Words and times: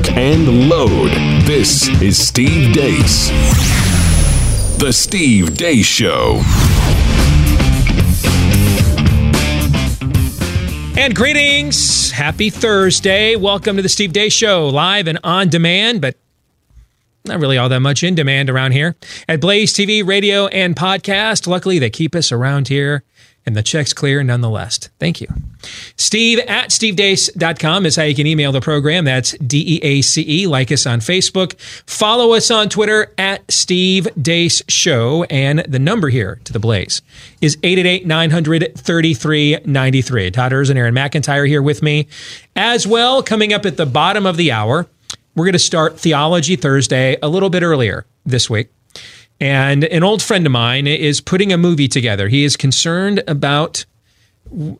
lock, 0.00 0.16
and 0.16 0.68
load. 0.68 1.10
This 1.44 1.88
is 2.00 2.16
Steve 2.18 2.72
Deace. 2.72 3.28
The 4.78 4.92
Steve 4.92 5.50
Deace 5.50 5.84
Show. 5.84 6.40
And 10.98 11.14
greetings. 11.14 12.10
Happy 12.10 12.50
Thursday. 12.50 13.36
Welcome 13.36 13.76
to 13.76 13.82
the 13.82 13.88
Steve 13.88 14.12
Deace 14.12 14.32
Show, 14.32 14.68
live 14.68 15.06
and 15.06 15.18
on 15.24 15.48
demand, 15.48 16.00
but 16.00 16.16
not 17.24 17.40
really 17.40 17.58
all 17.58 17.68
that 17.68 17.80
much 17.80 18.02
in 18.02 18.14
demand 18.14 18.48
around 18.48 18.72
here 18.72 18.96
at 19.28 19.40
Blaze 19.40 19.74
TV, 19.74 20.06
radio, 20.06 20.46
and 20.48 20.76
podcast. 20.76 21.46
Luckily, 21.46 21.78
they 21.78 21.90
keep 21.90 22.14
us 22.14 22.32
around 22.32 22.68
here 22.68 23.02
and 23.46 23.56
the 23.56 23.62
check's 23.62 23.92
clear 23.92 24.22
nonetheless. 24.22 24.78
Thank 24.98 25.20
you. 25.20 25.28
Steve 25.96 26.38
at 26.40 26.70
stevedeace.com 26.70 27.86
is 27.86 27.96
how 27.96 28.02
you 28.02 28.14
can 28.14 28.26
email 28.26 28.52
the 28.52 28.60
program. 28.60 29.04
That's 29.04 29.32
D 29.38 29.76
E 29.76 29.80
A 29.82 30.02
C 30.02 30.24
E. 30.26 30.46
Like 30.46 30.70
us 30.72 30.86
on 30.86 31.00
Facebook. 31.00 31.58
Follow 31.60 32.32
us 32.32 32.50
on 32.50 32.68
Twitter 32.68 33.12
at 33.18 33.50
Steve 33.50 34.08
Deace 34.20 34.62
Show. 34.68 35.24
And 35.24 35.60
the 35.60 35.78
number 35.78 36.08
here 36.08 36.40
to 36.44 36.52
the 36.52 36.58
Blaze 36.58 37.02
is 37.40 37.56
888 37.62 38.06
900 38.06 38.72
3393. 38.76 40.30
Todd 40.30 40.52
Erz 40.52 40.70
and 40.70 40.78
Aaron 40.78 40.94
McIntyre 40.94 41.48
here 41.48 41.62
with 41.62 41.82
me 41.82 42.08
as 42.56 42.86
well. 42.86 43.22
Coming 43.22 43.52
up 43.52 43.66
at 43.66 43.76
the 43.76 43.86
bottom 43.86 44.26
of 44.26 44.36
the 44.36 44.52
hour, 44.52 44.86
we're 45.34 45.44
going 45.44 45.52
to 45.52 45.58
start 45.58 45.98
Theology 45.98 46.56
Thursday 46.56 47.16
a 47.22 47.28
little 47.28 47.50
bit 47.50 47.62
earlier 47.62 48.06
this 48.24 48.50
week. 48.50 48.68
And 49.40 49.84
an 49.84 50.02
old 50.02 50.22
friend 50.22 50.44
of 50.44 50.52
mine 50.52 50.86
is 50.86 51.20
putting 51.20 51.52
a 51.52 51.56
movie 51.56 51.88
together. 51.88 52.28
He 52.28 52.44
is 52.44 52.56
concerned 52.56 53.22
about 53.26 53.86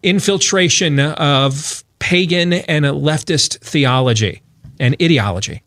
infiltration 0.02 0.98
of 1.00 1.82
pagan 1.98 2.52
and 2.52 2.84
leftist 2.84 3.58
theology 3.60 4.42
and 4.78 4.96
ideology 5.00 5.62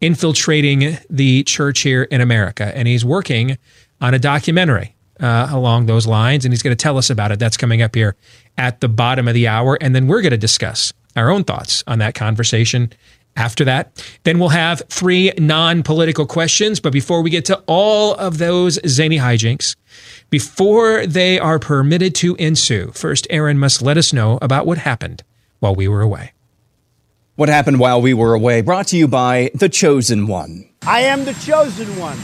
infiltrating 0.00 0.98
the 1.08 1.42
church 1.44 1.80
here 1.80 2.02
in 2.04 2.20
America. 2.20 2.76
And 2.76 2.86
he's 2.88 3.04
working 3.04 3.56
on 4.00 4.14
a 4.14 4.18
documentary 4.18 4.94
uh, 5.20 5.48
along 5.50 5.86
those 5.86 6.06
lines, 6.06 6.44
and 6.44 6.52
he's 6.52 6.62
going 6.62 6.76
to 6.76 6.82
tell 6.82 6.98
us 6.98 7.10
about 7.10 7.32
it. 7.32 7.38
That's 7.38 7.56
coming 7.56 7.82
up 7.82 7.94
here 7.94 8.16
at 8.58 8.80
the 8.80 8.88
bottom 8.88 9.28
of 9.28 9.34
the 9.34 9.48
hour. 9.48 9.78
And 9.80 9.94
then 9.94 10.06
we're 10.06 10.20
going 10.20 10.32
to 10.32 10.36
discuss 10.36 10.92
our 11.16 11.30
own 11.30 11.44
thoughts 11.44 11.84
on 11.86 12.00
that 12.00 12.14
conversation 12.14 12.92
after 13.36 13.64
that. 13.64 14.04
Then 14.24 14.38
we'll 14.38 14.50
have 14.50 14.82
three 14.88 15.32
non 15.38 15.82
political 15.82 16.26
questions. 16.26 16.80
But 16.80 16.92
before 16.92 17.22
we 17.22 17.30
get 17.30 17.44
to 17.46 17.62
all 17.66 18.14
of 18.14 18.38
those 18.38 18.78
zany 18.86 19.18
hijinks, 19.18 19.76
before 20.30 21.06
they 21.06 21.38
are 21.38 21.58
permitted 21.58 22.14
to 22.16 22.34
ensue, 22.36 22.92
first, 22.92 23.26
Aaron 23.30 23.58
must 23.58 23.82
let 23.82 23.96
us 23.96 24.12
know 24.12 24.38
about 24.42 24.66
what 24.66 24.78
happened 24.78 25.22
while 25.60 25.74
we 25.74 25.88
were 25.88 26.00
away. 26.00 26.32
What 27.36 27.48
happened 27.48 27.80
while 27.80 28.00
we 28.00 28.14
were 28.14 28.34
away 28.34 28.60
brought 28.60 28.86
to 28.88 28.96
you 28.96 29.08
by 29.08 29.50
The 29.54 29.68
Chosen 29.68 30.28
One. 30.28 30.68
I 30.86 31.00
am 31.00 31.24
the 31.24 31.32
chosen 31.34 31.98
one. 31.98 32.16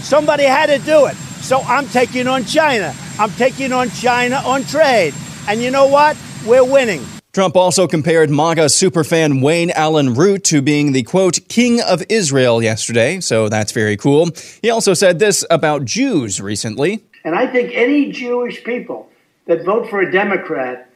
Somebody 0.00 0.44
had 0.44 0.66
to 0.66 0.78
do 0.78 1.06
it. 1.06 1.16
So 1.42 1.60
I'm 1.60 1.86
taking 1.88 2.26
on 2.26 2.44
China. 2.44 2.94
I'm 3.18 3.30
taking 3.32 3.72
on 3.72 3.90
China 3.90 4.36
on 4.36 4.64
trade. 4.64 5.12
And 5.48 5.60
you 5.60 5.70
know 5.70 5.86
what? 5.86 6.16
We're 6.46 6.64
winning. 6.64 7.04
Trump 7.34 7.56
also 7.56 7.88
compared 7.88 8.30
MAGA 8.30 8.66
superfan 8.66 9.42
Wayne 9.42 9.72
Allyn 9.72 10.14
Root 10.14 10.44
to 10.44 10.62
being 10.62 10.92
the 10.92 11.02
quote, 11.02 11.40
king 11.48 11.80
of 11.80 12.00
Israel 12.08 12.62
yesterday, 12.62 13.18
so 13.18 13.48
that's 13.48 13.72
very 13.72 13.96
cool. 13.96 14.28
He 14.62 14.70
also 14.70 14.94
said 14.94 15.18
this 15.18 15.44
about 15.50 15.84
Jews 15.84 16.40
recently. 16.40 17.02
And 17.24 17.34
I 17.34 17.48
think 17.48 17.72
any 17.74 18.12
Jewish 18.12 18.62
people 18.62 19.10
that 19.46 19.64
vote 19.64 19.90
for 19.90 20.00
a 20.00 20.12
Democrat, 20.12 20.88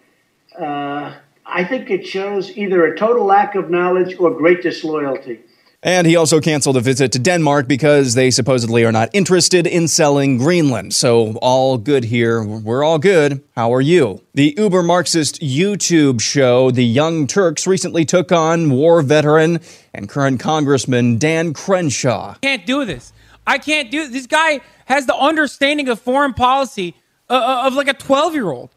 uh, 0.57 1.17
I 1.45 1.65
think 1.65 1.91
it 1.91 2.07
shows 2.07 2.57
either 2.57 2.87
a 2.87 2.97
total 2.97 3.25
lack 3.25 3.57
of 3.57 3.69
knowledge 3.69 4.15
or 4.21 4.31
great 4.31 4.63
disloyalty. 4.63 5.41
And 5.83 6.09
he 6.09 6.17
also 6.17 6.41
canceled 6.41 6.77
a 6.77 6.81
visit 6.81 7.13
to 7.13 7.21
Denmark 7.21 7.69
because 7.69 8.15
they 8.15 8.33
supposedly 8.33 8.85
are 8.85 8.91
not 8.91 9.11
interested 9.13 9.65
in 9.65 9.87
selling 9.87 10.37
Greenland. 10.37 10.93
So, 10.93 11.37
all 11.37 11.79
good 11.79 12.03
here. 12.03 12.43
We're 12.43 12.83
all 12.83 12.99
good. 12.99 13.45
How 13.55 13.73
are 13.73 13.81
you? 13.81 14.21
The 14.35 14.55
uber 14.57 14.83
Marxist 14.83 15.41
YouTube 15.41 16.21
show, 16.21 16.73
The 16.73 16.85
Young 16.85 17.29
Turks, 17.29 17.65
recently 17.65 18.05
took 18.05 18.33
on 18.33 18.71
war 18.71 19.03
veteran 19.03 19.61
and 19.95 20.09
current 20.09 20.41
Congressman 20.41 21.17
Dan 21.17 21.55
Crenshaw. 21.55 22.35
can't 22.43 22.67
do 22.67 22.85
this. 22.85 23.13
I 23.47 23.59
can't 23.59 23.93
do 23.93 24.09
this. 24.09 24.27
Guy 24.27 24.61
has 24.87 25.07
the 25.07 25.15
understanding 25.15 25.89
of 25.89 26.01
foreign 26.01 26.35
policy 26.35 26.97
uh, 27.31 27.35
uh 27.35 27.67
of 27.67 27.75
like 27.75 27.89
a 27.89 27.95
12 27.95 28.35
year 28.35 28.51
old. 28.51 28.71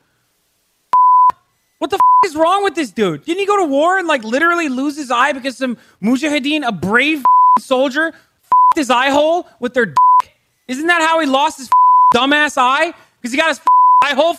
What 1.81 1.89
the 1.89 1.95
f- 1.95 2.29
is 2.29 2.35
wrong 2.35 2.63
with 2.63 2.75
this 2.75 2.91
dude? 2.91 3.25
Didn't 3.25 3.39
he 3.39 3.47
go 3.47 3.57
to 3.57 3.65
war 3.65 3.97
and 3.97 4.07
like 4.07 4.23
literally 4.23 4.69
lose 4.69 4.95
his 4.95 5.09
eye 5.09 5.33
because 5.33 5.57
some 5.57 5.77
mujahideen, 5.99 6.63
a 6.63 6.71
brave 6.71 7.25
soldier, 7.57 8.09
f- 8.09 8.51
his 8.75 8.91
eye 8.91 9.09
hole 9.09 9.47
with 9.59 9.73
their 9.73 9.87
dick? 9.87 10.33
Isn't 10.67 10.85
that 10.85 11.01
how 11.01 11.19
he 11.19 11.25
lost 11.25 11.57
his 11.57 11.71
dumbass 12.13 12.55
eye? 12.55 12.93
Because 13.19 13.31
he 13.31 13.37
got 13.37 13.47
his 13.47 13.59
eye 14.03 14.13
hole 14.13 14.37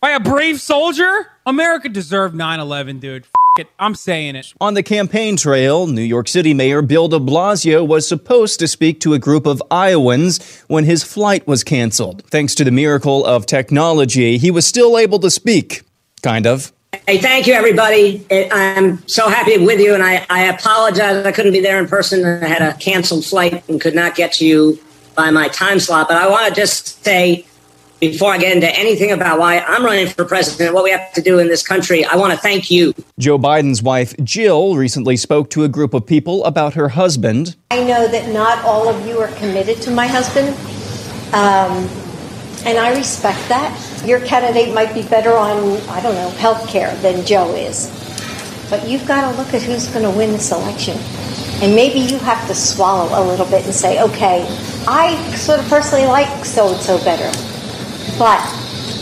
by 0.00 0.12
a 0.12 0.20
brave 0.20 0.62
soldier? 0.62 1.26
America 1.44 1.90
deserved 1.90 2.34
9 2.34 2.58
11, 2.58 2.98
dude. 2.98 3.26
F- 3.58 3.66
it. 3.66 3.72
I'm 3.78 3.94
saying 3.94 4.36
it. 4.36 4.52
On 4.60 4.74
the 4.74 4.82
campaign 4.82 5.36
trail, 5.36 5.86
New 5.86 6.02
York 6.02 6.28
City 6.28 6.52
Mayor 6.52 6.82
Bill 6.82 7.08
de 7.08 7.18
Blasio 7.18 7.86
was 7.86 8.06
supposed 8.06 8.58
to 8.60 8.68
speak 8.68 9.00
to 9.00 9.14
a 9.14 9.18
group 9.18 9.46
of 9.46 9.62
Iowans 9.70 10.62
when 10.68 10.84
his 10.84 11.02
flight 11.02 11.46
was 11.46 11.64
canceled. 11.64 12.22
Thanks 12.30 12.54
to 12.56 12.64
the 12.64 12.70
miracle 12.70 13.24
of 13.24 13.46
technology, 13.46 14.38
he 14.38 14.50
was 14.50 14.66
still 14.66 14.98
able 14.98 15.18
to 15.20 15.30
speak. 15.30 15.82
Kind 16.22 16.46
of. 16.46 16.72
Hey, 17.06 17.18
thank 17.18 17.46
you, 17.46 17.54
everybody. 17.54 18.24
I'm 18.30 19.06
so 19.06 19.28
happy 19.28 19.58
with 19.58 19.80
you, 19.80 19.94
and 19.94 20.02
I, 20.02 20.26
I 20.30 20.44
apologize 20.44 21.24
I 21.24 21.32
couldn't 21.32 21.52
be 21.52 21.60
there 21.60 21.78
in 21.78 21.86
person. 21.86 22.24
I 22.24 22.46
had 22.46 22.62
a 22.62 22.74
canceled 22.74 23.24
flight 23.24 23.66
and 23.68 23.80
could 23.80 23.94
not 23.94 24.14
get 24.14 24.32
to 24.34 24.46
you 24.46 24.78
by 25.14 25.30
my 25.30 25.48
time 25.48 25.78
slot. 25.78 26.08
But 26.08 26.16
I 26.16 26.28
want 26.28 26.48
to 26.48 26.60
just 26.60 27.04
say, 27.04 27.46
before 28.00 28.32
I 28.32 28.38
get 28.38 28.54
into 28.54 28.68
anything 28.78 29.10
about 29.12 29.38
why 29.38 29.60
I'm 29.60 29.84
running 29.84 30.06
for 30.06 30.24
president, 30.24 30.74
what 30.74 30.84
we 30.84 30.90
have 30.90 31.12
to 31.14 31.22
do 31.22 31.38
in 31.38 31.48
this 31.48 31.66
country, 31.66 32.04
I 32.04 32.16
want 32.16 32.32
to 32.32 32.38
thank 32.38 32.70
you. 32.70 32.92
Joe 33.18 33.38
Biden's 33.38 33.82
wife, 33.82 34.14
Jill, 34.22 34.76
recently 34.76 35.16
spoke 35.16 35.50
to 35.50 35.64
a 35.64 35.68
group 35.68 35.94
of 35.94 36.06
people 36.06 36.44
about 36.44 36.74
her 36.74 36.90
husband. 36.90 37.56
I 37.70 37.82
know 37.82 38.06
that 38.08 38.32
not 38.32 38.62
all 38.64 38.88
of 38.88 39.06
you 39.06 39.18
are 39.18 39.32
committed 39.36 39.80
to 39.82 39.90
my 39.90 40.06
husband, 40.06 40.48
um, 41.34 41.88
and 42.66 42.78
I 42.78 42.94
respect 42.96 43.48
that. 43.48 44.04
Your 44.04 44.20
candidate 44.20 44.74
might 44.74 44.92
be 44.92 45.02
better 45.02 45.34
on, 45.34 45.76
I 45.88 46.00
don't 46.02 46.14
know, 46.14 46.30
health 46.30 46.68
care 46.68 46.94
than 46.96 47.24
Joe 47.24 47.54
is. 47.54 47.90
But 48.68 48.88
you've 48.88 49.06
got 49.06 49.30
to 49.30 49.36
look 49.38 49.54
at 49.54 49.62
who's 49.62 49.86
going 49.88 50.02
to 50.02 50.10
win 50.10 50.32
this 50.32 50.50
election. 50.50 50.98
And 51.62 51.74
maybe 51.74 52.00
you 52.00 52.18
have 52.18 52.46
to 52.48 52.54
swallow 52.54 53.08
a 53.18 53.22
little 53.24 53.46
bit 53.46 53.64
and 53.64 53.72
say, 53.72 54.02
okay, 54.02 54.44
I 54.86 55.16
sort 55.36 55.60
of 55.60 55.68
personally 55.68 56.06
like 56.06 56.44
so 56.44 56.72
and 56.72 56.80
so 56.82 56.98
better. 57.02 57.55
But 58.18 58.40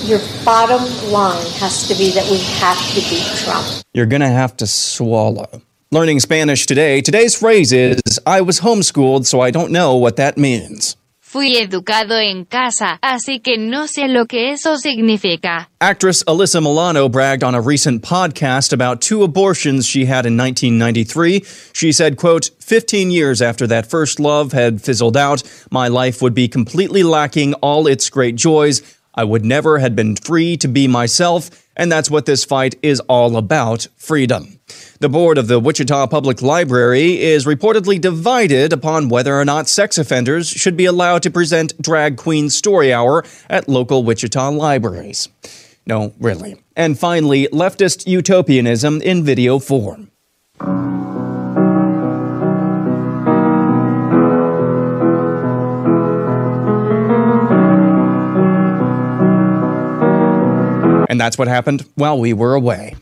your 0.05 0.21
bottom 0.45 0.83
line 1.11 1.47
has 1.59 1.87
to 1.89 1.95
be 1.95 2.11
that 2.13 2.29
we 2.31 2.39
have 2.61 2.79
to 2.95 3.01
beat 3.09 3.27
Trump. 3.39 3.83
You're 3.93 4.07
going 4.07 4.21
to 4.21 4.29
have 4.29 4.57
to 4.59 4.67
swallow. 4.67 5.63
Learning 5.91 6.19
Spanish 6.19 6.67
today, 6.67 7.01
today's 7.01 7.39
phrase 7.39 7.73
is 7.73 8.01
I 8.27 8.41
was 8.41 8.61
homeschooled, 8.61 9.27
so 9.27 9.41
I 9.41 9.51
don't 9.51 9.71
know 9.71 9.95
what 9.95 10.17
that 10.17 10.37
means. 10.37 10.97
Fui 11.34 11.56
educado 11.56 12.17
en 12.17 12.45
casa, 12.45 13.00
así 13.03 13.41
que 13.41 13.59
no 13.59 13.89
sé 13.89 14.06
lo 14.06 14.27
que 14.27 14.53
eso 14.53 14.78
significa. 14.78 15.69
Actress 15.81 16.22
Alyssa 16.28 16.62
Milano 16.62 17.09
bragged 17.09 17.43
on 17.43 17.56
a 17.56 17.61
recent 17.61 18.05
podcast 18.05 18.72
about 18.72 19.00
two 19.00 19.25
abortions 19.25 19.84
she 19.84 20.05
had 20.05 20.27
in 20.27 20.37
1993. 20.37 21.43
She 21.73 21.91
said, 21.91 22.17
quote, 22.17 22.50
15 22.61 23.11
years 23.11 23.43
after 23.43 23.67
that 23.67 23.91
first 23.91 24.21
love 24.21 24.53
had 24.53 24.81
fizzled 24.81 25.17
out, 25.17 25.43
my 25.73 25.89
life 25.89 26.23
would 26.23 26.34
be 26.34 26.47
completely 26.47 27.03
lacking 27.03 27.55
all 27.55 27.88
its 27.88 28.09
great 28.11 28.37
joys. 28.37 28.81
I 29.12 29.25
would 29.25 29.44
never 29.44 29.81
have 29.81 29.97
been 29.97 30.14
free 30.14 30.56
to 30.59 30.69
be 30.69 30.87
myself, 30.87 31.50
and 31.76 31.91
that's 31.91 32.11
what 32.11 32.26
this 32.26 32.44
fight 32.44 32.76
is 32.82 33.00
all 33.00 33.37
about 33.37 33.87
freedom. 33.97 34.61
The 35.00 35.09
board 35.09 35.38
of 35.38 35.49
the 35.49 35.61
Wichita 35.61 36.06
Public 36.06 36.41
Library 36.41 37.21
is 37.21 37.44
reportedly 37.44 38.00
divided 38.00 38.73
upon 38.73 39.09
whether 39.09 39.35
or 39.35 39.44
not 39.44 39.69
sex 39.69 39.99
offenders 39.99 40.49
should 40.49 40.76
be 40.76 40.87
allowed 40.87 41.23
to 41.25 41.31
present 41.31 41.81
Drag 41.81 42.17
Queen 42.17 42.49
Story 42.49 42.93
Hour 42.93 43.25
at 43.50 43.69
local 43.69 44.05
Wichita 44.05 44.50
libraries. 44.50 45.29
No, 45.87 46.15
really. 46.19 46.61
And 46.76 46.99
finally, 46.99 47.47
leftist 47.49 48.06
utopianism 48.06 49.03
in 49.03 49.23
video 49.23 49.59
form. 49.59 50.11
And 61.14 61.20
that's 61.20 61.38
what 61.38 61.46
happened 61.46 61.88
while 61.94 62.19
we 62.19 62.32
were 62.32 62.55
away. 62.55 62.96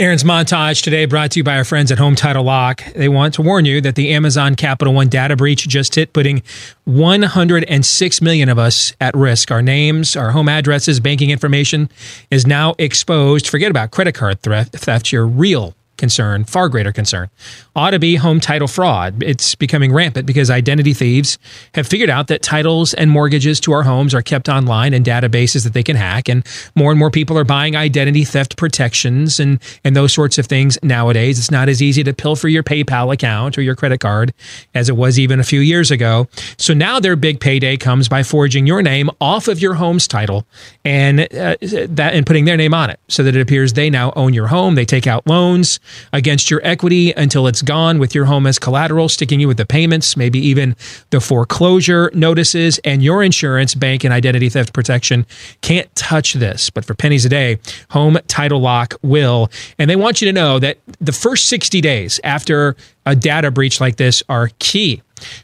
Aaron's 0.00 0.24
montage 0.24 0.82
today 0.82 1.04
brought 1.04 1.30
to 1.30 1.38
you 1.38 1.44
by 1.44 1.56
our 1.56 1.62
friends 1.62 1.92
at 1.92 1.98
Home 1.98 2.16
Title 2.16 2.42
Lock. 2.42 2.82
They 2.96 3.08
want 3.08 3.34
to 3.34 3.42
warn 3.42 3.66
you 3.66 3.80
that 3.82 3.94
the 3.94 4.12
Amazon 4.14 4.56
Capital 4.56 4.92
One 4.92 5.08
data 5.08 5.36
breach 5.36 5.68
just 5.68 5.94
hit, 5.94 6.12
putting 6.12 6.42
106 6.86 8.20
million 8.20 8.48
of 8.48 8.58
us 8.58 8.92
at 9.00 9.14
risk. 9.14 9.52
Our 9.52 9.62
names, 9.62 10.16
our 10.16 10.32
home 10.32 10.48
addresses, 10.48 10.98
banking 10.98 11.30
information 11.30 11.88
is 12.32 12.48
now 12.48 12.74
exposed. 12.80 13.46
Forget 13.46 13.70
about 13.70 13.92
credit 13.92 14.16
card 14.16 14.42
theft. 14.42 15.12
Your 15.12 15.24
real 15.24 15.76
concern, 15.96 16.42
far 16.42 16.68
greater 16.68 16.90
concern, 16.90 17.30
ought 17.76 17.90
to 17.90 17.98
be 17.98 18.16
home 18.16 18.40
title 18.40 18.68
fraud. 18.68 19.22
It's 19.22 19.54
becoming 19.54 19.92
rampant 19.92 20.26
because 20.26 20.50
identity 20.50 20.94
thieves 20.94 21.38
have 21.74 21.86
figured 21.86 22.10
out 22.10 22.28
that 22.28 22.42
titles 22.42 22.94
and 22.94 23.10
mortgages 23.10 23.58
to 23.60 23.72
our 23.72 23.82
homes 23.82 24.14
are 24.14 24.22
kept 24.22 24.48
online 24.48 24.94
in 24.94 25.02
databases 25.02 25.64
that 25.64 25.72
they 25.72 25.82
can 25.82 25.96
hack. 25.96 26.28
And 26.28 26.46
more 26.76 26.90
and 26.90 26.98
more 26.98 27.10
people 27.10 27.36
are 27.36 27.44
buying 27.44 27.76
identity 27.76 28.24
theft 28.24 28.56
protections 28.56 29.40
and, 29.40 29.60
and 29.82 29.96
those 29.96 30.12
sorts 30.12 30.38
of 30.38 30.46
things 30.46 30.78
nowadays. 30.82 31.38
It's 31.38 31.50
not 31.50 31.68
as 31.68 31.82
easy 31.82 32.04
to 32.04 32.14
pilfer 32.14 32.48
your 32.48 32.62
PayPal 32.62 33.12
account 33.12 33.58
or 33.58 33.62
your 33.62 33.74
credit 33.74 33.98
card 33.98 34.32
as 34.74 34.88
it 34.88 34.96
was 34.96 35.18
even 35.18 35.40
a 35.40 35.44
few 35.44 35.60
years 35.60 35.90
ago. 35.90 36.28
So 36.58 36.74
now 36.74 37.00
their 37.00 37.16
big 37.16 37.40
payday 37.40 37.76
comes 37.76 38.08
by 38.08 38.22
forging 38.22 38.66
your 38.66 38.82
name 38.82 39.10
off 39.20 39.48
of 39.48 39.60
your 39.60 39.74
home's 39.74 40.06
title 40.06 40.46
and 40.84 41.20
uh, 41.20 41.56
that 41.60 42.12
and 42.14 42.24
putting 42.24 42.44
their 42.44 42.56
name 42.56 42.74
on 42.74 42.90
it 42.90 43.00
so 43.08 43.22
that 43.22 43.34
it 43.34 43.40
appears 43.40 43.72
they 43.72 43.90
now 43.90 44.12
own 44.14 44.32
your 44.32 44.46
home. 44.46 44.76
They 44.76 44.84
take 44.84 45.06
out 45.06 45.26
loans 45.26 45.80
against 46.12 46.50
your 46.50 46.60
equity 46.62 47.12
until 47.12 47.46
it's 47.46 47.63
gone 47.64 47.98
with 47.98 48.14
your 48.14 48.26
home 48.26 48.46
as 48.46 48.58
collateral, 48.58 49.08
sticking 49.08 49.40
you 49.40 49.48
with 49.48 49.56
the 49.56 49.66
payments, 49.66 50.16
maybe 50.16 50.38
even 50.38 50.76
the 51.10 51.20
foreclosure 51.20 52.10
notices, 52.14 52.78
and 52.84 53.02
your 53.02 53.22
insurance, 53.22 53.74
bank, 53.74 54.04
and 54.04 54.12
identity 54.12 54.48
theft 54.48 54.72
protection 54.72 55.26
can't 55.60 55.92
touch 55.94 56.34
this. 56.34 56.70
But 56.70 56.84
for 56.84 56.94
pennies 56.94 57.24
a 57.24 57.28
day, 57.28 57.58
Home 57.90 58.18
Title 58.28 58.60
Lock 58.60 58.94
will. 59.02 59.50
And 59.78 59.90
they 59.90 59.96
want 59.96 60.20
you 60.20 60.26
to 60.26 60.32
know 60.32 60.58
that 60.58 60.78
the 61.00 61.12
first 61.12 61.48
60 61.48 61.80
days 61.80 62.20
after 62.24 62.76
a 63.06 63.14
data 63.16 63.50
breach 63.50 63.80
like 63.80 63.96
this 63.96 64.22
are 64.28 64.50
key 64.58 65.02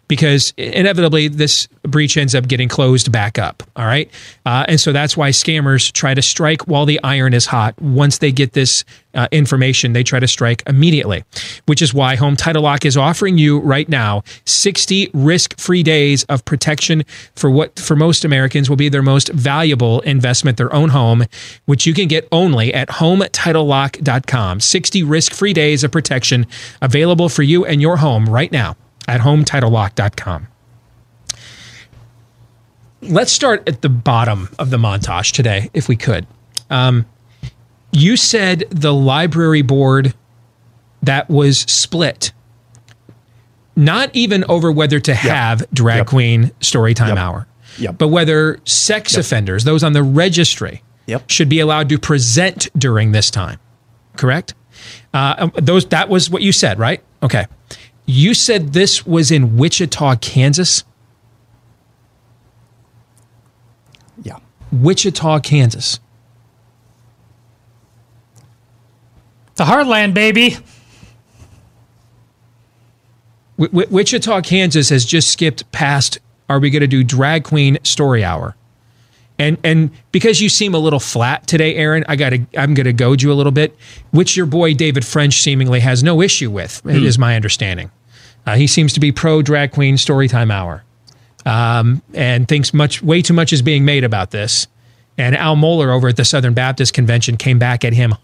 because 0.09 0.53
inevitably 0.57 1.29
this 1.29 1.69
breach 1.83 2.17
ends 2.17 2.35
up 2.35 2.49
getting 2.49 2.69
closed 2.69 3.11
back 3.11 3.39
up. 3.39 3.62
All 3.77 3.87
right. 3.87 4.11
Uh, 4.45 4.65
and 4.69 4.81
so 4.81 4.93
that's 4.93 5.17
why 5.17 5.31
scammers 5.31 5.93
try 5.93 6.15
to 6.15 6.23
strike 6.23 6.62
while 6.62 6.87
the 6.87 7.01
iron 7.03 7.33
is 7.33 7.47
hot. 7.47 7.81
Once 7.81 8.19
they 8.19 8.33
get 8.33 8.53
this 8.53 8.85
uh, 9.15 9.27
information, 9.33 9.93
they 9.93 10.03
try 10.03 10.21
to 10.21 10.29
strike 10.29 10.62
immediately, 10.67 11.25
which 11.67 11.83
is 11.83 11.95
why 11.95 12.17
Home 12.17 12.37
Title 12.37 12.62
Lock 12.62 12.85
is 12.85 12.97
offering 12.97 13.39
you 13.39 13.59
right 13.61 13.89
now 13.89 14.23
60 14.45 15.11
risk 15.15 15.59
free 15.59 15.83
days 15.83 16.25
of 16.25 16.45
protection 16.45 17.05
for 17.35 17.51
what 17.51 17.79
for 17.79 17.97
most 17.97 18.25
Americans 18.25 18.69
will 18.69 18.77
be 18.77 18.89
their 18.89 19.03
most 19.03 19.29
valuable 19.31 20.01
investment, 20.01 20.59
their 20.59 20.73
own 20.73 20.91
home, 20.91 21.25
which 21.67 21.87
you 21.87 21.95
can 21.95 22.09
get 22.09 22.29
only 22.31 22.73
at 22.75 22.89
hometitlelock.com. 22.89 24.61
60 24.61 25.03
risk 25.03 25.33
free 25.33 25.53
days 25.53 25.83
of 25.83 25.91
protection 25.91 26.47
available 26.83 27.29
for 27.29 27.43
you 27.43 27.50
and 27.58 27.81
your 27.81 27.97
home 27.99 28.26
right 28.29 28.50
now 28.52 28.76
at 29.08 29.20
hometitlelock.com. 29.20 30.47
Let's 33.02 33.32
start 33.32 33.67
at 33.69 33.81
the 33.82 33.88
bottom 33.88 34.50
of 34.58 34.70
the 34.70 34.76
montage 34.76 35.32
today, 35.32 35.70
if 35.73 35.88
we 35.88 35.97
could. 35.97 36.26
Um, 36.69 37.06
you 37.93 38.17
said 38.17 38.64
the 38.70 38.93
library 38.93 39.62
board 39.62 40.14
that 41.02 41.31
was 41.31 41.61
split, 41.61 42.32
not 43.75 44.11
even 44.14 44.44
over 44.49 44.70
whether 44.70 45.00
to 45.00 45.14
have 45.14 45.64
drag 45.73 45.99
Yep. 45.99 46.06
queen 46.06 46.50
storytime 46.61 47.08
Yep. 47.08 47.19
hour, 47.19 47.46
Yep. 47.79 47.99
but 47.99 48.08
whether 48.08 48.61
sex 48.67 49.17
offenders, 49.17 49.64
those 49.64 49.82
on 49.82 49.94
the 49.94 50.03
registry, 50.03 50.82
Yep. 51.06 51.31
should 51.31 51.49
be 51.49 51.58
allowed 51.58 51.88
to 51.88 51.99
present 51.99 52.69
during 52.79 53.12
this 53.12 53.31
time. 53.31 53.58
Correct? 54.17 54.53
Uh, 55.14 55.35
um, 55.38 55.53
those 55.56 55.87
that 55.87 56.11
was 56.11 56.29
what 56.29 56.43
you 56.43 56.53
said, 56.53 56.79
right? 56.79 57.03
Okay. 57.22 57.46
You 58.06 58.34
said 58.34 58.72
this 58.72 59.06
was 59.06 59.31
in 59.31 59.56
Wichita, 59.56 60.17
Kansas. 60.17 60.84
Yeah. 64.22 64.38
Wichita, 64.72 65.40
Kansas. 65.40 66.00
The 69.56 69.64
Heartland, 69.64 70.14
baby. 70.14 70.56
W- 73.58 73.70
w- 73.70 73.88
Wichita, 73.90 74.40
Kansas 74.40 74.88
has 74.88 75.05
just 75.05 75.31
skipped 75.31 75.70
past. 75.70 76.19
Are 76.49 76.58
we 76.58 76.70
going 76.70 76.81
to 76.81 76.87
do 76.87 77.05
drag 77.05 77.44
queen 77.44 77.78
story 77.84 78.25
hour? 78.25 78.56
And 79.41 79.57
and 79.65 79.91
because 80.13 80.43
you 80.43 80.49
seem 80.51 80.75
a 80.75 80.79
little 80.79 81.01
flat 81.01 81.47
today, 81.47 81.75
Aaron, 81.75 82.05
I 82.09 82.17
got 82.17 82.31
to 82.31 82.47
I'm 82.57 82.75
going 82.75 82.85
to 82.85 82.93
goad 82.93 83.23
you 83.23 83.33
a 83.33 83.35
little 83.35 83.53
bit, 83.53 83.75
which 84.11 84.37
your 84.37 84.47
boy 84.47 84.75
David 84.75 85.05
French 85.05 85.41
seemingly 85.41 85.81
has 85.81 86.03
no 86.03 86.21
issue 86.21 86.51
with, 86.51 86.85
is 86.87 87.19
my 87.19 87.35
understanding. 87.37 87.91
Uh, 88.47 88.57
he 88.57 88.67
seems 88.67 88.93
to 88.93 89.01
be 89.01 89.13
pro 89.13 89.41
drag 89.41 89.73
queen 89.73 89.97
storytime 89.97 90.53
hour, 90.53 90.85
um, 91.47 92.03
and 92.13 92.49
thinks 92.49 92.75
much 92.75 93.03
way 93.03 93.23
too 93.23 93.33
much 93.35 93.53
is 93.53 93.63
being 93.63 93.85
made 93.85 94.05
about 94.05 94.31
this. 94.31 94.67
And 95.17 95.35
Al 95.37 95.57
Mohler 95.57 95.95
over 95.95 96.09
at 96.09 96.17
the 96.17 96.25
Southern 96.25 96.55
Baptist 96.55 96.93
Convention 96.93 97.37
came 97.37 97.59
back 97.59 97.85
at 97.85 97.93
him 97.93 98.15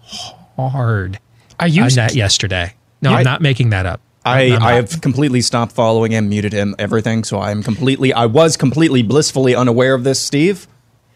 hard 0.57 1.19
I 1.59 1.67
used 1.67 1.97
that 1.97 2.15
yesterday. 2.15 2.75
No, 3.03 3.11
Yeah. 3.11 3.17
I'm 3.17 3.25
not 3.25 3.41
making 3.41 3.71
that 3.71 3.87
up. 3.87 4.01
I, 4.25 4.57
I 4.57 4.75
have 4.75 5.01
completely 5.01 5.41
stopped 5.41 5.73
following 5.73 6.13
him, 6.13 6.29
muted 6.29 6.53
him, 6.53 6.75
everything. 6.79 7.23
So 7.23 7.39
I'm 7.39 7.63
completely, 7.63 8.13
I 8.13 8.27
was 8.27 8.57
completely 8.57 9.03
blissfully 9.03 9.55
unaware 9.55 9.95
of 9.95 10.03
this, 10.03 10.21
Steve. 10.21 10.67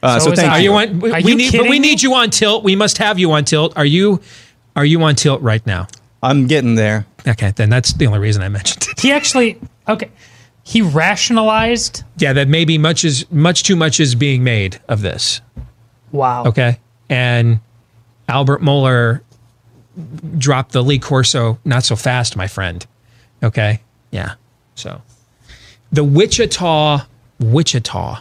Uh, 0.03 0.19
So 0.19 0.31
so, 0.31 0.37
thank 0.37 0.53
Are 0.53 0.59
you. 0.61 0.73
you 0.73 0.77
on? 0.77 1.01
We, 1.01 1.11
Are 1.13 1.21
we 1.23 1.31
you 1.33 1.37
need, 1.37 1.53
but 1.53 1.63
we 1.63 1.71
me? 1.71 1.79
need 1.81 2.03
you 2.03 2.15
on 2.15 2.31
tilt. 2.31 2.65
We 2.65 2.75
must 2.77 2.99
have 2.99 3.19
you 3.19 3.31
on 3.33 3.45
tilt. 3.45 3.77
Are 3.77 3.85
you? 3.85 4.21
Are 4.77 4.85
you 4.85 5.03
on 5.03 5.15
tilt 5.15 5.43
right 5.43 5.65
now? 5.67 5.89
I'm 6.23 6.47
getting 6.47 6.75
there. 6.75 7.07
Okay, 7.27 7.53
then 7.57 7.69
that's 7.71 7.93
the 7.93 8.07
only 8.07 8.19
reason 8.19 8.43
I 8.43 8.49
mentioned 8.49 8.87
it. 8.91 9.01
He 9.01 9.13
actually 9.13 9.59
okay. 9.89 10.11
He 10.63 10.83
rationalized. 10.83 12.05
Yeah, 12.19 12.33
that 12.35 12.49
maybe 12.49 12.79
much 12.79 13.05
is 13.05 13.31
much 13.31 13.65
too 13.65 13.77
much 13.77 14.01
is 14.01 14.15
being 14.15 14.45
made 14.45 14.81
of 14.89 15.01
this. 15.03 15.41
Wow. 16.13 16.45
Okay, 16.45 16.79
and 17.09 17.61
Albert 18.29 18.63
Mohler 18.63 19.21
dropped 20.39 20.73
the 20.73 20.83
Lee 20.83 20.99
Corso 20.99 21.59
not 21.65 21.85
so 21.85 21.97
fast, 21.97 22.37
my 22.37 22.47
friend. 22.47 22.87
Okay, 23.43 23.81
yeah. 24.11 24.35
So 24.77 25.03
the 25.93 26.05
Wichita, 26.05 27.07
Wichita 27.41 28.21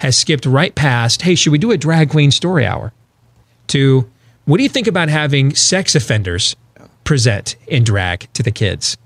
has 0.00 0.16
skipped 0.16 0.44
right 0.46 0.74
past. 0.74 1.22
Hey, 1.22 1.34
should 1.34 1.52
we 1.52 1.58
do 1.58 1.70
a 1.70 1.76
drag 1.78 2.10
queen 2.10 2.30
story 2.30 2.66
hour? 2.66 2.92
To 3.68 4.10
what 4.44 4.56
do 4.56 4.62
you 4.62 4.68
think 4.68 4.86
about 4.86 5.08
having 5.08 5.54
sex 5.54 5.94
offenders 5.94 6.56
present 7.04 7.56
in 7.66 7.84
drag 7.84 8.26
to 8.34 8.42
the 8.42 8.50
kids? 8.50 8.96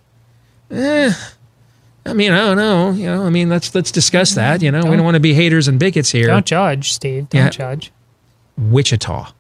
Eh, 0.71 1.13
I 2.07 2.13
mean, 2.15 2.33
I 2.33 2.39
don't 2.39 2.57
know. 2.57 2.91
You 2.93 3.07
know, 3.07 3.25
I 3.27 3.31
mean, 3.31 3.49
let's 3.49 3.75
let's 3.75 3.91
discuss 3.93 4.35
that. 4.35 4.63
You 4.63 4.71
know, 4.71 4.85
we 4.85 4.97
don't 4.97 5.05
want 5.05 5.15
to 5.17 5.21
be 5.21 5.35
haters 5.35 5.69
and 5.69 5.79
bigots 5.79 6.11
here. 6.11 6.27
Don't 6.29 6.47
judge, 6.47 6.93
Steve. 6.93 7.29
Don't 7.29 7.43
Yeah. 7.45 7.51
judge. 7.51 7.93
Wichita. 8.57 9.33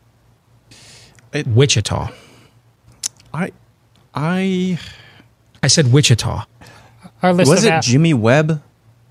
It- 1.32 1.46
Wichita. 1.46 2.08
I, 3.32 3.50
I 4.14 4.78
I 5.62 5.66
said 5.66 5.92
Wichita. 5.92 6.44
Our 7.22 7.32
list 7.32 7.48
was 7.50 7.60
of 7.64 7.68
it 7.68 7.72
app- 7.72 7.82
Jimmy 7.82 8.14
Webb 8.14 8.62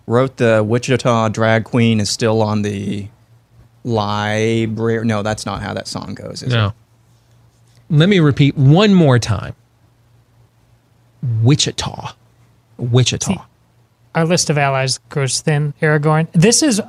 wrote 0.08 0.38
the 0.38 0.64
Wichita 0.64 1.30
drag 1.30 1.64
queen 1.64 2.00
is 2.00 2.10
still 2.10 2.42
on 2.42 2.62
the 2.62 3.08
library. 3.84 5.06
No, 5.06 5.24
that's 5.24 5.46
not 5.46 5.62
how 5.62 5.74
that 5.74 5.88
song 5.88 6.14
goes. 6.14 6.44
Is 6.44 6.54
No. 6.54 6.74
Let 7.90 8.10
me 8.10 8.20
repeat 8.20 8.58
one 8.58 8.94
more 8.94 9.20
time. 9.20 9.56
Wichita. 11.42 12.14
Wichita. 12.78 13.46
our 14.16 14.26
list 14.26 14.50
of 14.52 14.58
allies 14.60 15.00
grows 15.10 15.42
thin. 15.42 15.74
Aragorn. 15.82 16.28
This 16.34 16.62
is 16.62 16.80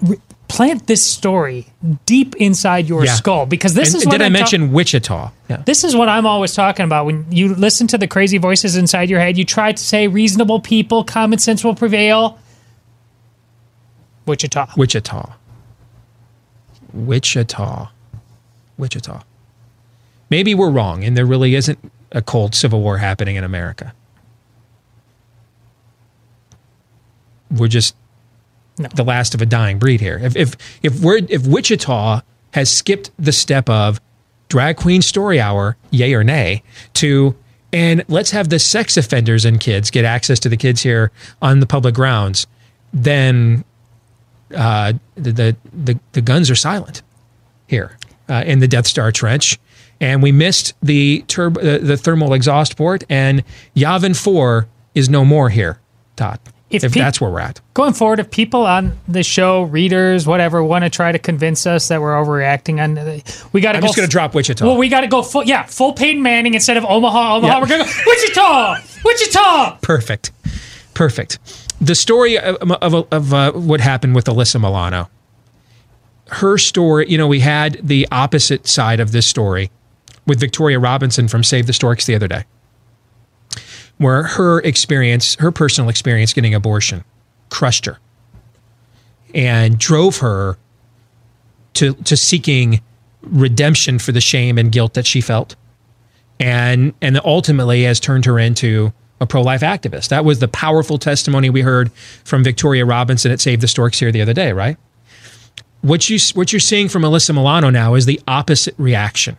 re- 0.00 0.16
plant 0.48 0.86
this 0.86 1.02
story 1.04 1.66
deep 2.06 2.34
inside 2.36 2.88
your 2.88 3.04
Yeah. 3.04 3.14
skull 3.14 3.44
because 3.46 3.74
this 3.74 3.92
And 3.92 4.00
is 4.02 4.06
what 4.06 4.12
did 4.12 4.22
I 4.22 4.26
I'm 4.26 4.32
ta- 4.32 4.38
mention 4.38 4.72
Wichita? 4.72 5.30
Yeah. 5.50 5.62
This 5.66 5.84
is 5.84 5.94
what 5.94 6.08
I'm 6.08 6.24
always 6.26 6.54
talking 6.54 6.84
about. 6.84 7.04
When 7.06 7.26
you 7.30 7.54
listen 7.54 7.86
to 7.88 7.98
the 7.98 8.06
crazy 8.08 8.38
voices 8.38 8.76
inside 8.76 9.10
your 9.10 9.20
head, 9.20 9.36
you 9.36 9.44
try 9.44 9.72
to 9.72 9.82
say 9.82 10.08
reasonable 10.08 10.58
people, 10.60 11.04
common 11.04 11.38
sense 11.38 11.62
will 11.62 11.74
prevail. 11.74 12.38
Wichita. 14.30 14.72
Wichita. 14.76 15.34
Wichita. 16.92 17.90
Wichita. 18.78 19.22
Maybe 20.30 20.54
we're 20.54 20.70
wrong 20.70 21.04
and 21.04 21.16
there 21.16 21.26
really 21.26 21.54
isn't 21.54 21.78
a 22.12 22.22
cold 22.22 22.54
civil 22.54 22.80
war 22.80 22.98
happening 22.98 23.36
in 23.36 23.44
America. 23.44 23.92
We're 27.50 27.68
just 27.68 27.94
No. 28.78 28.88
the 28.94 29.04
last 29.04 29.34
of 29.34 29.42
a 29.42 29.46
dying 29.46 29.78
breed 29.78 30.00
here. 30.00 30.18
If 30.22 30.36
if 30.36 30.56
if 30.82 31.00
we're 31.00 31.20
if 31.28 31.46
Wichita 31.46 32.22
has 32.52 32.70
skipped 32.70 33.10
the 33.18 33.32
step 33.32 33.68
of 33.68 34.00
drag 34.48 34.76
queen 34.76 35.02
story 35.02 35.40
hour, 35.40 35.76
yay 35.90 36.14
or 36.14 36.24
nay, 36.24 36.62
to 36.94 37.34
and 37.72 38.04
let's 38.08 38.30
have 38.30 38.48
the 38.48 38.58
sex 38.58 38.96
offenders 38.96 39.44
and 39.44 39.60
kids 39.60 39.90
get 39.90 40.04
access 40.04 40.40
to 40.40 40.48
the 40.48 40.56
kids 40.56 40.82
here 40.82 41.10
on 41.42 41.60
the 41.60 41.66
public 41.66 41.94
grounds, 41.94 42.46
then 42.92 43.64
uh, 44.54 44.92
the, 45.14 45.32
the 45.32 45.56
the 45.72 45.98
the 46.12 46.20
guns 46.20 46.50
are 46.50 46.54
silent 46.56 47.02
here 47.66 47.96
uh, 48.28 48.42
in 48.46 48.58
the 48.60 48.68
Death 48.68 48.86
Star 48.86 49.12
trench, 49.12 49.58
and 50.00 50.22
we 50.22 50.32
missed 50.32 50.74
the 50.82 51.24
turb- 51.28 51.58
uh, 51.58 51.78
the 51.78 51.96
thermal 51.96 52.32
exhaust 52.34 52.76
port, 52.76 53.04
and 53.08 53.44
Yavin 53.76 54.16
Four 54.20 54.66
is 54.94 55.08
no 55.08 55.24
more 55.24 55.48
here. 55.50 55.78
Todd. 56.16 56.38
if, 56.68 56.82
peop- 56.82 56.92
that's 56.94 57.20
where 57.20 57.30
we're 57.30 57.40
at. 57.40 57.60
Going 57.74 57.94
forward, 57.94 58.18
if 58.20 58.30
people 58.30 58.66
on 58.66 58.98
the 59.08 59.22
show, 59.22 59.62
readers, 59.62 60.26
whatever, 60.26 60.62
want 60.62 60.84
to 60.84 60.90
try 60.90 61.10
to 61.12 61.18
convince 61.18 61.66
us 61.66 61.88
that 61.88 62.00
we're 62.00 62.12
overreacting 62.14 62.80
on, 62.82 63.22
we 63.52 63.60
got 63.60 63.72
to 63.72 63.78
I'm 63.78 63.82
just 63.84 63.96
going 63.96 64.06
to 64.06 64.10
drop 64.12 64.34
Wichita. 64.34 64.64
Well, 64.66 64.76
we 64.76 64.88
got 64.88 65.00
to 65.00 65.06
go 65.06 65.22
full. 65.22 65.44
Yeah, 65.44 65.62
full 65.64 65.92
Peyton 65.94 66.22
Manning 66.22 66.54
instead 66.54 66.76
of 66.76 66.84
Omaha. 66.84 67.36
Omaha. 67.36 67.46
Yeah. 67.54 67.60
We're 67.60 67.66
going 67.68 67.84
to 67.84 67.88
go 67.88 68.00
Wichita. 68.06 68.76
Wichita. 69.04 69.78
Perfect. 69.80 70.32
Perfect. 70.94 71.38
The 71.80 71.94
story 71.94 72.38
of, 72.38 72.56
of, 72.56 73.12
of 73.12 73.34
uh, 73.34 73.52
what 73.52 73.80
happened 73.80 74.14
with 74.14 74.26
Alyssa 74.26 74.60
Milano. 74.60 75.08
Her 76.28 76.58
story, 76.58 77.08
you 77.08 77.18
know, 77.18 77.26
we 77.26 77.40
had 77.40 77.80
the 77.82 78.06
opposite 78.12 78.66
side 78.66 79.00
of 79.00 79.12
this 79.12 79.26
story 79.26 79.70
with 80.26 80.38
Victoria 80.38 80.78
Robinson 80.78 81.26
from 81.26 81.42
Save 81.42 81.66
the 81.66 81.72
Storks 81.72 82.06
the 82.06 82.14
other 82.14 82.28
day, 82.28 82.44
where 83.98 84.22
her 84.22 84.60
experience, 84.60 85.34
her 85.36 85.50
personal 85.50 85.88
experience 85.90 86.32
getting 86.32 86.54
abortion, 86.54 87.02
crushed 87.48 87.86
her 87.86 87.98
and 89.34 89.78
drove 89.78 90.18
her 90.18 90.56
to, 91.74 91.94
to 91.94 92.16
seeking 92.16 92.80
redemption 93.22 93.98
for 93.98 94.12
the 94.12 94.20
shame 94.20 94.58
and 94.58 94.70
guilt 94.70 94.94
that 94.94 95.06
she 95.06 95.20
felt 95.20 95.56
and 96.40 96.94
and 97.02 97.20
ultimately 97.24 97.82
has 97.82 98.00
turned 98.00 98.24
her 98.24 98.38
into 98.38 98.92
a 99.20 99.26
pro-life 99.26 99.60
activist. 99.60 100.08
That 100.08 100.24
was 100.24 100.38
the 100.38 100.48
powerful 100.48 100.98
testimony 100.98 101.50
we 101.50 101.60
heard 101.60 101.92
from 102.24 102.42
Victoria 102.42 102.86
Robinson 102.86 103.30
at 103.30 103.40
Save 103.40 103.60
the 103.60 103.68
Storks 103.68 103.98
here 103.98 104.10
the 104.10 104.22
other 104.22 104.32
day, 104.32 104.52
right? 104.52 104.76
What 105.82 106.08
you 106.10 106.18
what 106.34 106.52
you're 106.52 106.60
seeing 106.60 106.88
from 106.88 107.02
Alyssa 107.02 107.34
Milano 107.34 107.70
now 107.70 107.94
is 107.94 108.06
the 108.06 108.20
opposite 108.28 108.74
reaction, 108.78 109.38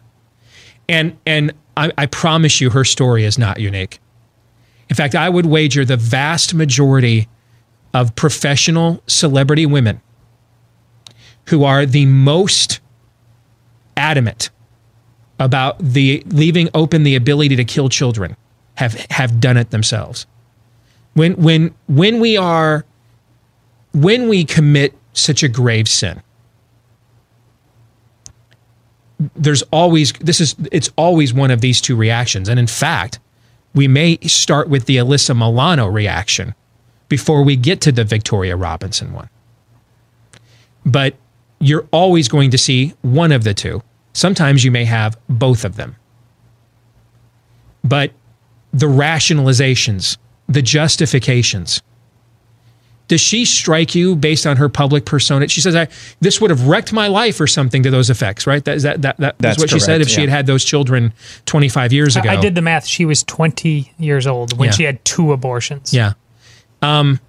and 0.89 1.17
and 1.25 1.53
I, 1.77 1.91
I 1.97 2.05
promise 2.07 2.59
you, 2.59 2.71
her 2.71 2.83
story 2.83 3.25
is 3.25 3.37
not 3.37 3.59
unique. 3.59 3.99
In 4.89 4.95
fact, 4.95 5.15
I 5.15 5.29
would 5.29 5.45
wager 5.45 5.85
the 5.85 5.97
vast 5.97 6.53
majority 6.53 7.27
of 7.93 8.15
professional 8.15 9.01
celebrity 9.07 9.65
women 9.65 10.01
who 11.47 11.63
are 11.63 11.85
the 11.85 12.05
most 12.05 12.79
adamant 13.95 14.49
about 15.39 15.77
the 15.79 16.23
leaving 16.27 16.69
open 16.73 17.03
the 17.03 17.15
ability 17.15 17.55
to 17.55 17.65
kill 17.65 17.89
children 17.89 18.35
have 18.75 18.93
have 19.09 19.39
done 19.39 19.57
it 19.57 19.71
themselves. 19.71 20.25
When 21.13 21.33
when 21.33 21.73
when 21.87 22.19
we 22.19 22.37
are 22.37 22.85
when 23.93 24.29
we 24.29 24.45
commit 24.45 24.93
such 25.13 25.43
a 25.43 25.47
grave 25.47 25.87
sin, 25.87 26.21
there's 29.35 29.61
always 29.71 30.13
this 30.13 30.39
is 30.39 30.55
it's 30.71 30.89
always 30.95 31.33
one 31.33 31.51
of 31.51 31.61
these 31.61 31.81
two 31.81 31.95
reactions. 31.95 32.49
And 32.49 32.59
in 32.59 32.67
fact, 32.67 33.19
we 33.73 33.87
may 33.87 34.17
start 34.19 34.69
with 34.69 34.85
the 34.85 34.97
Alyssa 34.97 35.35
Milano 35.35 35.87
reaction 35.87 36.55
before 37.09 37.43
we 37.43 37.55
get 37.55 37.81
to 37.81 37.91
the 37.91 38.03
Victoria 38.03 38.55
Robinson 38.55 39.13
one. 39.13 39.29
But 40.85 41.15
you're 41.59 41.87
always 41.91 42.27
going 42.27 42.51
to 42.51 42.57
see 42.57 42.93
one 43.01 43.31
of 43.31 43.43
the 43.43 43.53
two. 43.53 43.83
Sometimes 44.13 44.63
you 44.63 44.71
may 44.71 44.85
have 44.85 45.17
both 45.29 45.63
of 45.63 45.75
them. 45.75 45.95
But 47.83 48.11
the 48.73 48.87
rationalizations, 48.87 50.17
the 50.47 50.61
justifications, 50.61 51.81
does 53.07 53.19
she 53.19 53.43
strike 53.43 53.93
you 53.93 54.15
based 54.15 54.47
on 54.47 54.55
her 54.55 54.69
public 54.69 55.03
persona? 55.03 55.45
She 55.49 55.59
says, 55.59 55.75
I, 55.75 55.89
"This 56.21 56.39
would 56.39 56.49
have 56.49 56.65
wrecked 56.67 56.93
my 56.93 57.07
life," 57.07 57.41
or 57.41 57.47
something 57.47 57.83
to 57.83 57.91
those 57.91 58.09
effects, 58.09 58.47
right? 58.47 58.63
That, 58.63 58.77
is 58.77 58.83
that, 58.83 59.01
that, 59.01 59.17
that 59.17 59.37
That's 59.37 59.57
was 59.57 59.63
what 59.63 59.69
she 59.71 59.79
said 59.79 59.97
correct, 59.97 60.01
if 60.03 60.09
she 60.09 60.21
had 60.21 60.29
had 60.29 60.45
those 60.45 60.63
children 60.63 61.11
25 61.45 61.91
years 61.91 62.15
ago. 62.15 62.29
I, 62.29 62.37
I 62.37 62.41
did 62.41 62.55
the 62.55 62.61
math. 62.61 62.85
She 62.85 63.03
was 63.03 63.23
20 63.23 63.91
years 63.99 64.27
old 64.27 64.57
when 64.57 64.67
Yeah. 64.67 64.71
she 64.73 64.83
had 64.83 65.03
two 65.03 65.33
abortions. 65.33 65.93
Yeah. 65.93 66.13
Um, 66.81 67.19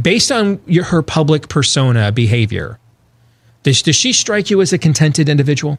based 0.00 0.30
on 0.30 0.60
your, 0.66 0.84
her 0.84 1.00
public 1.02 1.48
persona 1.48 2.12
behavior, 2.12 2.78
does, 3.62 3.80
does 3.82 3.96
she 3.96 4.12
strike 4.12 4.50
you 4.50 4.60
as 4.60 4.72
a 4.72 4.78
contented 4.78 5.28
individual? 5.30 5.78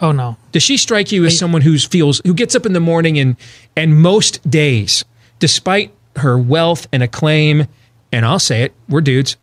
Oh 0.00 0.12
no. 0.12 0.36
Does 0.52 0.62
she 0.62 0.76
strike 0.76 1.12
you 1.12 1.24
as 1.24 1.38
someone 1.38 1.62
who's 1.62 1.84
feels 1.84 2.20
who 2.24 2.34
gets 2.34 2.54
up 2.54 2.66
in 2.66 2.72
the 2.72 2.80
morning 2.80 3.18
and 3.18 3.36
and 3.76 4.00
most 4.00 4.48
days, 4.48 5.04
despite 5.38 5.92
her 6.16 6.38
wealth 6.38 6.86
and 6.92 7.02
acclaim, 7.02 7.66
and 8.12 8.24
I'll 8.24 8.38
say 8.38 8.62
it, 8.62 8.74
we're 8.88 9.00
dudes, 9.00 9.36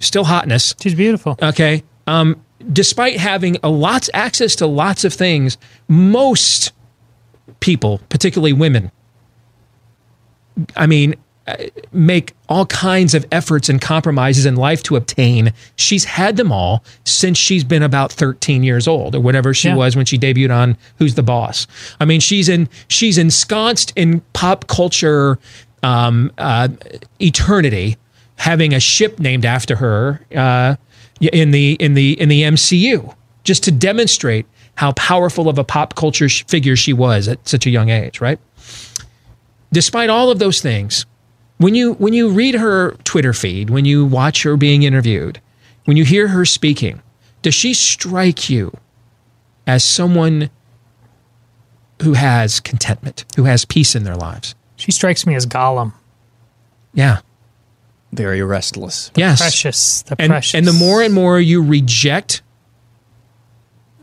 still 0.00 0.24
hotness. 0.24 0.74
She's 0.80 0.94
beautiful. 0.94 1.38
Okay. 1.40 1.82
Um, 2.06 2.44
despite 2.72 3.16
having 3.16 3.56
a 3.62 3.70
lots 3.70 4.10
access 4.14 4.56
to 4.56 4.66
lots 4.66 5.04
of 5.04 5.12
things, 5.14 5.58
most 5.88 6.72
people, 7.60 8.00
particularly 8.08 8.52
women, 8.52 8.90
I 10.76 10.86
mean, 10.86 11.14
make 11.92 12.34
all 12.48 12.66
kinds 12.66 13.14
of 13.14 13.26
efforts 13.32 13.68
and 13.68 13.80
compromises 13.80 14.46
in 14.46 14.54
life 14.56 14.82
to 14.84 14.96
obtain. 14.96 15.52
She's 15.76 16.04
had 16.04 16.36
them 16.36 16.52
all 16.52 16.84
since 17.04 17.36
she's 17.38 17.64
been 17.64 17.82
about 17.82 18.12
13 18.12 18.62
years 18.62 18.86
old 18.86 19.14
or 19.14 19.20
whatever 19.20 19.52
she 19.52 19.68
Yeah. 19.68 19.74
was 19.76 19.96
when 19.96 20.06
she 20.06 20.18
debuted 20.18 20.54
on 20.54 20.76
Who's 20.98 21.14
the 21.14 21.22
Boss. 21.22 21.66
I 21.98 22.04
mean, 22.04 22.20
she's 22.20 22.48
in 22.48 22.68
she's 22.88 23.18
ensconced 23.18 23.92
in 23.96 24.20
pop 24.34 24.66
culture 24.68 25.38
um, 25.82 26.30
uh, 26.38 26.68
eternity, 27.20 27.96
having 28.36 28.72
a 28.72 28.78
ship 28.80 29.18
named 29.18 29.44
after 29.44 29.74
her 29.76 30.20
uh, 30.34 30.76
in 31.20 31.50
the 31.50 31.72
in 31.80 31.94
the 31.94 32.20
in 32.20 32.28
the 32.28 32.42
MCU, 32.42 33.14
just 33.42 33.64
to 33.64 33.72
demonstrate 33.72 34.46
how 34.76 34.92
powerful 34.92 35.48
of 35.48 35.58
a 35.58 35.64
pop 35.64 35.96
culture 35.96 36.28
figure 36.28 36.76
she 36.76 36.92
was 36.92 37.26
at 37.28 37.46
such 37.48 37.66
a 37.66 37.70
young 37.70 37.90
age, 37.90 38.20
right? 38.20 38.38
despite 39.72 40.10
all 40.10 40.30
of 40.30 40.38
those 40.38 40.60
things, 40.60 41.06
when 41.62 41.74
you 41.74 41.94
when 41.94 42.12
you 42.12 42.30
read 42.30 42.54
her 42.54 42.92
Twitter 43.04 43.32
feed, 43.32 43.70
when 43.70 43.84
you 43.84 44.04
watch 44.04 44.42
her 44.42 44.56
being 44.56 44.82
interviewed, 44.82 45.40
when 45.84 45.96
you 45.96 46.04
hear 46.04 46.28
her 46.28 46.44
speaking, 46.44 47.00
does 47.42 47.54
she 47.54 47.74
strike 47.74 48.50
you 48.50 48.76
as 49.66 49.84
someone 49.84 50.50
who 52.02 52.14
has 52.14 52.60
contentment, 52.60 53.24
who 53.36 53.44
has 53.44 53.64
peace 53.64 53.94
in 53.94 54.04
their 54.04 54.16
lives? 54.16 54.54
She 54.76 54.90
strikes 54.92 55.26
me 55.26 55.34
as 55.34 55.46
Gollum. 55.46 55.92
Yeah. 56.94 57.20
Very 58.12 58.42
restless. 58.42 59.10
yes. 59.14 59.40
Precious. 59.40 60.02
The 60.02 60.16
and, 60.18 60.30
precious. 60.30 60.54
and 60.54 60.66
the 60.66 60.72
more 60.72 61.02
and 61.02 61.14
more 61.14 61.40
you 61.40 61.62
reject 61.62 62.42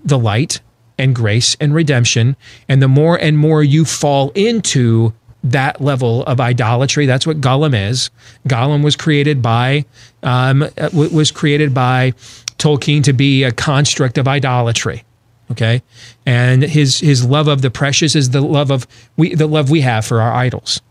the 0.03 0.17
light 0.17 0.61
and 0.97 1.13
grace 1.13 1.55
and 1.59 1.73
redemption, 1.73 2.35
and 2.67 2.81
the 2.81 2.87
more 2.87 3.17
and 3.17 3.37
more 3.37 3.63
you 3.63 3.85
fall 3.85 4.31
into 4.31 5.13
that 5.43 5.79
level 5.79 6.24
of 6.24 6.39
idolatry, 6.39 7.05
that's 7.05 7.25
what 7.25 7.41
Gollum 7.41 7.74
is. 7.89 8.10
Gollum 8.48 8.84
was 8.84 8.96
created 8.96 9.41
by 9.41 9.86
um, 10.24 10.65
was 10.93 11.31
created 11.31 11.74
by 11.74 12.12
Tolkien 12.58 13.03
to 13.03 13.13
be 13.13 13.43
a 13.43 13.51
construct 13.51 14.17
of 14.17 14.27
idolatry. 14.27 15.03
Okay, 15.51 15.81
and 16.25 16.62
his 16.62 17.00
his 17.00 17.25
love 17.25 17.48
of 17.48 17.62
the 17.62 17.72
precious 17.72 18.15
is 18.15 18.29
the 18.31 18.41
love 18.41 18.69
of 18.69 18.86
we 19.17 19.34
the 19.34 19.48
love 19.48 19.69
we 19.69 19.81
have 19.81 20.05
for 20.05 20.22
our 20.22 20.34
idols 20.34 20.81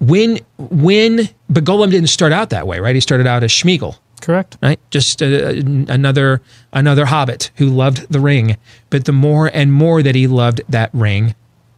when 0.00 0.38
when 0.58 1.28
but 1.48 1.64
Gollum 1.64 1.90
didn't 1.90 2.08
start 2.08 2.32
out 2.32 2.50
that 2.50 2.66
way, 2.66 2.78
right? 2.80 2.94
He 2.94 3.00
started 3.00 3.26
out 3.26 3.42
as 3.42 3.52
Smeagol, 3.52 3.98
Correct. 4.20 4.56
right? 4.62 4.78
Just 4.90 5.22
uh, 5.22 5.26
another 5.26 6.42
another 6.72 7.06
hobbit 7.06 7.50
who 7.56 7.66
loved 7.66 8.10
the 8.10 8.20
ring. 8.20 8.56
But 8.90 9.04
the 9.04 9.12
more 9.12 9.50
and 9.52 9.72
more 9.72 10.02
that 10.02 10.14
he 10.14 10.26
loved 10.26 10.62
that 10.68 10.90
ring, 10.92 11.34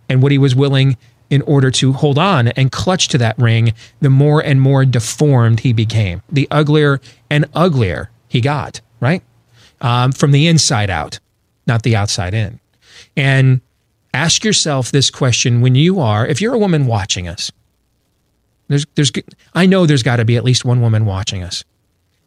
and 0.08 0.22
what 0.22 0.32
he 0.32 0.38
was 0.38 0.54
willing 0.54 0.96
in 1.30 1.42
order 1.42 1.70
to 1.70 1.92
hold 1.92 2.18
on 2.18 2.48
and 2.48 2.70
clutch 2.70 3.08
to 3.08 3.18
that 3.18 3.38
ring, 3.38 3.74
the 4.00 4.10
more 4.10 4.40
and 4.42 4.60
more 4.60 4.84
deformed 4.84 5.60
he 5.60 5.72
became. 5.72 6.22
The 6.30 6.46
uglier 6.50 7.00
and 7.28 7.46
uglier 7.54 8.10
he 8.28 8.40
got, 8.40 8.80
right? 9.00 9.22
Um, 9.80 10.12
from 10.12 10.32
the 10.32 10.46
inside 10.46 10.90
out, 10.90 11.18
not 11.66 11.82
the 11.82 11.96
outside 11.96 12.32
in. 12.32 12.60
And 13.16 13.60
ask 14.14 14.44
yourself 14.44 14.90
this 14.90 15.10
question 15.10 15.60
when 15.60 15.74
you 15.74 16.00
are, 16.00 16.26
if 16.26 16.40
you're 16.40 16.54
a 16.54 16.58
woman 16.58 16.86
watching 16.86 17.28
us, 17.28 17.50
there's, 18.68 18.86
there's, 18.94 19.12
I 19.54 19.66
know 19.66 19.86
there's 19.86 20.02
got 20.02 20.16
to 20.16 20.24
be 20.24 20.36
at 20.36 20.44
least 20.44 20.64
one 20.64 20.80
woman 20.80 21.06
watching 21.06 21.42
us 21.42 21.64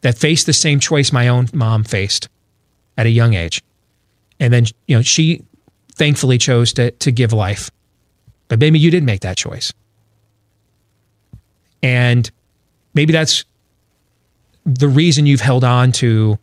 that 0.02 0.18
faced 0.18 0.46
the 0.46 0.54
same 0.54 0.80
choice 0.80 1.12
my 1.12 1.28
own 1.28 1.50
mom 1.54 1.84
faced 1.84 2.30
at 2.98 3.06
a 3.06 3.10
young 3.10 3.34
age. 3.34 3.62
And 4.40 4.54
then, 4.54 4.66
you 4.88 4.96
know, 4.96 5.02
she 5.02 5.44
thankfully 6.00 6.38
chose 6.38 6.72
to, 6.74 6.92
to 6.92 7.12
give 7.12 7.34
life. 7.34 7.70
But 8.48 8.58
maybe 8.60 8.80
you 8.80 8.90
didn't 8.90 9.06
make 9.06 9.20
that 9.22 9.38
choice. 9.38 9.72
And 11.84 12.30
maybe 12.94 13.14
that's 13.14 13.46
the 14.66 14.88
reason 14.88 15.26
you've 15.26 15.42
held 15.42 15.64
on 15.64 15.92
to 15.94 16.40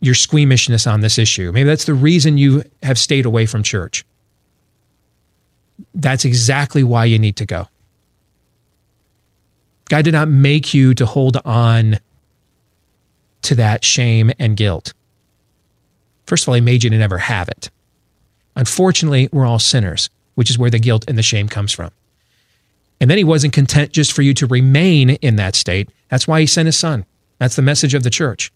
your 0.00 0.14
squeamishness 0.14 0.86
on 0.86 1.00
this 1.00 1.18
issue. 1.18 1.50
Maybe 1.50 1.66
that's 1.66 1.86
the 1.86 1.94
reason 1.94 2.36
you 2.36 2.62
have 2.82 2.98
stayed 2.98 3.24
away 3.24 3.46
from 3.46 3.62
church. 3.62 4.04
That's 5.94 6.24
exactly 6.24 6.84
why 6.84 7.06
you 7.06 7.18
need 7.18 7.36
to 7.36 7.46
go. 7.46 7.66
God 9.88 10.04
did 10.04 10.12
not 10.12 10.28
make 10.28 10.74
you 10.74 10.94
to 10.94 11.06
hold 11.06 11.38
on 11.44 11.98
to 13.42 13.54
that 13.54 13.82
shame 13.82 14.30
and 14.38 14.56
guilt. 14.56 14.92
First 16.26 16.44
of 16.44 16.48
all, 16.48 16.54
He 16.54 16.60
made 16.60 16.84
you 16.84 16.90
to 16.90 16.98
never 16.98 17.18
have 17.18 17.48
it. 17.48 17.70
Unfortunately, 18.56 19.28
we're 19.32 19.46
all 19.46 19.58
sinners, 19.58 20.10
which 20.34 20.50
is 20.50 20.58
where 20.58 20.70
the 20.70 20.78
guilt 20.78 21.04
and 21.08 21.18
the 21.18 21.22
shame 21.22 21.48
comes 21.48 21.72
from. 21.72 21.90
And 23.00 23.10
then 23.10 23.18
he 23.18 23.24
wasn't 23.24 23.52
content 23.52 23.92
just 23.92 24.12
for 24.12 24.22
you 24.22 24.34
to 24.34 24.46
remain 24.46 25.10
in 25.10 25.36
that 25.36 25.56
state. 25.56 25.90
That's 26.08 26.28
why 26.28 26.40
he 26.40 26.46
sent 26.46 26.66
his 26.66 26.78
son. 26.78 27.04
That's 27.38 27.56
the 27.56 27.62
message 27.62 27.94
of 27.94 28.02
the 28.02 28.10
church. 28.10 28.52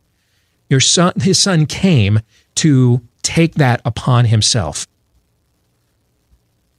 Your 0.71 0.81
son, 0.81 1.15
his 1.21 1.39
son 1.39 1.67
came 1.67 2.21
to 2.57 3.03
take 3.23 3.55
that 3.55 3.81
upon 3.85 4.27
himself. 4.27 4.87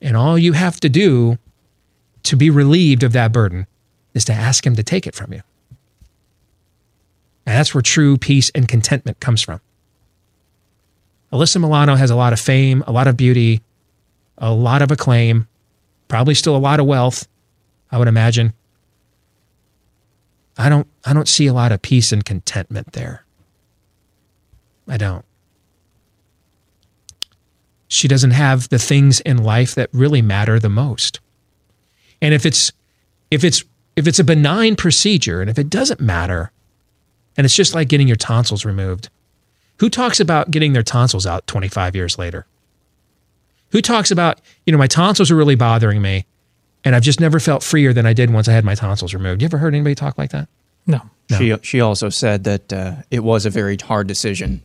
And 0.01 0.15
all 0.15 0.37
you 0.37 0.53
have 0.53 0.79
to 0.79 0.89
do 0.89 1.37
to 2.23 2.35
be 2.35 2.49
relieved 2.49 3.03
of 3.03 3.11
that 3.13 3.31
burden 3.31 3.67
is 4.13 4.25
to 4.25 4.33
ask 4.33 4.65
him 4.65 4.75
to 4.75 4.83
take 4.83 5.05
it 5.05 5.15
from 5.15 5.33
you. 5.33 5.41
And 7.45 7.57
that's 7.57 7.73
where 7.73 7.81
true 7.81 8.17
peace 8.17 8.51
and 8.53 8.67
contentment 8.67 9.19
comes 9.19 9.41
from. 9.41 9.59
Alyssa 11.31 11.61
Milano 11.61 11.95
has 11.95 12.09
a 12.09 12.15
lot 12.15 12.33
of 12.33 12.39
fame, 12.39 12.83
a 12.87 12.91
lot 12.91 13.07
of 13.07 13.15
beauty, 13.15 13.61
a 14.37 14.51
lot 14.51 14.81
of 14.81 14.91
acclaim, 14.91 15.47
probably 16.07 16.33
still 16.33 16.55
a 16.55 16.57
lot 16.57 16.79
of 16.79 16.85
wealth, 16.85 17.27
I 17.91 17.97
would 17.97 18.07
imagine. 18.07 18.53
I 20.57 20.69
don't 20.69 20.87
I 21.05 21.13
don't 21.13 21.27
see 21.27 21.47
a 21.47 21.53
lot 21.53 21.71
of 21.71 21.81
peace 21.81 22.11
and 22.11 22.23
contentment 22.23 22.93
there. 22.93 23.25
I 24.87 24.97
don't. 24.97 25.23
She 27.87 28.07
doesn't 28.07 28.31
have 28.31 28.69
the 28.69 28.79
things 28.79 29.19
in 29.21 29.43
life 29.43 29.75
that 29.75 29.89
really 29.93 30.21
matter 30.21 30.59
the 30.59 30.69
most. 30.69 31.19
And 32.21 32.33
if 32.33 32.45
it's 32.45 32.71
if 33.31 33.43
it's 33.43 33.63
if 33.95 34.07
it's 34.07 34.19
a 34.19 34.23
benign 34.23 34.75
procedure 34.75 35.41
and 35.41 35.49
if 35.49 35.57
it 35.57 35.69
doesn't 35.69 36.01
matter 36.01 36.51
and 37.37 37.45
it's 37.45 37.55
just 37.55 37.73
like 37.73 37.87
getting 37.87 38.07
your 38.07 38.17
tonsils 38.17 38.65
removed. 38.65 39.09
Who 39.79 39.89
talks 39.89 40.19
about 40.19 40.51
getting 40.51 40.73
their 40.73 40.83
tonsils 40.83 41.25
out 41.25 41.47
25 41.47 41.95
years 41.95 42.17
later? 42.17 42.45
Who 43.71 43.81
talks 43.81 44.11
about, 44.11 44.41
you 44.65 44.71
know, 44.71 44.77
my 44.79 44.87
tonsils 44.87 45.31
are 45.31 45.35
really 45.35 45.55
bothering 45.55 46.01
me 46.01 46.25
and 46.83 46.95
I've 46.95 47.03
just 47.03 47.19
never 47.19 47.39
felt 47.39 47.63
freer 47.63 47.93
than 47.93 48.05
I 48.05 48.13
did 48.13 48.31
once 48.31 48.47
I 48.47 48.53
had 48.53 48.65
my 48.65 48.75
tonsils 48.75 49.13
removed. 49.13 49.41
You 49.41 49.45
ever 49.45 49.57
heard 49.57 49.73
anybody 49.73 49.95
talk 49.95 50.17
like 50.17 50.31
that? 50.31 50.47
No. 50.87 51.01
No. 51.29 51.37
She 51.37 51.55
she 51.61 51.81
also 51.81 52.09
said 52.09 52.45
that 52.45 52.73
uh, 52.73 52.95
it 53.11 53.23
was 53.23 53.45
a 53.45 53.49
very 53.49 53.77
hard 53.77 54.07
decision. 54.07 54.61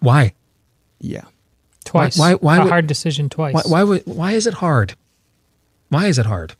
Why? 0.00 0.34
Yeah. 1.00 1.24
Twice. 1.84 2.18
Why- 2.18 2.34
why 2.34 2.56
a 2.58 2.62
would- 2.62 2.68
hard 2.70 2.86
decision 2.86 3.28
twice. 3.28 3.54
Why, 3.54 3.62
why, 3.66 3.82
would, 3.82 4.02
why 4.06 4.32
is 4.32 4.46
it 4.46 4.54
hard? 4.54 4.94
Why 5.88 6.06
is 6.06 6.18
it 6.18 6.26
hard? 6.26 6.54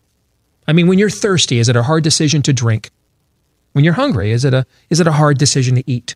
I 0.66 0.72
mean, 0.72 0.88
when 0.88 0.98
you're 0.98 1.10
thirsty, 1.10 1.58
is 1.58 1.68
it 1.68 1.76
a 1.76 1.84
hard 1.84 2.02
decision 2.02 2.42
to 2.42 2.52
drink? 2.52 2.90
When 3.72 3.84
you're 3.84 3.94
hungry, 3.94 4.32
is 4.32 4.44
it 4.44 4.52
a, 4.54 4.66
is 4.90 4.98
it 5.00 5.06
a 5.06 5.12
hard 5.12 5.38
decision 5.38 5.76
to 5.76 5.84
eat? 5.90 6.14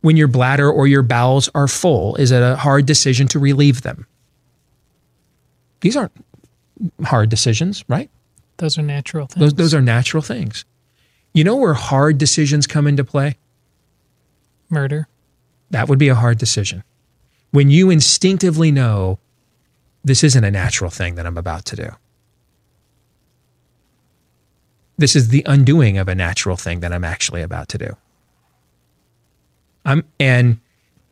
When 0.00 0.16
your 0.16 0.28
bladder 0.28 0.70
or 0.70 0.86
your 0.86 1.02
bowels 1.02 1.50
are 1.54 1.68
full, 1.68 2.16
is 2.16 2.30
it 2.30 2.42
a 2.42 2.56
hard 2.56 2.86
decision 2.86 3.28
to 3.28 3.38
relieve 3.38 3.82
them? 3.82 4.06
These 5.80 5.96
aren't 5.96 6.12
hard 7.04 7.28
decisions, 7.28 7.84
right? 7.88 8.10
Those 8.56 8.78
are 8.78 8.82
natural 8.82 9.26
things. 9.26 9.40
Those, 9.40 9.54
those 9.54 9.74
are 9.74 9.82
natural 9.82 10.22
things. 10.22 10.64
You 11.32 11.44
know 11.44 11.56
where 11.56 11.74
hard 11.74 12.18
decisions 12.18 12.66
come 12.66 12.86
into 12.86 13.04
play? 13.04 13.36
Murder. 14.68 15.08
That 15.70 15.88
would 15.88 15.98
be 15.98 16.08
a 16.08 16.14
hard 16.14 16.38
decision. 16.38 16.82
When 17.50 17.70
you 17.70 17.90
instinctively 17.90 18.70
know 18.70 19.18
this 20.04 20.24
isn't 20.24 20.44
a 20.44 20.50
natural 20.50 20.90
thing 20.90 21.16
that 21.16 21.26
I'm 21.26 21.38
about 21.38 21.64
to 21.66 21.76
do. 21.76 21.90
This 24.96 25.16
is 25.16 25.28
the 25.28 25.42
undoing 25.46 25.98
of 25.98 26.08
a 26.08 26.14
natural 26.14 26.56
thing 26.56 26.80
that 26.80 26.92
I'm 26.92 27.04
actually 27.04 27.42
about 27.42 27.68
to 27.68 27.78
do. 27.78 27.96
I'm 29.84 30.04
and 30.18 30.58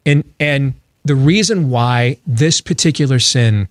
and 0.05 0.25
and 0.39 0.75
the 1.05 1.15
reason 1.15 1.71
why 1.71 2.19
this 2.27 2.61
particular 2.61 3.19
sin 3.19 3.69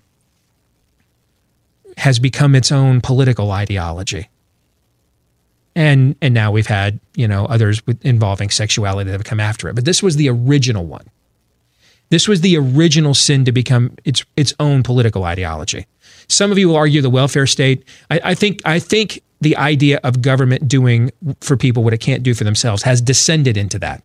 has 1.98 2.20
become 2.20 2.56
its 2.56 2.72
own 2.72 3.02
political 3.02 3.52
ideology. 3.52 4.30
And 5.76 6.16
and 6.22 6.34
now 6.34 6.52
we've 6.52 6.68
had, 6.68 7.00
you 7.16 7.28
know, 7.28 7.46
others 7.46 7.86
with 7.86 8.04
involving 8.06 8.50
sexuality 8.50 9.10
that 9.10 9.18
have 9.18 9.24
come 9.24 9.40
after 9.40 9.68
it. 9.70 9.76
But 9.76 9.86
this 9.86 10.02
was 10.02 10.16
the 10.16 10.30
original 10.30 10.86
one. 10.86 11.06
This 12.10 12.28
was 12.28 12.42
the 12.42 12.58
original 12.58 13.14
sin 13.14 13.46
to 13.46 13.52
become 13.52 13.96
its 14.06 14.24
its 14.36 14.54
own 14.60 14.84
political 14.84 15.24
ideology. 15.24 15.86
Some 16.28 16.52
of 16.52 16.58
you 16.58 16.70
will 16.70 16.76
argue 16.76 17.02
the 17.02 17.10
welfare 17.10 17.48
state. 17.48 17.84
I, 18.10 18.20
I 18.24 18.36
think 18.36 18.62
I 18.66 18.80
think 18.80 19.22
the 19.42 19.56
idea 19.58 20.00
of 20.04 20.22
government 20.22 20.68
doing 20.68 21.12
for 21.42 21.58
people 21.58 21.84
what 21.84 21.94
it 21.94 22.00
can't 22.00 22.24
do 22.24 22.34
for 22.34 22.44
themselves 22.44 22.84
has 22.84 23.02
descended 23.02 23.58
into 23.58 23.78
that. 23.80 24.02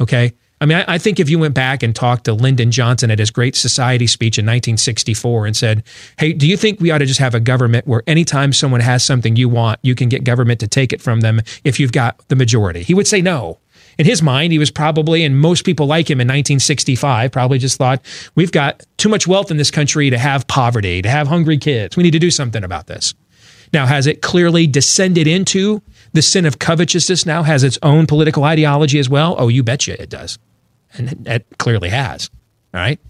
Okay. 0.00 0.32
I 0.60 0.66
mean, 0.66 0.78
I, 0.78 0.94
I 0.94 0.98
think 0.98 1.20
if 1.20 1.30
you 1.30 1.38
went 1.38 1.54
back 1.54 1.82
and 1.82 1.94
talked 1.94 2.24
to 2.24 2.32
Lyndon 2.32 2.70
Johnson 2.70 3.10
at 3.10 3.18
his 3.18 3.30
Great 3.30 3.54
Society 3.54 4.06
speech 4.06 4.38
in 4.38 4.44
1964 4.44 5.46
and 5.46 5.56
said, 5.56 5.84
Hey, 6.18 6.32
do 6.32 6.48
you 6.48 6.56
think 6.56 6.80
we 6.80 6.90
ought 6.90 6.98
to 6.98 7.06
just 7.06 7.20
have 7.20 7.34
a 7.34 7.40
government 7.40 7.86
where 7.86 8.02
anytime 8.06 8.52
someone 8.52 8.80
has 8.80 9.04
something 9.04 9.36
you 9.36 9.48
want, 9.48 9.78
you 9.82 9.94
can 9.94 10.08
get 10.08 10.24
government 10.24 10.60
to 10.60 10.66
take 10.66 10.92
it 10.92 11.00
from 11.00 11.20
them 11.20 11.42
if 11.64 11.78
you've 11.78 11.92
got 11.92 12.26
the 12.28 12.36
majority? 12.36 12.82
He 12.82 12.94
would 12.94 13.06
say 13.06 13.22
no. 13.22 13.58
In 13.98 14.06
his 14.06 14.22
mind, 14.22 14.52
he 14.52 14.60
was 14.60 14.70
probably, 14.70 15.24
and 15.24 15.38
most 15.38 15.64
people 15.64 15.86
like 15.86 16.08
him 16.08 16.20
in 16.20 16.28
1965, 16.28 17.32
probably 17.32 17.58
just 17.58 17.78
thought, 17.78 18.00
we've 18.36 18.52
got 18.52 18.84
too 18.96 19.08
much 19.08 19.26
wealth 19.26 19.50
in 19.50 19.56
this 19.56 19.72
country 19.72 20.08
to 20.10 20.18
have 20.18 20.46
poverty, 20.46 21.02
to 21.02 21.08
have 21.08 21.26
hungry 21.26 21.58
kids. 21.58 21.96
We 21.96 22.04
need 22.04 22.12
to 22.12 22.20
do 22.20 22.30
something 22.30 22.62
about 22.62 22.86
this. 22.86 23.14
Now, 23.72 23.86
has 23.86 24.06
it 24.06 24.22
clearly 24.22 24.68
descended 24.68 25.26
into 25.26 25.82
the 26.12 26.22
sin 26.22 26.46
of 26.46 26.58
covetousness 26.58 27.26
now, 27.26 27.42
has 27.42 27.64
its 27.64 27.78
own 27.82 28.06
political 28.06 28.44
ideology 28.44 28.98
as 28.98 29.08
well? 29.08 29.36
Oh, 29.38 29.48
you 29.48 29.62
betcha 29.62 30.00
it 30.00 30.08
does. 30.08 30.38
And 30.94 31.26
it 31.26 31.46
clearly 31.58 31.90
has. 31.90 32.30
All 32.74 32.80
right. 32.80 33.00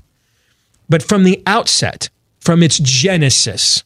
But 0.89 1.03
from 1.03 1.25
the 1.25 1.43
outset, 1.47 2.11
from 2.41 2.63
its 2.63 2.79
genesis, 2.79 3.85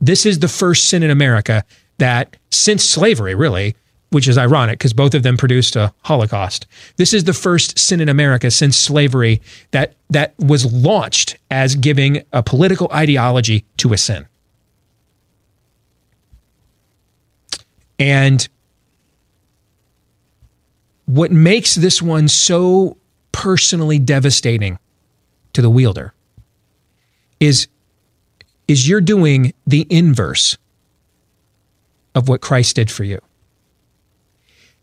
this 0.00 0.24
is 0.24 0.38
the 0.38 0.48
first 0.48 0.88
sin 0.88 1.02
in 1.02 1.10
America 1.10 1.64
that, 1.98 2.36
since 2.50 2.84
slavery, 2.84 3.34
really, 3.34 3.76
which 4.10 4.26
is 4.26 4.38
ironic 4.38 4.78
because 4.78 4.92
both 4.92 5.14
of 5.14 5.22
them 5.22 5.36
produced 5.36 5.76
a 5.76 5.92
Holocaust. 6.02 6.66
This 6.96 7.14
is 7.14 7.24
the 7.24 7.32
first 7.32 7.78
sin 7.78 8.00
in 8.00 8.08
America 8.08 8.50
since 8.50 8.76
slavery 8.76 9.40
that 9.70 9.94
that 10.08 10.34
was 10.38 10.72
launched 10.72 11.36
as 11.50 11.76
giving 11.76 12.22
a 12.32 12.42
political 12.42 12.90
ideology 12.92 13.64
to 13.76 13.92
a 13.92 13.98
sin. 13.98 14.26
And 18.00 18.48
what 21.04 21.30
makes 21.30 21.76
this 21.76 22.02
one 22.02 22.26
so 22.26 22.96
personally 23.30 23.98
devastating 23.98 24.78
to 25.52 25.62
the 25.62 25.70
wielder 25.70 26.12
is 27.38 27.68
is 28.66 28.88
you're 28.88 29.00
doing 29.00 29.52
the 29.66 29.86
inverse 29.90 30.56
of 32.14 32.28
what 32.28 32.40
Christ 32.40 32.76
did 32.76 32.90
for 32.90 33.04
you. 33.04 33.20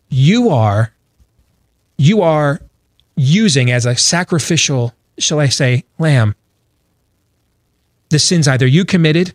You 0.10 0.50
are 0.50 0.94
you 1.98 2.22
are 2.22 2.62
using 3.16 3.72
as 3.72 3.86
a 3.86 3.96
sacrificial, 3.96 4.94
shall 5.18 5.40
I 5.40 5.48
say, 5.48 5.84
lamb 5.98 6.36
the 8.10 8.20
sins 8.20 8.48
either 8.48 8.66
you 8.66 8.86
committed, 8.86 9.34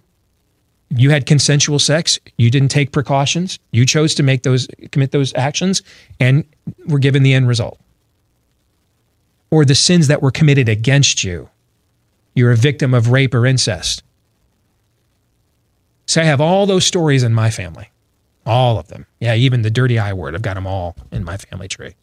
you 0.94 1.10
had 1.10 1.26
consensual 1.26 1.78
sex, 1.78 2.18
you 2.36 2.50
didn't 2.50 2.68
take 2.68 2.92
precautions, 2.92 3.58
you 3.70 3.86
chose 3.86 4.14
to 4.14 4.22
make 4.22 4.42
those 4.42 4.68
commit 4.90 5.10
those 5.10 5.34
actions 5.34 5.82
and 6.20 6.44
were 6.86 6.98
given 6.98 7.22
the 7.22 7.34
end 7.34 7.48
result. 7.48 7.78
Or 9.50 9.64
the 9.64 9.74
sins 9.74 10.08
that 10.08 10.22
were 10.22 10.30
committed 10.30 10.68
against 10.68 11.24
you. 11.24 11.48
You're 12.34 12.52
a 12.52 12.56
victim 12.56 12.94
of 12.94 13.10
rape 13.10 13.34
or 13.34 13.46
incest. 13.46 14.02
So 16.06 16.20
I 16.20 16.24
have 16.24 16.40
all 16.40 16.66
those 16.66 16.86
stories 16.86 17.22
in 17.22 17.34
my 17.34 17.50
family. 17.50 17.90
All 18.44 18.78
of 18.78 18.88
them. 18.88 19.06
Yeah, 19.20 19.34
even 19.34 19.62
the 19.62 19.70
dirty 19.70 19.98
I 19.98 20.12
word. 20.12 20.34
I've 20.34 20.42
got 20.42 20.54
them 20.54 20.66
all 20.66 20.96
in 21.10 21.24
my 21.24 21.36
family 21.36 21.68
tree. 21.68 21.94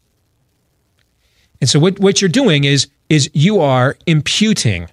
And 1.59 1.69
so 1.69 1.79
what, 1.79 1.99
what 1.99 2.21
you're 2.21 2.29
doing 2.29 2.63
is, 2.63 2.87
is 3.09 3.29
you 3.33 3.59
are 3.59 3.97
imputing 4.05 4.89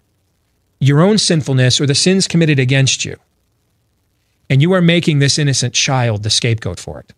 your 0.80 1.00
own 1.00 1.18
sinfulness 1.18 1.80
or 1.80 1.86
the 1.86 1.94
sins 1.94 2.26
committed 2.26 2.58
against 2.58 3.04
you. 3.04 3.16
And 4.48 4.62
you 4.62 4.72
are 4.72 4.82
making 4.82 5.18
this 5.18 5.38
innocent 5.38 5.74
child 5.74 6.22
the 6.22 6.30
scapegoat 6.30 6.78
for 6.78 7.00
it. 7.00 7.12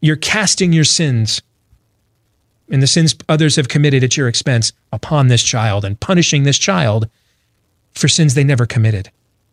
You're 0.00 0.16
casting 0.16 0.72
your 0.72 0.84
sins 0.84 1.40
and 2.72 2.82
the 2.82 2.86
sins 2.86 3.14
others 3.28 3.56
have 3.56 3.68
committed 3.68 4.02
at 4.02 4.16
your 4.16 4.26
expense 4.26 4.72
upon 4.92 5.28
this 5.28 5.42
child 5.42 5.84
and 5.84 6.00
punishing 6.00 6.42
this 6.42 6.58
child 6.58 7.08
for 7.92 8.08
sins 8.08 8.34
they 8.34 8.42
never 8.42 8.66
committed, 8.66 9.10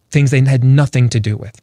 things 0.10 0.32
they 0.32 0.42
had 0.42 0.64
nothing 0.64 1.10
to 1.10 1.20
do 1.20 1.36
with. 1.36 1.62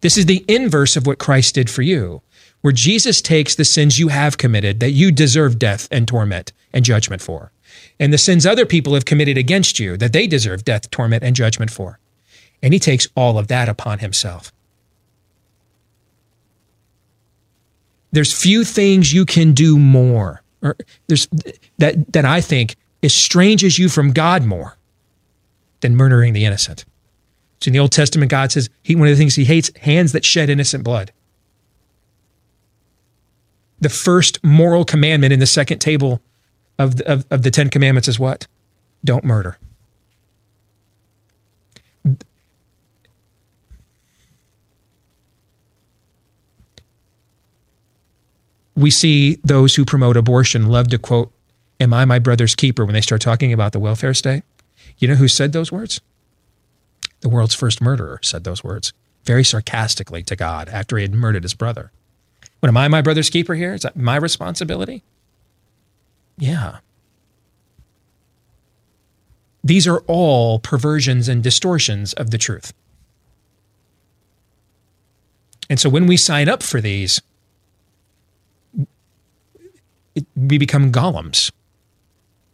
This 0.00 0.16
is 0.16 0.26
the 0.26 0.44
inverse 0.48 0.96
of 0.96 1.06
what 1.06 1.18
Christ 1.18 1.54
did 1.54 1.68
for 1.68 1.82
you, 1.82 2.22
where 2.62 2.72
Jesus 2.72 3.20
takes 3.20 3.54
the 3.54 3.64
sins 3.64 3.98
you 3.98 4.08
have 4.08 4.38
committed 4.38 4.80
that 4.80 4.92
you 4.92 5.12
deserve 5.12 5.58
death 5.58 5.88
and 5.90 6.08
torment 6.08 6.52
and 6.72 6.84
judgment 6.84 7.20
for, 7.20 7.52
and 8.00 8.12
the 8.12 8.18
sins 8.18 8.46
other 8.46 8.64
people 8.64 8.94
have 8.94 9.04
committed 9.04 9.36
against 9.36 9.78
you 9.78 9.96
that 9.98 10.14
they 10.14 10.26
deserve 10.26 10.64
death, 10.64 10.90
torment, 10.90 11.22
and 11.22 11.36
judgment 11.36 11.70
for. 11.70 11.98
And 12.62 12.72
he 12.72 12.80
takes 12.80 13.08
all 13.14 13.38
of 13.38 13.48
that 13.48 13.68
upon 13.68 14.00
himself. 14.00 14.52
There's 18.10 18.32
few 18.32 18.64
things 18.64 19.12
you 19.12 19.26
can 19.26 19.52
do 19.52 19.78
more, 19.78 20.42
or 20.62 20.76
there's 21.06 21.28
that 21.78 22.12
that 22.12 22.24
I 22.24 22.40
think 22.40 22.76
estranges 23.02 23.78
you 23.78 23.88
from 23.88 24.12
God 24.12 24.44
more 24.44 24.76
than 25.80 25.94
murdering 25.94 26.32
the 26.32 26.44
innocent. 26.44 26.84
So 27.60 27.68
in 27.68 27.72
the 27.72 27.78
Old 27.78 27.92
Testament, 27.92 28.30
God 28.30 28.50
says 28.52 28.70
he, 28.82 28.94
one 28.94 29.08
of 29.08 29.12
the 29.12 29.18
things 29.18 29.34
he 29.34 29.44
hates 29.44 29.70
hands 29.80 30.12
that 30.12 30.24
shed 30.24 30.48
innocent 30.48 30.84
blood. 30.84 31.12
The 33.80 33.88
first 33.88 34.42
moral 34.42 34.84
commandment 34.84 35.32
in 35.32 35.38
the 35.38 35.46
second 35.46 35.78
table 35.78 36.20
of 36.78 36.96
the, 36.96 37.12
of, 37.12 37.26
of 37.30 37.42
the 37.42 37.50
Ten 37.50 37.68
Commandments 37.68 38.08
is 38.08 38.18
what? 38.18 38.46
Don't 39.04 39.24
murder. 39.24 39.58
We 48.78 48.92
see 48.92 49.40
those 49.42 49.74
who 49.74 49.84
promote 49.84 50.16
abortion 50.16 50.68
love 50.68 50.86
to 50.88 50.98
quote, 50.98 51.32
Am 51.80 51.92
I 51.92 52.04
my 52.04 52.20
brother's 52.20 52.54
keeper 52.54 52.84
when 52.84 52.94
they 52.94 53.00
start 53.00 53.20
talking 53.20 53.52
about 53.52 53.72
the 53.72 53.80
welfare 53.80 54.14
state? 54.14 54.44
You 54.98 55.08
know 55.08 55.16
who 55.16 55.26
said 55.26 55.52
those 55.52 55.72
words? 55.72 56.00
The 57.20 57.28
world's 57.28 57.56
first 57.56 57.80
murderer 57.80 58.20
said 58.22 58.44
those 58.44 58.62
words 58.62 58.92
very 59.24 59.42
sarcastically 59.42 60.22
to 60.22 60.36
God 60.36 60.68
after 60.68 60.96
he 60.96 61.02
had 61.02 61.12
murdered 61.12 61.42
his 61.42 61.54
brother. 61.54 61.90
What 62.60 62.68
am 62.68 62.76
I 62.76 62.86
my 62.86 63.02
brother's 63.02 63.30
keeper 63.30 63.56
here? 63.56 63.74
Is 63.74 63.82
that 63.82 63.96
my 63.96 64.14
responsibility? 64.14 65.02
Yeah. 66.36 66.78
These 69.64 69.88
are 69.88 70.04
all 70.06 70.60
perversions 70.60 71.28
and 71.28 71.42
distortions 71.42 72.12
of 72.12 72.30
the 72.30 72.38
truth. 72.38 72.72
And 75.68 75.80
so 75.80 75.90
when 75.90 76.06
we 76.06 76.16
sign 76.16 76.48
up 76.48 76.62
for 76.62 76.80
these, 76.80 77.20
we 80.36 80.58
become 80.58 80.92
Gollums. 80.92 81.50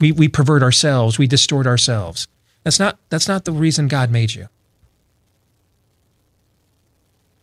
We, 0.00 0.12
we 0.12 0.28
pervert 0.28 0.62
ourselves, 0.62 1.18
we 1.18 1.26
distort 1.26 1.66
ourselves. 1.66 2.26
That's 2.64 2.78
not, 2.78 2.98
that's 3.10 3.28
not 3.28 3.44
the 3.44 3.52
reason 3.52 3.88
God 3.88 4.10
made 4.10 4.34
you. 4.34 4.48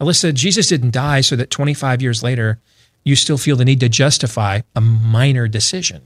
Alyssa, 0.02 0.34
Jesus 0.34 0.68
didn't 0.68 0.92
die 0.92 1.22
so 1.22 1.36
that 1.36 1.52
25 1.52 2.02
years 2.02 2.24
later 2.24 2.60
you 3.04 3.16
still 3.16 3.38
feel 3.38 3.56
the 3.56 3.66
need 3.66 3.80
to 3.80 3.90
justify 3.90 4.62
a 4.76 4.82
minor 4.82 5.48
decision. 5.48 6.02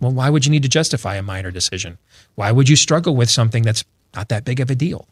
Well, 0.00 0.12
why 0.12 0.30
would 0.30 0.44
you 0.44 0.50
need 0.50 0.64
to 0.64 0.68
justify 0.68 1.14
a 1.16 1.22
minor 1.22 1.50
decision? 1.50 1.98
Why 2.34 2.52
would 2.52 2.68
you 2.68 2.76
struggle 2.76 3.16
with 3.16 3.30
something 3.30 3.62
that's 3.62 3.84
not 4.14 4.28
that 4.28 4.44
big 4.44 4.60
of 4.60 4.70
a 4.70 4.74
deal? 4.74 5.06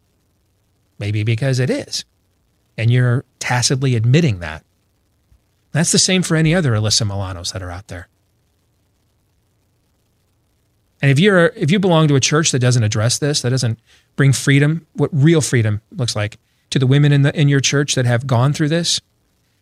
Maybe 0.98 1.22
because 1.22 1.58
it 1.60 1.70
is. 1.70 2.04
And 2.76 2.90
you're 2.90 3.24
tacitly 3.38 3.94
admitting 3.94 4.40
that. 4.40 4.64
That's 5.76 5.92
the 5.92 5.98
same 5.98 6.22
for 6.22 6.36
any 6.36 6.54
other 6.54 6.72
Alyssa 6.72 7.06
Milanos 7.06 7.52
that 7.52 7.62
are 7.62 7.70
out 7.70 7.88
there. 7.88 8.08
And 11.02 11.10
if 11.10 11.18
you're 11.18 11.48
if 11.48 11.70
you 11.70 11.78
belong 11.78 12.08
to 12.08 12.14
a 12.14 12.20
church 12.20 12.50
that 12.52 12.60
doesn't 12.60 12.82
address 12.82 13.18
this, 13.18 13.42
that 13.42 13.50
doesn't 13.50 13.78
bring 14.16 14.32
freedom, 14.32 14.86
what 14.94 15.10
real 15.12 15.42
freedom 15.42 15.82
looks 15.94 16.16
like 16.16 16.38
to 16.70 16.78
the 16.78 16.86
women 16.86 17.12
in 17.12 17.20
the 17.22 17.38
in 17.38 17.48
your 17.48 17.60
church 17.60 17.94
that 17.94 18.06
have 18.06 18.26
gone 18.26 18.54
through 18.54 18.70
this, 18.70 19.02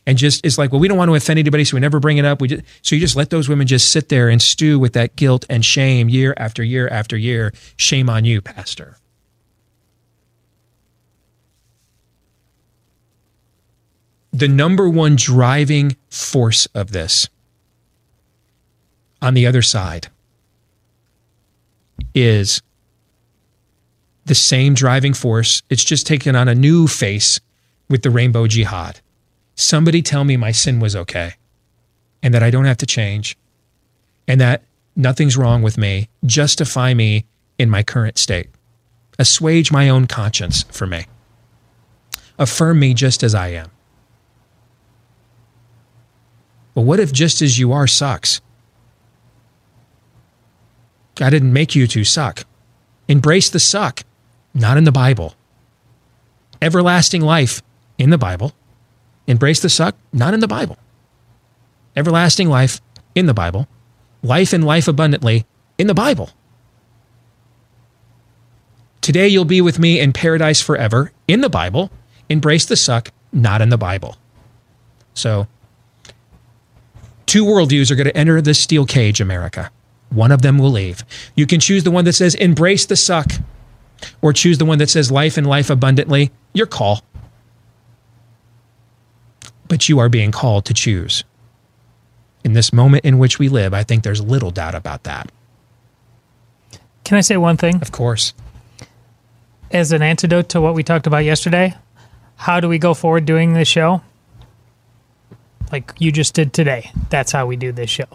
and 0.07 0.17
just 0.17 0.47
is 0.47 0.57
like, 0.57 0.71
well, 0.71 0.81
we 0.81 0.87
don't 0.87 0.97
want 0.97 1.09
to 1.09 1.17
offend 1.17 1.41
anybody, 1.41 1.65
so 1.65 1.77
we 1.77 1.81
never 1.81 1.99
bring 1.99 2.19
it 2.19 2.25
up. 2.25 2.41
We 2.41 2.47
just, 2.47 2.63
so 2.83 2.95
you 2.95 3.01
just 3.01 3.17
let 3.17 3.31
those 3.31 3.49
women 3.49 3.67
just 3.67 3.91
sit 3.91 4.09
there 4.09 4.29
and 4.29 4.41
stew 4.41 4.79
with 4.79 4.93
that 4.93 5.17
guilt 5.17 5.45
and 5.51 5.65
shame 5.65 6.09
year 6.09 6.33
after 6.37 6.63
year 6.63 6.87
after 6.87 7.17
year. 7.17 7.53
Shame 7.77 8.09
on 8.09 8.25
you, 8.25 8.41
pastor. 8.41 8.99
The 14.35 14.49
number 14.49 14.89
one 14.89 15.15
driving 15.15 15.95
force 16.11 16.67
of 16.75 16.91
this 16.91 17.29
on 19.23 19.35
the 19.35 19.47
other 19.47 19.63
side 19.63 20.09
is 22.17 22.61
the 24.25 24.35
same 24.35 24.75
driving 24.75 25.15
force. 25.15 25.63
It's 25.71 25.85
just 25.85 26.05
taken 26.05 26.35
on 26.35 26.49
a 26.49 26.55
new 26.55 26.89
face 26.89 27.39
with 27.89 28.03
the 28.03 28.11
rainbow 28.11 28.49
jihad. 28.49 28.99
Somebody 29.55 30.03
tell 30.03 30.25
me 30.25 30.37
my 30.37 30.51
sin 30.51 30.81
was 30.81 30.97
okay 30.97 31.35
and 32.21 32.35
that 32.35 32.43
I 32.43 32.51
don't 32.51 32.65
have 32.65 32.79
to 32.79 32.87
change 32.87 33.39
and 34.27 34.41
that 34.41 34.65
nothing's 34.97 35.37
wrong 35.37 35.63
with 35.63 35.79
me. 35.79 36.09
Justify 36.27 36.93
me 36.93 37.25
in 37.57 37.71
my 37.71 37.85
current 37.85 38.19
state. 38.19 38.49
Assuage 39.17 39.71
my 39.71 39.89
own 39.89 40.09
conscience 40.09 40.65
for 40.73 40.89
me. 40.89 41.07
Affirm 42.37 42.81
me 42.81 42.95
just 42.95 43.23
as 43.23 43.33
I 43.33 43.51
am. 43.51 43.71
But 46.75 46.83
what 46.83 47.01
if 47.01 47.13
just 47.13 47.41
as 47.41 47.59
you 47.59 47.73
are 47.73 47.87
sucks? 47.87 48.41
God 51.15 51.31
didn't 51.31 51.53
make 51.53 51.75
you 51.75 51.87
to 51.87 52.05
suck. 52.05 52.45
Embrace 53.07 53.49
the 53.49 53.61
suck, 53.61 54.03
not 54.53 54.77
in 54.77 54.85
the 54.85 54.93
Bible. 54.93 55.35
Everlasting 56.61 57.23
life 57.23 57.63
in 57.99 58.11
the 58.11 58.19
Bible. 58.19 58.53
Embrace 59.27 59.61
the 59.61 59.69
suck, 59.69 59.97
not 60.13 60.35
in 60.35 60.41
the 60.41 60.49
Bible. 60.49 60.77
Everlasting 61.97 62.49
life 62.49 62.81
in 63.15 63.27
the 63.27 63.35
Bible. 63.35 63.69
Life 64.23 64.53
and 64.53 64.65
life 64.65 64.89
abundantly 64.89 65.47
in 65.79 65.87
the 65.87 65.95
Bible. 65.95 66.31
Today 69.01 69.29
you'll 69.29 69.45
be 69.45 69.61
with 69.61 69.79
me 69.79 70.01
in 70.01 70.13
paradise 70.13 70.61
forever 70.61 71.13
in 71.29 71.43
the 71.43 71.51
Bible. 71.51 71.91
Embrace 72.29 72.65
the 72.65 72.77
suck, 72.77 73.11
not 73.33 73.61
in 73.61 73.69
the 73.69 73.79
Bible. 73.79 74.17
So, 75.13 75.47
two 77.35 77.45
worldviews 77.45 77.91
are 77.91 77.97
going 77.97 78.07
to 78.07 78.17
enter 78.17 78.41
this 78.41 78.61
steel 78.61 78.87
cage, 78.87 79.21
America. 79.21 79.69
One 80.11 80.31
of 80.31 80.43
them 80.43 80.57
will 80.57 80.71
leave. 80.71 81.03
You 81.35 81.49
can 81.49 81.59
choose 81.59 81.83
the 81.83 81.91
one 81.91 82.05
that 82.05 82.13
says 82.13 82.37
embrace 82.37 82.87
the 82.87 82.95
suck 82.95 83.29
or 84.23 84.33
choose 84.33 84.59
the 84.59 84.65
one 84.65 84.79
that 84.79 84.89
says 84.89 85.11
life 85.11 85.37
and 85.37 85.45
life 85.45 85.69
abundantly. 85.69 86.31
Your 86.53 86.69
call. 86.69 87.03
But 89.67 89.89
you 89.89 89.99
are 89.99 90.09
being 90.09 90.31
called 90.31 90.65
to 90.67 90.75
choose. 90.75 91.25
In 92.45 92.53
this 92.53 92.73
moment 92.73 93.05
in 93.05 93.19
which 93.19 93.41
we 93.41 93.49
live, 93.49 93.75
I 93.75 93.83
think 93.83 94.05
there's 94.05 94.21
little 94.21 94.53
doubt 94.53 94.77
about 94.77 95.03
that. 95.03 95.33
Can 97.03 97.19
I 97.19 97.21
say 97.21 97.37
one 97.37 97.57
thing? 97.57 97.83
Of 97.83 97.91
course. 97.91 98.33
As 99.73 99.91
an 99.91 100.03
antidote 100.03 100.51
to 100.51 100.61
what 100.61 100.75
we 100.75 100.85
talked 100.85 101.09
about 101.09 101.25
yesterday, 101.25 101.75
how 102.37 102.61
do 102.61 102.69
we 102.69 102.79
go 102.79 102.95
forward 102.95 103.25
doing 103.25 103.55
this 103.55 103.67
show? 103.67 104.03
Like 105.75 105.93
you 105.99 106.13
just 106.13 106.35
did 106.35 106.53
today. 106.53 106.93
That's 107.11 107.33
how 107.33 107.47
we 107.47 107.57
do 107.57 107.73
this 107.73 107.91
show. 107.91 108.07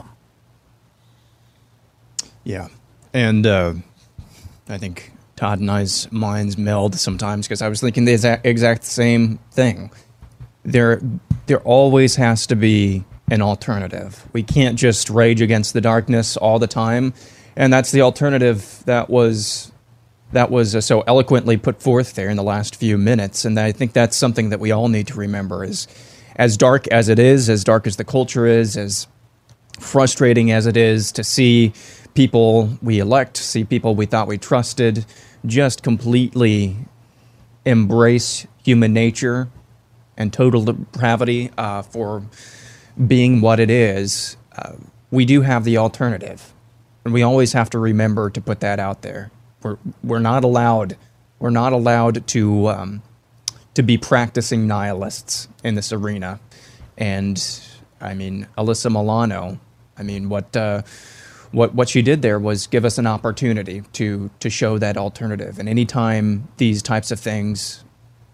Yeah. 2.46 2.70
And 3.14 3.46
uh, 3.46 3.74
I 4.70 4.78
think 4.78 5.12
Todd 5.36 5.60
and 5.60 5.70
I's 5.70 6.10
minds 6.10 6.58
meld 6.58 6.96
sometimes 6.96 7.48
because 7.48 7.62
I 7.62 7.68
was 7.68 7.82
thinking 7.82 8.06
the 8.06 8.14
exact, 8.14 8.46
exact 8.46 8.86
same 8.86 9.40
thing. 9.52 9.92
There, 10.64 11.02
there 11.48 11.60
always 11.64 12.16
has 12.16 12.48
to 12.48 12.56
be 12.56 13.04
an 13.30 13.42
alternative. 13.42 14.26
We 14.32 14.42
can't 14.42 14.80
just 14.80 15.10
rage 15.10 15.42
against 15.42 15.74
the 15.74 15.82
darkness 15.82 16.38
all 16.38 16.60
the 16.60 16.68
time, 16.68 17.14
and 17.58 17.74
that's 17.74 17.92
the 17.92 18.04
alternative 18.04 18.84
that 18.86 19.10
was 19.10 19.74
that 20.32 20.50
was 20.50 20.78
uh, 20.78 20.80
so 20.80 21.02
eloquently 21.02 21.58
put 21.58 21.84
forth 21.84 22.14
there 22.14 22.30
in 22.30 22.38
the 22.38 22.44
last 22.44 22.78
few 22.78 22.98
minutes. 22.98 23.44
And 23.44 23.60
I 23.60 23.74
think 23.74 23.92
that's 23.92 24.16
something 24.16 24.50
that 24.52 24.62
we 24.62 24.72
all 24.72 24.88
need 24.88 25.08
to 25.08 25.16
remember: 25.16 25.66
is 25.66 25.88
as 26.40 26.56
dark 26.56 26.88
as 26.88 27.10
it 27.10 27.20
is, 27.20 27.50
as 27.50 27.66
dark 27.66 27.86
as 27.86 27.98
the 27.98 28.04
culture 28.06 28.48
is, 28.48 28.78
as 28.78 29.08
frustrating 29.78 30.52
as 30.52 30.66
it 30.66 30.78
is 30.78 31.12
to 31.12 31.24
see 31.24 31.74
people 32.14 32.70
we 32.82 33.00
elect, 33.00 33.36
see 33.36 33.66
people 33.66 33.94
we 33.94 34.06
thought 34.06 34.26
we 34.26 34.38
trusted, 34.38 35.06
just 35.46 35.84
completely 35.84 36.78
embrace 37.66 38.48
human 38.64 38.94
nature 38.94 39.50
and 40.16 40.32
total 40.32 40.64
depravity 40.64 41.52
uh, 41.58 41.82
for 41.82 42.24
being 43.06 43.42
what 43.42 43.60
it 43.60 43.70
is, 43.70 44.38
uh, 44.58 44.74
we 45.12 45.26
do 45.26 45.42
have 45.42 45.66
the 45.66 45.78
alternative. 45.78 46.54
And 47.04 47.14
we 47.14 47.22
always 47.22 47.52
have 47.52 47.70
to 47.72 47.80
remember 47.80 48.30
to 48.30 48.40
put 48.40 48.62
that 48.62 48.80
out 48.80 49.02
there. 49.02 49.30
We're, 49.62 49.78
we're 50.02 50.20
not 50.20 50.46
allowed, 50.46 50.96
we're 51.38 51.50
not 51.50 51.74
allowed 51.74 52.26
to, 52.28 52.70
um, 52.70 53.02
to 53.74 53.84
be 53.84 53.98
practicing 53.98 54.68
nihilists 54.68 55.48
in 55.64 55.76
this 55.76 55.94
arena. 55.94 56.40
And 56.98 57.42
I 58.02 58.14
mean, 58.14 58.48
Alyssa 58.58 58.92
Milano, 58.92 59.60
I 59.98 60.04
mean, 60.04 60.30
what, 60.30 60.56
uh, 60.56 60.82
what 61.52 61.74
what 61.74 61.90
she 61.90 62.02
did 62.02 62.22
there 62.22 62.40
was 62.40 62.68
give 62.68 62.86
us 62.86 62.98
an 62.98 63.08
opportunity 63.08 63.82
to 63.94 64.30
to 64.40 64.50
show 64.50 64.78
that 64.78 64.98
alternative. 64.98 65.60
And 65.60 65.68
anytime 65.68 66.48
these 66.58 66.82
types 66.82 67.12
of 67.12 67.20
things 67.20 67.84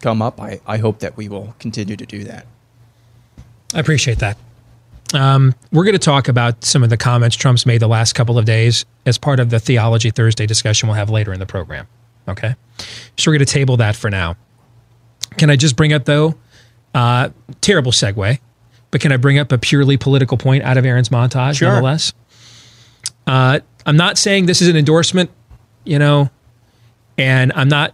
come 0.01 0.21
up, 0.21 0.41
I, 0.41 0.59
I 0.67 0.77
hope 0.77 0.99
that 0.99 1.17
we 1.17 1.29
will 1.29 1.55
continue 1.59 1.95
to 1.95 2.05
do 2.05 2.23
that. 2.25 2.45
I 3.73 3.79
appreciate 3.79 4.19
that. 4.19 4.37
Um, 5.13 5.53
we're 5.71 5.83
going 5.83 5.93
to 5.93 5.99
talk 5.99 6.27
about 6.27 6.65
some 6.65 6.83
of 6.83 6.89
the 6.89 6.97
comments 6.97 7.35
Trump's 7.35 7.65
made 7.65 7.79
the 7.79 7.87
last 7.87 8.13
couple 8.13 8.37
of 8.37 8.45
days 8.45 8.85
as 9.05 9.17
part 9.17 9.39
of 9.39 9.49
the 9.49 9.59
Theology 9.59 10.09
Thursday 10.09 10.45
discussion 10.45 10.89
we'll 10.89 10.97
have 10.97 11.09
later 11.09 11.31
in 11.31 11.39
the 11.39 11.45
program. 11.45 11.87
Okay. 12.27 12.55
So 13.17 13.29
we're 13.29 13.37
going 13.37 13.45
to 13.45 13.53
table 13.53 13.77
that 13.77 13.95
for 13.95 14.09
now. 14.09 14.35
Can 15.37 15.49
I 15.49 15.55
just 15.55 15.75
bring 15.75 15.93
up, 15.93 16.05
though, 16.05 16.35
uh, 16.93 17.29
terrible 17.61 17.91
segue, 17.91 18.39
but 18.91 19.01
can 19.01 19.11
I 19.11 19.17
bring 19.17 19.37
up 19.37 19.51
a 19.51 19.57
purely 19.57 19.97
political 19.97 20.37
point 20.37 20.63
out 20.63 20.77
of 20.77 20.85
Aaron's 20.85 21.09
montage, 21.09 21.57
Sure. 21.57 21.69
nonetheless? 21.69 22.13
Uh, 23.27 23.59
I'm 23.85 23.97
not 23.97 24.17
saying 24.17 24.45
this 24.45 24.61
is 24.61 24.67
an 24.67 24.75
endorsement, 24.77 25.29
you 25.83 25.99
know, 25.99 26.29
and 27.17 27.51
I'm 27.55 27.67
not. 27.67 27.93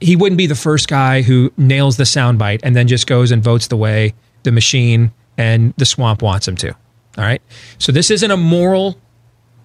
he 0.00 0.14
wouldn't 0.14 0.38
be 0.38 0.46
the 0.46 0.54
first 0.54 0.86
guy 0.88 1.22
who 1.22 1.52
nails 1.56 1.96
the 1.96 2.04
soundbite 2.04 2.60
and 2.62 2.76
then 2.76 2.86
just 2.86 3.06
goes 3.08 3.30
and 3.32 3.42
votes 3.42 3.66
the 3.66 3.76
way 3.76 4.14
the 4.44 4.52
machine 4.52 5.10
and 5.36 5.74
the 5.76 5.84
swamp 5.84 6.22
wants 6.22 6.46
him 6.46 6.54
to. 6.56 6.68
All 6.70 7.24
right. 7.24 7.42
So 7.78 7.90
this 7.90 8.08
isn't 8.12 8.30
a 8.30 8.36
moral 8.36 8.96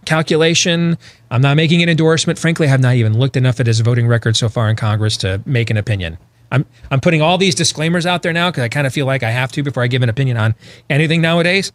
calculation. 0.06 0.98
I'm 1.30 1.42
not 1.42 1.56
making 1.56 1.84
an 1.84 1.90
endorsement. 1.90 2.40
Frankly, 2.40 2.66
I 2.66 2.70
have 2.72 2.82
not 2.82 2.96
even 2.96 3.18
looked 3.18 3.38
enough 3.38 3.60
at 3.60 3.68
his 3.68 3.80
voting 3.82 4.08
record 4.08 4.36
so 4.36 4.50
far 4.50 4.70
in 4.72 4.76
Congress 4.76 5.18
to 5.18 5.40
make 5.46 5.70
an 5.70 5.78
opinion. 5.78 6.18
I'm 6.54 6.66
I'm 6.92 7.02
putting 7.02 7.22
all 7.22 7.38
these 7.38 7.56
disclaimers 7.56 8.06
out 8.06 8.22
there 8.22 8.32
now 8.32 8.52
because 8.52 8.64
I 8.64 8.70
kind 8.70 8.88
of 8.88 8.94
feel 8.94 9.06
like 9.06 9.24
I 9.24 9.32
have 9.32 9.52
to 9.54 9.64
before 9.64 9.84
I 9.84 9.88
give 9.88 10.04
an 10.04 10.10
opinion 10.10 10.38
on 10.38 10.56
anything 10.90 11.20
nowadays. 11.20 11.74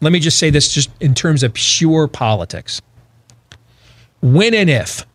Let 0.00 0.12
me 0.12 0.20
just 0.20 0.38
say 0.38 0.50
this 0.50 0.72
just 0.72 0.90
in 1.00 1.14
terms 1.14 1.42
of 1.42 1.54
pure 1.54 2.06
politics. 2.06 2.80
When 4.20 4.54
and 4.54 4.68
if 4.70 5.06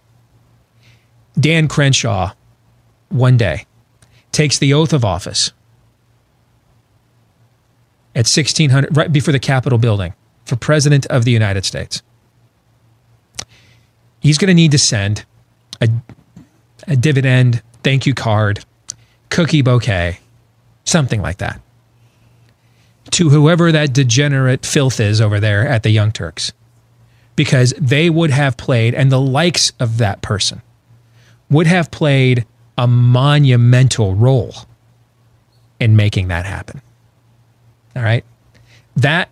Dan 1.39 1.67
Crenshaw 1.67 2.33
one 3.09 3.37
day 3.37 3.65
takes 4.31 4.57
the 4.57 4.73
oath 4.73 4.93
of 4.93 5.05
office 5.05 5.51
at 8.15 8.25
1600 8.25 8.97
right 8.97 9.11
before 9.11 9.31
the 9.31 9.39
Capitol 9.39 9.77
building 9.77 10.13
for 10.45 10.55
president 10.55 11.05
of 11.07 11.23
the 11.23 11.31
United 11.31 11.65
States. 11.65 12.01
He's 14.19 14.37
going 14.37 14.47
to 14.47 14.53
need 14.53 14.71
to 14.71 14.79
send 14.79 15.25
a, 15.81 15.89
a 16.87 16.95
dividend 16.95 17.61
thank 17.83 18.05
you 18.05 18.13
card, 18.13 18.63
cookie 19.33 19.63
bouquet, 19.63 20.19
something 20.85 21.21
like 21.21 21.39
that 21.39 21.59
to 23.11 23.29
whoever 23.29 23.71
that 23.71 23.93
degenerate 23.93 24.65
filth 24.65 24.99
is 24.99 25.19
over 25.19 25.39
there 25.39 25.67
at 25.67 25.83
the 25.83 25.89
Young 25.89 26.11
Turks 26.11 26.53
because 27.35 27.73
they 27.79 28.09
would 28.09 28.29
have 28.29 28.57
played 28.57 28.93
and 28.93 29.11
the 29.11 29.19
likes 29.19 29.73
of 29.79 29.97
that 29.97 30.21
person 30.21 30.61
would 31.49 31.67
have 31.67 31.91
played 31.91 32.45
a 32.77 32.87
monumental 32.87 34.15
role 34.15 34.53
in 35.79 35.95
making 35.95 36.29
that 36.29 36.45
happen. 36.45 36.81
All 37.95 38.03
right. 38.03 38.23
That, 38.95 39.29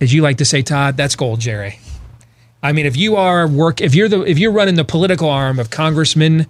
as 0.00 0.14
you 0.14 0.22
like 0.22 0.38
to 0.38 0.44
say, 0.44 0.62
Todd, 0.62 0.96
that's 0.96 1.14
gold, 1.14 1.40
Jerry. 1.40 1.78
I 2.62 2.72
mean, 2.72 2.86
if 2.86 2.96
you 2.96 3.16
are 3.16 3.46
work, 3.46 3.80
if 3.80 3.94
you're 3.94 4.08
the, 4.08 4.22
if 4.22 4.38
you're 4.38 4.52
running 4.52 4.74
the 4.76 4.84
political 4.84 5.28
arm 5.28 5.58
of 5.58 5.70
Congressman 5.70 6.46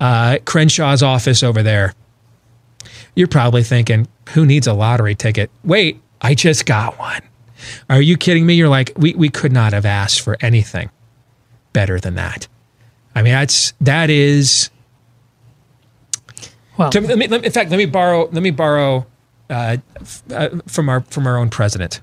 uh, 0.00 0.38
Crenshaw's 0.44 1.02
office 1.02 1.42
over 1.42 1.62
there, 1.62 1.94
you're 3.14 3.28
probably 3.28 3.62
thinking, 3.62 4.06
who 4.30 4.46
needs 4.46 4.66
a 4.66 4.72
lottery 4.72 5.14
ticket? 5.14 5.50
Wait, 5.64 6.00
I 6.20 6.34
just 6.34 6.66
got 6.66 6.98
one. 6.98 7.22
Are 7.90 8.00
you 8.00 8.16
kidding 8.16 8.46
me? 8.46 8.54
You're 8.54 8.68
like, 8.68 8.92
we, 8.96 9.14
we 9.14 9.28
could 9.28 9.52
not 9.52 9.72
have 9.72 9.84
asked 9.84 10.20
for 10.20 10.36
anything 10.40 10.90
better 11.72 11.98
than 11.98 12.14
that. 12.14 12.46
I 13.14 13.22
mean, 13.22 13.32
that's, 13.32 13.72
that 13.80 14.10
is, 14.10 14.70
Well, 16.76 16.90
to, 16.90 17.00
let 17.00 17.18
me, 17.18 17.26
let 17.26 17.44
in 17.44 17.50
fact, 17.52 17.70
let 17.70 17.76
me 17.78 17.86
borrow, 17.86 18.28
let 18.30 18.42
me 18.42 18.50
borrow 18.52 19.06
uh, 19.50 19.78
f- 20.00 20.22
uh, 20.32 20.48
from 20.68 20.88
our, 20.88 21.00
from 21.00 21.26
our 21.26 21.36
own 21.36 21.50
president. 21.50 22.00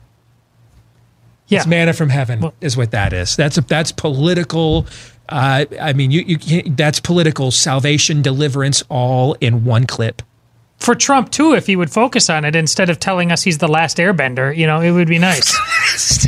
yeah. 1.48 1.60
It's 1.60 1.68
manna 1.68 1.94
from 1.94 2.10
heaven 2.10 2.42
Well- 2.42 2.54
is 2.60 2.76
what 2.76 2.92
that 2.92 3.14
is. 3.14 3.36
That's 3.38 3.58
a, 3.58 3.62
that's 3.62 3.94
political. 3.94 4.86
Uh, 5.30 5.66
I 5.82 5.94
mean, 5.94 6.12
you 6.12 6.22
you 6.22 6.38
can't, 6.38 6.78
that's 6.78 7.00
political 7.00 7.50
salvation, 7.52 8.22
deliverance, 8.22 8.84
all 8.90 9.34
in 9.42 9.64
one 9.66 9.86
clip. 9.86 10.22
For 10.78 10.94
Trump 10.94 11.32
too, 11.32 11.54
if 11.54 11.66
he 11.68 11.76
would 11.76 11.90
focus 11.92 12.30
on 12.30 12.46
it 12.46 12.56
instead 12.56 12.90
of 12.90 13.00
telling 13.00 13.32
us 13.32 13.42
he's 13.44 13.58
the 13.58 13.68
last 13.68 13.98
airbender, 13.98 14.56
you 14.56 14.68
know, 14.68 14.82
it 14.82 14.92
would 14.92 15.08
be 15.08 15.20
nice. 15.20 15.56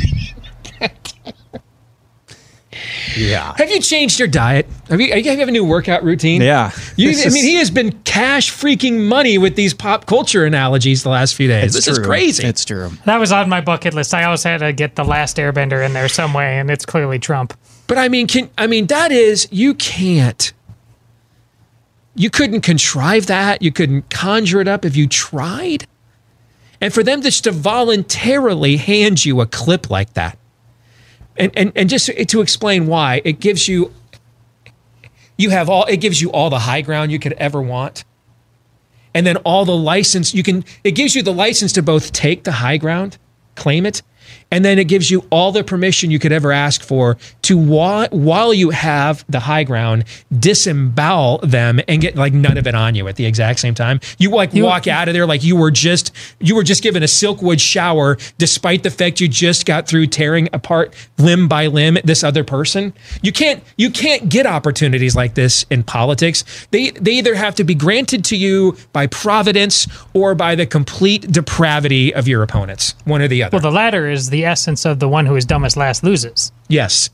Yeah. 3.16 3.54
Have 3.56 3.70
you 3.70 3.80
changed 3.80 4.18
your 4.20 4.28
diet? 4.28 4.66
Have 4.90 5.00
you, 5.00 5.08
have 5.12 5.24
you 5.24 5.36
have 5.38 5.48
a 5.48 5.50
new 5.50 5.64
workout 5.64 6.04
routine? 6.04 6.40
Yeah. 6.40 6.70
You, 6.96 7.08
This 7.08 7.24
I 7.24 7.28
is- 7.28 7.34
mean, 7.34 7.44
he 7.44 7.54
has 7.56 7.70
been 7.70 7.90
cash 8.04 8.52
freaking 8.52 9.08
money 9.08 9.38
with 9.38 9.56
these 9.56 9.74
pop 9.74 10.06
culture 10.06 10.44
analogies 10.44 11.02
the 11.02 11.08
last 11.08 11.34
few 11.34 11.48
days. 11.48 11.74
It's 11.74 11.86
this 11.86 11.88
is 11.88 11.98
crazy. 11.98 12.46
It's 12.46 12.64
true. 12.64 12.90
that 13.06 13.18
was 13.18 13.32
on 13.32 13.48
my 13.48 13.60
bucket 13.60 13.94
list. 13.94 14.14
I 14.14 14.24
always 14.24 14.44
had 14.44 14.58
to 14.58 14.72
get 14.72 14.94
the 14.94 15.04
last 15.04 15.36
airbender 15.38 15.84
in 15.84 15.94
there 15.94 16.08
some 16.08 16.32
way, 16.32 16.58
and 16.60 16.70
it's 16.70 16.86
clearly 16.86 17.18
Trump. 17.18 17.54
But 17.88 17.98
I 17.98 18.08
mean, 18.08 18.28
can 18.28 18.50
I 18.56 18.68
mean 18.68 18.86
that 18.86 19.10
is 19.10 19.48
you 19.50 19.74
can't. 19.74 20.52
You 22.14 22.30
couldn't 22.30 22.60
contrive 22.60 23.26
that. 23.26 23.62
You 23.62 23.72
couldn't 23.72 24.10
conjure 24.10 24.60
it 24.60 24.68
up 24.68 24.84
if 24.84 24.94
you 24.94 25.08
tried. 25.08 25.86
And 26.80 26.94
for 26.94 27.02
them 27.02 27.22
just 27.22 27.44
to 27.44 27.50
voluntarily 27.50 28.76
hand 28.76 29.24
you 29.24 29.40
a 29.40 29.46
clip 29.46 29.90
like 29.90 30.14
that, 30.14 30.38
and 31.36 31.50
and 31.56 31.72
and 31.74 31.88
just 31.88 32.06
to 32.06 32.40
explain 32.40 32.86
why, 32.86 33.20
it 33.24 33.40
gives 33.40 33.66
you. 33.66 33.92
You 35.36 35.50
have 35.50 35.68
all. 35.68 35.84
It 35.86 35.96
gives 35.96 36.20
you 36.20 36.30
all 36.30 36.50
the 36.50 36.60
high 36.60 36.82
ground 36.82 37.10
you 37.10 37.18
could 37.18 37.32
ever 37.34 37.60
want. 37.60 38.04
And 39.14 39.26
then 39.26 39.38
all 39.38 39.64
the 39.64 39.76
license 39.76 40.34
you 40.34 40.42
can. 40.42 40.64
It 40.84 40.92
gives 40.92 41.16
you 41.16 41.22
the 41.22 41.32
license 41.32 41.72
to 41.72 41.82
both 41.82 42.12
take 42.12 42.44
the 42.44 42.52
high 42.52 42.76
ground, 42.76 43.18
claim 43.54 43.86
it, 43.86 44.02
and 44.50 44.64
then 44.64 44.78
it 44.78 44.84
gives 44.84 45.10
you 45.10 45.24
all 45.30 45.52
the 45.52 45.62
permission 45.62 46.10
you 46.10 46.18
could 46.18 46.32
ever 46.32 46.52
ask 46.52 46.82
for 46.82 47.16
to 47.42 47.58
while, 47.58 48.08
while 48.10 48.54
you 48.54 48.70
have 48.70 49.24
the 49.28 49.40
high 49.40 49.64
ground 49.64 50.04
disembowel 50.38 51.38
them 51.38 51.80
and 51.88 52.00
get 52.00 52.16
like 52.16 52.32
none 52.32 52.58
of 52.58 52.66
it 52.66 52.74
on 52.74 52.94
you 52.94 53.08
at 53.08 53.16
the 53.16 53.26
exact 53.26 53.60
same 53.60 53.74
time. 53.74 54.00
You 54.18 54.30
like 54.30 54.52
walk 54.54 54.86
out 54.86 55.08
of 55.08 55.14
there 55.14 55.26
like 55.26 55.44
you 55.44 55.56
were 55.56 55.70
just 55.70 56.12
you 56.38 56.54
were 56.54 56.62
just 56.62 56.82
given 56.82 57.02
a 57.02 57.06
silkwood 57.06 57.60
shower 57.60 58.16
despite 58.38 58.82
the 58.82 58.90
fact 58.90 59.20
you 59.20 59.28
just 59.28 59.66
got 59.66 59.86
through 59.86 60.06
tearing 60.06 60.48
apart 60.52 60.94
limb 61.18 61.48
by 61.48 61.66
limb 61.66 61.98
this 62.04 62.24
other 62.24 62.44
person. 62.44 62.92
You 63.22 63.32
can't 63.32 63.62
you 63.76 63.90
can't 63.90 64.28
get 64.28 64.46
opportunities 64.46 65.14
like 65.14 65.34
this 65.34 65.64
in 65.70 65.82
politics. 65.82 66.44
They 66.70 66.90
they 66.90 67.12
either 67.12 67.34
have 67.34 67.54
to 67.56 67.64
be 67.64 67.74
granted 67.74 68.24
to 68.26 68.36
you 68.36 68.76
by 68.92 69.06
providence 69.06 69.86
or 70.14 70.34
by 70.34 70.54
the 70.54 70.66
complete 70.66 71.30
depravity 71.30 72.14
of 72.14 72.28
your 72.28 72.42
opponents 72.42 72.94
one 73.04 73.22
or 73.22 73.28
the 73.28 73.42
other. 73.42 73.56
Well, 73.56 73.62
the 73.62 73.70
latter 73.70 74.08
is 74.08 74.30
the 74.30 74.37
essence 74.44 74.84
of 74.84 74.98
the 74.98 75.08
one 75.08 75.26
who 75.26 75.36
is 75.36 75.44
dumbest 75.44 75.76
last 75.76 76.02
loses. 76.02 76.52
Yes. 76.68 77.10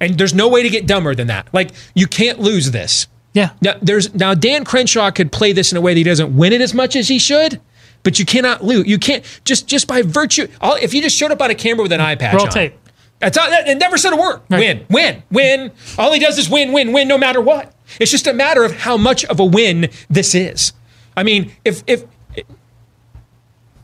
And 0.00 0.16
there's 0.18 0.34
no 0.34 0.48
way 0.48 0.62
to 0.62 0.68
get 0.68 0.86
dumber 0.86 1.14
than 1.14 1.26
that. 1.26 1.48
Like 1.52 1.70
you 1.94 2.06
can't 2.06 2.38
lose 2.38 2.70
this. 2.70 3.08
Yeah. 3.34 3.50
Now 3.60 3.74
there's 3.82 4.14
now 4.14 4.34
Dan 4.34 4.64
Crenshaw 4.64 5.10
could 5.10 5.32
play 5.32 5.52
this 5.52 5.72
in 5.72 5.78
a 5.78 5.80
way 5.80 5.92
that 5.92 5.98
he 5.98 6.04
doesn't 6.04 6.36
win 6.36 6.52
it 6.52 6.60
as 6.60 6.74
much 6.74 6.96
as 6.96 7.08
he 7.08 7.18
should, 7.18 7.60
but 8.02 8.18
you 8.18 8.24
cannot 8.24 8.64
lose. 8.64 8.86
You 8.86 8.98
can't 8.98 9.24
just 9.44 9.66
just 9.66 9.86
by 9.86 10.02
virtue. 10.02 10.48
All, 10.60 10.76
if 10.76 10.94
you 10.94 11.02
just 11.02 11.16
showed 11.16 11.30
up 11.30 11.42
on 11.42 11.50
a 11.50 11.54
camera 11.54 11.82
with 11.82 11.92
an 11.92 12.00
eye 12.00 12.14
patch 12.14 12.34
Roll 12.34 12.46
on, 12.46 12.52
tape. 12.52 12.74
That's 13.20 13.36
all, 13.36 13.50
that, 13.50 13.66
it 13.66 13.78
never 13.78 13.98
said 13.98 14.12
a 14.12 14.16
word. 14.16 14.40
Right. 14.48 14.60
Win, 14.60 14.86
win, 14.88 15.22
win. 15.30 15.72
All 15.98 16.12
he 16.12 16.20
does 16.20 16.38
is 16.38 16.48
win, 16.48 16.72
win, 16.72 16.92
win, 16.92 17.08
no 17.08 17.18
matter 17.18 17.40
what. 17.40 17.74
It's 17.98 18.12
just 18.12 18.28
a 18.28 18.32
matter 18.32 18.64
of 18.64 18.72
how 18.72 18.96
much 18.96 19.24
of 19.24 19.40
a 19.40 19.44
win 19.44 19.90
this 20.08 20.34
is. 20.34 20.72
I 21.16 21.24
mean, 21.24 21.52
if 21.64 21.82
if 21.86 22.04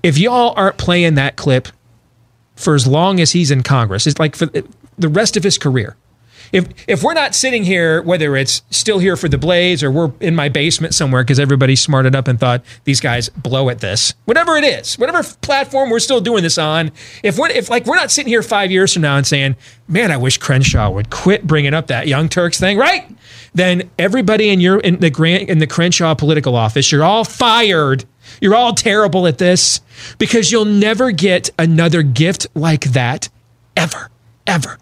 if 0.02 0.18
y'all 0.18 0.54
aren't 0.56 0.76
playing 0.76 1.14
that 1.16 1.36
clip 1.36 1.68
for 2.54 2.74
as 2.74 2.86
long 2.86 3.20
as 3.20 3.32
he's 3.32 3.50
in 3.50 3.62
Congress, 3.62 4.06
it's 4.06 4.18
like 4.18 4.36
for 4.36 4.46
the 4.46 5.08
rest 5.08 5.36
of 5.36 5.42
his 5.42 5.58
career. 5.58 5.96
If 6.52 6.68
if 6.86 7.02
we're 7.02 7.14
not 7.14 7.34
sitting 7.34 7.64
here, 7.64 8.00
whether 8.02 8.36
it's 8.36 8.62
still 8.70 9.00
here 9.00 9.16
for 9.16 9.28
the 9.28 9.38
Blaze 9.38 9.82
or 9.82 9.90
we're 9.90 10.12
in 10.20 10.36
my 10.36 10.48
basement 10.48 10.94
somewhere 10.94 11.24
because 11.24 11.40
everybody 11.40 11.74
smarted 11.74 12.14
up 12.14 12.28
and 12.28 12.38
thought 12.38 12.62
these 12.84 13.00
guys 13.00 13.28
blow 13.30 13.68
at 13.70 13.80
this, 13.80 14.14
whatever 14.24 14.56
it 14.56 14.62
is, 14.62 14.96
whatever 14.96 15.22
platform 15.40 15.90
we're 15.90 15.98
still 15.98 16.20
doing 16.20 16.44
this 16.44 16.56
on, 16.56 16.92
if 17.24 17.38
we're 17.38 17.48
if 17.48 17.70
like 17.70 17.86
we're 17.86 17.96
not 17.96 18.12
sitting 18.12 18.28
here 18.28 18.42
five 18.42 18.70
years 18.70 18.92
from 18.92 19.02
now 19.02 19.16
and 19.16 19.26
saying, 19.26 19.56
man, 19.88 20.12
I 20.12 20.16
wish 20.16 20.38
Crenshaw 20.38 20.90
would 20.90 21.10
quit 21.10 21.44
bringing 21.44 21.74
up 21.74 21.88
that 21.88 22.06
Young 22.06 22.28
Turks 22.28 22.60
thing, 22.60 22.78
right? 22.78 23.10
Then 23.54 23.90
everybody 23.98 24.50
in 24.50 24.60
your 24.60 24.78
in 24.78 25.00
the 25.00 25.10
grant 25.10 25.48
in 25.48 25.58
the 25.58 25.66
Crenshaw 25.66 26.14
political 26.14 26.54
office, 26.54 26.92
you're 26.92 27.04
all 27.04 27.24
fired. 27.24 28.04
You're 28.40 28.54
all 28.54 28.74
terrible 28.74 29.26
at 29.26 29.38
this 29.38 29.80
because 30.18 30.50
you'll 30.52 30.64
never 30.64 31.10
get 31.10 31.50
another 31.58 32.02
gift 32.02 32.46
like 32.54 32.92
that 32.92 33.28
ever, 33.76 34.10
ever, 34.46 34.78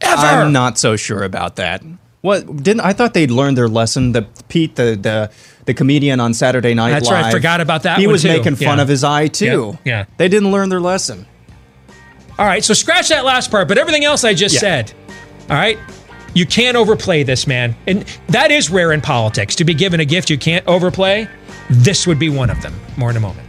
ever. 0.00 0.26
I'm 0.26 0.52
not 0.52 0.78
so 0.78 0.96
sure 0.96 1.22
about 1.22 1.56
that. 1.56 1.82
What 2.20 2.62
didn't 2.62 2.80
I 2.80 2.92
thought 2.94 3.12
they'd 3.14 3.30
learned 3.30 3.58
their 3.58 3.68
lesson? 3.68 4.12
The 4.12 4.22
Pete, 4.48 4.76
the 4.76 4.96
the, 5.00 5.30
the 5.66 5.74
comedian 5.74 6.20
on 6.20 6.32
Saturday 6.32 6.72
Night 6.72 6.90
That's 6.92 7.06
Live. 7.06 7.12
right, 7.12 7.24
I 7.26 7.30
forgot 7.30 7.60
about 7.60 7.82
that 7.82 7.98
He 7.98 8.06
was 8.06 8.22
too. 8.22 8.28
making 8.28 8.56
fun 8.56 8.78
Yeah. 8.78 8.82
of 8.82 8.88
his 8.88 9.04
eye 9.04 9.26
too. 9.28 9.78
Yeah, 9.84 9.98
yeah. 9.98 10.04
They 10.16 10.28
didn't 10.28 10.50
learn 10.50 10.70
their 10.70 10.80
lesson. 10.80 11.26
All 12.38 12.46
right, 12.46 12.64
so 12.64 12.74
scratch 12.74 13.08
that 13.10 13.24
last 13.24 13.50
part, 13.50 13.68
but 13.68 13.76
everything 13.78 14.04
else 14.04 14.24
I 14.24 14.34
just 14.34 14.54
Yeah. 14.54 14.60
said. 14.60 14.92
All 15.50 15.56
right? 15.56 15.78
You 16.32 16.46
can't 16.46 16.76
overplay 16.76 17.22
this, 17.22 17.46
man. 17.46 17.76
And 17.86 18.04
that 18.30 18.50
is 18.50 18.68
rare 18.70 18.92
in 18.92 19.00
politics. 19.00 19.54
To 19.56 19.64
be 19.64 19.72
given 19.74 20.00
a 20.00 20.04
gift 20.04 20.30
you 20.30 20.38
can't 20.38 20.66
overplay, 20.66 21.28
this 21.70 22.06
would 22.06 22.18
be 22.18 22.28
one 22.28 22.50
of 22.50 22.60
them. 22.62 22.74
More 22.96 23.10
in 23.10 23.16
a 23.16 23.20
moment. 23.20 23.43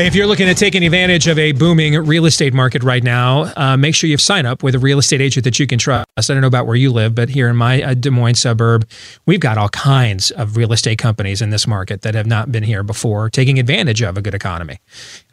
Hey, 0.00 0.06
if 0.06 0.14
you're 0.14 0.26
looking 0.26 0.46
to 0.46 0.54
take 0.54 0.74
advantage 0.74 1.26
of 1.26 1.38
a 1.38 1.52
booming 1.52 1.94
real 2.06 2.24
estate 2.24 2.54
market 2.54 2.82
right 2.82 3.02
now, 3.02 3.52
uh, 3.54 3.76
make 3.76 3.94
sure 3.94 4.08
you 4.08 4.16
sign 4.16 4.46
up 4.46 4.62
with 4.62 4.74
a 4.74 4.78
real 4.78 4.98
estate 4.98 5.20
agent 5.20 5.44
that 5.44 5.58
you 5.58 5.66
can 5.66 5.78
trust. 5.78 6.06
I 6.16 6.22
don't 6.22 6.40
know 6.40 6.46
about 6.46 6.66
where 6.66 6.74
you 6.74 6.90
live, 6.90 7.14
but 7.14 7.28
here 7.28 7.50
in 7.50 7.56
my 7.56 7.82
uh, 7.82 7.92
Des 7.92 8.08
Moines 8.08 8.36
suburb, 8.36 8.88
we've 9.26 9.40
got 9.40 9.58
all 9.58 9.68
kinds 9.68 10.30
of 10.30 10.56
real 10.56 10.72
estate 10.72 10.98
companies 10.98 11.42
in 11.42 11.50
this 11.50 11.66
market 11.66 12.00
that 12.00 12.14
have 12.14 12.26
not 12.26 12.50
been 12.50 12.62
here 12.62 12.82
before, 12.82 13.28
taking 13.28 13.58
advantage 13.58 14.00
of 14.00 14.16
a 14.16 14.22
good 14.22 14.34
economy. 14.34 14.78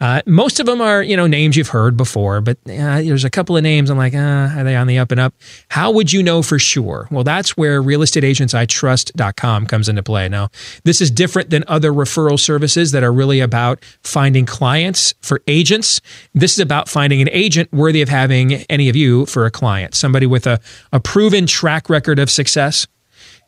Uh, 0.01 0.21
most 0.25 0.59
of 0.59 0.65
them 0.65 0.81
are, 0.81 1.01
you 1.01 1.15
know, 1.15 1.27
names 1.27 1.55
you've 1.55 1.69
heard 1.69 1.95
before, 1.95 2.41
but 2.41 2.57
uh, 2.67 3.01
there's 3.01 3.23
a 3.23 3.29
couple 3.29 3.55
of 3.55 3.63
names 3.63 3.89
I'm 3.89 3.97
like, 3.97 4.15
uh, 4.15 4.51
are 4.53 4.65
they 4.65 4.75
on 4.75 4.87
the 4.87 4.97
up 4.97 5.11
and 5.11 5.19
up? 5.21 5.33
How 5.69 5.91
would 5.91 6.11
you 6.11 6.21
know 6.21 6.41
for 6.41 6.59
sure? 6.59 7.07
Well, 7.09 7.23
that's 7.23 7.55
where 7.55 7.81
realestateagentsitrust.com 7.81 9.67
comes 9.67 9.87
into 9.87 10.03
play. 10.03 10.27
Now, 10.27 10.49
this 10.83 10.99
is 10.99 11.09
different 11.09 11.51
than 11.51 11.63
other 11.67 11.93
referral 11.93 12.37
services 12.37 12.91
that 12.91 13.03
are 13.03 13.13
really 13.13 13.39
about 13.39 13.81
finding 14.03 14.45
clients 14.57 15.13
for 15.21 15.41
agents. 15.45 16.01
This 16.33 16.53
is 16.53 16.59
about 16.59 16.89
finding 16.89 17.21
an 17.21 17.29
agent 17.31 17.71
worthy 17.71 18.01
of 18.01 18.09
having 18.09 18.53
any 18.69 18.89
of 18.89 18.95
you 18.95 19.25
for 19.27 19.45
a 19.45 19.51
client, 19.51 19.93
somebody 19.93 20.25
with 20.25 20.47
a, 20.47 20.59
a 20.91 20.99
proven 20.99 21.45
track 21.45 21.89
record 21.89 22.17
of 22.19 22.29
success. 22.29 22.87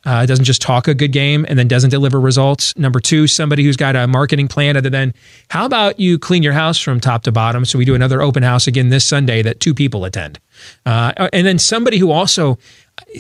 Uh, 0.05 0.25
doesn't 0.25 0.45
just 0.45 0.61
talk 0.61 0.87
a 0.87 0.93
good 0.93 1.11
game 1.11 1.45
and 1.49 1.59
then 1.59 1.67
doesn't 1.67 1.89
deliver 1.89 2.21
results. 2.21 2.73
Number 2.77 3.01
two, 3.01 3.27
somebody 3.27 3.63
who's 3.63 3.75
got 3.75 3.95
a 3.97 4.07
marketing 4.07 4.47
plan 4.47 4.77
other 4.77 4.89
than, 4.89 5.13
how 5.49 5.65
about 5.65 5.99
you 5.99 6.17
clean 6.17 6.41
your 6.41 6.53
house 6.53 6.79
from 6.79 7.01
top 7.01 7.23
to 7.23 7.33
bottom? 7.33 7.65
So 7.65 7.77
we 7.77 7.85
do 7.85 7.95
another 7.95 8.21
open 8.21 8.43
house 8.43 8.65
again 8.65 8.89
this 8.89 9.03
Sunday 9.03 9.41
that 9.41 9.59
two 9.59 9.73
people 9.73 10.05
attend. 10.05 10.39
Uh, 10.85 11.27
and 11.33 11.45
then 11.45 11.59
somebody 11.59 11.97
who 11.97 12.11
also 12.11 12.57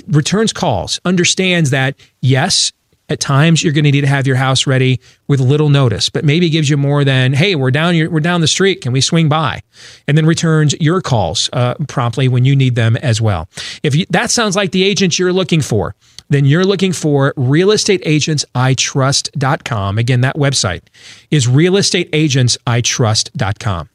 returns 0.07 0.53
calls, 0.53 1.01
understands 1.03 1.71
that, 1.71 1.95
yes, 2.21 2.71
at 3.09 3.19
times 3.19 3.63
you're 3.63 3.73
going 3.73 3.85
to 3.85 3.91
need 3.91 4.01
to 4.01 4.07
have 4.07 4.27
your 4.27 4.35
house 4.35 4.67
ready 4.67 4.99
with 5.27 5.39
little 5.39 5.69
notice, 5.69 6.09
but 6.09 6.23
maybe 6.23 6.47
gives 6.49 6.69
you 6.69 6.77
more 6.77 7.03
than, 7.03 7.33
hey, 7.33 7.55
we're 7.55 7.71
down 7.71 7.95
we're 8.11 8.19
down 8.19 8.41
the 8.41 8.47
street. 8.47 8.81
Can 8.81 8.91
we 8.91 9.01
swing 9.01 9.27
by? 9.29 9.61
And 10.07 10.15
then 10.17 10.25
returns 10.25 10.73
your 10.79 11.01
calls 11.01 11.49
uh, 11.53 11.75
promptly 11.87 12.27
when 12.27 12.45
you 12.45 12.55
need 12.55 12.73
them 12.75 12.97
as 12.97 13.21
well. 13.21 13.47
If 13.83 13.95
you, 13.95 14.05
that 14.09 14.31
sounds 14.31 14.55
like 14.55 14.71
the 14.71 14.83
agent 14.83 15.19
you're 15.19 15.33
looking 15.33 15.61
for, 15.61 15.95
then 16.29 16.45
you're 16.45 16.65
looking 16.65 16.93
for 16.93 17.33
realestateagentsitrust.com. 17.33 19.97
Again, 19.97 20.21
that 20.21 20.35
website 20.35 20.83
is 21.31 21.47
realestateagentsitrust.com. 21.47 23.89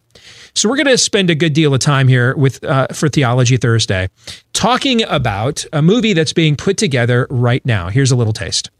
So 0.54 0.68
we're 0.68 0.76
going 0.76 0.86
to 0.86 0.98
spend 0.98 1.30
a 1.30 1.34
good 1.34 1.52
deal 1.52 1.74
of 1.74 1.80
time 1.80 2.06
here 2.06 2.36
with 2.36 2.62
uh, 2.64 2.86
for 2.92 3.08
Theology 3.08 3.56
Thursday 3.56 4.08
talking 4.52 5.02
about 5.04 5.64
a 5.72 5.82
movie 5.82 6.12
that's 6.12 6.32
being 6.32 6.54
put 6.56 6.76
together 6.76 7.26
right 7.28 7.64
now. 7.66 7.88
Here's 7.88 8.12
a 8.12 8.16
little 8.16 8.32
taste. 8.32 8.70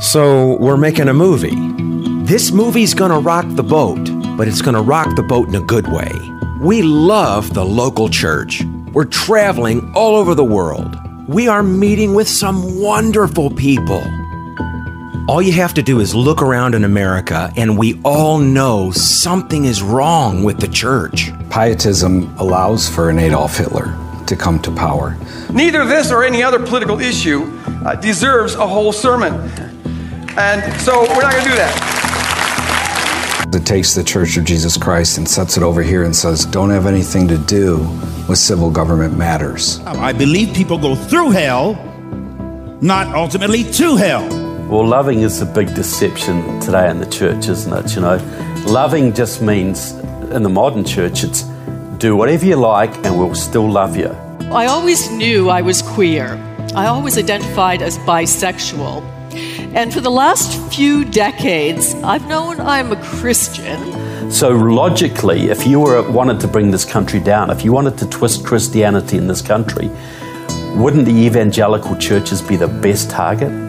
So, 0.00 0.56
we're 0.58 0.76
making 0.76 1.08
a 1.08 1.12
movie. 1.12 1.56
This 2.24 2.52
movie's 2.52 2.94
gonna 2.94 3.18
rock 3.18 3.46
the 3.48 3.64
boat, 3.64 3.98
but 4.36 4.46
it's 4.46 4.62
gonna 4.62 4.80
rock 4.80 5.16
the 5.16 5.24
boat 5.24 5.48
in 5.48 5.56
a 5.56 5.60
good 5.60 5.88
way. 5.88 6.12
We 6.60 6.82
love 6.82 7.52
the 7.52 7.64
local 7.64 8.08
church. 8.08 8.62
We're 8.92 9.06
traveling 9.06 9.92
all 9.96 10.14
over 10.14 10.36
the 10.36 10.44
world. 10.44 10.96
We 11.26 11.48
are 11.48 11.64
meeting 11.64 12.14
with 12.14 12.28
some 12.28 12.80
wonderful 12.80 13.50
people. 13.50 14.00
All 15.28 15.42
you 15.42 15.52
have 15.54 15.74
to 15.74 15.82
do 15.82 15.98
is 15.98 16.14
look 16.14 16.42
around 16.42 16.76
in 16.76 16.84
America, 16.84 17.52
and 17.56 17.76
we 17.76 18.00
all 18.04 18.38
know 18.38 18.92
something 18.92 19.64
is 19.64 19.82
wrong 19.82 20.44
with 20.44 20.60
the 20.60 20.68
church. 20.68 21.32
Pietism 21.50 22.32
allows 22.38 22.88
for 22.88 23.10
an 23.10 23.18
Adolf 23.18 23.56
Hitler 23.56 23.96
to 24.26 24.36
come 24.36 24.60
to 24.60 24.70
power. 24.70 25.16
Neither 25.52 25.84
this 25.84 26.12
or 26.12 26.22
any 26.22 26.42
other 26.42 26.64
political 26.64 27.00
issue 27.00 27.42
uh, 27.84 27.96
deserves 27.96 28.54
a 28.54 28.66
whole 28.66 28.92
sermon. 28.92 29.67
And 30.38 30.62
so 30.80 31.00
we're 31.00 31.22
not 31.22 31.32
going 31.32 31.44
to 31.44 31.50
do 31.50 31.56
that. 31.56 33.48
It 33.52 33.66
takes 33.66 33.94
the 33.94 34.04
Church 34.04 34.36
of 34.36 34.44
Jesus 34.44 34.76
Christ 34.76 35.18
and 35.18 35.28
sets 35.28 35.56
it 35.56 35.64
over 35.64 35.82
here 35.82 36.04
and 36.04 36.14
says, 36.14 36.44
don't 36.46 36.70
have 36.70 36.86
anything 36.86 37.26
to 37.26 37.38
do 37.38 37.78
with 38.28 38.38
civil 38.38 38.70
government 38.70 39.18
matters. 39.18 39.80
I 39.80 40.12
believe 40.12 40.54
people 40.54 40.78
go 40.78 40.94
through 40.94 41.30
hell, 41.30 41.74
not 42.80 43.08
ultimately 43.16 43.64
to 43.64 43.96
hell. 43.96 44.28
Well, 44.68 44.86
loving 44.86 45.22
is 45.22 45.40
a 45.40 45.46
big 45.46 45.74
deception 45.74 46.60
today 46.60 46.88
in 46.88 47.00
the 47.00 47.06
church, 47.10 47.48
isn't 47.48 47.72
it? 47.72 47.96
You 47.96 48.02
know, 48.02 48.18
loving 48.66 49.14
just 49.14 49.42
means 49.42 49.92
in 50.30 50.44
the 50.44 50.50
modern 50.50 50.84
church, 50.84 51.24
it's 51.24 51.42
do 51.96 52.14
whatever 52.14 52.46
you 52.46 52.54
like 52.54 52.94
and 53.04 53.18
we'll 53.18 53.34
still 53.34 53.68
love 53.68 53.96
you. 53.96 54.10
I 54.52 54.66
always 54.66 55.10
knew 55.10 55.48
I 55.48 55.62
was 55.62 55.82
queer. 55.82 56.38
I 56.76 56.86
always 56.86 57.18
identified 57.18 57.82
as 57.82 57.98
bisexual. 57.98 59.02
And 59.74 59.92
for 59.92 60.00
the 60.00 60.10
last 60.10 60.60
few 60.72 61.04
decades, 61.04 61.94
I've 61.96 62.26
known 62.26 62.60
I'm 62.60 62.90
a 62.90 63.02
Christian. 63.02 64.30
So 64.30 64.50
logically, 64.50 65.50
if 65.50 65.66
you 65.66 65.80
were 65.80 66.10
wanted 66.10 66.40
to 66.40 66.48
bring 66.48 66.70
this 66.70 66.84
country 66.84 67.20
down, 67.20 67.50
if 67.50 67.64
you 67.64 67.72
wanted 67.72 67.96
to 67.98 68.08
twist 68.08 68.44
Christianity 68.44 69.16
in 69.16 69.26
this 69.26 69.42
country, 69.42 69.90
wouldn't 70.74 71.04
the 71.04 71.14
evangelical 71.14 71.96
churches 71.96 72.40
be 72.40 72.56
the 72.56 72.68
best 72.68 73.10
target? 73.10 73.67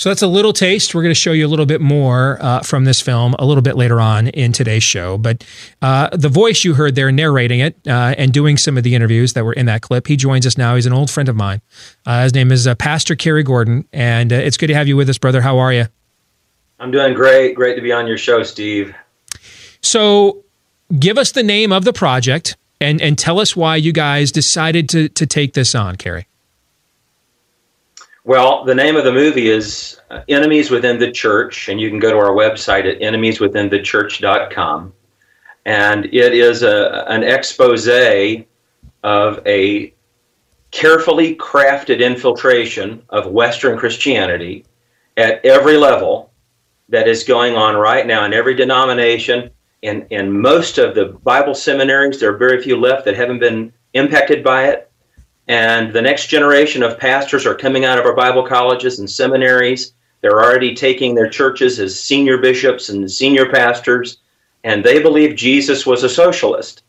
So 0.00 0.08
that's 0.08 0.22
a 0.22 0.26
little 0.26 0.54
taste. 0.54 0.94
We're 0.94 1.02
going 1.02 1.10
to 1.10 1.20
show 1.20 1.32
you 1.32 1.46
a 1.46 1.50
little 1.50 1.66
bit 1.66 1.82
more 1.82 2.38
uh, 2.40 2.60
from 2.60 2.86
this 2.86 3.02
film 3.02 3.34
a 3.38 3.44
little 3.44 3.60
bit 3.60 3.76
later 3.76 4.00
on 4.00 4.28
in 4.28 4.50
today's 4.50 4.82
show. 4.82 5.18
But 5.18 5.44
uh, 5.82 6.08
the 6.16 6.30
voice 6.30 6.64
you 6.64 6.72
heard 6.72 6.94
there 6.94 7.12
narrating 7.12 7.60
it 7.60 7.76
uh, 7.86 8.14
and 8.16 8.32
doing 8.32 8.56
some 8.56 8.78
of 8.78 8.82
the 8.82 8.94
interviews 8.94 9.34
that 9.34 9.44
were 9.44 9.52
in 9.52 9.66
that 9.66 9.82
clip, 9.82 10.06
he 10.06 10.16
joins 10.16 10.46
us 10.46 10.56
now. 10.56 10.74
He's 10.74 10.86
an 10.86 10.94
old 10.94 11.10
friend 11.10 11.28
of 11.28 11.36
mine. 11.36 11.60
Uh, 12.06 12.22
his 12.22 12.34
name 12.34 12.50
is 12.50 12.66
uh, 12.66 12.74
Pastor 12.76 13.14
Cary 13.14 13.42
Gordon, 13.42 13.86
and 13.92 14.32
uh, 14.32 14.36
it's 14.36 14.56
good 14.56 14.68
to 14.68 14.74
have 14.74 14.88
you 14.88 14.96
with 14.96 15.10
us, 15.10 15.18
brother. 15.18 15.42
How 15.42 15.58
are 15.58 15.70
you? 15.70 15.84
I'm 16.78 16.90
doing 16.90 17.12
great. 17.12 17.54
Great 17.54 17.74
to 17.74 17.82
be 17.82 17.92
on 17.92 18.06
your 18.06 18.16
show, 18.16 18.42
Steve. 18.42 18.94
So, 19.82 20.44
give 20.98 21.18
us 21.18 21.32
the 21.32 21.42
name 21.42 21.72
of 21.72 21.84
the 21.84 21.92
project 21.92 22.56
and 22.80 23.02
and 23.02 23.18
tell 23.18 23.38
us 23.38 23.54
why 23.54 23.76
you 23.76 23.92
guys 23.92 24.32
decided 24.32 24.88
to 24.88 25.10
to 25.10 25.26
take 25.26 25.52
this 25.52 25.74
on, 25.74 25.96
Cary. 25.96 26.26
Well, 28.24 28.64
the 28.64 28.74
name 28.74 28.96
of 28.96 29.04
the 29.04 29.12
movie 29.12 29.48
is 29.48 29.98
uh, 30.10 30.20
Enemies 30.28 30.70
Within 30.70 30.98
the 30.98 31.10
Church, 31.10 31.70
and 31.70 31.80
you 31.80 31.88
can 31.88 31.98
go 31.98 32.10
to 32.10 32.18
our 32.18 32.32
website 32.32 32.84
at 32.84 33.00
enemieswithinthechurch.com. 33.00 34.92
And 35.64 36.04
it 36.04 36.34
is 36.34 36.62
a, 36.62 37.04
an 37.08 37.22
expose 37.22 37.88
of 39.02 39.46
a 39.46 39.94
carefully 40.70 41.34
crafted 41.36 42.00
infiltration 42.00 43.02
of 43.08 43.32
Western 43.32 43.78
Christianity 43.78 44.66
at 45.16 45.44
every 45.44 45.78
level 45.78 46.30
that 46.90 47.08
is 47.08 47.24
going 47.24 47.54
on 47.54 47.74
right 47.74 48.06
now 48.06 48.26
in 48.26 48.34
every 48.34 48.54
denomination. 48.54 49.50
In, 49.80 50.06
in 50.10 50.30
most 50.30 50.76
of 50.76 50.94
the 50.94 51.06
Bible 51.06 51.54
seminaries, 51.54 52.20
there 52.20 52.34
are 52.34 52.36
very 52.36 52.62
few 52.62 52.76
left 52.76 53.06
that 53.06 53.16
haven't 53.16 53.38
been 53.38 53.72
impacted 53.94 54.44
by 54.44 54.66
it 54.66 54.89
and 55.48 55.92
the 55.92 56.02
next 56.02 56.26
generation 56.28 56.82
of 56.82 56.98
pastors 56.98 57.46
are 57.46 57.54
coming 57.54 57.84
out 57.84 57.98
of 57.98 58.04
our 58.04 58.14
Bible 58.14 58.46
colleges 58.46 58.98
and 58.98 59.10
seminaries. 59.10 59.94
They're 60.20 60.42
already 60.42 60.74
taking 60.74 61.14
their 61.14 61.28
churches 61.28 61.80
as 61.80 61.98
senior 61.98 62.38
bishops 62.38 62.88
and 62.88 63.10
senior 63.10 63.50
pastors, 63.50 64.18
and 64.64 64.84
they 64.84 65.02
believe 65.02 65.34
Jesus 65.36 65.86
was 65.86 66.02
a 66.04 66.08
socialist. 66.08 66.82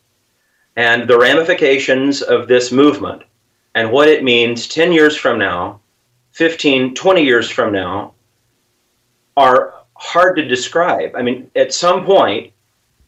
And 0.76 1.08
the 1.08 1.18
ramifications 1.18 2.22
of 2.22 2.48
this 2.48 2.72
movement 2.72 3.22
and 3.74 3.90
what 3.90 4.08
it 4.08 4.24
means 4.24 4.68
10 4.68 4.92
years 4.92 5.16
from 5.16 5.38
now, 5.38 5.80
15, 6.32 6.94
20 6.94 7.22
years 7.22 7.50
from 7.50 7.72
now, 7.72 8.12
are 9.36 9.74
hard 9.94 10.36
to 10.36 10.46
describe. 10.46 11.14
I 11.16 11.22
mean, 11.22 11.50
at 11.56 11.72
some 11.72 12.04
point, 12.04 12.52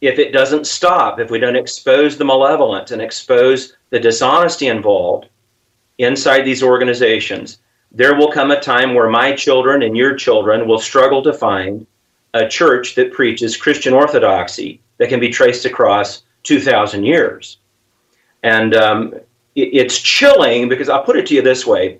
if 0.01 0.19
it 0.19 0.31
doesn't 0.31 0.67
stop, 0.67 1.19
if 1.19 1.29
we 1.29 1.39
don't 1.39 1.55
expose 1.55 2.17
the 2.17 2.25
malevolence 2.25 2.91
and 2.91 3.01
expose 3.01 3.75
the 3.89 3.99
dishonesty 3.99 4.67
involved, 4.67 5.29
inside 5.97 6.43
these 6.43 6.63
organizations, 6.63 7.59
there 7.91 8.15
will 8.15 8.31
come 8.31 8.51
a 8.51 8.59
time 8.59 8.93
where 8.93 9.09
my 9.09 9.33
children 9.33 9.83
and 9.83 9.95
your 9.95 10.15
children 10.15 10.67
will 10.67 10.79
struggle 10.79 11.21
to 11.23 11.33
find 11.33 11.87
a 12.33 12.47
church 12.47 12.95
that 12.95 13.13
preaches 13.13 13.55
Christian 13.55 13.93
orthodoxy 13.93 14.81
that 14.97 15.09
can 15.09 15.19
be 15.19 15.29
traced 15.29 15.65
across 15.65 16.23
2,000 16.43 17.03
years. 17.03 17.57
And 18.43 18.75
um, 18.75 19.13
it, 19.55 19.69
it's 19.73 19.99
chilling 19.99 20.67
because 20.67 20.89
I'll 20.89 21.03
put 21.03 21.17
it 21.17 21.25
to 21.27 21.35
you 21.35 21.41
this 21.41 21.65
way. 21.65 21.99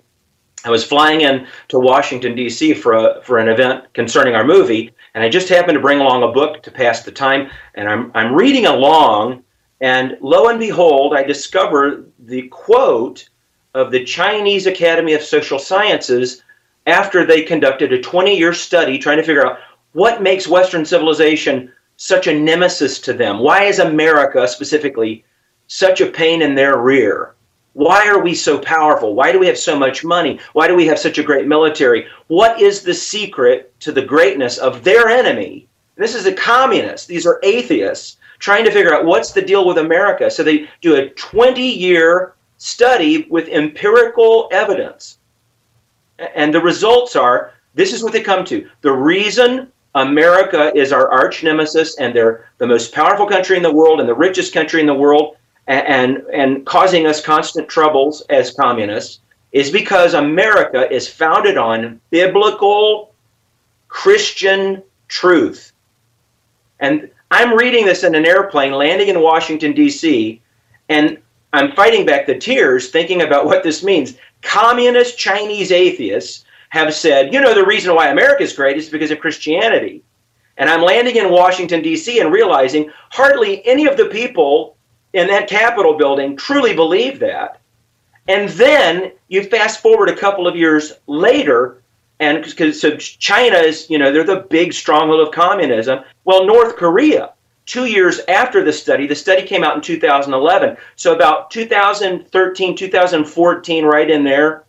I 0.64 0.70
was 0.70 0.84
flying 0.84 1.22
in 1.22 1.46
to 1.68 1.78
Washington, 1.78 2.34
D.C. 2.34 2.74
For, 2.74 2.92
a, 2.94 3.22
for 3.22 3.38
an 3.38 3.48
event 3.48 3.92
concerning 3.94 4.34
our 4.34 4.44
movie, 4.44 4.92
and 5.14 5.22
I 5.22 5.28
just 5.28 5.48
happened 5.48 5.76
to 5.76 5.80
bring 5.80 6.00
along 6.00 6.22
a 6.22 6.32
book 6.32 6.62
to 6.64 6.70
pass 6.70 7.02
the 7.02 7.12
time. 7.12 7.50
And 7.74 7.88
I'm, 7.88 8.10
I'm 8.14 8.34
reading 8.34 8.66
along, 8.66 9.44
and 9.80 10.18
lo 10.20 10.48
and 10.48 10.58
behold, 10.58 11.14
I 11.14 11.22
discover 11.22 12.04
the 12.18 12.48
quote 12.48 13.28
of 13.76 13.90
the 13.90 14.04
Chinese 14.04 14.66
Academy 14.66 15.12
of 15.12 15.22
Social 15.22 15.58
Sciences 15.58 16.42
after 16.86 17.26
they 17.26 17.42
conducted 17.42 17.92
a 17.92 18.00
20 18.00 18.36
year 18.36 18.54
study 18.54 18.98
trying 18.98 19.18
to 19.18 19.22
figure 19.22 19.46
out 19.46 19.58
what 19.92 20.22
makes 20.22 20.48
Western 20.48 20.84
civilization 20.84 21.70
such 21.98 22.26
a 22.26 22.38
nemesis 22.38 22.98
to 23.00 23.12
them. 23.12 23.38
Why 23.38 23.64
is 23.64 23.78
America 23.78 24.48
specifically 24.48 25.24
such 25.66 26.00
a 26.00 26.06
pain 26.06 26.40
in 26.40 26.54
their 26.54 26.78
rear? 26.78 27.34
Why 27.74 28.08
are 28.08 28.20
we 28.20 28.34
so 28.34 28.58
powerful? 28.58 29.14
Why 29.14 29.30
do 29.30 29.38
we 29.38 29.46
have 29.46 29.58
so 29.58 29.78
much 29.78 30.02
money? 30.02 30.40
Why 30.54 30.68
do 30.68 30.74
we 30.74 30.86
have 30.86 30.98
such 30.98 31.18
a 31.18 31.22
great 31.22 31.46
military? 31.46 32.06
What 32.28 32.58
is 32.58 32.82
the 32.82 32.94
secret 32.94 33.78
to 33.80 33.92
the 33.92 34.00
greatness 34.02 34.56
of 34.56 34.84
their 34.84 35.08
enemy? 35.08 35.68
This 35.96 36.14
is 36.14 36.24
a 36.24 36.32
communist. 36.32 37.08
These 37.08 37.26
are 37.26 37.40
atheists 37.42 38.16
trying 38.38 38.64
to 38.64 38.70
figure 38.70 38.94
out 38.94 39.04
what's 39.04 39.32
the 39.32 39.42
deal 39.42 39.66
with 39.66 39.76
America. 39.76 40.30
So 40.30 40.42
they 40.42 40.68
do 40.80 40.96
a 40.96 41.10
20 41.10 41.60
year 41.60 42.35
study 42.58 43.26
with 43.30 43.48
empirical 43.48 44.48
evidence. 44.52 45.18
And 46.18 46.52
the 46.52 46.60
results 46.60 47.16
are 47.16 47.52
this 47.74 47.92
is 47.92 48.02
what 48.02 48.12
they 48.12 48.22
come 48.22 48.44
to. 48.46 48.68
The 48.80 48.92
reason 48.92 49.70
America 49.94 50.72
is 50.74 50.92
our 50.92 51.10
arch 51.10 51.42
nemesis 51.42 51.98
and 51.98 52.14
they're 52.14 52.48
the 52.58 52.66
most 52.66 52.92
powerful 52.92 53.26
country 53.26 53.56
in 53.56 53.62
the 53.62 53.72
world 53.72 54.00
and 54.00 54.08
the 54.08 54.14
richest 54.14 54.52
country 54.52 54.80
in 54.80 54.86
the 54.86 54.94
world 54.94 55.36
and, 55.66 56.18
and 56.32 56.64
causing 56.64 57.06
us 57.06 57.24
constant 57.24 57.68
troubles 57.68 58.22
as 58.30 58.52
communists 58.52 59.20
is 59.52 59.70
because 59.70 60.14
America 60.14 60.90
is 60.92 61.08
founded 61.08 61.56
on 61.56 62.00
biblical 62.10 63.14
Christian 63.88 64.82
truth. 65.08 65.72
And 66.80 67.10
I'm 67.30 67.56
reading 67.56 67.86
this 67.86 68.04
in 68.04 68.14
an 68.14 68.26
airplane 68.26 68.72
landing 68.72 69.08
in 69.08 69.20
Washington, 69.20 69.72
D.C., 69.72 70.40
and 70.88 71.18
I'm 71.56 71.72
fighting 71.72 72.04
back 72.06 72.26
the 72.26 72.38
tears 72.38 72.90
thinking 72.90 73.22
about 73.22 73.46
what 73.46 73.62
this 73.62 73.82
means. 73.82 74.14
Communist 74.42 75.18
Chinese 75.18 75.72
atheists 75.72 76.44
have 76.70 76.94
said, 76.94 77.32
you 77.32 77.40
know, 77.40 77.54
the 77.54 77.64
reason 77.64 77.94
why 77.94 78.08
America 78.08 78.42
is 78.42 78.52
great 78.52 78.76
is 78.76 78.88
because 78.88 79.10
of 79.10 79.20
Christianity. 79.20 80.02
And 80.58 80.68
I'm 80.70 80.82
landing 80.82 81.16
in 81.16 81.30
Washington, 81.30 81.82
D.C., 81.82 82.20
and 82.20 82.32
realizing 82.32 82.90
hardly 83.10 83.66
any 83.66 83.86
of 83.86 83.96
the 83.96 84.06
people 84.06 84.76
in 85.12 85.26
that 85.28 85.48
Capitol 85.48 85.96
building 85.96 86.36
truly 86.36 86.74
believe 86.74 87.18
that. 87.20 87.60
And 88.28 88.48
then 88.50 89.12
you 89.28 89.44
fast 89.44 89.80
forward 89.80 90.08
a 90.08 90.16
couple 90.16 90.46
of 90.46 90.56
years 90.56 90.92
later, 91.06 91.82
and 92.20 92.42
because 92.42 92.80
so 92.80 92.96
China 92.96 93.56
is, 93.56 93.88
you 93.88 93.98
know, 93.98 94.12
they're 94.12 94.24
the 94.24 94.46
big 94.50 94.72
stronghold 94.72 95.26
of 95.26 95.34
communism. 95.34 96.00
Well, 96.24 96.46
North 96.46 96.76
Korea, 96.76 97.32
two 97.66 97.86
years 97.86 98.20
after 98.28 98.64
the 98.64 98.72
study, 98.72 99.06
the 99.06 99.14
study 99.14 99.42
came 99.42 99.64
out 99.64 99.74
in 99.74 99.82
2011. 99.82 100.76
So 100.94 101.14
about 101.14 101.50
2013, 101.50 102.76
2014, 102.76 103.84
right 103.84 104.10
in 104.10 104.24
there, 104.24 104.64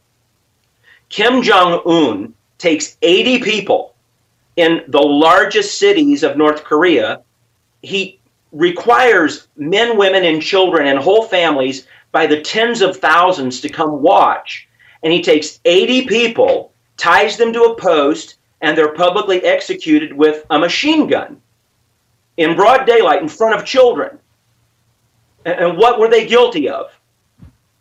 Kim 1.09 1.41
Jong 1.41 1.81
Un 1.85 2.33
takes 2.57 2.97
80 3.01 3.39
people 3.39 3.93
in 4.57 4.83
the 4.87 5.01
largest 5.01 5.77
cities 5.77 6.23
of 6.23 6.35
North 6.35 6.63
Korea. 6.63 7.21
He 7.83 8.19
requires 8.51 9.47
men, 9.55 9.97
women, 9.97 10.25
and 10.25 10.41
children 10.41 10.87
and 10.87 10.97
whole 10.97 11.23
families 11.23 11.87
by 12.11 12.25
the 12.25 12.41
tens 12.41 12.81
of 12.81 12.97
thousands 12.97 13.61
to 13.61 13.69
come 13.69 14.01
watch. 14.01 14.67
And 15.03 15.13
he 15.13 15.21
takes 15.21 15.59
80 15.63 16.07
people, 16.07 16.73
ties 16.97 17.37
them 17.37 17.53
to 17.53 17.61
a 17.63 17.75
post, 17.75 18.37
and 18.61 18.75
they're 18.75 18.95
publicly 18.95 19.43
executed 19.43 20.11
with 20.11 20.43
a 20.49 20.57
machine 20.57 21.07
gun 21.07 21.39
in 22.37 22.55
broad 22.55 22.85
daylight 22.85 23.21
in 23.21 23.27
front 23.27 23.55
of 23.59 23.65
children. 23.65 24.19
And 25.45 25.77
what 25.77 25.99
were 25.99 26.09
they 26.09 26.27
guilty 26.27 26.69
of? 26.69 26.91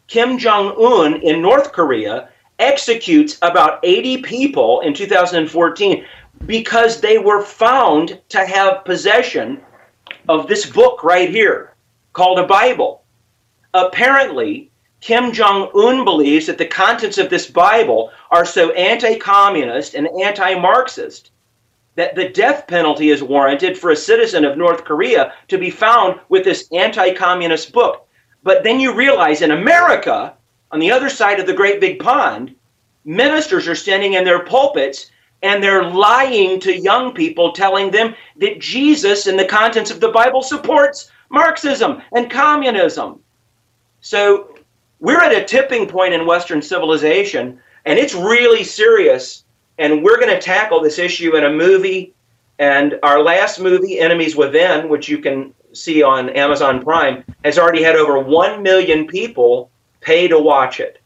Kim 0.08 0.38
Jong 0.38 0.74
un 0.78 1.20
in 1.22 1.42
North 1.42 1.72
Korea 1.72 2.28
executes 2.58 3.38
about 3.42 3.80
80 3.82 4.22
people 4.22 4.80
in 4.80 4.94
2014 4.94 6.04
because 6.46 7.00
they 7.00 7.18
were 7.18 7.42
found 7.42 8.20
to 8.28 8.46
have 8.46 8.84
possession 8.84 9.60
of 10.28 10.46
this 10.46 10.64
book 10.66 11.02
right 11.02 11.30
here 11.30 11.74
called 12.12 12.38
a 12.38 12.46
Bible. 12.46 13.02
Apparently, 13.74 14.70
Kim 15.00 15.32
Jong 15.32 15.70
un 15.74 16.04
believes 16.04 16.46
that 16.46 16.58
the 16.58 16.66
contents 16.66 17.18
of 17.18 17.28
this 17.28 17.50
Bible 17.50 18.10
are 18.30 18.46
so 18.46 18.70
anti 18.72 19.18
communist 19.18 19.94
and 19.94 20.08
anti 20.22 20.54
Marxist 20.54 21.30
that 21.96 22.14
the 22.14 22.28
death 22.28 22.66
penalty 22.66 23.10
is 23.10 23.22
warranted 23.22 23.76
for 23.76 23.90
a 23.90 23.96
citizen 23.96 24.44
of 24.44 24.56
North 24.56 24.84
Korea 24.84 25.32
to 25.48 25.58
be 25.58 25.70
found 25.70 26.20
with 26.28 26.44
this 26.44 26.68
anti 26.72 27.12
communist 27.12 27.72
book. 27.72 28.06
But 28.42 28.62
then 28.62 28.78
you 28.78 28.94
realize 28.94 29.42
in 29.42 29.50
America, 29.50 30.34
on 30.70 30.78
the 30.78 30.92
other 30.92 31.08
side 31.08 31.40
of 31.40 31.46
the 31.46 31.54
great 31.54 31.80
big 31.80 31.98
pond, 31.98 32.54
ministers 33.04 33.66
are 33.66 33.74
standing 33.74 34.12
in 34.12 34.24
their 34.24 34.44
pulpits 34.44 35.10
and 35.42 35.62
they're 35.62 35.84
lying 35.84 36.60
to 36.60 36.76
young 36.76 37.12
people, 37.12 37.52
telling 37.52 37.90
them 37.90 38.14
that 38.36 38.60
Jesus 38.60 39.26
and 39.26 39.38
the 39.38 39.44
contents 39.44 39.90
of 39.90 40.00
the 40.00 40.10
Bible 40.10 40.42
supports 40.42 41.10
Marxism 41.30 42.02
and 42.12 42.30
communism. 42.30 43.20
So 44.00 44.54
we're 45.00 45.20
at 45.20 45.32
a 45.32 45.44
tipping 45.44 45.86
point 45.88 46.14
in 46.14 46.26
Western 46.26 46.62
civilization, 46.62 47.60
and 47.84 47.98
it's 47.98 48.14
really 48.14 48.64
serious. 48.64 49.44
And 49.78 50.02
we're 50.02 50.18
going 50.18 50.34
to 50.34 50.40
tackle 50.40 50.80
this 50.80 50.98
issue 50.98 51.36
in 51.36 51.44
a 51.44 51.50
movie. 51.50 52.14
And 52.58 52.98
our 53.02 53.22
last 53.22 53.60
movie, 53.60 53.98
Enemies 53.98 54.34
Within, 54.34 54.88
which 54.88 55.08
you 55.08 55.18
can 55.18 55.52
see 55.72 56.02
on 56.02 56.30
Amazon 56.30 56.82
Prime, 56.82 57.24
has 57.44 57.58
already 57.58 57.82
had 57.82 57.96
over 57.96 58.18
1 58.18 58.62
million 58.62 59.06
people 59.06 59.70
pay 60.00 60.28
to 60.28 60.38
watch 60.38 60.80
it. 60.80 61.00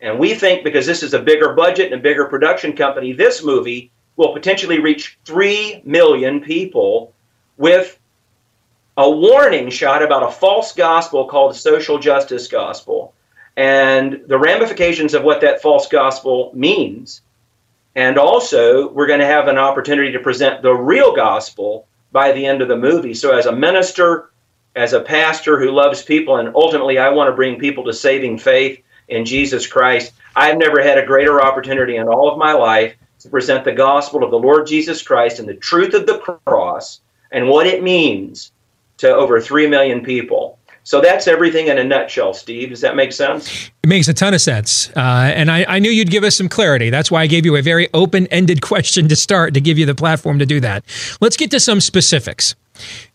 And 0.00 0.18
we 0.18 0.34
think 0.34 0.64
because 0.64 0.84
this 0.84 1.04
is 1.04 1.14
a 1.14 1.20
bigger 1.20 1.54
budget 1.54 1.92
and 1.92 2.00
a 2.00 2.02
bigger 2.02 2.24
production 2.24 2.74
company, 2.74 3.12
this 3.12 3.44
movie 3.44 3.92
will 4.16 4.32
potentially 4.32 4.80
reach 4.80 5.18
3 5.24 5.82
million 5.84 6.40
people 6.40 7.12
with 7.56 7.98
a 8.96 9.08
warning 9.08 9.70
shot 9.70 10.02
about 10.02 10.24
a 10.24 10.30
false 10.30 10.72
gospel 10.72 11.26
called 11.26 11.52
the 11.52 11.58
social 11.58 11.98
justice 11.98 12.48
gospel 12.48 13.14
and 13.56 14.22
the 14.26 14.38
ramifications 14.38 15.14
of 15.14 15.22
what 15.22 15.40
that 15.40 15.62
false 15.62 15.88
gospel 15.88 16.50
means. 16.54 17.22
And 17.94 18.18
also, 18.18 18.90
we're 18.90 19.06
going 19.06 19.20
to 19.20 19.26
have 19.26 19.48
an 19.48 19.58
opportunity 19.58 20.12
to 20.12 20.18
present 20.18 20.62
the 20.62 20.72
real 20.72 21.14
gospel 21.14 21.86
by 22.10 22.32
the 22.32 22.46
end 22.46 22.62
of 22.62 22.68
the 22.68 22.76
movie. 22.76 23.14
So, 23.14 23.36
as 23.36 23.46
a 23.46 23.54
minister, 23.54 24.30
as 24.74 24.92
a 24.92 25.00
pastor 25.00 25.58
who 25.58 25.70
loves 25.70 26.02
people, 26.02 26.36
and 26.36 26.54
ultimately, 26.54 26.98
I 26.98 27.10
want 27.10 27.28
to 27.28 27.36
bring 27.36 27.58
people 27.58 27.84
to 27.84 27.92
saving 27.92 28.38
faith 28.38 28.82
in 29.08 29.24
Jesus 29.24 29.66
Christ. 29.66 30.12
I've 30.34 30.56
never 30.56 30.82
had 30.82 30.98
a 30.98 31.06
greater 31.06 31.42
opportunity 31.42 31.96
in 31.96 32.08
all 32.08 32.30
of 32.30 32.38
my 32.38 32.52
life 32.52 32.94
to 33.20 33.28
present 33.28 33.64
the 33.64 33.72
gospel 33.72 34.24
of 34.24 34.30
the 34.30 34.38
Lord 34.38 34.66
Jesus 34.66 35.02
Christ 35.02 35.38
and 35.38 35.48
the 35.48 35.54
truth 35.54 35.94
of 35.94 36.06
the 36.06 36.18
cross 36.18 37.00
and 37.30 37.48
what 37.48 37.66
it 37.66 37.82
means 37.82 38.52
to 38.98 39.14
over 39.14 39.40
3 39.40 39.66
million 39.66 40.02
people. 40.02 40.58
So 40.84 41.00
that's 41.00 41.28
everything 41.28 41.68
in 41.68 41.78
a 41.78 41.84
nutshell, 41.84 42.34
Steve. 42.34 42.70
Does 42.70 42.80
that 42.80 42.96
make 42.96 43.12
sense? 43.12 43.70
It 43.82 43.88
makes 43.88 44.08
a 44.08 44.14
ton 44.14 44.34
of 44.34 44.40
sense. 44.40 44.90
Uh, 44.96 45.32
and 45.34 45.50
I, 45.50 45.64
I, 45.68 45.78
knew 45.78 45.90
you'd 45.90 46.10
give 46.10 46.24
us 46.24 46.36
some 46.36 46.48
clarity. 46.48 46.90
That's 46.90 47.10
why 47.10 47.22
I 47.22 47.26
gave 47.28 47.46
you 47.46 47.56
a 47.56 47.62
very 47.62 47.88
open 47.94 48.26
ended 48.28 48.62
question 48.62 49.08
to 49.08 49.16
start 49.16 49.54
to 49.54 49.60
give 49.60 49.78
you 49.78 49.86
the 49.86 49.94
platform 49.94 50.38
to 50.40 50.46
do 50.46 50.60
that. 50.60 50.84
Let's 51.20 51.36
get 51.36 51.50
to 51.52 51.60
some 51.60 51.80
specifics. 51.80 52.56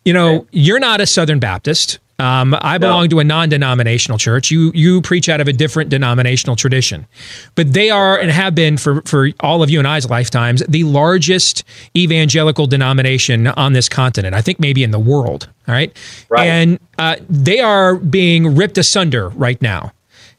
You 0.05 0.13
know, 0.13 0.36
okay. 0.36 0.47
you're 0.51 0.80
not 0.80 1.01
a 1.01 1.05
Southern 1.05 1.39
Baptist. 1.39 1.99
Um, 2.20 2.57
I 2.61 2.80
belong 2.80 3.03
no. 3.03 3.07
to 3.09 3.20
a 3.20 3.24
non-denominational 3.24 4.18
church. 4.18 4.49
You 4.49 4.72
you 4.74 5.01
preach 5.01 5.30
out 5.30 5.39
of 5.39 5.47
a 5.47 5.53
different 5.53 5.91
denominational 5.91 6.55
tradition, 6.55 7.05
but 7.53 7.74
they 7.74 7.91
are 7.91 8.18
and 8.18 8.32
have 8.32 8.55
been 8.55 8.78
for 8.78 9.03
for 9.03 9.30
all 9.41 9.61
of 9.61 9.70
you 9.70 9.78
and 9.78 9.88
I's 9.88 10.09
lifetimes 10.09 10.63
the 10.68 10.84
largest 10.84 11.63
evangelical 11.95 12.65
denomination 12.65 13.47
on 13.47 13.74
this 13.74 13.88
continent. 13.88 14.34
I 14.34 14.41
think 14.41 14.59
maybe 14.59 14.84
in 14.84 14.89
the 14.89 14.99
world. 14.99 15.47
All 15.68 15.76
right, 15.76 15.95
right. 16.30 16.47
and 16.47 16.80
uh, 16.97 17.18
they 17.30 17.59
are 17.59 17.95
being 17.97 18.55
ripped 18.55 18.80
asunder 18.80 19.30
right 19.30 19.61
now. 19.61 19.91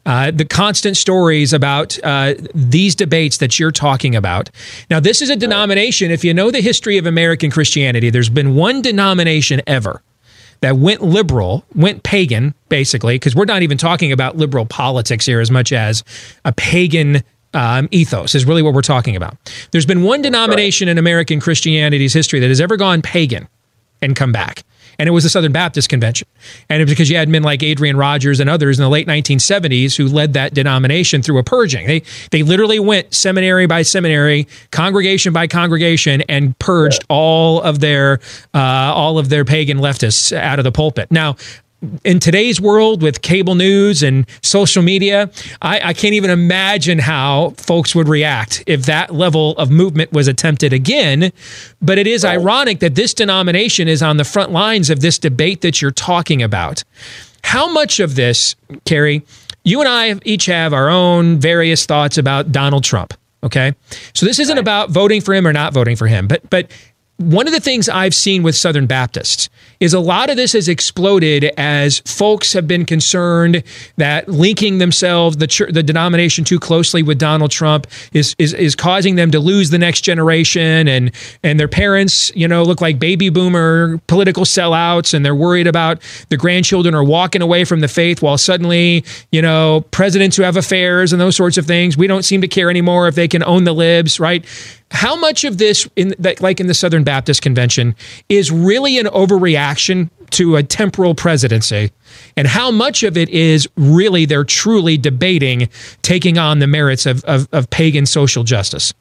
Uh, 0.04 0.30
the 0.30 0.44
constant 0.44 0.96
stories 0.96 1.52
about 1.52 1.98
uh, 2.02 2.34
these 2.54 2.94
debates 2.94 3.36
that 3.36 3.58
you're 3.58 3.70
talking 3.70 4.16
about. 4.16 4.48
Now, 4.88 5.00
this 5.00 5.20
is 5.20 5.28
a 5.28 5.36
denomination. 5.36 6.10
If 6.10 6.24
you 6.24 6.32
know 6.32 6.50
the 6.50 6.62
history 6.62 6.96
of 6.96 7.04
American 7.04 7.50
Christianity, 7.50 8.08
there's 8.08 8.30
been 8.30 8.54
one 8.54 8.80
denomination 8.80 9.60
ever 9.66 10.02
that 10.60 10.76
went 10.76 11.02
liberal, 11.02 11.64
went 11.74 12.02
pagan, 12.02 12.54
basically, 12.68 13.14
because 13.14 13.34
we're 13.34 13.44
not 13.44 13.62
even 13.62 13.78
talking 13.78 14.12
about 14.12 14.36
liberal 14.36 14.66
politics 14.66 15.26
here 15.26 15.40
as 15.40 15.50
much 15.50 15.72
as 15.72 16.02
a 16.44 16.52
pagan 16.52 17.22
um, 17.54 17.88
ethos 17.90 18.34
is 18.34 18.44
really 18.44 18.62
what 18.62 18.74
we're 18.74 18.82
talking 18.82 19.16
about. 19.16 19.36
There's 19.70 19.86
been 19.86 20.02
one 20.02 20.22
denomination 20.22 20.88
in 20.88 20.98
American 20.98 21.40
Christianity's 21.40 22.12
history 22.12 22.40
that 22.40 22.48
has 22.48 22.60
ever 22.60 22.76
gone 22.76 23.02
pagan 23.02 23.48
and 24.02 24.14
come 24.14 24.32
back 24.32 24.64
and 24.98 25.08
it 25.08 25.12
was 25.12 25.24
the 25.24 25.30
Southern 25.30 25.52
Baptist 25.52 25.88
Convention. 25.88 26.26
And 26.68 26.80
it 26.80 26.84
was 26.84 26.92
because 26.92 27.08
you 27.08 27.16
had 27.16 27.28
men 27.28 27.42
like 27.42 27.62
Adrian 27.62 27.96
Rogers 27.96 28.40
and 28.40 28.50
others 28.50 28.78
in 28.78 28.82
the 28.82 28.88
late 28.88 29.06
1970s 29.06 29.96
who 29.96 30.08
led 30.08 30.32
that 30.32 30.54
denomination 30.54 31.22
through 31.22 31.38
a 31.38 31.44
purging. 31.44 31.86
They 31.86 32.02
they 32.30 32.42
literally 32.42 32.80
went 32.80 33.14
seminary 33.14 33.66
by 33.66 33.82
seminary, 33.82 34.48
congregation 34.70 35.32
by 35.32 35.46
congregation, 35.46 36.22
and 36.22 36.58
purged 36.58 37.02
yeah. 37.02 37.16
all 37.16 37.62
of 37.62 37.78
their 37.80 38.20
uh, 38.54 38.58
all 38.58 39.18
of 39.18 39.28
their 39.28 39.44
pagan 39.44 39.78
leftists 39.78 40.36
out 40.36 40.58
of 40.58 40.64
the 40.64 40.72
pulpit. 40.72 41.10
Now, 41.10 41.36
in 42.04 42.18
today's 42.18 42.60
world 42.60 43.02
with 43.02 43.22
cable 43.22 43.54
news 43.54 44.02
and 44.02 44.26
social 44.42 44.82
media, 44.82 45.30
I, 45.62 45.80
I, 45.90 45.92
can't 45.92 46.14
even 46.14 46.30
imagine 46.30 46.98
how 46.98 47.50
folks 47.56 47.94
would 47.94 48.08
react 48.08 48.64
if 48.66 48.86
that 48.86 49.14
level 49.14 49.52
of 49.52 49.70
movement 49.70 50.12
was 50.12 50.26
attempted 50.26 50.72
again. 50.72 51.32
But 51.80 51.98
it 51.98 52.08
is 52.08 52.24
right. 52.24 52.32
ironic 52.32 52.80
that 52.80 52.96
this 52.96 53.14
denomination 53.14 53.86
is 53.86 54.02
on 54.02 54.16
the 54.16 54.24
front 54.24 54.50
lines 54.50 54.90
of 54.90 55.00
this 55.00 55.18
debate 55.18 55.60
that 55.60 55.80
you're 55.80 55.92
talking 55.92 56.42
about. 56.42 56.82
How 57.44 57.70
much 57.72 58.00
of 58.00 58.16
this, 58.16 58.56
Cary, 58.84 59.24
you 59.62 59.80
and 59.80 59.88
I 59.88 60.18
each 60.24 60.46
have 60.46 60.72
our 60.72 60.88
own 60.88 61.38
various 61.38 61.86
thoughts 61.86 62.18
about 62.18 62.50
Donald 62.50 62.82
Trump. 62.82 63.14
Okay. 63.44 63.74
So 64.14 64.26
this 64.26 64.40
isn't 64.40 64.58
about 64.58 64.90
voting 64.90 65.20
for 65.20 65.32
him 65.32 65.46
or 65.46 65.52
not 65.52 65.72
voting 65.72 65.94
for 65.94 66.08
him, 66.08 66.26
but 66.26 66.48
but 66.50 66.70
one 67.18 67.48
of 67.48 67.52
the 67.52 67.58
things 67.58 67.88
I've 67.88 68.14
seen 68.14 68.44
with 68.44 68.54
Southern 68.54 68.86
Baptists 68.86 69.50
is 69.80 69.92
a 69.92 69.98
lot 69.98 70.30
of 70.30 70.36
this 70.36 70.52
has 70.52 70.68
exploded 70.68 71.52
as 71.56 71.98
folks 72.00 72.52
have 72.52 72.68
been 72.68 72.86
concerned 72.86 73.64
that 73.96 74.28
linking 74.28 74.78
themselves, 74.78 75.36
the 75.36 75.48
church, 75.48 75.72
the 75.72 75.82
denomination 75.82 76.44
too 76.44 76.60
closely 76.60 77.02
with 77.02 77.18
Donald 77.18 77.50
Trump 77.50 77.88
is, 78.12 78.36
is 78.38 78.54
is 78.54 78.76
causing 78.76 79.16
them 79.16 79.32
to 79.32 79.40
lose 79.40 79.70
the 79.70 79.78
next 79.78 80.02
generation, 80.02 80.86
and 80.86 81.10
and 81.42 81.58
their 81.58 81.66
parents, 81.66 82.30
you 82.36 82.46
know, 82.46 82.62
look 82.62 82.80
like 82.80 83.00
baby 83.00 83.30
boomer 83.30 83.98
political 84.06 84.44
sellouts, 84.44 85.12
and 85.12 85.24
they're 85.24 85.34
worried 85.34 85.66
about 85.66 86.00
the 86.28 86.36
grandchildren 86.36 86.94
are 86.94 87.04
walking 87.04 87.42
away 87.42 87.64
from 87.64 87.80
the 87.80 87.88
faith 87.88 88.22
while 88.22 88.38
suddenly, 88.38 89.04
you 89.32 89.42
know, 89.42 89.84
presidents 89.90 90.36
who 90.36 90.44
have 90.44 90.56
affairs 90.56 91.12
and 91.12 91.20
those 91.20 91.34
sorts 91.34 91.58
of 91.58 91.66
things, 91.66 91.96
we 91.96 92.06
don't 92.06 92.24
seem 92.24 92.40
to 92.40 92.48
care 92.48 92.70
anymore 92.70 93.08
if 93.08 93.16
they 93.16 93.26
can 93.26 93.42
own 93.42 93.64
the 93.64 93.72
libs, 93.72 94.20
right? 94.20 94.44
How 94.90 95.16
much 95.16 95.44
of 95.44 95.58
this, 95.58 95.88
in 95.96 96.14
like 96.40 96.60
in 96.60 96.66
the 96.66 96.74
Southern 96.74 97.04
Baptist 97.04 97.42
Convention, 97.42 97.94
is 98.28 98.50
really 98.50 98.98
an 98.98 99.06
overreaction 99.06 100.08
to 100.30 100.56
a 100.56 100.62
temporal 100.62 101.14
presidency, 101.14 101.90
and 102.36 102.48
how 102.48 102.70
much 102.70 103.02
of 103.02 103.16
it 103.16 103.28
is 103.28 103.68
really 103.76 104.24
they're 104.24 104.44
truly 104.44 104.96
debating 104.96 105.68
taking 106.02 106.38
on 106.38 106.58
the 106.58 106.66
merits 106.66 107.06
of, 107.06 107.24
of, 107.24 107.48
of 107.52 107.68
pagan 107.70 108.06
social 108.06 108.44
justice? 108.44 108.94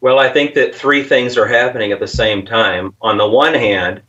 Well, 0.00 0.20
I 0.20 0.28
think 0.32 0.54
that 0.54 0.74
three 0.74 1.02
things 1.02 1.36
are 1.36 1.46
happening 1.46 1.90
at 1.90 1.98
the 1.98 2.06
same 2.06 2.46
time. 2.46 2.94
On 3.00 3.16
the 3.16 3.28
one 3.28 3.54
hand, 3.54 4.00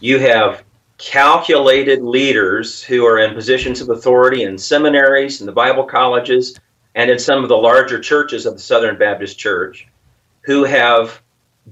you 0.00 0.18
have 0.18 0.64
calculated 0.98 2.02
leaders 2.02 2.82
who 2.82 3.06
are 3.06 3.20
in 3.20 3.34
positions 3.34 3.80
of 3.80 3.88
authority 3.88 4.42
in 4.42 4.58
seminaries 4.58 5.40
and 5.40 5.46
the 5.46 5.52
Bible 5.52 5.84
colleges 5.84 6.58
and 6.98 7.12
in 7.12 7.18
some 7.18 7.44
of 7.44 7.48
the 7.48 7.56
larger 7.56 8.00
churches 8.00 8.44
of 8.44 8.54
the 8.54 8.60
Southern 8.60 8.98
Baptist 8.98 9.38
Church 9.38 9.86
who 10.40 10.64
have 10.64 11.22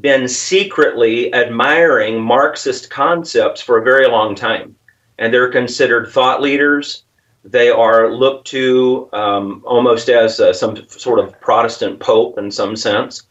been 0.00 0.28
secretly 0.28 1.34
admiring 1.34 2.22
Marxist 2.22 2.90
concepts 2.90 3.60
for 3.60 3.78
a 3.78 3.82
very 3.82 4.06
long 4.06 4.36
time. 4.36 4.76
And 5.18 5.34
they're 5.34 5.50
considered 5.50 6.10
thought 6.12 6.40
leaders. 6.40 7.02
They 7.44 7.70
are 7.70 8.12
looked 8.12 8.46
to 8.48 9.08
um, 9.12 9.64
almost 9.66 10.08
as 10.08 10.38
uh, 10.38 10.52
some 10.52 10.88
sort 10.88 11.18
of 11.18 11.40
Protestant 11.40 11.98
pope 11.98 12.38
in 12.38 12.48
some 12.48 12.76
sense. 12.76 13.24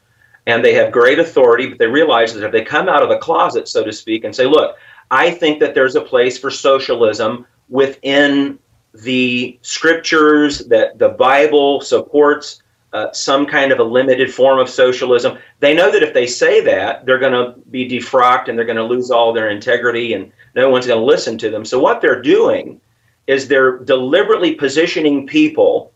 And 0.48 0.66
they 0.66 0.74
have 0.74 0.91
great 0.91 1.20
authority, 1.20 1.68
but 1.68 1.78
they 1.78 1.88
realize 1.88 2.34
that 2.34 2.43
if 2.43 2.52
they 2.52 2.66
come 2.66 2.89
out 2.89 3.04
of 3.04 3.10
the 3.10 3.20
closet, 3.20 3.70
so 3.70 3.86
to 3.86 3.93
speak, 3.93 4.26
and 4.26 4.36
say, 4.36 4.46
look, 4.46 4.76
I 5.12 5.32
think 5.32 5.62
that 5.62 5.74
there's 5.74 5.96
a 5.96 6.02
place 6.02 6.38
for 6.38 6.52
socialism 6.52 7.48
within 7.70 8.60
the 9.02 9.60
scriptures 9.62 10.60
that 10.68 10.98
the 10.98 11.10
Bible 11.10 11.82
supports 11.82 12.62
uh, 12.93 13.12
some 13.12 13.46
kind 13.46 13.74
of 13.74 13.80
a 13.80 13.84
limited 13.84 14.34
form 14.34 14.58
of 14.58 14.70
socialism. 14.70 15.38
They 15.60 15.74
know 15.74 15.91
that 15.91 16.02
if 16.02 16.14
they 16.14 16.26
say 16.26 16.62
that, 16.62 17.06
they're 17.06 17.20
going 17.20 17.34
to 17.34 17.60
be 17.70 17.89
defrocked 17.89 18.48
and 18.48 18.58
they're 18.58 18.66
going 18.66 18.78
to 18.78 18.84
lose 18.84 19.12
all 19.12 19.34
their 19.34 19.50
integrity 19.50 20.14
and 20.14 20.32
no 20.56 20.70
one's 20.70 20.88
going 20.88 21.00
to 21.00 21.06
listen 21.06 21.38
to 21.39 21.50
them. 21.50 21.66
So, 21.66 21.78
what 21.78 22.00
they're 22.00 22.22
doing 22.22 22.80
is 23.28 23.48
they're 23.48 23.80
deliberately 23.80 24.56
positioning 24.56 25.28
people 25.28 25.91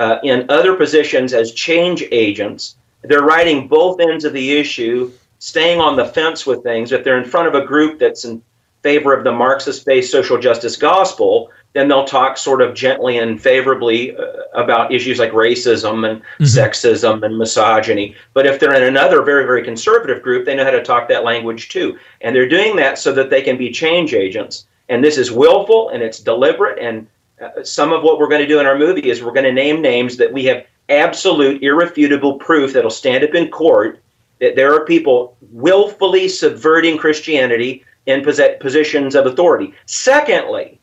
uh, 0.00 0.18
in 0.24 0.46
other 0.48 0.74
positions 0.74 1.32
as 1.32 1.52
change 1.52 2.02
agents. 2.10 2.76
They're 3.02 3.22
writing 3.22 3.68
both 3.68 4.00
ends 4.00 4.24
of 4.24 4.32
the 4.32 4.58
issue, 4.58 5.12
staying 5.38 5.80
on 5.80 5.96
the 5.96 6.06
fence 6.06 6.46
with 6.46 6.62
things. 6.62 6.90
If 6.90 7.04
they're 7.04 7.22
in 7.22 7.28
front 7.28 7.48
of 7.48 7.54
a 7.54 7.64
group 7.64 7.98
that's 7.98 8.24
in 8.24 8.42
favor 8.82 9.14
of 9.14 9.24
the 9.24 9.32
Marxist 9.32 9.86
based 9.86 10.10
social 10.10 10.38
justice 10.38 10.76
gospel, 10.76 11.50
then 11.72 11.88
they'll 11.88 12.04
talk 12.04 12.36
sort 12.36 12.62
of 12.62 12.74
gently 12.74 13.18
and 13.18 13.40
favorably 13.40 14.16
uh, 14.16 14.24
about 14.54 14.92
issues 14.92 15.18
like 15.18 15.30
racism 15.30 16.08
and 16.08 16.20
mm-hmm. 16.20 16.44
sexism 16.44 17.22
and 17.24 17.38
misogyny. 17.38 18.16
But 18.34 18.46
if 18.46 18.58
they're 18.58 18.74
in 18.74 18.82
another 18.82 19.22
very, 19.22 19.44
very 19.44 19.62
conservative 19.62 20.22
group, 20.22 20.46
they 20.46 20.56
know 20.56 20.64
how 20.64 20.72
to 20.72 20.82
talk 20.82 21.08
that 21.08 21.24
language 21.24 21.68
too. 21.68 21.98
And 22.20 22.34
they're 22.34 22.48
doing 22.48 22.76
that 22.76 22.98
so 22.98 23.12
that 23.12 23.30
they 23.30 23.42
can 23.42 23.56
be 23.56 23.70
change 23.70 24.14
agents. 24.14 24.66
And 24.88 25.04
this 25.04 25.16
is 25.16 25.30
willful 25.30 25.90
and 25.90 26.02
it's 26.02 26.18
deliberate. 26.18 26.78
And 26.80 27.06
uh, 27.40 27.62
some 27.62 27.92
of 27.92 28.02
what 28.02 28.18
we're 28.18 28.28
going 28.28 28.42
to 28.42 28.48
do 28.48 28.58
in 28.58 28.66
our 28.66 28.76
movie 28.76 29.08
is 29.08 29.22
we're 29.22 29.32
going 29.32 29.44
to 29.44 29.52
name 29.52 29.80
names 29.80 30.16
that 30.16 30.32
we 30.32 30.44
have 30.46 30.66
absolute, 30.88 31.62
irrefutable 31.62 32.34
proof 32.38 32.72
that'll 32.72 32.90
stand 32.90 33.22
up 33.22 33.34
in 33.34 33.48
court 33.48 34.02
that 34.40 34.56
there 34.56 34.74
are 34.74 34.84
people 34.84 35.36
willfully 35.52 36.26
subverting 36.26 36.98
Christianity 36.98 37.84
in 38.06 38.24
positions 38.24 39.14
of 39.14 39.26
authority. 39.26 39.72
Secondly, 39.86 40.79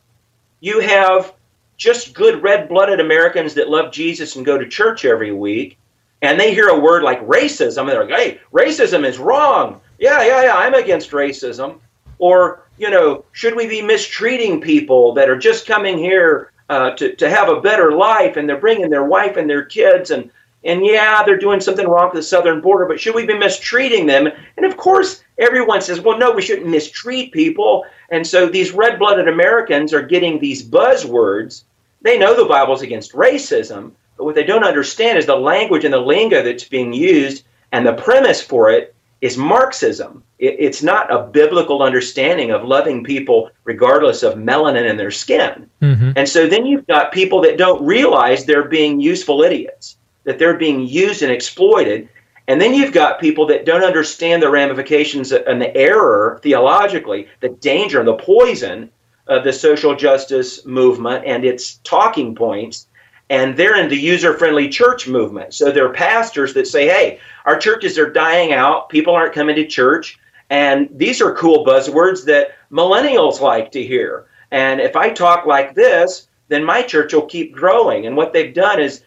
you 0.59 0.79
have 0.79 1.33
just 1.77 2.13
good 2.13 2.41
red 2.41 2.67
blooded 2.67 2.99
Americans 2.99 3.53
that 3.53 3.69
love 3.69 3.91
Jesus 3.91 4.35
and 4.35 4.45
go 4.45 4.57
to 4.57 4.67
church 4.67 5.05
every 5.05 5.31
week, 5.31 5.77
and 6.21 6.39
they 6.39 6.53
hear 6.53 6.69
a 6.69 6.79
word 6.79 7.03
like 7.03 7.25
racism, 7.27 7.81
and 7.81 7.89
they're 7.89 8.05
like, 8.05 8.19
hey, 8.19 8.39
racism 8.51 9.05
is 9.05 9.19
wrong. 9.19 9.79
Yeah, 9.99 10.23
yeah, 10.23 10.43
yeah, 10.43 10.55
I'm 10.55 10.73
against 10.73 11.11
racism. 11.11 11.79
Or, 12.19 12.67
you 12.77 12.89
know, 12.89 13.25
should 13.31 13.55
we 13.55 13.67
be 13.67 13.81
mistreating 13.81 14.59
people 14.59 15.13
that 15.13 15.29
are 15.29 15.37
just 15.37 15.67
coming 15.67 15.97
here 15.97 16.51
uh, 16.69 16.91
to, 16.91 17.15
to 17.15 17.29
have 17.29 17.49
a 17.49 17.61
better 17.61 17.91
life 17.91 18.37
and 18.37 18.49
they're 18.49 18.57
bringing 18.57 18.89
their 18.89 19.05
wife 19.05 19.37
and 19.37 19.49
their 19.49 19.65
kids 19.65 20.11
and 20.11 20.31
and 20.63 20.85
yeah, 20.85 21.23
they're 21.23 21.37
doing 21.37 21.59
something 21.59 21.87
wrong 21.87 22.09
with 22.09 22.15
the 22.15 22.23
southern 22.23 22.61
border, 22.61 22.85
but 22.85 22.99
should 22.99 23.15
we 23.15 23.25
be 23.25 23.37
mistreating 23.37 24.05
them? 24.05 24.27
And 24.57 24.65
of 24.65 24.77
course, 24.77 25.23
everyone 25.37 25.81
says, 25.81 26.01
well, 26.01 26.17
no, 26.17 26.31
we 26.31 26.41
shouldn't 26.41 26.67
mistreat 26.67 27.31
people. 27.31 27.85
And 28.09 28.25
so 28.25 28.47
these 28.47 28.71
red 28.71 28.99
blooded 28.99 29.27
Americans 29.27 29.93
are 29.93 30.01
getting 30.01 30.39
these 30.39 30.67
buzzwords. 30.67 31.63
They 32.01 32.17
know 32.17 32.35
the 32.35 32.45
Bible's 32.45 32.81
against 32.81 33.13
racism, 33.13 33.91
but 34.17 34.25
what 34.25 34.35
they 34.35 34.43
don't 34.43 34.63
understand 34.63 35.17
is 35.17 35.25
the 35.25 35.35
language 35.35 35.85
and 35.85 35.93
the 35.93 35.99
lingo 35.99 36.41
that's 36.41 36.63
being 36.63 36.93
used, 36.93 37.43
and 37.71 37.85
the 37.85 37.93
premise 37.93 38.41
for 38.41 38.69
it 38.71 38.95
is 39.21 39.37
Marxism. 39.37 40.23
It, 40.39 40.55
it's 40.59 40.83
not 40.83 41.11
a 41.11 41.23
biblical 41.23 41.81
understanding 41.81 42.51
of 42.51 42.63
loving 42.63 43.03
people 43.03 43.49
regardless 43.63 44.23
of 44.23 44.35
melanin 44.35 44.89
in 44.89 44.97
their 44.97 45.11
skin. 45.11 45.69
Mm-hmm. 45.81 46.11
And 46.15 46.29
so 46.29 46.47
then 46.47 46.65
you've 46.65 46.87
got 46.87 47.11
people 47.11 47.41
that 47.41 47.57
don't 47.57 47.83
realize 47.85 48.45
they're 48.45 48.67
being 48.67 48.99
useful 48.99 49.41
idiots, 49.41 49.96
that 50.27 50.37
they're 50.37 50.57
being 50.57 50.81
used 50.81 51.23
and 51.23 51.31
exploited. 51.31 52.09
And 52.49 52.59
then 52.59 52.73
you've 52.73 52.91
got 52.91 53.21
people 53.21 53.45
that 53.47 53.65
don't 53.65 53.83
understand 53.83 54.43
the 54.43 54.49
ramifications 54.49 55.31
and 55.31 55.61
the 55.61 55.75
error 55.75 56.41
theologically, 56.43 57.29
the 57.39 57.49
danger 57.49 57.99
and 57.99 58.07
the 58.07 58.17
poison 58.17 58.91
of 59.27 59.45
the 59.45 59.53
social 59.53 59.95
justice 59.95 60.65
movement 60.65 61.23
and 61.25 61.45
its 61.45 61.75
talking 61.85 62.35
points. 62.35 62.87
And 63.29 63.55
they're 63.55 63.81
in 63.81 63.87
the 63.87 63.95
user 63.95 64.37
friendly 64.37 64.67
church 64.67 65.07
movement. 65.07 65.53
So 65.53 65.71
they're 65.71 65.93
pastors 65.93 66.53
that 66.55 66.67
say, 66.67 66.87
hey, 66.87 67.19
our 67.45 67.57
churches 67.57 67.97
are 67.97 68.09
dying 68.09 68.51
out, 68.51 68.89
people 68.89 69.15
aren't 69.15 69.33
coming 69.33 69.55
to 69.55 69.65
church. 69.65 70.19
And 70.49 70.89
these 70.91 71.21
are 71.21 71.35
cool 71.35 71.65
buzzwords 71.65 72.25
that 72.25 72.51
millennials 72.69 73.39
like 73.39 73.71
to 73.71 73.83
hear. 73.83 74.27
And 74.51 74.81
if 74.81 74.97
I 74.97 75.09
talk 75.09 75.45
like 75.45 75.73
this, 75.73 76.27
then 76.49 76.65
my 76.65 76.81
church 76.81 77.13
will 77.13 77.25
keep 77.25 77.55
growing. 77.55 78.07
And 78.07 78.17
what 78.17 78.33
they've 78.33 78.53
done 78.53 78.81
is 78.81 79.03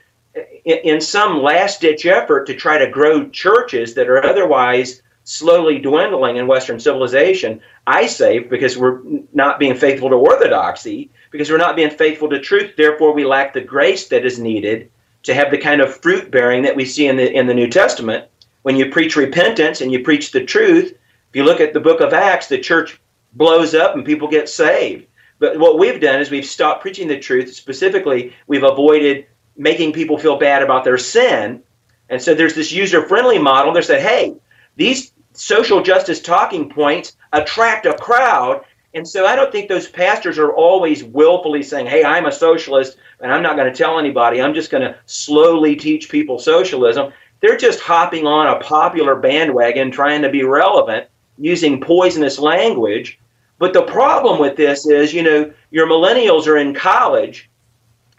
in 0.65 1.01
some 1.01 1.43
last 1.43 1.81
ditch 1.81 2.07
effort 2.07 2.47
to 2.47 2.55
try 2.55 2.79
to 2.79 2.91
grow 2.91 3.29
churches 3.31 3.95
that 3.95 4.09
are 4.09 4.25
otherwise 4.25 5.03
slowly 5.25 5.79
dwindling 5.79 6.37
in 6.37 6.47
Western 6.47 6.81
civilization, 6.81 7.61
I 7.87 8.07
say 8.07 8.39
because 8.39 8.77
we're 8.77 9.01
not 9.33 9.59
being 9.59 9.77
faithful 9.77 10.09
to 10.11 10.17
orthodoxy, 10.17 11.11
because 11.31 11.51
we're 11.51 11.57
not 11.57 11.77
being 11.77 11.91
faithful 11.91 12.29
to 12.31 12.41
truth, 12.41 12.77
therefore 12.77 13.13
we 13.13 13.25
lack 13.25 13.53
the 13.53 13.61
grace 13.61 14.09
that 14.09 14.25
is 14.25 14.39
needed 14.39 14.91
to 15.23 15.35
have 15.35 15.51
the 15.51 15.59
kind 15.59 15.81
of 15.81 16.01
fruit 16.01 16.31
bearing 16.31 16.63
that 16.63 16.77
we 16.77 16.85
see 16.85 17.07
in 17.07 17.17
the 17.17 17.31
in 17.31 17.47
the 17.47 17.55
New 17.55 17.69
Testament. 17.69 18.27
When 18.63 18.77
you 18.77 18.91
preach 18.91 19.17
repentance 19.17 19.81
and 19.81 19.93
you 19.93 20.03
preach 20.05 20.33
the 20.33 20.45
truth, 20.45 20.93
if 20.93 21.37
you 21.37 21.45
look 21.45 21.61
at 21.61 21.73
the 21.73 21.81
book 21.81 22.01
of 22.01 22.13
Acts, 22.13 22.49
the 22.49 22.59
church 22.59 23.01
blows 23.35 23.75
up 23.75 23.95
and 23.95 24.05
people 24.05 24.29
get 24.29 24.49
saved. 24.49 25.07
But 25.39 25.59
what 25.59 25.79
we've 25.79 26.01
done 26.01 26.21
is 26.21 26.31
we've 26.31 26.45
stopped 26.45 26.83
preaching 26.83 27.09
the 27.09 27.19
truth. 27.19 27.55
Specifically, 27.55 28.35
we've 28.47 28.65
avoided 28.65 29.27
making 29.61 29.93
people 29.93 30.17
feel 30.17 30.39
bad 30.39 30.63
about 30.63 30.85
their 30.85 30.97
sin. 30.97 31.63
And 32.09 32.21
so 32.21 32.35
there's 32.35 32.55
this 32.55 32.73
user 32.73 33.07
friendly 33.07 33.39
model. 33.39 33.75
They 33.75 33.83
said, 33.83 34.01
hey, 34.01 34.35
these 34.77 35.13
social 35.35 35.83
justice 35.83 36.21
talking 36.21 36.71
points 36.71 37.15
attract 37.35 37.85
a 37.85 37.93
crowd. 37.93 38.65
And 38.95 39.07
so 39.07 39.27
I 39.27 39.37
don't 39.37 39.53
think 39.53 39.69
those 39.69 39.87
pastors 39.87 40.39
are 40.39 40.53
always 40.53 41.05
willfully 41.05 41.63
saying, 41.63 41.87
hey, 41.87 42.03
I'm 42.03 42.25
a 42.25 42.33
socialist 42.33 42.97
and 43.21 43.31
I'm 43.31 43.43
not 43.43 43.57
going 43.57 43.71
to 43.71 43.77
tell 43.77 43.99
anybody. 43.99 44.41
I'm 44.41 44.55
just 44.55 44.71
going 44.71 44.83
to 44.83 44.99
slowly 45.05 45.77
teach 45.77 46.09
people 46.09 46.39
socialism. 46.39 47.13
They're 47.41 47.59
just 47.59 47.81
hopping 47.81 48.27
on 48.27 48.47
a 48.47 48.61
popular 48.61 49.15
bandwagon 49.15 49.91
trying 49.91 50.23
to 50.23 50.31
be 50.31 50.43
relevant 50.43 51.07
using 51.37 51.83
poisonous 51.83 52.39
language. 52.39 53.19
But 53.59 53.75
the 53.75 53.83
problem 53.83 54.41
with 54.41 54.57
this 54.57 54.87
is, 54.87 55.13
you 55.13 55.23
know, 55.23 55.53
your 55.71 55.87
millennials 55.87 56.47
are 56.47 56.57
in 56.57 56.75
college 56.75 57.50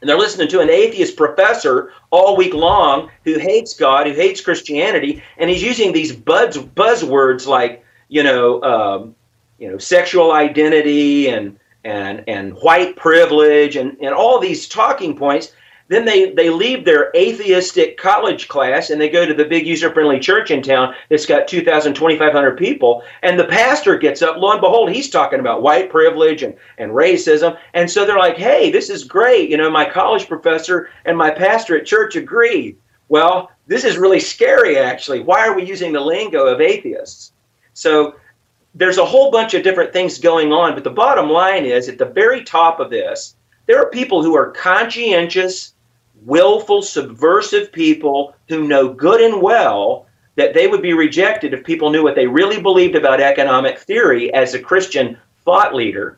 and 0.01 0.09
they're 0.09 0.17
listening 0.17 0.47
to 0.49 0.59
an 0.59 0.69
atheist 0.69 1.15
professor 1.15 1.93
all 2.09 2.35
week 2.35 2.53
long 2.53 3.09
who 3.23 3.37
hates 3.37 3.73
God, 3.73 4.07
who 4.07 4.13
hates 4.13 4.41
Christianity, 4.41 5.23
and 5.37 5.49
he's 5.49 5.63
using 5.63 5.93
these 5.93 6.11
buzz 6.11 6.57
buzzwords 6.57 7.47
like 7.47 7.85
you 8.11 8.23
know, 8.23 8.61
um, 8.61 9.15
you 9.57 9.71
know, 9.71 9.77
sexual 9.77 10.33
identity 10.33 11.29
and 11.29 11.57
and 11.83 12.23
and 12.27 12.53
white 12.55 12.95
privilege 12.95 13.75
and, 13.75 13.97
and 14.01 14.13
all 14.13 14.39
these 14.39 14.67
talking 14.67 15.15
points. 15.15 15.53
Then 15.91 16.05
they, 16.05 16.31
they 16.31 16.49
leave 16.49 16.85
their 16.85 17.11
atheistic 17.17 17.97
college 17.97 18.47
class 18.47 18.91
and 18.91 19.01
they 19.01 19.09
go 19.09 19.25
to 19.25 19.33
the 19.33 19.43
big 19.43 19.67
user 19.67 19.91
friendly 19.91 20.21
church 20.21 20.49
in 20.49 20.63
town 20.63 20.95
that's 21.09 21.25
got 21.25 21.49
2,000, 21.49 21.93
2,500 21.93 22.57
people. 22.57 23.03
And 23.23 23.37
the 23.37 23.43
pastor 23.43 23.97
gets 23.97 24.21
up, 24.21 24.37
lo 24.37 24.53
and 24.53 24.61
behold, 24.61 24.89
he's 24.89 25.09
talking 25.09 25.41
about 25.41 25.63
white 25.63 25.89
privilege 25.89 26.43
and, 26.43 26.55
and 26.77 26.93
racism. 26.93 27.57
And 27.73 27.91
so 27.91 28.05
they're 28.05 28.17
like, 28.17 28.37
hey, 28.37 28.71
this 28.71 28.89
is 28.89 29.03
great. 29.03 29.49
You 29.49 29.57
know, 29.57 29.69
my 29.69 29.83
college 29.83 30.29
professor 30.29 30.87
and 31.03 31.17
my 31.17 31.29
pastor 31.29 31.77
at 31.77 31.85
church 31.85 32.15
agree. 32.15 32.77
Well, 33.09 33.51
this 33.67 33.83
is 33.83 33.97
really 33.97 34.21
scary, 34.21 34.79
actually. 34.79 35.19
Why 35.19 35.45
are 35.45 35.57
we 35.57 35.65
using 35.65 35.91
the 35.91 35.99
lingo 35.99 36.45
of 36.45 36.61
atheists? 36.61 37.33
So 37.73 38.15
there's 38.75 38.97
a 38.97 39.05
whole 39.05 39.29
bunch 39.29 39.55
of 39.55 39.63
different 39.63 39.91
things 39.91 40.19
going 40.19 40.53
on, 40.53 40.73
but 40.73 40.85
the 40.85 40.89
bottom 40.89 41.29
line 41.29 41.65
is 41.65 41.89
at 41.89 41.97
the 41.97 42.05
very 42.05 42.45
top 42.45 42.79
of 42.79 42.89
this, 42.89 43.35
there 43.65 43.77
are 43.77 43.89
people 43.89 44.23
who 44.23 44.37
are 44.37 44.51
conscientious, 44.51 45.73
willful, 46.25 46.81
subversive 46.81 47.71
people 47.71 48.35
who 48.47 48.67
know 48.67 48.89
good 48.89 49.21
and 49.21 49.41
well 49.41 50.05
that 50.35 50.53
they 50.53 50.67
would 50.67 50.81
be 50.81 50.93
rejected 50.93 51.53
if 51.53 51.63
people 51.63 51.89
knew 51.89 52.03
what 52.03 52.15
they 52.15 52.27
really 52.27 52.61
believed 52.61 52.95
about 52.95 53.19
economic 53.19 53.79
theory 53.79 54.33
as 54.33 54.53
a 54.53 54.59
Christian 54.59 55.17
thought 55.43 55.75
leader. 55.75 56.17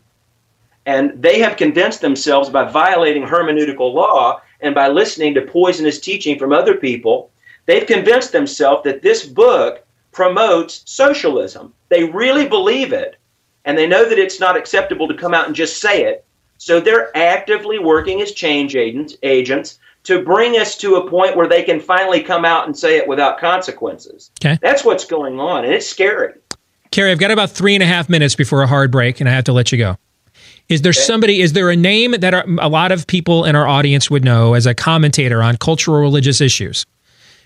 And 0.85 1.21
they 1.21 1.39
have 1.39 1.57
convinced 1.57 2.01
themselves 2.01 2.49
by 2.49 2.65
violating 2.65 3.23
hermeneutical 3.23 3.93
law 3.93 4.41
and 4.61 4.75
by 4.75 4.87
listening 4.87 5.33
to 5.33 5.41
poisonous 5.41 5.99
teaching 5.99 6.37
from 6.37 6.53
other 6.53 6.75
people, 6.75 7.31
they've 7.65 7.87
convinced 7.87 8.31
themselves 8.31 8.83
that 8.83 9.01
this 9.01 9.25
book 9.25 9.85
promotes 10.11 10.83
socialism. 10.85 11.73
They 11.89 12.03
really 12.03 12.47
believe 12.47 12.93
it, 12.93 13.17
and 13.65 13.77
they 13.77 13.87
know 13.87 14.07
that 14.07 14.19
it's 14.19 14.39
not 14.39 14.57
acceptable 14.57 15.07
to 15.07 15.13
come 15.15 15.33
out 15.33 15.47
and 15.47 15.55
just 15.55 15.79
say 15.79 16.03
it. 16.03 16.25
So 16.57 16.79
they're 16.79 17.15
actively 17.17 17.79
working 17.79 18.21
as 18.21 18.31
change 18.31 18.75
agents, 18.75 19.17
agents 19.23 19.79
to 20.03 20.23
bring 20.23 20.57
us 20.57 20.77
to 20.77 20.95
a 20.95 21.09
point 21.09 21.35
where 21.35 21.47
they 21.47 21.63
can 21.63 21.79
finally 21.79 22.21
come 22.21 22.45
out 22.45 22.65
and 22.65 22.77
say 22.77 22.97
it 22.97 23.07
without 23.07 23.39
consequences. 23.39 24.31
Okay. 24.41 24.59
That's 24.61 24.83
what's 24.83 25.05
going 25.05 25.39
on, 25.39 25.63
and 25.63 25.73
it's 25.73 25.87
scary. 25.87 26.33
Cary, 26.91 27.11
I've 27.11 27.19
got 27.19 27.31
about 27.31 27.49
three 27.49 27.73
and 27.73 27.81
a 27.81 27.87
half 27.87 28.09
minutes 28.09 28.35
before 28.35 28.61
a 28.61 28.67
hard 28.67 28.91
break, 28.91 29.19
and 29.19 29.29
I 29.29 29.33
have 29.33 29.45
to 29.45 29.53
let 29.53 29.71
you 29.71 29.77
go. 29.77 29.97
Is 30.69 30.81
there 30.81 30.93
somebody, 30.93 31.41
is 31.41 31.53
there 31.53 31.69
a 31.69 31.75
name 31.75 32.11
that 32.11 32.33
are, 32.33 32.45
a 32.59 32.69
lot 32.69 32.91
of 32.91 33.05
people 33.07 33.45
in 33.45 33.55
our 33.55 33.67
audience 33.67 34.09
would 34.09 34.23
know 34.23 34.53
as 34.53 34.65
a 34.65 34.73
commentator 34.73 35.41
on 35.41 35.57
cultural 35.57 35.99
religious 35.99 36.39
issues 36.39 36.85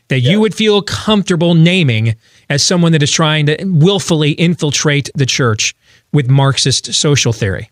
that 0.10 0.20
you 0.20 0.40
would 0.40 0.54
feel 0.54 0.82
comfortable 0.82 1.54
naming 1.54 2.16
as 2.50 2.64
someone 2.64 2.92
that 2.92 3.04
is 3.04 3.12
trying 3.12 3.46
to 3.46 3.58
willfully 3.66 4.32
infiltrate 4.32 5.10
the 5.16 5.26
church 5.26 5.76
with 6.14 6.30
Marxist 6.30 6.94
social 6.94 7.34
theory? 7.34 7.70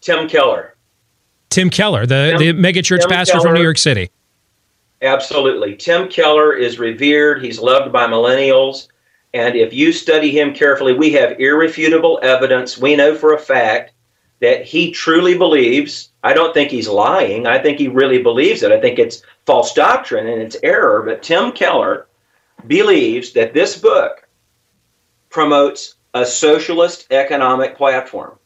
Tim 0.00 0.28
Keller. 0.28 0.74
Tim 1.50 1.68
Keller, 1.68 2.06
the, 2.06 2.36
Tim- 2.38 2.56
the 2.56 2.72
megachurch 2.72 3.00
Tim 3.00 3.10
pastor 3.10 3.40
from 3.40 3.54
New 3.54 3.62
York 3.62 3.78
City. 3.78 4.10
Absolutely. 5.02 5.76
Tim 5.76 6.08
Keller 6.08 6.52
is 6.52 6.78
revered. 6.78 7.44
He's 7.44 7.58
loved 7.58 7.92
by 7.92 8.06
millennials. 8.06 8.88
And 9.32 9.54
if 9.56 9.72
you 9.72 9.92
study 9.92 10.30
him 10.30 10.54
carefully, 10.54 10.92
we 10.92 11.12
have 11.12 11.40
irrefutable 11.40 12.18
evidence. 12.22 12.78
We 12.78 12.96
know 12.96 13.14
for 13.14 13.34
a 13.34 13.38
fact 13.38 13.92
that 14.40 14.64
he 14.64 14.90
truly 14.90 15.38
believes. 15.38 16.10
I 16.22 16.32
don't 16.32 16.52
think 16.52 16.70
he's 16.70 16.88
lying. 16.88 17.46
I 17.46 17.58
think 17.58 17.78
he 17.78 17.88
really 17.88 18.22
believes 18.22 18.62
it. 18.62 18.72
I 18.72 18.80
think 18.80 18.98
it's 18.98 19.22
false 19.46 19.72
doctrine 19.72 20.26
and 20.26 20.42
it's 20.42 20.56
error. 20.62 21.02
But 21.02 21.22
Tim 21.22 21.52
Keller 21.52 22.06
believes 22.66 23.32
that 23.32 23.54
this 23.54 23.78
book 23.78 24.26
promotes 25.30 25.94
a 26.14 26.26
socialist 26.26 27.06
economic 27.10 27.76
platform. 27.76 28.38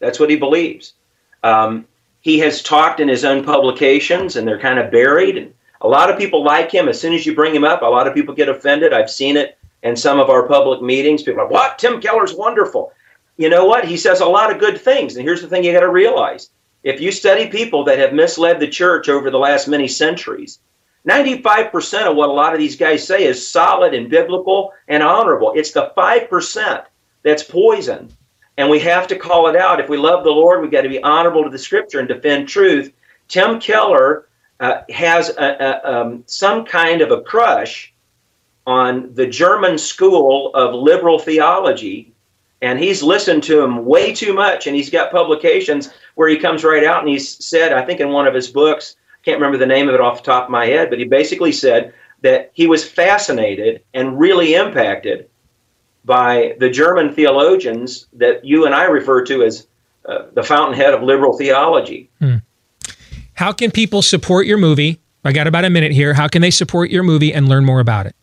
That's 0.00 0.18
what 0.18 0.30
he 0.30 0.36
believes. 0.36 0.94
Um, 1.42 1.86
he 2.26 2.40
has 2.40 2.60
talked 2.60 2.98
in 2.98 3.06
his 3.06 3.24
own 3.24 3.44
publications, 3.44 4.34
and 4.34 4.48
they're 4.48 4.58
kind 4.58 4.80
of 4.80 4.90
buried. 4.90 5.38
And 5.38 5.54
a 5.80 5.86
lot 5.86 6.10
of 6.10 6.18
people 6.18 6.42
like 6.42 6.72
him. 6.72 6.88
As 6.88 7.00
soon 7.00 7.14
as 7.14 7.24
you 7.24 7.36
bring 7.36 7.54
him 7.54 7.62
up, 7.62 7.82
a 7.82 7.86
lot 7.86 8.08
of 8.08 8.14
people 8.14 8.34
get 8.34 8.48
offended. 8.48 8.92
I've 8.92 9.08
seen 9.08 9.36
it 9.36 9.56
in 9.84 9.94
some 9.94 10.18
of 10.18 10.28
our 10.28 10.42
public 10.48 10.82
meetings. 10.82 11.22
People 11.22 11.42
are 11.42 11.44
like, 11.44 11.52
"What? 11.52 11.78
Tim 11.78 12.00
Keller's 12.00 12.34
wonderful." 12.34 12.92
You 13.36 13.48
know 13.48 13.64
what? 13.66 13.84
He 13.84 13.96
says 13.96 14.22
a 14.22 14.26
lot 14.26 14.50
of 14.50 14.58
good 14.58 14.80
things. 14.80 15.14
And 15.14 15.24
here's 15.24 15.40
the 15.40 15.46
thing: 15.46 15.62
you 15.62 15.72
got 15.72 15.86
to 15.86 15.88
realize 15.88 16.50
if 16.82 17.00
you 17.00 17.12
study 17.12 17.46
people 17.46 17.84
that 17.84 18.00
have 18.00 18.12
misled 18.12 18.58
the 18.58 18.66
church 18.66 19.08
over 19.08 19.30
the 19.30 19.38
last 19.38 19.68
many 19.68 19.86
centuries, 19.86 20.58
95% 21.08 22.10
of 22.10 22.16
what 22.16 22.28
a 22.28 22.32
lot 22.32 22.54
of 22.54 22.58
these 22.58 22.74
guys 22.74 23.06
say 23.06 23.22
is 23.22 23.48
solid 23.48 23.94
and 23.94 24.10
biblical 24.10 24.72
and 24.88 25.00
honorable. 25.00 25.52
It's 25.54 25.70
the 25.70 25.92
5% 25.96 26.86
that's 27.22 27.44
poison. 27.44 28.08
And 28.58 28.70
we 28.70 28.78
have 28.80 29.06
to 29.08 29.16
call 29.16 29.48
it 29.48 29.56
out. 29.56 29.80
If 29.80 29.88
we 29.88 29.98
love 29.98 30.24
the 30.24 30.30
Lord, 30.30 30.62
we've 30.62 30.70
got 30.70 30.82
to 30.82 30.88
be 30.88 31.02
honorable 31.02 31.44
to 31.44 31.50
the 31.50 31.58
scripture 31.58 31.98
and 31.98 32.08
defend 32.08 32.48
truth. 32.48 32.92
Tim 33.28 33.60
Keller 33.60 34.28
uh, 34.60 34.82
has 34.88 35.28
a, 35.30 35.56
a, 35.84 36.00
um, 36.00 36.24
some 36.26 36.64
kind 36.64 37.02
of 37.02 37.10
a 37.10 37.20
crush 37.20 37.92
on 38.66 39.14
the 39.14 39.26
German 39.26 39.78
school 39.78 40.54
of 40.54 40.74
liberal 40.74 41.18
theology. 41.18 42.12
And 42.62 42.78
he's 42.78 43.02
listened 43.02 43.42
to 43.44 43.60
him 43.60 43.84
way 43.84 44.14
too 44.14 44.32
much. 44.32 44.66
And 44.66 44.74
he's 44.74 44.90
got 44.90 45.12
publications 45.12 45.90
where 46.14 46.28
he 46.28 46.38
comes 46.38 46.64
right 46.64 46.84
out 46.84 47.00
and 47.00 47.08
he's 47.08 47.44
said, 47.44 47.72
I 47.72 47.84
think 47.84 48.00
in 48.00 48.08
one 48.08 48.26
of 48.26 48.34
his 48.34 48.48
books, 48.48 48.96
I 49.12 49.22
can't 49.22 49.38
remember 49.38 49.58
the 49.58 49.66
name 49.66 49.88
of 49.88 49.94
it 49.94 50.00
off 50.00 50.22
the 50.22 50.32
top 50.32 50.44
of 50.44 50.50
my 50.50 50.64
head, 50.64 50.88
but 50.88 50.98
he 50.98 51.04
basically 51.04 51.52
said 51.52 51.92
that 52.22 52.50
he 52.54 52.66
was 52.66 52.88
fascinated 52.88 53.82
and 53.92 54.18
really 54.18 54.54
impacted 54.54 55.28
by 56.06 56.54
the 56.58 56.70
German 56.70 57.12
theologians 57.12 58.06
that 58.14 58.44
you 58.44 58.64
and 58.64 58.74
I 58.74 58.84
refer 58.84 59.24
to 59.24 59.42
as 59.42 59.66
uh, 60.06 60.26
the 60.32 60.42
fountainhead 60.42 60.94
of 60.94 61.02
liberal 61.02 61.36
theology. 61.36 62.08
How 63.36 63.52
can 63.52 63.70
people 63.70 64.00
support 64.00 64.46
your 64.46 64.56
movie? 64.56 64.98
I 65.22 65.32
got 65.32 65.46
about 65.46 65.66
a 65.66 65.70
minute 65.70 65.92
here. 65.92 66.14
How 66.14 66.26
can 66.26 66.40
they 66.40 66.50
support 66.50 66.90
your 66.90 67.02
movie 67.02 67.34
and 67.34 67.48
learn 67.48 67.66
more 67.66 67.80
about 67.80 68.06
it? 68.06 68.16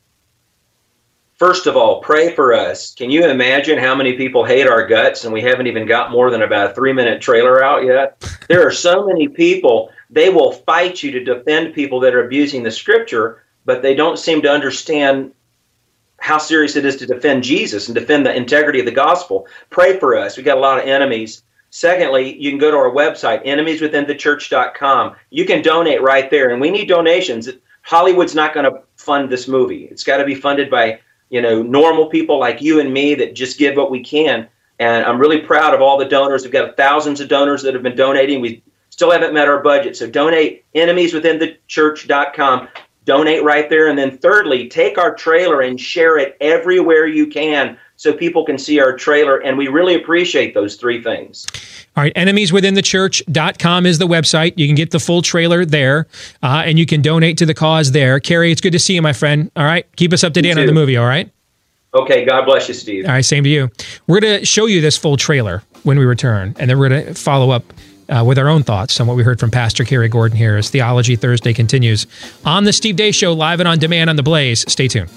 First 1.36 1.68
of 1.68 1.76
all, 1.76 2.00
pray 2.00 2.34
for 2.34 2.54
us. 2.54 2.96
Can 2.96 3.12
you 3.12 3.26
imagine 3.26 3.78
how 3.78 3.94
many 3.94 4.14
people 4.14 4.46
hate 4.46 4.66
our 4.66 4.88
guts 4.88 5.26
and 5.26 5.34
we 5.34 5.42
haven't 5.42 5.68
even 5.68 5.86
got 5.86 6.10
more 6.10 6.32
than 6.32 6.42
about 6.42 6.72
a 6.72 6.74
three 6.74 6.94
minute 6.94 7.22
trailer 7.22 7.64
out 7.64 7.84
yet? 7.84 8.18
There 8.50 8.68
are 8.68 8.72
so 8.72 9.08
many 9.08 9.30
people, 9.30 9.90
they 10.10 10.30
will 10.30 10.52
fight 10.52 11.02
you 11.02 11.12
to 11.12 11.24
defend 11.24 11.74
people 11.74 12.00
that 12.02 12.14
are 12.14 12.26
abusing 12.26 12.64
the 12.64 12.72
scripture, 12.72 13.42
but 13.66 13.82
they 13.82 13.96
don't 13.96 14.20
seem 14.20 14.42
to 14.42 14.52
understand 14.52 15.32
how 16.24 16.38
serious 16.38 16.78
it 16.78 16.86
is 16.86 16.96
to 16.96 17.06
defend 17.06 17.44
Jesus 17.44 17.90
and 17.90 17.96
defend 17.96 18.26
the 18.26 18.34
integrity 18.34 18.80
of 18.80 18.86
the 18.86 18.94
gospel. 18.94 19.46
Pray 19.70 20.00
for 20.00 20.18
us. 20.18 20.38
We've 20.38 20.46
got 20.46 20.58
a 20.58 20.62
lot 20.62 20.80
of 20.80 20.88
enemies. 20.88 21.44
Secondly, 21.70 22.38
you 22.40 22.50
can 22.50 22.58
go 22.58 22.72
to 22.72 22.78
our 22.78 22.92
website, 22.92 23.46
enemieswithinthechurch.com. 23.46 25.18
You 25.32 25.44
can 25.44 25.62
donate 25.62 26.02
right 26.02 26.32
there, 26.32 26.52
and 26.52 26.62
we 26.62 26.72
need 26.72 26.88
donations. 26.88 27.50
Hollywood's 27.82 28.36
not 28.36 28.54
going 28.54 28.72
to 28.72 28.84
fund 28.96 29.30
this 29.30 29.50
movie. 29.50 29.84
It's 29.92 30.06
got 30.06 30.16
to 30.16 30.24
be 30.24 30.34
funded 30.34 30.72
by 30.72 31.02
you 31.30 31.42
know 31.42 31.62
normal 31.62 32.06
people 32.06 32.40
like 32.40 32.62
you 32.62 32.80
and 32.80 32.94
me 32.94 33.16
that 33.16 33.36
just 33.36 33.60
give 33.60 33.76
what 33.76 33.92
we 33.92 34.02
can. 34.02 34.48
And 34.80 35.06
I'm 35.06 35.20
really 35.20 35.42
proud 35.42 35.74
of 35.74 35.82
all 35.82 35.98
the 35.98 36.06
donors. 36.06 36.44
We've 36.44 36.54
got 36.54 36.78
thousands 36.78 37.20
of 37.20 37.28
donors 37.28 37.64
that 37.64 37.74
have 37.74 37.84
been 37.84 37.98
donating. 37.98 38.40
We 38.40 38.64
still 38.92 39.12
haven't 39.12 39.34
met 39.34 39.50
our 39.50 39.62
budget, 39.62 39.98
so 39.98 40.10
donate 40.10 40.64
enemieswithinthechurch.com. 40.74 42.70
Donate 43.06 43.44
right 43.44 43.70
there, 43.70 43.88
and 43.88 43.98
then 43.98 44.18
thirdly, 44.18 44.70
take 44.70 44.98
our 44.98 45.14
trailer 45.14 45.62
and 45.62 45.80
share 45.80 46.18
it 46.18 46.38
everywhere 46.40 47.06
you 47.06 47.28
can 47.28 47.78
so 47.98 48.14
people 48.14 48.46
can 48.46 48.58
see 48.58 48.80
our 48.80 48.96
trailer. 48.96 49.40
And 49.40 49.58
we 49.58 49.68
really 49.68 49.96
appreciate 49.96 50.54
those 50.54 50.76
three 50.76 51.02
things. 51.02 51.46
All 51.96 52.04
right, 52.04 52.14
enemieswithinthechurch.com 52.16 53.86
is 53.86 54.00
the 54.00 54.08
website. 54.08 54.54
You 54.58 54.68
can 54.68 54.76
get 54.76 54.92
the 54.92 55.00
full 55.00 55.22
trailer 55.22 55.66
there, 55.66 56.08
uh, 56.42 56.64
and 56.66 56.80
you 56.80 56.86
can 56.86 57.02
donate 57.02 57.38
to 57.40 57.46
the 57.46 57.54
cause 57.54 57.92
there. 57.92 58.20
Cary, 58.20 58.52
it's 58.52 58.62
good 58.62 58.74
to 58.74 58.80
see 58.80 58.96
you, 58.96 59.02
my 59.02 59.14
friend. 59.14 59.52
All 59.56 59.66
right, 59.66 59.86
keep 59.96 60.14
us 60.14 60.24
up 60.24 60.34
to 60.34 60.42
date 60.42 60.58
on 60.58 60.66
the 60.66 60.74
movie, 60.74 60.98
all 60.98 61.06
right? 61.06 61.30
Okay, 61.94 62.26
God 62.26 62.46
bless 62.46 62.68
you, 62.68 62.74
Steve. 62.74 63.06
All 63.06 63.12
right, 63.12 63.24
same 63.24 63.44
to 63.44 63.50
you. 63.50 63.70
We're 64.08 64.20
going 64.20 64.40
to 64.40 64.46
show 64.46 64.66
you 64.66 64.82
this 64.82 64.98
full 64.98 65.16
trailer 65.16 65.62
when 65.84 66.00
we 66.00 66.06
return, 66.06 66.56
and 66.58 66.70
then 66.70 66.80
we're 66.80 66.90
going 66.90 67.06
to 67.06 67.14
follow 67.14 67.52
up 67.52 67.64
uh, 68.10 68.24
with 68.26 68.38
our 68.38 68.50
own 68.50 68.64
thoughts 68.64 69.00
on 69.00 69.08
what 69.08 69.16
we 69.16 69.24
heard 69.24 69.40
from 69.40 69.52
Pastor 69.52 69.84
Cary 69.84 70.08
Gordon 70.08 70.38
here 70.38 70.58
as 70.58 70.70
Theology 70.70 71.16
Thursday 71.16 71.54
continues 71.54 72.08
on 72.46 72.64
the 72.64 72.74
Steve 72.74 72.96
Deace 72.96 73.16
Show, 73.16 73.34
live 73.34 73.60
and 73.60 73.68
on 73.68 73.80
demand 73.80 74.10
on 74.10 74.16
the 74.16 74.24
Blaze. 74.24 74.66
Stay 74.72 74.88
tuned. 74.88 75.10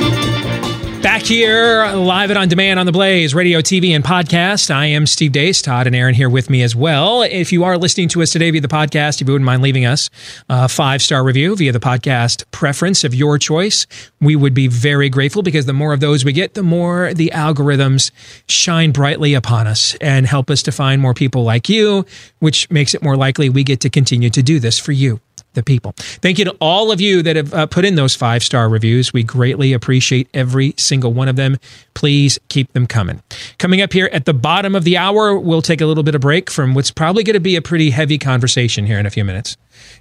here, 1.28 1.86
live 1.94 2.30
and 2.30 2.40
on 2.40 2.48
demand 2.48 2.80
on 2.80 2.86
the 2.86 2.92
Blaze, 2.92 3.36
radio, 3.36 3.60
TV, 3.60 3.90
and 3.90 4.02
podcast. 4.02 4.72
I 4.72 4.86
am 4.86 5.06
Steve 5.06 5.34
Deace, 5.34 5.62
Todd 5.62 5.86
and 5.86 5.96
Aaron 5.96 6.16
here 6.16 6.30
with 6.30 6.50
me 6.50 6.62
as 6.62 6.74
well. 6.74 7.22
If 7.22 7.52
you 7.52 7.66
are 7.66 7.78
listening 7.78 8.08
to 8.10 8.22
us 8.22 8.30
today 8.30 8.50
via 8.50 8.62
the 8.62 8.70
podcast, 8.70 9.22
if 9.22 9.28
you 9.28 9.34
wouldn't 9.34 9.46
mind 9.46 9.62
leaving 9.62 9.86
us 9.86 10.10
a 10.48 10.70
five 10.70 11.02
star 11.02 11.26
review 11.26 11.56
via 11.58 11.74
the 11.74 11.82
podcast 11.82 12.50
preference 12.52 13.04
of 13.04 13.14
your 13.14 13.38
choice, 13.38 13.88
we 14.22 14.38
would 14.38 14.54
be 14.54 14.68
very 14.68 15.10
grateful 15.10 15.44
because 15.44 15.66
the 15.66 15.74
more 15.74 15.92
of 15.92 16.00
those 16.00 16.24
we 16.24 16.32
get, 16.32 16.54
the 16.54 16.64
more 16.64 17.14
the 17.14 17.32
algorithms 17.34 18.12
shine 18.48 18.92
brightly 18.92 19.34
upon 19.34 19.68
us 19.68 19.96
and 20.00 20.26
help 20.26 20.50
us 20.50 20.64
to 20.64 20.72
find 20.72 21.02
more 21.02 21.14
people 21.14 21.44
like 21.44 21.68
you, 21.68 22.06
which 22.40 22.70
makes 22.72 22.94
it 22.94 23.04
more 23.04 23.18
likely 23.18 23.50
we 23.50 23.66
get 23.66 23.82
to 23.82 23.90
continue 23.90 24.30
to 24.30 24.42
do 24.42 24.62
this 24.62 24.80
for 24.80 24.94
you 24.94 25.20
the 25.58 25.64
people. 25.64 25.94
Thank 25.98 26.40
you 26.40 26.46
to 26.46 26.56
all 26.62 26.92
of 26.92 27.02
you 27.02 27.22
that 27.24 27.36
have 27.36 27.54
uh, 27.54 27.66
put 27.66 27.84
in 27.84 27.96
those 27.96 28.16
five 28.16 28.44
star 28.44 28.70
reviews. 28.70 29.12
We 29.12 29.24
greatly 29.24 29.74
appreciate 29.74 30.30
every 30.34 30.74
single 30.78 31.12
one 31.12 31.28
of 31.28 31.36
them. 31.36 31.58
Please 31.96 32.40
keep 32.48 32.72
them 32.72 32.88
coming. 32.88 33.22
Coming 33.58 33.82
up 33.82 33.92
here 33.92 34.10
at 34.14 34.26
the 34.26 34.34
bottom 34.34 34.76
of 34.76 34.84
the 34.86 34.96
hour, 34.96 35.38
we'll 35.38 35.62
take 35.62 35.82
a 35.82 35.86
little 35.86 36.04
bit 36.04 36.16
of 36.16 36.22
break 36.22 36.50
from 36.50 36.76
what's 36.76 36.92
probably 36.92 37.24
going 37.24 37.34
to 37.34 37.40
be 37.40 37.56
a 37.56 37.62
pretty 37.62 37.90
heavy 37.90 38.18
conversation 38.18 38.86
here 38.86 39.00
in 39.00 39.06
a 39.06 39.10
few 39.10 39.26
minutes 39.26 39.58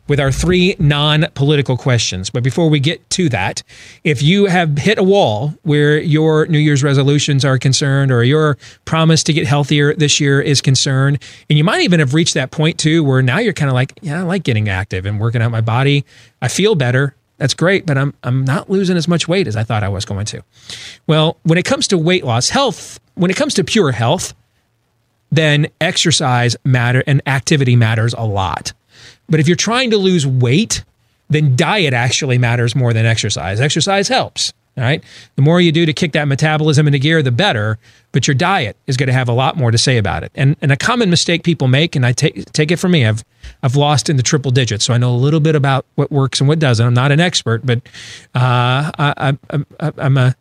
with 0.09 0.21
our 0.21 0.33
three 0.33 0.77
non 0.79 1.27
political 1.35 1.77
questions. 1.77 2.31
But 2.31 2.43
before 2.43 2.69
we 2.69 2.81
get 2.81 3.09
to 3.11 3.29
that, 3.31 3.63
if 4.05 4.23
you 4.23 4.47
have 4.47 4.79
hit 4.79 4.99
a 4.99 5.03
wall 5.03 5.55
where 5.63 5.99
your 5.99 6.47
New 6.47 6.59
Year's 6.59 6.83
resolutions 6.83 7.45
are 7.45 7.59
concerned 7.59 8.13
or 8.13 8.23
your 8.23 8.57
promise 8.85 9.23
to 9.25 9.33
get 9.33 9.47
healthier 9.47 9.95
this 9.95 10.21
year 10.21 10.41
is 10.41 10.61
concerned, 10.61 11.23
and 11.49 11.59
you 11.59 11.65
might 11.65 11.83
even 11.83 12.01
have 12.01 12.15
reached 12.15 12.35
that 12.35 12.51
point 12.51 12.79
too 12.79 13.03
where 13.03 13.23
now 13.23 13.39
you're 13.39 13.53
kind 13.53 13.69
of 13.69 13.75
like, 13.75 13.99
yeah, 14.03 14.21
I 14.21 14.23
like 14.23 14.43
getting 14.43 14.69
active 14.69 15.07
and 15.07 15.21
working 15.21 15.43
out 15.43 15.51
my 15.51 15.61
body. 15.61 16.05
I 16.41 16.49
feel 16.49 16.75
better. 16.75 17.15
That's 17.39 17.55
great, 17.55 17.85
but 17.85 17.99
I'm 17.99 18.15
I'm 18.23 18.45
not 18.45 18.71
losing 18.71 18.97
as 18.97 19.09
much 19.09 19.29
weight 19.29 19.47
as 19.47 19.57
I 19.57 19.63
thought 19.63 19.83
I 19.83 19.89
was 19.89 20.05
going 20.05 20.25
to. 20.27 20.43
Well, 21.07 21.37
when 21.43 21.59
it 21.59 21.65
comes 21.65 21.89
to 21.89 21.99
weight 21.99 22.25
loss, 22.25 22.49
health, 22.49 22.99
when 23.15 23.31
it 23.31 23.37
comes 23.37 23.55
to 23.55 23.65
pure 23.65 23.93
health, 23.93 24.33
then 25.31 25.67
exercise 25.81 26.57
matter 26.65 27.03
and 27.07 27.21
activity 27.27 27.77
matters 27.77 28.15
a 28.15 28.25
lot. 28.25 28.73
But 29.29 29.41
if 29.41 29.49
you're 29.49 29.57
trying 29.57 29.91
to 29.91 29.97
lose 29.97 30.27
weight, 30.27 30.85
then 31.29 31.57
diet 31.57 31.93
actually 31.95 32.39
matters 32.39 32.75
more 32.75 32.93
than 32.93 33.07
exercise. 33.07 33.61
Exercise 33.61 34.09
helps. 34.09 34.53
All 34.77 34.85
right. 34.85 35.03
The 35.37 35.43
more 35.43 35.59
you 35.59 35.73
do 35.73 35.87
to 35.87 35.93
kick 35.95 36.13
that 36.13 36.29
metabolism 36.29 36.87
into 36.87 36.99
gear, 36.99 37.23
the 37.23 37.33
better. 37.33 37.79
But 38.13 38.29
your 38.29 38.35
diet 38.35 38.77
is 38.87 38.99
going 38.99 39.07
to 39.07 39.13
have 39.13 39.29
a 39.29 39.33
lot 39.33 39.57
more 39.57 39.71
to 39.71 39.79
say 39.79 39.97
about 39.97 40.23
it. 40.23 40.33
And, 40.35 40.55
and 40.61 40.71
a 40.71 40.77
common 40.77 41.09
mistake 41.09 41.45
people 41.45 41.67
make, 41.67 41.97
and 41.97 42.05
I 42.05 42.13
take 42.13 42.53
take 42.53 42.71
it 42.71 42.77
from 42.77 42.93
me, 42.93 43.07
I've 43.07 43.25
I've 43.63 43.77
lost 43.77 44.11
in 44.11 44.17
the 44.17 44.23
triple 44.23 44.51
digits, 44.51 44.85
so 44.85 44.93
I 44.93 44.99
know 44.99 45.11
a 45.11 45.17
little 45.17 45.41
bit 45.41 45.55
about 45.55 45.87
what 45.95 46.13
works 46.13 46.41
and 46.41 46.49
what 46.49 46.59
doesn't. 46.59 46.87
I'm 46.87 46.95
not 46.95 47.11
an 47.11 47.21
expert, 47.21 47.65
but 47.65 47.79
uh, 48.35 48.91
I, 48.99 49.39
I'm 49.81 50.17
a 50.19 50.35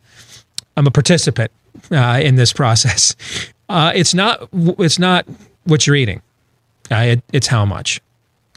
I'm 0.76 0.88
a 0.88 0.92
participant 0.92 1.52
uh, 1.92 2.20
in 2.22 2.36
this 2.36 2.52
process. 2.52 3.16
Uh, 3.70 3.92
it's 3.96 4.14
not 4.14 4.50
it's 4.54 5.00
not 5.00 5.26
what 5.64 5.88
you're 5.88 5.96
eating. 5.96 6.22
Uh, 6.92 6.96
it, 6.96 7.24
it's 7.32 7.48
how 7.48 7.66
much. 7.66 8.02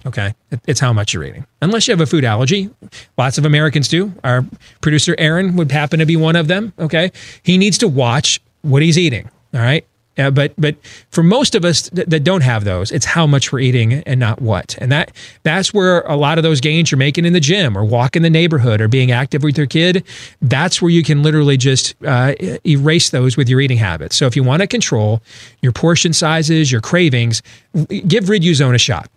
Okay. 0.08 0.34
It's 0.66 0.80
how 0.80 0.92
much 0.92 1.12
you're 1.12 1.24
eating. 1.24 1.46
Unless 1.60 1.86
you 1.86 1.92
have 1.92 2.00
a 2.00 2.06
food 2.06 2.24
allergy. 2.24 2.70
Lots 3.18 3.36
of 3.36 3.44
Americans 3.44 3.88
do. 3.88 4.12
Our 4.24 4.44
producer, 4.80 5.14
Aaron, 5.18 5.54
would 5.56 5.70
happen 5.70 5.98
to 5.98 6.06
be 6.06 6.16
one 6.16 6.34
of 6.34 6.48
them. 6.48 6.72
Okay. 6.78 7.12
He 7.42 7.58
needs 7.58 7.78
to 7.78 7.88
watch 7.88 8.40
what 8.62 8.82
he's 8.82 8.98
eating. 8.98 9.30
All 9.54 9.60
right. 9.60 9.84
Uh, 10.16 10.30
but 10.32 10.52
but 10.58 10.74
for 11.10 11.22
most 11.22 11.54
of 11.54 11.64
us 11.64 11.90
that, 11.90 12.10
that 12.10 12.24
don't 12.24 12.40
have 12.40 12.64
those, 12.64 12.90
it's 12.90 13.04
how 13.04 13.24
much 13.26 13.52
we're 13.52 13.60
eating 13.60 13.92
and 13.92 14.18
not 14.18 14.42
what. 14.42 14.76
And 14.78 14.90
that 14.90 15.12
that's 15.44 15.72
where 15.72 16.00
a 16.00 16.16
lot 16.16 16.38
of 16.38 16.42
those 16.42 16.60
gains 16.60 16.90
you're 16.90 16.98
making 16.98 17.24
in 17.24 17.34
the 17.34 17.40
gym 17.40 17.78
or 17.78 17.84
walking 17.84 18.22
the 18.22 18.30
neighborhood 18.30 18.80
or 18.80 18.88
being 18.88 19.12
active 19.12 19.44
with 19.44 19.56
your 19.56 19.68
kid. 19.68 20.04
That's 20.42 20.82
where 20.82 20.90
you 20.90 21.04
can 21.04 21.22
literally 21.22 21.56
just 21.56 21.94
uh, 22.04 22.34
erase 22.66 23.10
those 23.10 23.36
with 23.36 23.48
your 23.48 23.60
eating 23.60 23.78
habits. 23.78 24.16
So 24.16 24.26
if 24.26 24.34
you 24.34 24.42
want 24.42 24.62
to 24.62 24.66
control 24.66 25.22
your 25.62 25.72
portion 25.72 26.12
sizes, 26.12 26.72
your 26.72 26.80
cravings, 26.80 27.40
give 27.88 28.24
Riduzone 28.24 28.74
a 28.74 28.78
shot. 28.78 29.08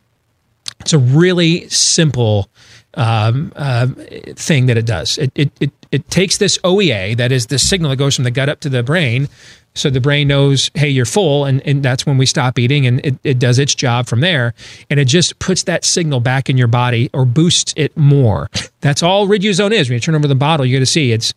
It's 0.82 0.94
a 0.94 1.00
really 1.00 1.68
simple 1.70 2.50
um, 2.96 3.54
uh, 3.56 3.88
thing 4.36 4.66
that 4.66 4.78
it 4.78 4.86
does. 4.86 5.18
It, 5.18 5.32
it, 5.36 5.52
it, 5.60 5.72
it 5.92 6.10
takes 6.10 6.38
this 6.38 6.58
OEA, 6.60 7.18
that 7.18 7.32
is 7.32 7.48
the 7.48 7.60
signal 7.60 7.90
that 7.90 7.98
goes 7.98 8.16
from 8.16 8.24
the 8.24 8.32
gut 8.32 8.50
up 8.50 8.60
to 8.62 8.70
the 8.70 8.84
brain, 8.84 9.30
so 9.74 9.90
the 9.90 10.02
brain 10.02 10.28
knows, 10.28 10.70
hey, 10.74 10.90
you're 10.90 11.06
full, 11.06 11.46
and, 11.46 11.66
and 11.66 11.82
that's 11.82 12.06
when 12.06 12.18
we 12.18 12.26
stop 12.26 12.60
eating, 12.60 12.86
and 12.86 13.06
it, 13.06 13.16
it 13.24 13.40
does 13.40 13.58
its 13.58 13.74
job 13.74 14.06
from 14.08 14.20
there. 14.20 14.54
And 14.90 15.00
it 15.00 15.06
just 15.06 15.40
puts 15.40 15.64
that 15.64 15.86
signal 15.86 16.20
back 16.20 16.50
in 16.50 16.58
your 16.58 16.68
body 16.68 17.10
or 17.14 17.24
boosts 17.24 17.74
it 17.78 17.96
more. 17.96 18.50
That's 18.82 19.02
all 19.02 19.28
Riduzone 19.28 19.72
is. 19.72 19.90
When 19.90 19.96
you 19.96 20.02
turn 20.02 20.16
over 20.16 20.28
the 20.28 20.36
bottle, 20.36 20.66
you're 20.66 20.80
going 20.80 20.82
to 20.82 20.86
see 20.86 21.14
it's 21.14 21.34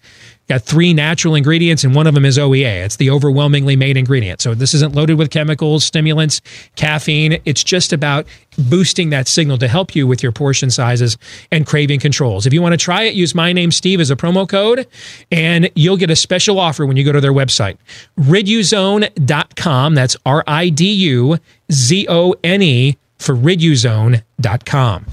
got 0.49 0.63
three 0.63 0.93
natural 0.93 1.35
ingredients, 1.35 1.85
and 1.85 1.95
one 1.95 2.07
of 2.07 2.15
them 2.15 2.25
is 2.25 2.39
OEA. 2.39 2.85
It's 2.85 2.97
the 2.97 3.11
overwhelmingly 3.11 3.77
made 3.77 3.97
ingredient. 3.97 4.41
So 4.41 4.55
this 4.55 4.75
isn't 4.75 4.95
loaded 4.95 5.19
with 5.19 5.31
chemicals, 5.31 5.85
stimulants, 5.85 6.41
caffeine. 6.77 7.41
It's 7.45 7.65
just 7.65 7.93
about 7.93 8.27
boosting 8.59 9.11
that 9.11 9.27
signal 9.27 9.59
to 9.59 9.69
help 9.69 9.95
you 9.95 10.07
with 10.07 10.23
your 10.23 10.33
portion 10.33 10.71
sizes 10.71 11.17
and 11.51 11.67
craving 11.67 12.01
controls. 12.01 12.47
If 12.47 12.53
you 12.53 12.63
want 12.63 12.73
to 12.73 12.77
try 12.77 13.03
it, 13.05 13.15
use 13.15 13.35
my 13.35 13.53
name 13.53 13.71
Steve 13.71 14.01
as 14.01 14.11
a 14.11 14.17
promo 14.17 14.49
code, 14.49 14.87
and 15.31 15.71
you'll 15.75 15.97
get 15.97 16.11
a 16.11 16.17
special 16.17 16.59
offer 16.59 16.87
when 16.87 16.97
you 16.97 17.05
go 17.05 17.13
to 17.13 17.21
their 17.21 17.33
website, 17.33 17.77
riduzone.com. 18.19 19.95
That's 19.95 20.17
R 20.27 20.45
I 20.47 20.69
D 20.69 20.93
U 20.93 21.39
Z 21.73 22.07
O 22.09 22.35
N 22.45 22.63
E 22.63 22.97
for 23.19 23.35
riduzone.com. 23.35 25.07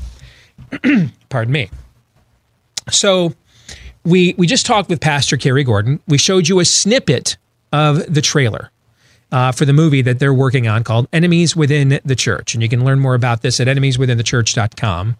Pardon 1.29 1.51
me. 1.51 1.69
So 2.89 3.33
we 4.03 4.35
we 4.37 4.47
just 4.47 4.65
talked 4.65 4.89
with 4.89 4.99
Pastor 5.01 5.37
Cary 5.37 5.63
Gordon. 5.63 5.99
We 6.07 6.17
showed 6.17 6.47
you 6.47 6.59
a 6.59 6.65
snippet 6.65 7.37
of 7.71 8.13
the 8.13 8.21
trailer 8.21 8.71
uh, 9.31 9.51
for 9.51 9.65
the 9.65 9.73
movie 9.73 10.01
that 10.01 10.19
they're 10.19 10.33
working 10.33 10.67
on 10.67 10.83
called 10.83 11.07
Enemies 11.13 11.55
Within 11.55 11.99
the 12.03 12.15
Church, 12.15 12.53
and 12.53 12.61
you 12.61 12.69
can 12.69 12.83
learn 12.83 12.99
more 12.99 13.15
about 13.15 13.41
this 13.41 13.59
at 13.59 13.67
enemieswithinthechurch.com. 13.67 15.17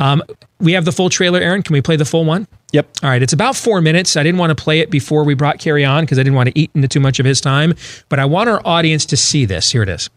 Um, 0.00 0.22
we 0.58 0.72
have 0.72 0.84
the 0.84 0.92
full 0.92 1.08
trailer, 1.08 1.40
Aaron. 1.40 1.62
Can 1.62 1.72
we 1.72 1.80
play 1.80 1.96
the 1.96 2.04
full 2.04 2.24
one? 2.24 2.48
Yep. 2.72 2.88
All 3.04 3.10
right. 3.10 3.22
It's 3.22 3.32
about 3.32 3.54
four 3.54 3.80
minutes. 3.80 4.16
I 4.16 4.24
didn't 4.24 4.38
want 4.38 4.56
to 4.56 4.60
play 4.60 4.80
it 4.80 4.90
before 4.90 5.24
we 5.24 5.34
brought 5.34 5.60
Cary 5.60 5.84
on 5.84 6.02
because 6.02 6.18
I 6.18 6.22
didn't 6.22 6.34
want 6.34 6.48
to 6.48 6.58
eat 6.58 6.70
into 6.74 6.88
too 6.88 7.00
much 7.00 7.20
of 7.20 7.26
his 7.26 7.40
time, 7.40 7.74
but 8.08 8.18
I 8.18 8.24
want 8.24 8.48
our 8.48 8.60
audience 8.64 9.06
to 9.06 9.16
see 9.16 9.44
this. 9.44 9.70
Here 9.70 9.82
it 9.82 9.88
is. 9.88 10.10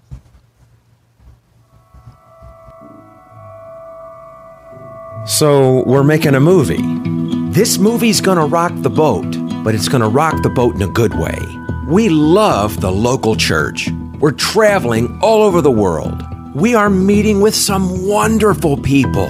So, 5.28 5.84
we're 5.84 6.06
making 6.06 6.36
a 6.36 6.40
movie. 6.40 7.37
This 7.58 7.80
movie's 7.80 8.22
gonna 8.22 8.46
rock 8.46 8.72
the 8.76 8.90
boat, 8.92 9.26
but 9.64 9.74
it's 9.74 9.90
gonna 9.90 10.08
rock 10.08 10.44
the 10.44 10.50
boat 10.50 10.76
in 10.76 10.84
a 10.84 10.88
good 10.88 11.16
way. 11.16 11.40
We 11.88 12.08
love 12.08 12.82
the 12.82 12.92
local 12.92 13.36
church. 13.36 13.90
We're 14.20 14.34
traveling 14.34 15.20
all 15.24 15.42
over 15.42 15.60
the 15.62 15.72
world. 15.72 16.24
We 16.54 16.76
are 16.76 16.88
meeting 16.88 17.42
with 17.42 17.56
some 17.56 18.06
wonderful 18.06 18.78
people. 18.78 19.28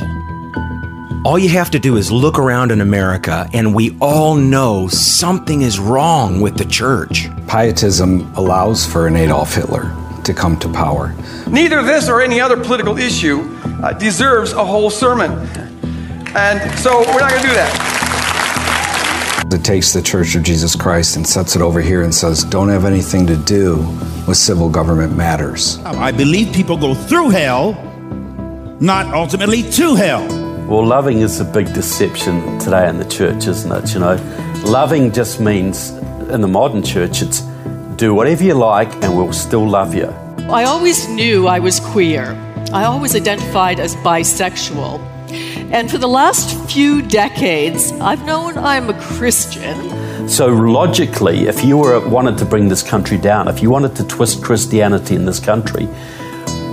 All 1.23 1.39
you 1.39 1.47
have 1.47 1.71
to 1.71 1.79
do 1.79 1.95
is 1.95 2.11
look 2.11 2.37
around 2.37 2.71
in 2.71 2.81
America, 2.81 3.49
and 3.53 3.73
we 3.73 3.97
all 4.01 4.35
know 4.35 4.89
something 4.89 5.61
is 5.61 5.79
wrong 5.79 6.41
with 6.41 6.57
the 6.57 6.65
church. 6.65 7.29
Pietism 7.47 8.29
allows 8.35 8.85
for 8.85 9.07
an 9.07 9.15
Adolf 9.15 9.55
Hitler 9.55 9.95
to 10.25 10.33
come 10.33 10.59
to 10.59 10.67
power. 10.73 11.15
Neither 11.47 11.81
this 11.81 12.09
or 12.09 12.21
any 12.21 12.41
other 12.41 12.61
political 12.61 12.97
issue 12.97 13.39
uh, 13.81 13.93
deserves 13.93 14.51
a 14.51 14.65
whole 14.65 14.89
sermon. 14.89 15.31
And 16.35 16.77
so 16.77 16.99
we're 16.99 17.21
not 17.21 17.29
going 17.29 17.41
to 17.41 17.47
do 17.47 17.53
that. 17.53 17.96
It 19.49 19.63
takes 19.63 19.93
the 19.93 20.01
Church 20.01 20.35
of 20.35 20.43
Jesus 20.43 20.75
Christ 20.75 21.15
and 21.15 21.25
sets 21.25 21.55
it 21.55 21.61
over 21.61 21.79
here 21.79 22.01
and 22.01 22.13
says, 22.13 22.43
don't 22.43 22.67
have 22.67 22.83
anything 22.83 23.25
to 23.27 23.37
do 23.37 23.77
with 24.27 24.35
civil 24.35 24.69
government 24.69 25.15
matters. 25.15 25.79
I 25.85 26.11
believe 26.11 26.53
people 26.53 26.75
go 26.75 26.93
through 26.93 27.29
hell, 27.29 27.73
not 28.81 29.05
ultimately 29.13 29.63
to 29.71 29.95
hell. 29.95 30.27
Well, 30.67 30.85
loving 30.85 31.19
is 31.19 31.39
a 31.39 31.45
big 31.45 31.73
deception 31.73 32.59
today 32.59 32.89
in 32.89 32.97
the 32.97 33.05
church, 33.05 33.47
isn't 33.47 33.71
it? 33.71 33.93
You 33.93 34.01
know, 34.01 34.15
loving 34.65 35.13
just 35.13 35.39
means 35.39 35.91
in 36.29 36.41
the 36.41 36.47
modern 36.47 36.83
church, 36.83 37.21
it's 37.21 37.39
do 37.95 38.13
whatever 38.13 38.43
you 38.43 38.53
like 38.53 38.93
and 39.01 39.15
we'll 39.15 39.31
still 39.31 39.67
love 39.67 39.95
you. 39.95 40.07
I 40.51 40.65
always 40.65 41.07
knew 41.07 41.47
I 41.47 41.59
was 41.59 41.79
queer. 41.79 42.35
I 42.73 42.83
always 42.83 43.15
identified 43.15 43.79
as 43.79 43.95
bisexual. 43.95 44.99
And 45.69 45.91
for 45.91 45.97
the 45.97 46.07
last 46.07 46.57
few 46.71 47.01
decades, 47.01 47.91
I've 47.99 48.25
known 48.25 48.57
I'm 48.57 48.89
a 48.89 48.99
Christian. 49.01 50.29
So 50.29 50.47
logically, 50.47 51.47
if 51.47 51.63
you 51.63 51.77
were 51.77 52.07
wanted 52.07 52.37
to 52.37 52.45
bring 52.45 52.69
this 52.69 52.81
country 52.81 53.17
down, 53.17 53.49
if 53.49 53.61
you 53.61 53.69
wanted 53.69 53.93
to 53.97 54.07
twist 54.07 54.41
Christianity 54.41 55.15
in 55.15 55.25
this 55.25 55.41
country, 55.41 55.89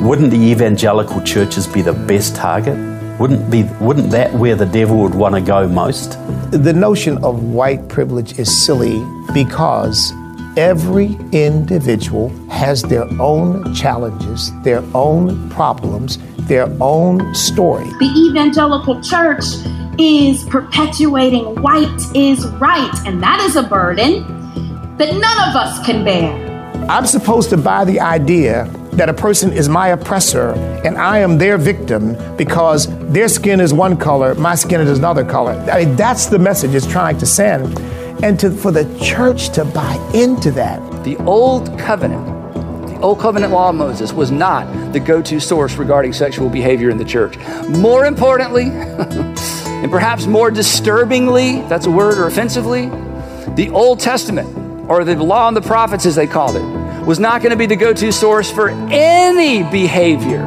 wouldn't 0.00 0.30
the 0.30 0.38
evangelical 0.38 1.20
churches 1.22 1.66
be 1.66 1.82
the 1.82 1.92
best 1.92 2.36
target? 2.36 2.78
Wouldn't 3.18 3.50
be 3.50 3.64
wouldn't 3.80 4.10
that 4.10 4.32
where 4.32 4.54
the 4.54 4.66
devil 4.66 4.98
would 5.02 5.14
want 5.14 5.34
to 5.34 5.40
go 5.40 5.66
most? 5.66 6.12
The 6.52 6.72
notion 6.72 7.18
of 7.24 7.42
white 7.42 7.88
privilege 7.88 8.38
is 8.38 8.64
silly 8.64 9.04
because 9.32 10.12
every 10.56 11.18
individual 11.32 12.28
has 12.48 12.82
their 12.82 13.04
own 13.20 13.74
challenges, 13.74 14.52
their 14.62 14.82
own 14.94 15.48
problems, 15.50 16.18
their 16.46 16.68
own 16.80 17.34
story. 17.34 17.88
The 17.98 18.28
evangelical 18.30 19.00
church 19.02 19.44
is 19.98 20.44
perpetuating 20.44 21.60
white 21.62 22.00
is 22.14 22.46
right, 22.60 22.92
and 23.06 23.22
that 23.22 23.40
is 23.40 23.56
a 23.56 23.62
burden. 23.62 24.24
that 24.96 25.12
none 25.12 25.48
of 25.48 25.56
us 25.56 25.84
can 25.84 26.04
bear. 26.04 26.32
I'm 26.88 27.04
supposed 27.06 27.50
to 27.50 27.56
buy 27.56 27.84
the 27.84 27.98
idea 27.98 28.70
that 28.92 29.08
a 29.08 29.12
person 29.12 29.52
is 29.52 29.68
my 29.68 29.88
oppressor 29.88 30.52
and 30.84 30.96
I 30.96 31.18
am 31.18 31.36
their 31.36 31.58
victim 31.58 32.16
because 32.36 32.86
their 33.08 33.26
skin 33.26 33.58
is 33.58 33.74
one 33.74 33.96
color, 33.96 34.36
my 34.36 34.54
skin 34.54 34.80
is 34.80 34.96
another 34.96 35.24
color. 35.24 35.52
I 35.68 35.84
mean, 35.84 35.96
that's 35.96 36.26
the 36.26 36.38
message 36.38 36.76
it's 36.76 36.86
trying 36.86 37.18
to 37.18 37.26
send. 37.26 37.76
And 38.24 38.40
to, 38.40 38.50
for 38.50 38.72
the 38.72 38.86
church 38.98 39.50
to 39.50 39.66
buy 39.66 39.96
into 40.14 40.50
that. 40.52 40.80
The 41.04 41.18
old 41.24 41.78
covenant, 41.78 42.24
the 42.88 42.98
old 43.00 43.20
covenant 43.20 43.52
law 43.52 43.68
of 43.68 43.74
Moses 43.74 44.14
was 44.14 44.30
not 44.30 44.94
the 44.94 44.98
go 44.98 45.20
to 45.20 45.38
source 45.38 45.76
regarding 45.76 46.14
sexual 46.14 46.48
behavior 46.48 46.88
in 46.88 46.96
the 46.96 47.04
church. 47.04 47.36
More 47.68 48.06
importantly, 48.06 48.70
and 48.70 49.90
perhaps 49.90 50.24
more 50.24 50.50
disturbingly, 50.50 51.58
if 51.58 51.68
that's 51.68 51.84
a 51.84 51.90
word, 51.90 52.16
or 52.16 52.26
offensively, 52.26 52.86
the 53.56 53.68
Old 53.74 54.00
Testament, 54.00 54.48
or 54.88 55.04
the 55.04 55.22
law 55.22 55.46
and 55.46 55.54
the 55.54 55.60
prophets 55.60 56.06
as 56.06 56.14
they 56.14 56.26
called 56.26 56.56
it, 56.56 56.64
was 57.04 57.20
not 57.20 57.42
going 57.42 57.50
to 57.50 57.58
be 57.58 57.66
the 57.66 57.76
go 57.76 57.92
to 57.92 58.10
source 58.10 58.50
for 58.50 58.70
any 58.70 59.64
behavior 59.64 60.46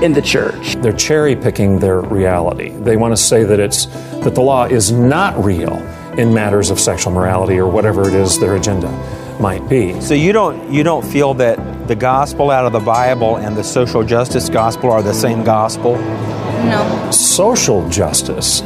in 0.00 0.12
the 0.12 0.22
church. 0.22 0.76
They're 0.76 0.92
cherry 0.92 1.34
picking 1.34 1.80
their 1.80 2.02
reality. 2.02 2.70
They 2.70 2.96
want 2.96 3.16
to 3.16 3.20
say 3.20 3.42
that 3.42 3.58
it's 3.58 3.86
that 4.22 4.36
the 4.36 4.42
law 4.42 4.66
is 4.66 4.92
not 4.92 5.44
real 5.44 5.84
in 6.18 6.32
matters 6.32 6.70
of 6.70 6.80
sexual 6.80 7.12
morality 7.12 7.58
or 7.58 7.68
whatever 7.68 8.08
it 8.08 8.14
is 8.14 8.38
their 8.40 8.56
agenda 8.56 8.90
might 9.40 9.68
be. 9.68 10.00
So 10.00 10.14
you 10.14 10.32
don't 10.32 10.72
you 10.72 10.82
don't 10.82 11.04
feel 11.04 11.34
that 11.34 11.88
the 11.88 11.94
gospel 11.94 12.50
out 12.50 12.64
of 12.64 12.72
the 12.72 12.80
Bible 12.80 13.36
and 13.36 13.56
the 13.56 13.64
social 13.64 14.02
justice 14.02 14.48
gospel 14.48 14.90
are 14.90 15.02
the 15.02 15.14
same 15.14 15.44
gospel? 15.44 15.96
No. 16.64 17.10
Social 17.12 17.88
justice, 17.88 18.62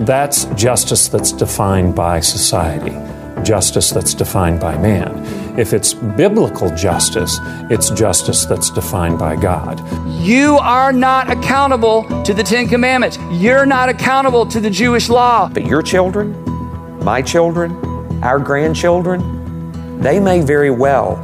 that's 0.00 0.46
justice 0.56 1.08
that's 1.08 1.30
defined 1.30 1.94
by 1.94 2.20
society, 2.20 2.96
justice 3.44 3.90
that's 3.90 4.14
defined 4.14 4.60
by 4.60 4.76
man. 4.78 5.44
If 5.56 5.72
it's 5.72 5.94
biblical 5.94 6.74
justice, 6.74 7.38
it's 7.70 7.90
justice 7.90 8.44
that's 8.44 8.70
defined 8.70 9.20
by 9.20 9.36
God. 9.36 9.80
You 10.08 10.56
are 10.56 10.92
not 10.92 11.30
accountable 11.30 12.02
to 12.24 12.34
the 12.34 12.42
Ten 12.42 12.66
Commandments. 12.66 13.18
You're 13.30 13.66
not 13.66 13.88
accountable 13.88 14.46
to 14.46 14.58
the 14.58 14.70
Jewish 14.70 15.08
law. 15.08 15.48
But 15.48 15.64
your 15.64 15.80
children, 15.80 16.34
my 17.04 17.20
children, 17.20 17.72
our 18.24 18.38
grandchildren, 18.38 20.00
they 20.00 20.18
may 20.18 20.40
very 20.40 20.70
well 20.70 21.16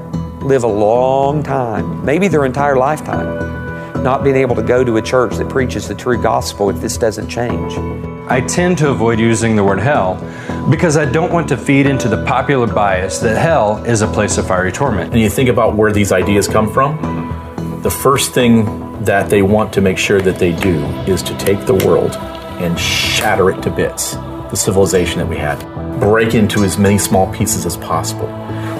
live 0.42 0.62
a 0.62 0.68
long 0.68 1.42
time, 1.42 2.04
maybe 2.04 2.28
their 2.28 2.44
entire 2.44 2.76
lifetime, 2.76 4.02
not 4.02 4.22
being 4.22 4.36
able 4.36 4.54
to 4.54 4.62
go 4.62 4.84
to 4.84 4.98
a 4.98 5.02
church 5.02 5.36
that 5.36 5.48
preaches 5.48 5.88
the 5.88 5.94
true 5.94 6.20
gospel 6.22 6.68
if 6.68 6.80
this 6.82 6.98
doesn't 6.98 7.28
change. 7.28 7.72
I 8.30 8.42
tend 8.42 8.76
to 8.78 8.90
avoid 8.90 9.18
using 9.18 9.56
the 9.56 9.64
word 9.64 9.80
hell 9.80 10.14
because 10.70 10.98
I 10.98 11.10
don't 11.10 11.32
want 11.32 11.48
to 11.48 11.56
feed 11.56 11.86
into 11.86 12.08
the 12.08 12.24
popular 12.26 12.66
bias 12.66 13.18
that 13.20 13.36
hell 13.36 13.82
is 13.84 14.02
a 14.02 14.06
place 14.06 14.36
of 14.36 14.46
fiery 14.46 14.72
torment. 14.72 15.12
And 15.12 15.20
you 15.20 15.30
think 15.30 15.48
about 15.48 15.76
where 15.76 15.92
these 15.92 16.12
ideas 16.12 16.46
come 16.46 16.70
from, 16.70 17.80
the 17.82 17.90
first 17.90 18.32
thing 18.32 19.02
that 19.04 19.30
they 19.30 19.40
want 19.40 19.72
to 19.72 19.80
make 19.80 19.96
sure 19.96 20.20
that 20.20 20.38
they 20.38 20.52
do 20.52 20.84
is 21.08 21.22
to 21.22 21.36
take 21.38 21.64
the 21.64 21.74
world 21.86 22.16
and 22.60 22.78
shatter 22.78 23.50
it 23.50 23.62
to 23.62 23.70
bits, 23.70 24.14
the 24.50 24.56
civilization 24.56 25.18
that 25.18 25.28
we 25.28 25.36
had, 25.36 25.58
break 26.00 26.34
into 26.34 26.64
as 26.64 26.78
many 26.78 26.98
small 26.98 27.32
pieces 27.32 27.66
as 27.66 27.76
possible, 27.76 28.26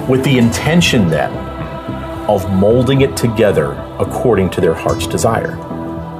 with 0.07 0.23
the 0.23 0.37
intention 0.37 1.09
then 1.09 1.31
of 2.29 2.51
molding 2.51 3.01
it 3.01 3.15
together 3.17 3.73
according 3.99 4.49
to 4.49 4.61
their 4.61 4.73
heart's 4.73 5.07
desire. 5.07 5.57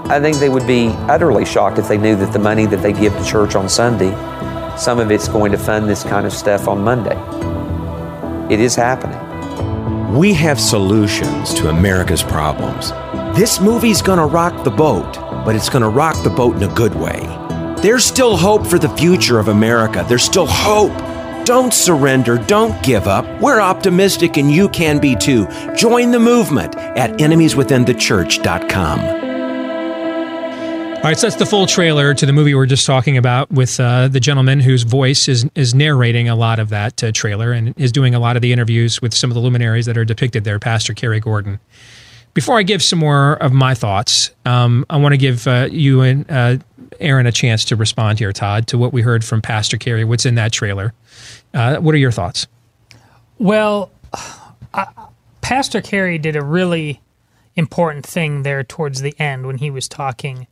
I 0.05 0.19
think 0.19 0.37
they 0.37 0.49
would 0.49 0.67
be 0.67 0.87
utterly 1.07 1.45
shocked 1.45 1.79
if 1.79 1.87
they 1.87 1.97
knew 1.97 2.15
that 2.15 2.33
the 2.33 2.39
money 2.39 2.65
that 2.65 2.81
they 2.81 2.91
give 2.91 3.13
to 3.17 3.23
church 3.23 3.55
on 3.55 3.69
Sunday, 3.69 4.11
some 4.77 4.99
of 4.99 5.11
it's 5.11 5.27
going 5.27 5.51
to 5.51 5.57
fund 5.57 5.89
this 5.89 6.03
kind 6.03 6.25
of 6.25 6.33
stuff 6.33 6.67
on 6.67 6.81
Monday. 6.81 7.17
It 8.53 8.59
is 8.59 8.75
happening. 8.75 9.17
We 10.17 10.33
have 10.33 10.59
solutions 10.59 11.53
to 11.53 11.69
America's 11.69 12.21
problems. 12.21 12.91
This 13.37 13.61
movie's 13.61 14.01
gonna 14.01 14.27
rock 14.27 14.65
the 14.65 14.71
boat, 14.71 15.13
but 15.45 15.55
it's 15.55 15.69
gonna 15.69 15.89
rock 15.89 16.21
the 16.23 16.29
boat 16.29 16.57
in 16.57 16.63
a 16.63 16.73
good 16.73 16.93
way. 16.93 17.30
There's 17.82 18.05
still 18.05 18.38
hope 18.38 18.67
for 18.67 18.77
the 18.77 18.89
future 18.89 19.39
of 19.39 19.47
America. 19.47 20.05
There's 20.07 20.23
still 20.23 20.45
hope. 20.45 20.95
Don't 21.45 21.73
surrender. 21.73 22.38
Don't 22.38 22.84
give 22.84 23.07
up. 23.07 23.25
We're 23.41 23.59
optimistic 23.59 24.38
and 24.38 24.51
you 24.51 24.69
can 24.69 24.99
be 24.99 25.15
too. 25.15 25.47
Join 25.75 26.11
the 26.11 26.19
movement 26.19 26.75
at 26.75 27.17
enemieswithinthechurch.com. 27.17 28.99
All 31.01 31.01
right, 31.05 31.17
so 31.17 31.25
that's 31.25 31.38
the 31.38 31.47
full 31.47 31.65
trailer 31.65 32.13
to 32.13 32.27
the 32.27 32.34
movie 32.34 32.53
we 32.53 32.55
we're 32.59 32.67
just 32.67 32.86
talking 32.86 33.17
about 33.17 33.49
with 33.49 33.79
uh, 33.79 34.07
the 34.07 34.19
gentleman 34.19 34.59
whose 34.59 34.84
voice 34.84 35.27
is 35.27 35.49
is 35.55 35.73
narrating 35.73 36.29
a 36.29 36.36
lot 36.36 36.59
of 36.59 36.69
that 36.69 37.03
uh, 37.03 37.11
trailer 37.11 37.51
and 37.51 37.73
is 37.79 37.91
doing 37.91 38.13
a 38.13 38.19
lot 38.19 38.36
of 38.36 38.43
the 38.43 38.53
interviews 38.53 39.01
with 39.01 39.11
some 39.11 39.32
of 39.32 39.34
the 39.34 39.41
luminaries 39.41 39.88
that 39.88 39.97
are 39.97 40.05
depicted 40.05 40.43
there, 40.43 40.59
Pastor 40.59 40.93
Cary 40.93 41.19
Gordon. 41.19 41.59
Before 42.36 42.59
I 42.59 42.61
give 42.61 42.84
some 42.84 42.99
more 42.99 43.34
of 43.34 43.51
my 43.51 43.73
thoughts, 43.73 44.29
um, 44.45 44.86
I 44.91 44.97
want 44.97 45.13
to 45.13 45.17
give 45.17 45.47
uh, 45.47 45.69
you 45.71 46.01
and 46.01 46.29
uh, 46.29 46.57
Aaron 46.99 47.25
a 47.25 47.31
chance 47.31 47.65
to 47.65 47.75
respond 47.75 48.19
here, 48.19 48.31
Todd, 48.33 48.67
to 48.67 48.77
what 48.77 48.93
we 48.93 49.01
heard 49.01 49.23
from 49.23 49.41
Pastor 49.41 49.77
Cary, 49.77 50.03
what's 50.03 50.25
in 50.25 50.35
that 50.35 50.51
trailer. 50.51 50.93
Uh, 51.53 51.77
what 51.77 51.95
are 51.95 51.99
your 51.99 52.11
thoughts? 52.11 52.47
Well, 53.37 53.91
Pastor 55.41 55.81
Cary 55.81 56.17
did 56.17 56.35
a 56.35 56.43
really 56.43 57.01
important 57.55 58.05
thing 58.05 58.43
there 58.43 58.63
towards 58.63 59.01
the 59.01 59.13
end 59.19 59.45
when 59.45 59.57
he 59.57 59.69
was 59.69 59.87
talking. 59.87 60.47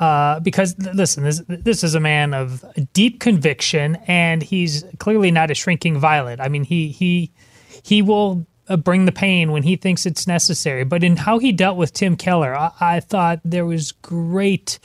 Uh, 0.00 0.38
because 0.40 0.78
listen, 0.78 1.24
this 1.24 1.42
this 1.48 1.82
is 1.82 1.96
a 1.96 2.00
man 2.00 2.32
of 2.32 2.64
deep 2.92 3.18
conviction, 3.18 3.96
and 4.06 4.42
he's 4.42 4.84
clearly 4.98 5.32
not 5.32 5.50
a 5.50 5.54
shrinking 5.54 5.98
violet. 5.98 6.40
I 6.40 6.48
mean, 6.48 6.62
he 6.62 6.88
he 6.88 7.32
he 7.82 8.00
will 8.00 8.46
uh, 8.68 8.76
bring 8.76 9.06
the 9.06 9.12
pain 9.12 9.50
when 9.50 9.64
he 9.64 9.74
thinks 9.74 10.06
it's 10.06 10.26
necessary. 10.26 10.84
But 10.84 11.02
in 11.02 11.16
how 11.16 11.38
he 11.38 11.50
dealt 11.50 11.76
with 11.76 11.92
Tim 11.92 12.16
Keller, 12.16 12.56
I, 12.56 12.70
I 12.80 13.00
thought 13.00 13.40
there 13.44 13.66
was 13.66 13.90
great 13.90 14.78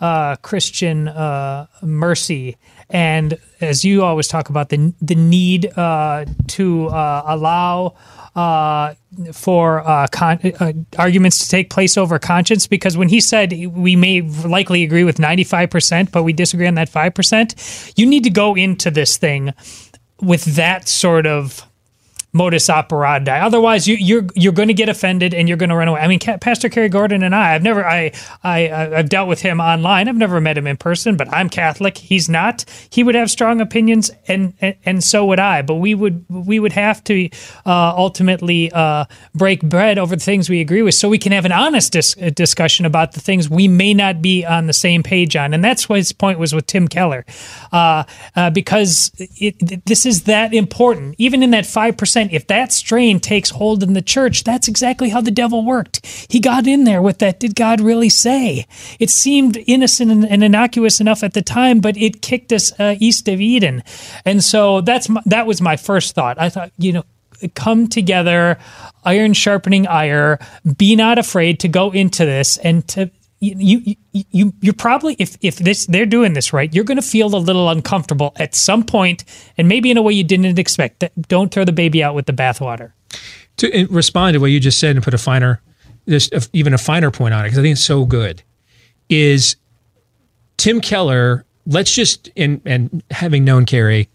uh, 0.00 0.36
Christian 0.36 1.08
uh, 1.08 1.66
mercy. 1.82 2.56
And 2.88 3.38
as 3.60 3.84
you 3.84 4.02
always 4.02 4.28
talk 4.28 4.48
about 4.48 4.68
the 4.68 4.92
the 5.00 5.14
need 5.14 5.66
uh, 5.76 6.24
to 6.48 6.88
uh, 6.88 7.22
allow 7.26 7.94
uh, 8.34 8.94
for 9.32 9.86
uh, 9.86 10.06
con- 10.10 10.86
arguments 10.98 11.38
to 11.38 11.48
take 11.48 11.70
place 11.70 11.96
over 11.96 12.18
conscience, 12.18 12.66
because 12.66 12.96
when 12.96 13.08
he 13.08 13.20
said 13.20 13.52
we 13.52 13.96
may 13.96 14.22
likely 14.22 14.82
agree 14.82 15.04
with 15.04 15.18
ninety 15.18 15.44
five 15.44 15.68
percent, 15.70 16.10
but 16.10 16.24
we 16.24 16.32
disagree 16.32 16.66
on 16.66 16.74
that 16.74 16.88
five 16.88 17.14
percent, 17.14 17.54
you 17.96 18.06
need 18.06 18.24
to 18.24 18.30
go 18.30 18.56
into 18.56 18.90
this 18.90 19.18
thing 19.18 19.52
with 20.20 20.56
that 20.56 20.88
sort 20.88 21.26
of 21.26 21.64
modus 22.32 22.70
operandi. 22.70 23.32
Otherwise, 23.32 23.88
you, 23.88 23.96
you're 23.96 24.26
you're 24.34 24.52
going 24.52 24.68
to 24.68 24.74
get 24.74 24.88
offended 24.88 25.34
and 25.34 25.48
you're 25.48 25.56
going 25.56 25.70
to 25.70 25.76
run 25.76 25.88
away. 25.88 26.00
I 26.00 26.06
mean, 26.06 26.20
Pastor 26.20 26.68
Cary 26.68 26.88
Gordon 26.88 27.22
and 27.22 27.34
I, 27.34 27.54
I've 27.54 27.62
never 27.62 27.84
I 27.84 28.12
I 28.44 28.70
I've 28.70 29.08
dealt 29.08 29.28
with 29.28 29.40
him 29.40 29.60
online. 29.60 30.08
I've 30.08 30.16
never 30.16 30.40
met 30.40 30.56
him 30.56 30.66
in 30.66 30.76
person, 30.76 31.16
but 31.16 31.28
I'm 31.32 31.48
Catholic. 31.48 31.98
He's 31.98 32.28
not. 32.28 32.64
He 32.90 33.02
would 33.02 33.14
have 33.14 33.30
strong 33.30 33.60
opinions, 33.60 34.10
and 34.28 34.54
and, 34.60 34.76
and 34.84 35.04
so 35.04 35.26
would 35.26 35.40
I. 35.40 35.62
But 35.62 35.76
we 35.76 35.94
would 35.94 36.24
we 36.28 36.60
would 36.60 36.72
have 36.72 37.02
to 37.04 37.28
uh, 37.66 37.94
ultimately 37.96 38.70
uh, 38.72 39.06
break 39.34 39.62
bread 39.62 39.98
over 39.98 40.14
the 40.14 40.24
things 40.24 40.48
we 40.48 40.60
agree 40.60 40.82
with, 40.82 40.94
so 40.94 41.08
we 41.08 41.18
can 41.18 41.32
have 41.32 41.44
an 41.44 41.52
honest 41.52 41.92
dis- 41.92 42.16
uh, 42.22 42.30
discussion 42.30 42.86
about 42.86 43.12
the 43.12 43.20
things 43.20 43.50
we 43.50 43.66
may 43.66 43.92
not 43.94 44.22
be 44.22 44.44
on 44.44 44.66
the 44.66 44.72
same 44.72 45.02
page 45.02 45.34
on. 45.34 45.52
And 45.52 45.64
that's 45.64 45.88
what 45.88 45.98
his 45.98 46.12
point 46.12 46.38
was 46.38 46.54
with 46.54 46.66
Tim 46.66 46.86
Keller, 46.86 47.24
uh, 47.72 48.04
uh, 48.36 48.50
because 48.50 49.10
it, 49.18 49.84
this 49.86 50.06
is 50.06 50.24
that 50.24 50.54
important. 50.54 51.16
Even 51.18 51.42
in 51.42 51.50
that 51.50 51.66
five 51.66 51.96
percent 51.96 52.19
if 52.30 52.46
that 52.48 52.72
strain 52.72 53.20
takes 53.20 53.50
hold 53.50 53.82
in 53.82 53.94
the 53.94 54.02
church, 54.02 54.44
that's 54.44 54.68
exactly 54.68 55.08
how 55.08 55.20
the 55.20 55.30
devil 55.30 55.64
worked. 55.64 56.04
He 56.28 56.40
got 56.40 56.66
in 56.66 56.84
there 56.84 57.00
with 57.00 57.18
that, 57.18 57.40
did 57.40 57.54
God 57.54 57.80
really 57.80 58.08
say? 58.08 58.66
It 58.98 59.10
seemed 59.10 59.56
innocent 59.66 60.10
and, 60.10 60.26
and 60.26 60.44
innocuous 60.44 61.00
enough 61.00 61.22
at 61.22 61.34
the 61.34 61.42
time, 61.42 61.80
but 61.80 61.96
it 61.96 62.20
kicked 62.20 62.52
us 62.52 62.78
uh, 62.78 62.96
east 62.98 63.28
of 63.28 63.40
Eden. 63.40 63.82
And 64.24 64.42
so 64.42 64.80
that's 64.80 65.08
my, 65.08 65.22
that 65.26 65.46
was 65.46 65.60
my 65.60 65.76
first 65.76 66.14
thought. 66.14 66.38
I 66.40 66.48
thought, 66.48 66.72
you 66.76 66.92
know, 66.92 67.04
come 67.54 67.88
together, 67.88 68.58
iron 69.04 69.32
sharpening 69.32 69.86
iron, 69.86 70.38
be 70.76 70.96
not 70.96 71.18
afraid 71.18 71.60
to 71.60 71.68
go 71.68 71.90
into 71.90 72.24
this 72.24 72.58
and 72.58 72.86
to 72.88 73.10
you 73.40 73.80
you 73.84 73.96
you 74.12 74.52
you're 74.60 74.74
probably 74.74 75.16
if 75.18 75.36
if 75.40 75.56
this 75.56 75.86
they're 75.86 76.06
doing 76.06 76.34
this 76.34 76.52
right, 76.52 76.72
you're 76.74 76.84
going 76.84 76.96
to 76.96 77.02
feel 77.02 77.34
a 77.34 77.38
little 77.38 77.70
uncomfortable 77.70 78.32
at 78.36 78.54
some 78.54 78.84
point, 78.84 79.24
and 79.56 79.66
maybe 79.68 79.90
in 79.90 79.96
a 79.96 80.02
way 80.02 80.12
you 80.12 80.24
didn't 80.24 80.58
expect. 80.58 81.04
Don't 81.28 81.52
throw 81.52 81.64
the 81.64 81.72
baby 81.72 82.02
out 82.02 82.14
with 82.14 82.26
the 82.26 82.32
bathwater. 82.32 82.92
To 83.58 83.86
respond 83.90 84.34
to 84.34 84.40
what 84.40 84.50
you 84.50 84.60
just 84.60 84.78
said 84.78 84.96
and 84.96 85.04
put 85.04 85.14
a 85.14 85.18
finer, 85.18 85.60
even 86.52 86.74
a 86.74 86.78
finer 86.78 87.10
point 87.10 87.34
on 87.34 87.40
it, 87.40 87.48
because 87.48 87.58
I 87.58 87.62
think 87.62 87.72
it's 87.72 87.84
so 87.84 88.04
good, 88.04 88.42
is 89.08 89.56
Tim 90.56 90.80
Keller. 90.80 91.44
Let's 91.66 91.92
just 91.92 92.28
in 92.36 92.60
and 92.64 93.02
having 93.10 93.44
known 93.44 93.64
Cary 93.64 94.08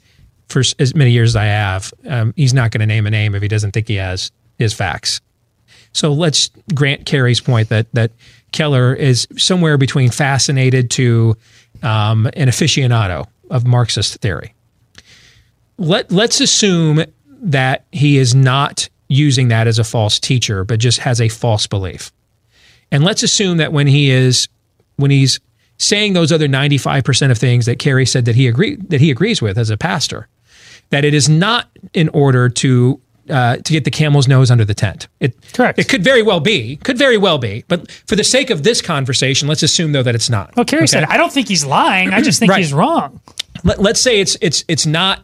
for 0.49 0.61
as 0.79 0.93
many 0.93 1.11
years 1.11 1.31
as 1.31 1.35
I 1.35 1.45
have, 1.45 1.93
um, 2.07 2.33
he's 2.35 2.53
not 2.53 2.71
going 2.71 2.81
to 2.81 2.85
name 2.85 3.07
a 3.07 3.11
name 3.11 3.33
if 3.35 3.41
he 3.41 3.47
doesn't 3.47 3.71
think 3.71 3.87
he 3.87 3.95
has 3.95 4.31
his 4.57 4.73
facts. 4.73 5.21
So 5.93 6.11
let's 6.11 6.51
grant 6.73 7.05
Cary's 7.05 7.39
point 7.39 7.69
that 7.69 7.87
that 7.93 8.11
Keller 8.55 8.93
is 8.93 9.27
somewhere 9.37 9.77
between 9.77 10.09
fascinated 10.09 10.89
to 10.91 11.35
um, 11.83 12.25
an 12.27 12.47
aficionado 12.47 13.27
of 13.51 13.67
Marxist 13.67 14.15
theory. 14.21 14.53
Let 15.77 16.11
let's 16.11 16.39
assume 16.39 17.03
that 17.41 17.85
he 17.91 18.17
is 18.17 18.33
not 18.33 18.89
using 19.09 19.49
that 19.49 19.67
as 19.67 19.77
a 19.77 19.83
false 19.83 20.19
teacher, 20.19 20.63
but 20.63 20.79
just 20.79 20.99
has 20.99 21.19
a 21.19 21.27
false 21.27 21.67
belief. 21.67 22.11
And 22.91 23.03
let's 23.03 23.23
assume 23.23 23.57
that 23.57 23.73
when 23.73 23.87
he 23.87 24.09
is 24.09 24.47
when 24.95 25.11
he's 25.11 25.39
saying 25.77 26.13
those 26.13 26.31
other 26.31 26.47
95% 26.47 27.31
of 27.31 27.37
things 27.37 27.65
that 27.65 27.77
Cary 27.77 28.05
said 28.05 28.23
that 28.23 28.35
he 28.35 28.47
agree 28.47 28.77
that 28.87 29.01
he 29.01 29.11
agrees 29.11 29.41
with 29.41 29.57
as 29.57 29.69
a 29.69 29.77
pastor, 29.77 30.29
that 30.91 31.03
it 31.03 31.13
is 31.13 31.27
not 31.27 31.67
in 31.93 32.07
order 32.09 32.47
to 32.47 33.01
uh, 33.29 33.57
to 33.57 33.73
get 33.73 33.83
the 33.85 33.91
camel's 33.91 34.27
nose 34.27 34.51
under 34.51 34.65
the 34.65 34.73
tent. 34.73 35.07
It, 35.19 35.35
Correct. 35.53 35.79
It 35.79 35.89
could 35.89 36.03
very 36.03 36.21
well 36.21 36.39
be. 36.39 36.75
Could 36.77 36.97
very 36.97 37.17
well 37.17 37.37
be. 37.37 37.63
But 37.67 37.89
for 38.07 38.15
the 38.15 38.23
sake 38.23 38.49
of 38.49 38.63
this 38.63 38.81
conversation, 38.81 39.47
let's 39.47 39.63
assume 39.63 39.91
though 39.93 40.03
that 40.03 40.15
it's 40.15 40.29
not. 40.29 40.55
Well, 40.55 40.65
Cary 40.65 40.81
Okay? 40.83 40.87
said, 40.87 41.03
I 41.05 41.17
don't 41.17 41.31
think 41.31 41.47
he's 41.47 41.65
lying. 41.65 42.09
I 42.11 42.21
just 42.21 42.39
think 42.39 42.51
Right. 42.51 42.59
he's 42.59 42.73
wrong. 42.73 43.19
Let, 43.63 43.81
let's 43.81 43.99
say 44.01 44.19
it's 44.19 44.37
it's 44.41 44.63
it's 44.67 44.85
not. 44.85 45.23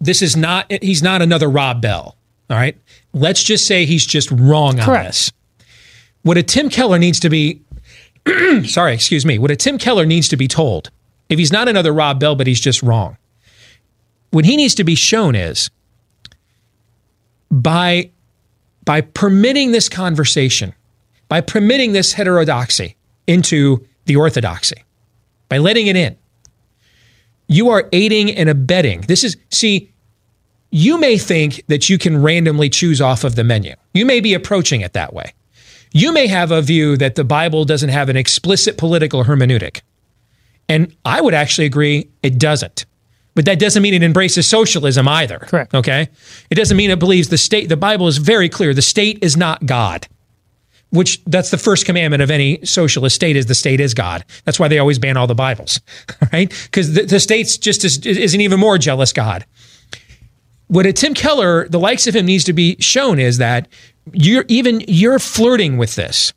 This 0.00 0.22
is 0.22 0.36
not. 0.36 0.70
He's 0.82 1.02
not 1.02 1.22
another 1.22 1.48
Rob 1.48 1.80
Bell. 1.80 2.16
All 2.50 2.56
right. 2.56 2.76
Let's 3.12 3.42
just 3.42 3.66
say 3.66 3.86
he's 3.86 4.04
just 4.06 4.30
wrong 4.30 4.78
on 4.80 5.04
this. 5.04 5.32
What 6.22 6.36
a 6.36 6.42
Tim 6.42 6.68
Keller 6.68 6.98
needs 6.98 7.20
to 7.20 7.30
be. 7.30 7.62
sorry, 8.64 8.92
excuse 8.94 9.24
me. 9.24 9.38
What 9.38 9.50
a 9.50 9.56
Tim 9.56 9.78
Keller 9.78 10.04
needs 10.04 10.28
to 10.30 10.36
be 10.36 10.48
told, 10.48 10.90
if 11.28 11.38
he's 11.38 11.52
not 11.52 11.68
another 11.68 11.92
Rob 11.92 12.18
Bell, 12.18 12.34
but 12.34 12.46
he's 12.48 12.60
just 12.60 12.82
wrong. 12.82 13.16
What 14.30 14.44
he 14.44 14.56
needs 14.56 14.74
to 14.74 14.84
be 14.84 14.94
shown 14.96 15.34
is 15.36 15.70
by 17.50 18.10
by 18.84 19.00
permitting 19.00 19.72
this 19.72 19.88
conversation, 19.88 20.72
by 21.28 21.40
permitting 21.40 21.92
this 21.92 22.12
heterodoxy 22.12 22.96
into 23.26 23.84
the 24.04 24.16
orthodoxy, 24.16 24.84
by 25.48 25.58
letting 25.58 25.88
it 25.88 25.96
in, 25.96 26.16
you 27.48 27.68
are 27.70 27.88
aiding 27.92 28.30
and 28.30 28.48
abetting. 28.48 29.02
This 29.02 29.24
is, 29.24 29.36
see, 29.50 29.92
you 30.70 30.98
may 30.98 31.18
think 31.18 31.64
that 31.66 31.88
you 31.88 31.98
can 31.98 32.22
randomly 32.22 32.70
choose 32.70 33.00
off 33.00 33.24
of 33.24 33.34
the 33.34 33.44
menu. 33.44 33.74
You 33.92 34.06
may 34.06 34.20
be 34.20 34.34
approaching 34.34 34.80
it 34.80 34.92
that 34.94 35.12
way. 35.12 35.32
You 35.92 36.12
may 36.12 36.26
have 36.26 36.50
a 36.50 36.62
view 36.62 36.96
that 36.96 37.14
the 37.14 37.24
Bible 37.24 37.64
doesn't 37.64 37.88
have 37.88 38.08
an 38.08 38.16
explicit 38.16 38.76
political 38.76 39.24
hermeneutic. 39.24 39.80
And 40.68 40.94
I 41.04 41.20
would 41.20 41.34
actually 41.34 41.66
agree 41.66 42.08
it 42.22 42.38
doesn't. 42.38 42.86
But 43.36 43.44
that 43.44 43.58
doesn't 43.58 43.82
mean 43.82 43.92
it 43.92 44.02
embraces 44.02 44.48
socialism 44.48 45.06
either. 45.06 45.38
Correct. 45.38 45.74
Okay? 45.74 46.08
It 46.50 46.54
doesn't 46.54 46.76
mean 46.76 46.90
it 46.90 46.98
believes 46.98 47.28
the 47.28 47.36
state, 47.36 47.68
the 47.68 47.76
Bible 47.76 48.08
is 48.08 48.16
very 48.16 48.48
clear. 48.48 48.72
The 48.72 48.80
state 48.80 49.18
is 49.20 49.36
not 49.36 49.66
God, 49.66 50.08
which 50.88 51.22
that's 51.26 51.50
the 51.50 51.58
first 51.58 51.84
commandment 51.84 52.22
of 52.22 52.30
any 52.30 52.64
socialist 52.64 53.14
state 53.14 53.36
is 53.36 53.44
the 53.44 53.54
state 53.54 53.78
is 53.78 53.92
God. 53.92 54.24
That's 54.46 54.58
why 54.58 54.68
they 54.68 54.78
always 54.78 54.98
ban 54.98 55.18
all 55.18 55.26
the 55.26 55.34
Bibles, 55.34 55.80
right? 56.32 56.48
Because 56.64 56.94
the, 56.94 57.02
the 57.02 57.20
state's 57.20 57.58
just 57.58 57.84
as, 57.84 57.98
is 57.98 58.32
an 58.34 58.40
even 58.40 58.58
more 58.58 58.78
jealous 58.78 59.12
God. 59.12 59.44
What 60.68 60.86
a 60.86 60.92
Tim 60.94 61.12
Keller, 61.12 61.68
the 61.68 61.78
likes 61.78 62.06
of 62.06 62.16
him 62.16 62.24
needs 62.24 62.44
to 62.44 62.54
be 62.54 62.76
shown 62.80 63.20
is 63.20 63.36
that 63.36 63.68
you're 64.14 64.46
even, 64.48 64.82
you're 64.88 65.18
flirting 65.18 65.76
with 65.76 65.94
this 65.94 66.32
th- 66.32 66.35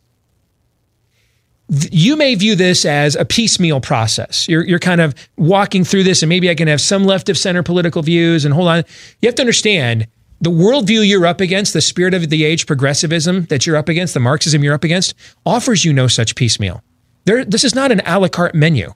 you 1.69 2.15
may 2.15 2.35
view 2.35 2.55
this 2.55 2.83
as 2.83 3.15
a 3.15 3.25
piecemeal 3.25 3.79
process. 3.79 4.47
You're, 4.47 4.65
you're 4.65 4.79
kind 4.79 5.01
of 5.01 5.13
walking 5.37 5.83
through 5.83 6.03
this, 6.03 6.23
and 6.23 6.29
maybe 6.29 6.49
I 6.49 6.55
can 6.55 6.67
have 6.67 6.81
some 6.81 7.05
left 7.05 7.29
of 7.29 7.37
center 7.37 7.61
political 7.63 8.01
views. 8.01 8.43
And 8.43 8.53
hold 8.53 8.67
on, 8.67 8.83
you 9.21 9.27
have 9.27 9.35
to 9.35 9.43
understand 9.43 10.07
the 10.41 10.49
worldview 10.49 11.07
you're 11.07 11.25
up 11.25 11.41
against, 11.41 11.73
the 11.73 11.81
spirit 11.81 12.13
of 12.13 12.29
the 12.29 12.43
age, 12.43 12.65
progressivism 12.65 13.45
that 13.45 13.65
you're 13.65 13.75
up 13.75 13.89
against, 13.89 14.13
the 14.13 14.19
Marxism 14.19 14.63
you're 14.63 14.73
up 14.73 14.83
against, 14.83 15.13
offers 15.45 15.85
you 15.85 15.93
no 15.93 16.07
such 16.07 16.35
piecemeal. 16.35 16.81
There, 17.25 17.45
this 17.45 17.63
is 17.63 17.75
not 17.75 17.91
an 17.91 18.01
a 18.05 18.19
la 18.19 18.29
carte 18.29 18.55
menu. 18.55 18.93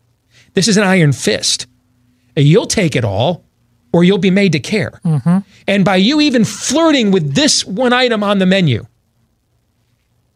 This 0.53 0.67
is 0.67 0.77
an 0.77 0.83
iron 0.83 1.11
fist. 1.11 1.67
You'll 2.35 2.65
take 2.65 2.95
it 2.95 3.03
all, 3.03 3.43
or 3.91 4.03
you'll 4.03 4.17
be 4.17 4.31
made 4.31 4.53
to 4.53 4.59
care. 4.59 4.99
Mm-hmm. 5.05 5.39
And 5.67 5.85
by 5.85 5.97
you 5.97 6.21
even 6.21 6.45
flirting 6.45 7.11
with 7.11 7.35
this 7.35 7.65
one 7.65 7.93
item 7.93 8.23
on 8.23 8.39
the 8.39 8.45
menu, 8.45 8.87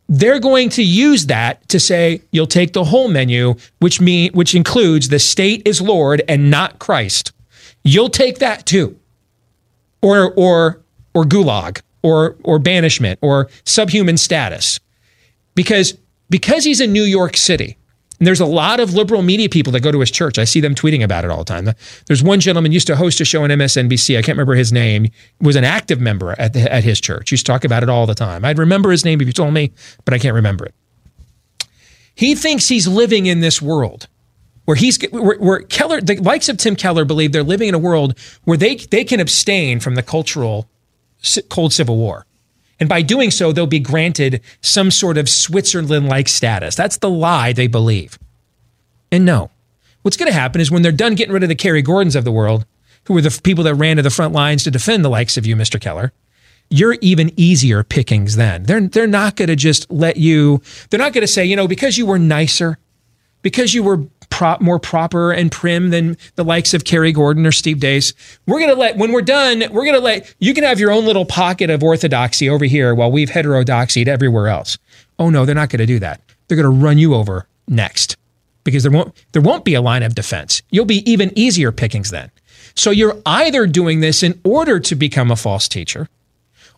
they're 0.10 0.40
going 0.40 0.70
to 0.70 0.84
use 0.84 1.26
that 1.26 1.68
to 1.70 1.80
say 1.80 2.22
you'll 2.32 2.48
take 2.48 2.74
the 2.74 2.86
whole 2.86 3.08
menu, 3.08 3.56
which 3.80 4.00
mean 4.00 4.32
which 4.34 4.56
includes 4.56 5.10
the 5.10 5.20
state 5.20 5.62
is 5.66 5.82
Lord 5.82 6.22
and 6.28 6.50
not 6.50 6.80
Christ. 6.80 7.34
You'll 7.84 8.10
take 8.10 8.40
that 8.40 8.66
too, 8.66 8.98
or 10.02 10.34
or 10.34 10.82
or 11.14 11.24
gulag, 11.24 11.82
or 12.04 12.38
or 12.44 12.60
banishment, 12.60 13.20
or 13.22 13.50
subhuman 13.66 14.18
status, 14.18 14.80
because 15.56 15.98
because 16.30 16.64
he's 16.64 16.82
in 16.82 16.94
New 16.94 17.04
York 17.04 17.36
City. 17.36 17.78
And 18.20 18.26
there's 18.26 18.40
a 18.40 18.46
lot 18.46 18.80
of 18.80 18.94
liberal 18.94 19.22
media 19.22 19.48
people 19.48 19.72
that 19.74 19.82
go 19.82 19.92
to 19.92 20.00
his 20.00 20.10
church. 20.10 20.40
I 20.40 20.44
see 20.44 20.60
them 20.60 20.74
tweeting 20.74 21.04
about 21.04 21.24
it 21.24 21.30
all 21.30 21.40
the 21.40 21.46
time. 21.46 21.70
There's 22.08 22.24
one 22.24 22.40
gentleman 22.40 22.72
used 22.72 22.88
to 22.88 22.96
host 22.96 23.22
a 23.22 23.26
show 23.26 23.44
on 23.44 23.50
MSNBC. 23.50 24.18
I 24.18 24.22
can't 24.22 24.36
remember 24.36 24.56
his 24.56 24.72
name. 24.72 25.08
Was 25.40 25.56
an 25.56 25.64
active 25.64 26.02
member 26.02 26.36
at 26.40 26.54
the, 26.54 26.72
at 26.72 26.84
his 26.84 27.00
church. 27.00 27.32
Used 27.32 27.46
to 27.46 27.52
talk 27.52 27.64
about 27.64 27.84
it 27.84 27.90
all 27.90 28.08
the 28.08 28.16
time. 28.16 28.44
I'd 28.44 28.58
remember 28.58 28.90
his 28.90 29.06
name 29.06 29.22
if 29.22 29.28
you 29.28 29.34
told 29.34 29.54
me, 29.54 29.72
but 30.04 30.14
I 30.14 30.20
can't 30.20 30.34
remember 30.34 30.66
it. 30.66 30.74
He 32.16 32.34
thinks 32.34 32.68
he's 32.68 32.88
living 32.88 33.28
in 33.28 33.42
this 33.42 33.62
world 33.62 34.08
where 34.68 34.76
he's 34.76 35.02
where, 35.12 35.38
where 35.38 35.60
Keller, 35.62 36.02
the 36.02 36.18
likes 36.18 36.50
of 36.50 36.58
Tim 36.58 36.76
Keller, 36.76 37.06
believe 37.06 37.32
they're 37.32 37.42
living 37.42 37.70
in 37.70 37.74
a 37.74 37.80
world 37.80 38.20
where 38.44 38.58
they 38.58 38.76
they 38.76 39.06
can 39.06 39.22
abstain 39.22 39.80
from 39.80 39.96
the 39.96 40.04
cultural 40.04 40.70
cold 41.50 41.72
civil 41.72 41.96
war. 41.96 42.27
And 42.80 42.88
by 42.88 43.02
doing 43.02 43.32
so, 43.32 43.52
they'll 43.52 43.66
be 43.66 43.80
granted 43.80 44.42
some 44.62 44.92
sort 44.92 45.18
of 45.18 45.28
Switzerland 45.28 46.08
like 46.08 46.28
status. 46.28 46.76
That's 46.76 46.98
the 46.98 47.10
lie 47.10 47.54
they 47.54 47.68
believe. 47.68 48.20
And 49.12 49.26
no, 49.26 49.50
what's 50.02 50.18
going 50.18 50.32
to 50.32 50.38
happen 50.38 50.62
is 50.62 50.70
when 50.70 50.82
they're 50.82 50.92
done 50.92 51.16
getting 51.16 51.34
rid 51.34 51.44
of 51.44 51.50
the 51.50 51.56
Cary 51.56 51.82
Gordons 51.82 52.16
of 52.16 52.24
the 52.24 52.32
world, 52.32 52.66
who 53.06 53.14
were 53.14 53.22
the 53.22 53.40
people 53.44 53.64
that 53.64 53.76
ran 53.76 53.98
to 53.98 54.04
the 54.04 54.10
front 54.10 54.34
lines 54.34 54.64
to 54.64 54.72
defend 54.72 55.04
the 55.04 55.10
likes 55.10 55.38
of 55.38 55.46
you, 55.46 55.56
Mr. 55.56 55.80
Keller, 55.80 56.12
you're 56.70 56.98
even 57.02 57.32
easier 57.38 57.84
pickings 57.84 58.36
then. 58.36 58.64
They're, 58.64 58.82
they're 58.82 59.08
not 59.08 59.38
going 59.38 59.48
to 59.48 59.56
just 59.56 59.90
let 59.90 60.18
you, 60.18 60.62
they're 60.90 61.00
not 61.00 61.14
going 61.14 61.22
to 61.22 61.32
say, 61.32 61.46
you 61.46 61.56
know, 61.56 61.68
because 61.68 61.98
you 61.98 62.06
were 62.06 62.20
nicer, 62.20 62.78
because 63.42 63.74
you 63.74 63.84
were 63.84 64.04
pro- 64.38 64.58
more 64.60 64.78
proper 64.78 65.32
and 65.32 65.52
prim 65.52 65.90
than 65.90 66.16
the 66.36 66.44
likes 66.44 66.76
of 66.76 66.84
Cary 66.84 67.12
Gordon 67.12 67.48
or 67.48 67.52
Steve 67.52 67.78
Deace, 67.78 68.14
we're 68.46 68.60
going 68.60 68.70
to 68.70 68.80
let, 68.80 68.96
when 68.96 69.12
we're 69.12 69.24
done, 69.24 69.64
we're 69.72 69.84
going 69.84 69.96
to 69.96 70.00
let, 70.00 70.32
you 70.38 70.54
can 70.54 70.64
have 70.64 70.80
your 70.80 70.92
own 70.92 71.06
little 71.06 71.26
pocket 71.26 71.72
of 71.72 71.84
orthodoxy 71.84 72.48
over 72.48 72.66
here 72.66 72.94
while 72.94 73.12
we've 73.12 73.32
heterodoxied 73.32 74.08
everywhere 74.08 74.48
else. 74.48 74.78
Oh 75.18 75.32
no, 75.32 75.44
they're 75.44 75.56
not 75.56 75.70
going 75.70 75.80
to 75.80 75.88
do 75.88 75.98
that. 76.00 76.22
They're 76.48 76.56
going 76.56 76.72
to 76.72 76.86
run 76.86 77.00
you 77.00 77.16
over 77.16 77.48
next 77.68 78.16
because 78.64 78.84
there 78.84 78.92
won't, 78.92 79.16
there 79.32 79.42
won't 79.42 79.66
be 79.66 79.74
a 79.74 79.82
line 79.82 80.04
of 80.04 80.14
defense. 80.14 80.62
You'll 80.70 80.86
be 80.86 81.10
even 81.10 81.32
easier 81.36 81.72
pickings 81.72 82.12
then. 82.12 82.30
So 82.76 82.92
you're 82.92 83.20
either 83.26 83.66
doing 83.66 84.02
this 84.02 84.22
in 84.22 84.40
order 84.44 84.80
to 84.80 84.96
become 84.96 85.32
a 85.32 85.36
false 85.36 85.68
teacher, 85.68 86.10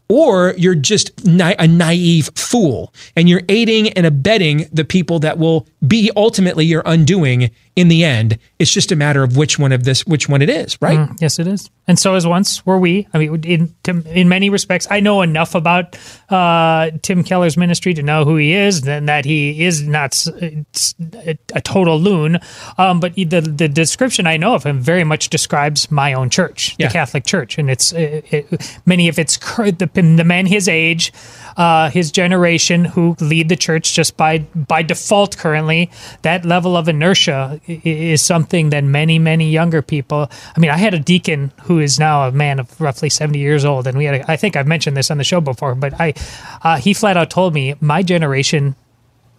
or 0.10 0.56
you're 0.58 0.76
just 0.76 1.26
na- 1.26 1.54
a 1.60 1.68
naive 1.68 2.30
fool 2.36 2.94
and 3.16 3.30
you're 3.30 3.44
aiding 3.48 3.90
and 3.90 4.06
abetting 4.06 4.68
the 4.74 4.84
people 4.84 5.20
that 5.20 5.38
will 5.38 5.68
be 5.88 6.12
ultimately 6.18 6.66
your 6.66 6.82
undoing 6.86 7.52
in 7.80 7.88
the 7.88 8.04
end. 8.04 8.38
It's 8.60 8.74
just 8.74 8.92
a 8.92 8.96
matter 8.96 9.24
of 9.24 9.38
which 9.38 9.58
one 9.58 9.72
of 9.72 9.86
this, 9.86 10.06
which 10.06 10.28
one 10.28 10.42
it 10.42 10.50
is, 10.50 10.78
right? 10.82 11.00
Mm, 11.00 11.16
yes, 11.22 11.40
it 11.40 11.48
is. 11.48 11.70
And 11.88 11.98
so 11.98 12.16
as 12.16 12.28
once 12.28 12.66
were 12.66 12.78
we. 12.78 13.08
I 13.14 13.18
mean, 13.18 13.44
in 13.46 13.74
to, 13.84 14.04
in 14.14 14.28
many 14.28 14.50
respects, 14.50 14.86
I 14.92 15.00
know 15.00 15.22
enough 15.22 15.56
about 15.56 15.98
uh, 16.30 16.92
Tim 17.02 17.24
Keller's 17.24 17.56
ministry 17.56 17.94
to 17.94 18.04
know 18.04 18.26
who 18.26 18.36
he 18.36 18.54
is, 18.54 18.86
and 18.86 19.08
that 19.08 19.24
he 19.26 19.64
is 19.64 19.82
not 19.88 20.28
a 20.28 21.62
total 21.64 22.00
loon. 22.00 22.40
Um, 22.78 23.00
but 23.00 23.16
the 23.16 23.42
the 23.42 23.70
description 23.70 24.28
I 24.28 24.38
know 24.38 24.54
of 24.56 24.64
him 24.66 24.80
very 24.82 25.04
much 25.06 25.30
describes 25.30 25.90
my 25.90 26.14
own 26.14 26.30
church, 26.30 26.76
Yeah. 26.78 26.88
the 26.88 26.94
Catholic 26.94 27.26
Church, 27.26 27.58
and 27.58 27.70
it's 27.70 27.92
it, 27.94 28.26
it, 28.34 28.78
many 28.86 29.08
of 29.08 29.18
its 29.18 29.38
the, 29.38 29.90
the 29.94 30.24
men 30.26 30.46
his 30.46 30.68
age, 30.68 31.14
uh, 31.58 31.90
his 31.90 32.12
generation 32.12 32.86
who 32.86 33.16
lead 33.22 33.48
the 33.50 33.56
church 33.56 33.94
just 33.94 34.18
by 34.18 34.40
by 34.40 34.84
default 34.84 35.38
currently. 35.38 35.90
That 36.24 36.46
level 36.46 36.76
of 36.76 36.88
inertia 36.90 37.62
is 37.70 38.22
something 38.22 38.72
that 38.72 38.84
many 38.84 39.20
many 39.20 39.50
younger 39.50 39.82
people. 39.82 40.30
I 40.56 40.60
mean, 40.60 40.72
I 40.72 40.78
had 40.78 40.94
a 40.94 41.00
deacon 41.00 41.52
who 41.64 41.80
is 41.80 42.00
now 42.00 42.28
a 42.28 42.32
man 42.32 42.60
of 42.60 42.80
roughly 42.82 43.10
seventy 43.10 43.40
years 43.40 43.66
old, 43.66 43.88
and 43.88 43.98
we 43.98 44.06
had. 44.06 44.16
A, 44.16 44.32
I 44.32 44.36
think 44.36 44.56
I've 44.56 44.68
mentioned 44.68 44.98
this 44.98 45.12
on 45.12 45.18
the 45.18 45.24
show 45.24 45.42
before, 45.42 45.76
but 45.76 46.00
I 46.00 46.14
uh, 46.64 46.78
he 46.78 46.94
flat 46.94 47.18
out 47.18 47.30
told 47.30 47.54
me 47.54 47.76
my 47.80 48.04
generation, 48.04 48.76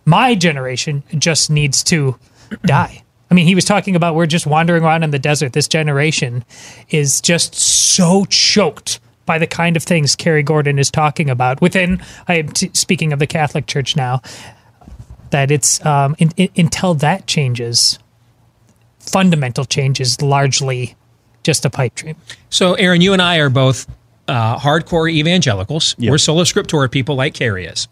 my 0.05 0.35
generation 0.35 1.03
just 1.19 1.51
needs 1.51 1.83
to 1.85 2.17
die. 2.65 3.03
I 3.31 3.35
mean, 3.35 3.47
he 3.47 3.55
was 3.55 3.65
talking 3.65 3.95
about 3.95 4.15
we're 4.15 4.27
just 4.27 4.47
wandering 4.47 4.83
around 4.83 5.05
in 5.05 5.11
the 5.11 5.19
desert. 5.19 5.53
This 5.53 5.69
generation 5.69 6.45
is 6.91 7.21
just 7.21 7.55
so 7.55 8.25
choked 8.29 9.01
by 9.25 9.39
the 9.39 9.47
kind 9.47 9.77
of 9.77 9.85
things 9.85 10.17
Cary 10.17 10.43
Gordon 10.43 10.79
is 10.79 10.91
talking 10.91 11.31
about 11.31 11.61
within. 11.61 12.03
I 12.27 12.39
am 12.39 12.49
t- 12.49 12.71
speaking 12.75 13.13
of 13.13 13.21
the 13.21 13.29
Catholic 13.29 13.67
Church 13.67 13.95
now. 13.95 14.23
That 15.31 15.53
it's 15.53 15.85
um, 15.87 16.17
in, 16.19 16.33
in, 16.37 16.49
until 16.57 16.95
that 16.95 17.29
changes, 17.29 18.01
fundamental 19.01 19.65
change 19.65 20.01
is 20.01 20.21
largely 20.23 20.95
just 21.43 21.65
a 21.65 21.71
pipe 21.71 21.95
dream. 21.95 22.17
So, 22.51 22.75
Aaron, 22.75 23.01
you 23.01 23.13
and 23.13 23.21
I 23.23 23.39
are 23.39 23.51
both 23.51 23.89
uh, 24.29 24.59
hardcore 24.59 25.11
evangelicals. 25.11 25.97
We're 25.99 26.19
sola 26.19 26.45
scriptura 26.45 26.91
people 26.91 27.17
like 27.17 27.35
Cary 27.35 27.67
is. 27.67 27.89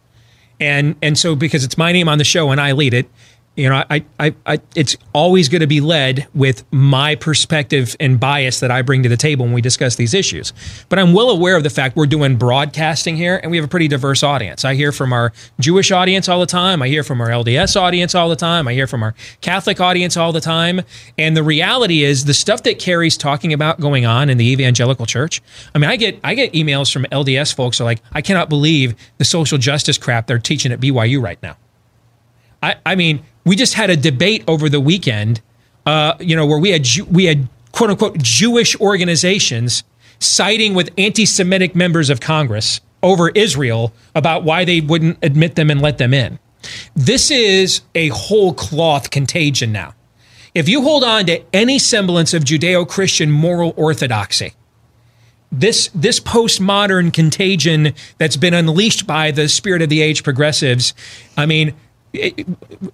And, 0.60 0.96
and 1.02 1.18
so, 1.18 1.34
because 1.34 1.64
it's 1.64 1.78
my 1.78 1.92
name 1.92 2.08
on 2.08 2.18
the 2.18 2.24
show 2.24 2.50
and 2.50 2.60
I 2.60 2.72
lead 2.72 2.94
it, 2.94 3.08
You 3.58 3.68
know, 3.68 3.82
I, 3.90 4.04
I, 4.20 4.34
I, 4.46 4.60
it's 4.76 4.96
always 5.12 5.48
going 5.48 5.62
to 5.62 5.66
be 5.66 5.80
led 5.80 6.28
with 6.32 6.64
my 6.70 7.16
perspective 7.16 7.96
and 7.98 8.20
bias 8.20 8.60
that 8.60 8.70
I 8.70 8.82
bring 8.82 9.02
to 9.02 9.08
the 9.08 9.16
table 9.16 9.46
when 9.46 9.52
we 9.52 9.60
discuss 9.60 9.96
these 9.96 10.14
issues. 10.14 10.52
But 10.88 11.00
I'm 11.00 11.12
well 11.12 11.28
aware 11.28 11.56
of 11.56 11.64
the 11.64 11.70
fact 11.70 11.96
we're 11.96 12.06
doing 12.06 12.36
broadcasting 12.36 13.16
here 13.16 13.40
and 13.42 13.50
we 13.50 13.56
have 13.56 13.64
a 13.64 13.68
pretty 13.68 13.88
diverse 13.88 14.22
audience. 14.22 14.64
I 14.64 14.76
hear 14.76 14.92
from 14.92 15.12
our 15.12 15.32
Jewish 15.58 15.90
audience 15.90 16.28
all 16.28 16.38
the 16.38 16.46
time. 16.46 16.82
I 16.82 16.86
hear 16.86 17.02
from 17.02 17.20
our 17.20 17.30
LDS 17.30 17.74
audience 17.74 18.14
all 18.14 18.28
the 18.28 18.36
time. 18.36 18.68
I 18.68 18.74
hear 18.74 18.86
from 18.86 19.02
our 19.02 19.12
Catholic 19.40 19.80
audience 19.80 20.16
all 20.16 20.30
the 20.30 20.40
time. 20.40 20.82
And 21.18 21.36
the 21.36 21.42
reality 21.42 22.04
is 22.04 22.26
the 22.26 22.34
stuff 22.34 22.62
that 22.62 22.78
Cary's 22.78 23.16
talking 23.16 23.52
about 23.52 23.80
going 23.80 24.06
on 24.06 24.30
in 24.30 24.38
the 24.38 24.48
evangelical 24.52 25.04
church. 25.04 25.42
I 25.74 25.78
mean, 25.78 25.90
I 25.90 25.96
get, 25.96 26.20
I 26.22 26.34
get 26.34 26.52
emails 26.52 26.92
from 26.92 27.06
LDS 27.06 27.56
folks 27.56 27.80
are 27.80 27.84
like, 27.84 28.02
I 28.12 28.22
cannot 28.22 28.48
believe 28.48 28.94
the 29.16 29.24
social 29.24 29.58
justice 29.58 29.98
crap 29.98 30.28
they're 30.28 30.38
teaching 30.38 30.70
at 30.70 30.78
BYU 30.78 31.20
right 31.20 31.42
now. 31.42 31.56
I, 32.62 32.76
I 32.84 32.94
mean, 32.94 33.24
we 33.48 33.56
just 33.56 33.74
had 33.74 33.90
a 33.90 33.96
debate 33.96 34.44
over 34.46 34.68
the 34.68 34.80
weekend, 34.80 35.40
uh, 35.86 36.14
you 36.20 36.36
know, 36.36 36.46
where 36.46 36.58
we 36.58 36.70
had 36.70 36.86
we 37.10 37.24
had 37.24 37.48
quote 37.72 37.90
unquote 37.90 38.18
Jewish 38.18 38.78
organizations 38.80 39.84
siding 40.20 40.74
with 40.74 40.90
anti-Semitic 40.98 41.74
members 41.74 42.10
of 42.10 42.20
Congress 42.20 42.80
over 43.02 43.30
Israel 43.30 43.92
about 44.14 44.44
why 44.44 44.64
they 44.64 44.80
wouldn't 44.80 45.18
admit 45.22 45.54
them 45.54 45.70
and 45.70 45.80
let 45.80 45.98
them 45.98 46.12
in. 46.12 46.38
This 46.94 47.30
is 47.30 47.82
a 47.94 48.08
whole 48.08 48.52
cloth 48.52 49.10
contagion 49.10 49.72
now. 49.72 49.94
If 50.54 50.68
you 50.68 50.82
hold 50.82 51.04
on 51.04 51.26
to 51.26 51.42
any 51.54 51.78
semblance 51.78 52.34
of 52.34 52.42
Judeo-Christian 52.42 53.30
moral 53.30 53.74
orthodoxy, 53.76 54.54
this 55.52 55.88
this 55.94 56.20
postmodern 56.20 57.12
contagion 57.12 57.94
that's 58.18 58.36
been 58.36 58.54
unleashed 58.54 59.06
by 59.06 59.30
the 59.30 59.48
spirit 59.48 59.80
of 59.80 59.88
the 59.88 60.02
age 60.02 60.22
progressives, 60.22 60.92
I 61.36 61.46
mean, 61.46 61.74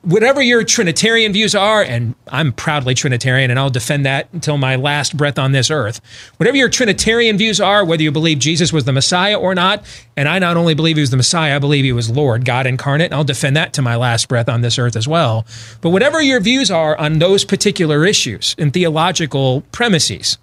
whatever 0.03 0.43
your 0.43 0.65
Trinitarian 0.65 1.33
views 1.33 1.55
are, 1.55 1.83
and 1.83 2.15
I'm 2.29 2.53
proudly 2.53 2.95
Trinitarian 2.95 3.51
and 3.51 3.61
I'll 3.61 3.71
defend 3.71 4.05
that 4.07 4.29
until 4.33 4.59
my 4.59 4.75
last 4.77 5.17
breath 5.17 5.39
on 5.39 5.53
this 5.53 5.71
earth. 5.71 6.01
Whatever 6.37 6.57
your 6.57 6.69
Trinitarian 6.69 7.39
views 7.39 7.61
are, 7.61 7.85
whether 7.85 8.03
you 8.03 8.11
believe 8.11 8.41
Jesus 8.41 8.73
was 8.73 8.85
the 8.85 8.93
Messiah 8.93 9.39
or 9.39 9.55
not, 9.55 9.85
and 10.17 10.29
I 10.29 10.41
not 10.41 10.57
only 10.57 10.75
believe 10.75 10.97
he 10.97 11.01
was 11.01 11.11
the 11.11 11.17
Messiah, 11.17 11.57
I 11.57 11.59
believe 11.61 11.85
he 11.85 11.93
was 11.93 12.11
Lord, 12.11 12.45
God 12.45 12.67
incarnate, 12.67 13.07
and 13.07 13.15
I'll 13.15 13.25
defend 13.25 13.57
that 13.57 13.73
to 13.75 13.83
my 13.83 13.95
last 13.97 14.29
breath 14.29 14.49
on 14.49 14.63
this 14.63 14.79
earth 14.79 14.97
as 14.97 15.07
well. 15.07 15.47
But 15.81 15.91
whatever 15.91 16.21
your 16.21 16.41
views 16.41 16.71
are 16.71 16.97
on 16.99 17.21
those 17.21 17.45
particular 17.45 18.05
issues 18.05 18.57
and 18.59 18.73
theological 18.73 19.61
premises, 19.71 20.39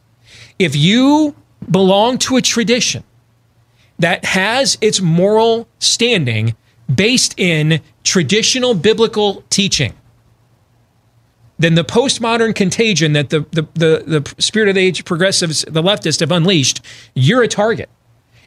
if 0.58 0.76
you 0.76 1.36
belong 1.70 2.18
to 2.20 2.38
a 2.38 2.42
tradition 2.42 3.04
that 4.00 4.24
has 4.26 4.78
its 4.82 5.02
moral 5.02 5.68
standing 5.80 6.56
based 6.94 7.40
in 7.40 7.82
traditional 8.04 8.74
biblical 8.74 9.44
teaching, 9.50 9.94
then 11.60 11.76
the 11.76 11.84
postmodern 11.84 12.56
contagion 12.56 13.14
that 13.14 13.30
the, 13.30 13.42
the, 13.52 13.68
the, 13.74 14.22
the 14.22 14.36
spirit 14.42 14.70
of 14.70 14.76
the 14.76 14.82
age 14.82 15.06
progressives, 15.06 15.64
the 15.68 15.82
leftists 15.82 16.20
have 16.20 16.32
unleashed, 16.32 16.82
you're 17.14 17.44
a 17.44 17.48
target. 17.48 17.90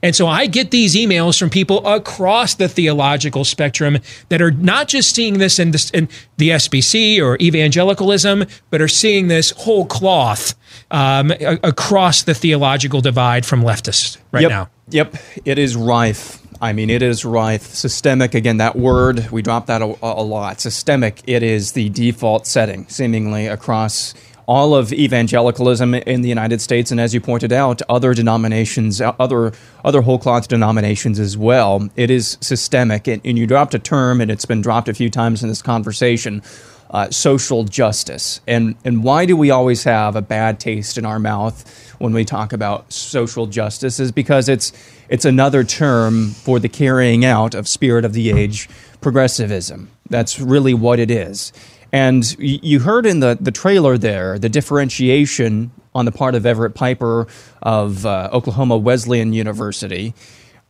And 0.03 0.15
so 0.15 0.27
I 0.27 0.47
get 0.47 0.71
these 0.71 0.95
emails 0.95 1.39
from 1.39 1.49
people 1.49 1.87
across 1.87 2.57
the 2.57 2.69
theological 2.69 3.43
spectrum 3.43 3.99
that 4.29 4.43
are 4.43 4.51
not 4.51 4.87
just 4.87 5.15
seeing 5.15 5.39
this 5.39 5.59
in, 5.59 5.71
this, 5.71 5.89
in 5.91 6.11
the 6.37 6.51
SBC 6.51 7.23
or 7.23 7.39
evangelicalism, 7.41 8.45
but 8.69 8.83
are 8.83 8.89
seeing 8.89 9.29
this 9.29 9.53
whole 9.53 9.87
cloth 9.87 10.55
um, 10.91 11.33
across 11.63 12.25
the 12.25 12.35
theological 12.35 13.01
divide 13.01 13.47
from 13.47 13.63
leftists 13.63 14.19
right 14.31 14.43
yep. 14.43 14.51
now. 14.51 14.69
Yep, 14.91 15.17
it 15.47 15.59
is 15.59 15.75
rife. 15.75 16.44
I 16.65 16.73
mean, 16.73 16.89
it 16.89 17.03
is 17.03 17.27
rife. 17.27 17.75
Systemic, 17.75 18.35
again, 18.35 18.57
that 18.57 18.75
word, 18.75 19.31
we 19.31 19.43
drop 19.43 19.67
that 19.67 19.83
a, 19.83 19.97
a, 20.01 20.25
lot. 20.25 20.63
Systemic, 20.63 21.21
it 21.27 21.43
is 21.43 21.73
the 21.73 21.91
default 21.91 22.47
setting, 22.47 22.87
seemingly 22.89 23.47
across 23.47 24.15
all 24.47 24.75
of 24.75 24.91
evangelicalism 24.91 25.93
in 25.93 26.23
the 26.23 26.29
United 26.31 26.63
States, 26.63 26.91
and 26.91 26.99
as 26.99 27.13
you 27.13 27.21
pointed 27.21 27.53
out, 27.53 27.83
other 27.91 28.15
denominations, 28.15 29.03
other 29.03 29.53
other 29.85 30.01
whole 30.01 30.19
cloth 30.19 30.49
denominations 30.49 31.21
as 31.21 31.37
well. 31.37 31.87
It 31.97 32.11
is 32.11 32.39
systemic, 32.41 33.07
and, 33.09 33.21
and 33.27 33.39
you 33.39 33.47
dropped 33.47 33.75
a 33.75 33.79
term, 33.79 34.23
and 34.23 34.31
it's 34.31 34.47
been 34.47 34.63
dropped 34.63 34.89
a 34.89 34.95
few 34.95 35.11
times 35.11 35.43
in 35.43 35.51
this 35.51 35.61
conversation. 35.61 36.43
Uh, 36.91 37.11
social 37.11 37.65
justice, 37.65 38.41
and 38.47 38.75
and 38.87 39.05
why 39.05 39.27
do 39.27 39.37
we 39.37 39.51
always 39.51 39.85
have 39.85 40.17
a 40.17 40.23
bad 40.23 40.61
taste 40.61 40.97
in 40.97 41.05
our 41.05 41.19
mouth 41.19 41.95
when 41.99 42.15
we 42.15 42.25
talk 42.25 42.53
about 42.53 42.91
social 42.91 43.47
justice? 43.47 44.01
Is 44.01 44.13
because 44.13 44.49
it's 44.49 44.73
it's 45.09 45.25
another 45.25 45.65
term 45.65 46.31
for 46.31 46.59
the 46.59 46.69
carrying 46.69 47.25
out 47.25 47.55
of 47.55 47.69
spirit 47.69 48.05
of 48.05 48.13
the 48.13 48.31
age 48.31 48.69
progressivism. 49.01 49.91
That's 50.09 50.41
really 50.41 50.75
what 50.75 50.99
it 50.99 51.11
is. 51.11 51.53
And 51.93 52.37
you 52.39 52.81
heard 52.81 53.07
in 53.07 53.21
the, 53.21 53.39
the 53.41 53.53
trailer 53.53 53.97
there 53.97 54.39
the 54.39 54.49
differentiation 54.49 55.71
on 55.95 56.07
the 56.07 56.13
part 56.13 56.35
of 56.35 56.45
Everett 56.45 56.75
Piper 56.75 57.29
of 57.63 58.05
uh, 58.05 58.29
Oklahoma 58.33 58.77
Wesleyan 58.77 59.33
University. 59.33 60.13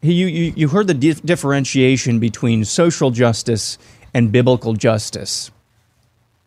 You, 0.03 0.27
you, 0.27 0.53
you 0.55 0.69
heard 0.69 0.87
the 0.87 0.95
di- 0.95 1.15
differentiation 1.15 2.19
between 2.19 2.65
social 2.67 3.11
justice 3.11 3.79
and 4.13 4.31
biblical 4.31 4.75
justice. 4.75 5.51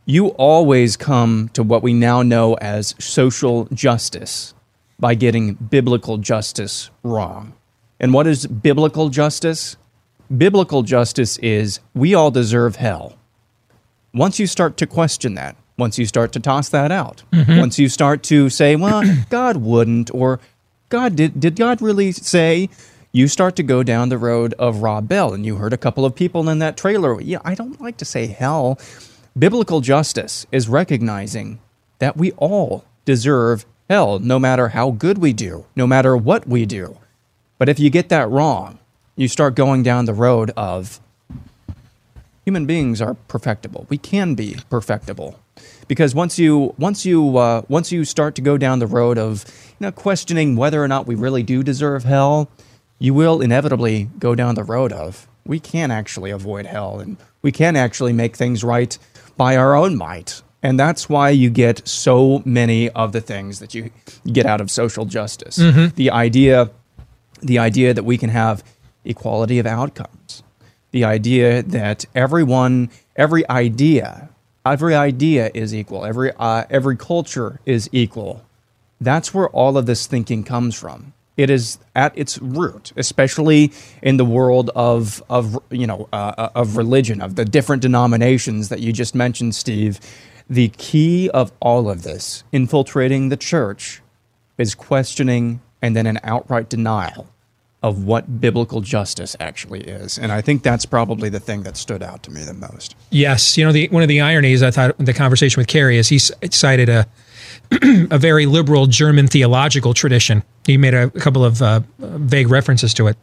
You 0.05 0.27
always 0.27 0.95
come 0.95 1.49
to 1.53 1.63
what 1.63 1.81
we 1.81 1.93
now 1.93 2.21
know 2.21 2.53
as 2.55 2.93
social 2.99 3.65
justice 3.73 4.53
by 4.99 5.15
getting 5.15 5.55
biblical 5.55 6.17
justice 6.17 6.91
wrong. 7.03 7.53
And 7.99 8.13
what 8.13 8.27
is 8.27 8.45
biblical 8.45 9.09
justice? 9.09 9.75
Biblical 10.35 10.83
justice 10.83 11.37
is 11.39 11.79
we 11.93 12.13
all 12.13 12.31
deserve 12.31 12.75
hell. 12.75 13.17
Once 14.13 14.39
you 14.39 14.47
start 14.47 14.77
to 14.77 14.87
question 14.87 15.35
that, 15.35 15.55
once 15.77 15.97
you 15.97 16.05
start 16.05 16.31
to 16.33 16.39
toss 16.39 16.69
that 16.69 16.91
out, 16.91 17.23
mm-hmm. 17.31 17.57
once 17.57 17.77
you 17.77 17.87
start 17.87 18.23
to 18.23 18.49
say, 18.49 18.75
well, 18.75 19.03
God 19.29 19.57
wouldn't, 19.57 20.13
or 20.13 20.39
God, 20.89 21.15
did, 21.15 21.39
did 21.39 21.55
God 21.55 21.81
really 21.81 22.11
say? 22.11 22.69
You 23.11 23.27
start 23.27 23.55
to 23.55 23.63
go 23.63 23.83
down 23.83 24.09
the 24.09 24.17
road 24.17 24.53
of 24.59 24.81
Rob 24.81 25.07
Bell, 25.07 25.33
and 25.33 25.45
you 25.45 25.55
heard 25.55 25.73
a 25.73 25.77
couple 25.77 26.05
of 26.05 26.13
people 26.13 26.49
in 26.49 26.59
that 26.59 26.77
trailer. 26.77 27.19
Yeah, 27.21 27.39
I 27.43 27.55
don't 27.55 27.79
like 27.81 27.97
to 27.97 28.05
say 28.05 28.27
hell. 28.27 28.79
Biblical 29.37 29.81
justice 29.81 30.45
is 30.51 30.67
recognizing 30.67 31.59
that 31.99 32.17
we 32.17 32.31
all 32.33 32.85
deserve 33.05 33.65
hell, 33.89 34.19
no 34.19 34.37
matter 34.37 34.69
how 34.69 34.91
good 34.91 35.17
we 35.17 35.33
do, 35.33 35.65
no 35.75 35.87
matter 35.87 36.15
what 36.17 36.47
we 36.47 36.65
do. 36.65 36.97
But 37.57 37.69
if 37.69 37.79
you 37.79 37.89
get 37.89 38.09
that 38.09 38.29
wrong, 38.29 38.79
you 39.15 39.27
start 39.27 39.55
going 39.55 39.83
down 39.83 40.05
the 40.05 40.13
road 40.13 40.51
of 40.55 40.99
human 42.45 42.65
beings 42.65 43.01
are 43.01 43.15
perfectible. 43.27 43.85
We 43.89 43.97
can 43.97 44.35
be 44.35 44.57
perfectible 44.69 45.39
because 45.87 46.15
once 46.15 46.37
you 46.37 46.73
once 46.77 47.05
you 47.05 47.37
uh, 47.37 47.63
once 47.67 47.91
you 47.91 48.05
start 48.05 48.35
to 48.35 48.41
go 48.41 48.57
down 48.57 48.79
the 48.79 48.87
road 48.87 49.17
of 49.17 49.43
you 49.71 49.85
know 49.85 49.91
questioning 49.91 50.55
whether 50.55 50.83
or 50.83 50.87
not 50.87 51.07
we 51.07 51.15
really 51.15 51.43
do 51.43 51.63
deserve 51.63 52.03
hell, 52.03 52.49
you 52.99 53.13
will 53.13 53.41
inevitably 53.41 54.09
go 54.19 54.35
down 54.35 54.55
the 54.55 54.63
road 54.63 54.93
of 54.93 55.27
we 55.45 55.59
can 55.59 55.91
actually 55.91 56.29
avoid 56.29 56.65
hell 56.65 56.99
and 56.99 57.17
we 57.41 57.51
can 57.51 57.75
actually 57.75 58.13
make 58.13 58.35
things 58.35 58.63
right 58.63 58.97
by 59.35 59.55
our 59.55 59.75
own 59.75 59.97
might. 59.97 60.41
And 60.63 60.79
that's 60.79 61.07
why 61.07 61.29
you 61.29 61.49
get 61.49 61.87
so 61.87 62.41
many 62.43 62.89
of 62.89 63.11
the 63.11 63.21
things 63.21 63.59
that 63.59 63.73
you 63.73 63.91
get 64.25 64.45
out 64.45 64.59
of 64.59 64.71
social 64.71 65.05
justice. 65.05 65.57
Mm-hmm. 65.57 65.95
The 65.95 66.11
idea 66.11 66.71
the 67.41 67.59
idea 67.59 67.93
that 67.93 68.03
we 68.03 68.17
can 68.17 68.29
have 68.29 68.63
equality 69.05 69.59
of 69.59 69.65
outcomes, 69.65 70.43
the 70.91 71.03
idea 71.03 71.63
that 71.63 72.05
everyone, 72.15 72.89
every 73.15 73.47
idea, 73.49 74.29
every 74.65 74.95
idea 74.95 75.51
is 75.53 75.73
equal, 75.73 76.05
every, 76.05 76.31
uh, 76.37 76.65
every 76.69 76.97
culture 76.97 77.59
is 77.65 77.89
equal. 77.91 78.43
That's 78.99 79.33
where 79.33 79.49
all 79.49 79.77
of 79.77 79.85
this 79.85 80.07
thinking 80.07 80.43
comes 80.43 80.75
from. 80.75 81.13
It 81.37 81.51
is 81.51 81.77
at 81.95 82.17
its 82.17 82.39
root, 82.39 82.91
especially 82.97 83.71
in 84.01 84.17
the 84.17 84.25
world 84.25 84.71
of, 84.75 85.21
of 85.29 85.59
you 85.69 85.85
know 85.85 86.09
uh, 86.11 86.49
of 86.55 86.77
religion, 86.77 87.21
of 87.21 87.35
the 87.35 87.45
different 87.45 87.83
denominations 87.83 88.69
that 88.69 88.79
you 88.79 88.91
just 88.91 89.13
mentioned, 89.13 89.53
Steve. 89.53 89.99
The 90.49 90.69
key 90.69 91.29
of 91.29 91.51
all 91.59 91.91
of 91.91 92.01
this, 92.01 92.43
infiltrating 92.51 93.29
the 93.29 93.37
church, 93.37 94.01
is 94.57 94.73
questioning 94.73 95.61
and 95.81 95.95
then 95.95 96.05
an 96.07 96.19
outright 96.23 96.69
denial 96.69 97.27
of 97.83 98.05
what 98.05 98.41
biblical 98.41 98.81
justice 98.81 99.35
actually 99.39 99.81
is. 99.81 100.17
And 100.17 100.31
I 100.31 100.41
think 100.41 100.63
that's 100.63 100.85
probably 100.85 101.29
the 101.29 101.39
thing 101.39 101.63
that 101.63 101.77
stood 101.77 102.01
out 102.01 102.23
to 102.23 102.31
me 102.31 102.43
the 102.43 102.53
most. 102.53 102.95
Yes. 103.11 103.57
You 103.57 103.65
know, 103.65 103.71
the, 103.71 103.87
one 103.89 104.01
of 104.01 104.09
the 104.09 104.19
ironies 104.19 104.63
I 104.63 104.71
thought 104.71 104.99
in 104.99 105.05
the 105.05 105.13
conversation 105.13 105.59
with 105.59 105.67
Cary 105.67 105.97
is 105.97 106.09
he 106.09 106.17
cited 106.17 106.89
a, 106.89 107.07
a 108.11 108.17
very 108.17 108.45
liberal 108.47 108.87
German 108.87 109.27
theological 109.27 109.93
tradition. 109.93 110.43
He 110.65 110.77
made 110.77 110.95
a, 110.95 111.03
a 111.03 111.11
couple 111.11 111.45
of 111.45 111.61
uh, 111.61 111.81
vague 111.99 112.49
references 112.49 112.93
to 112.95 113.07
it. 113.07 113.17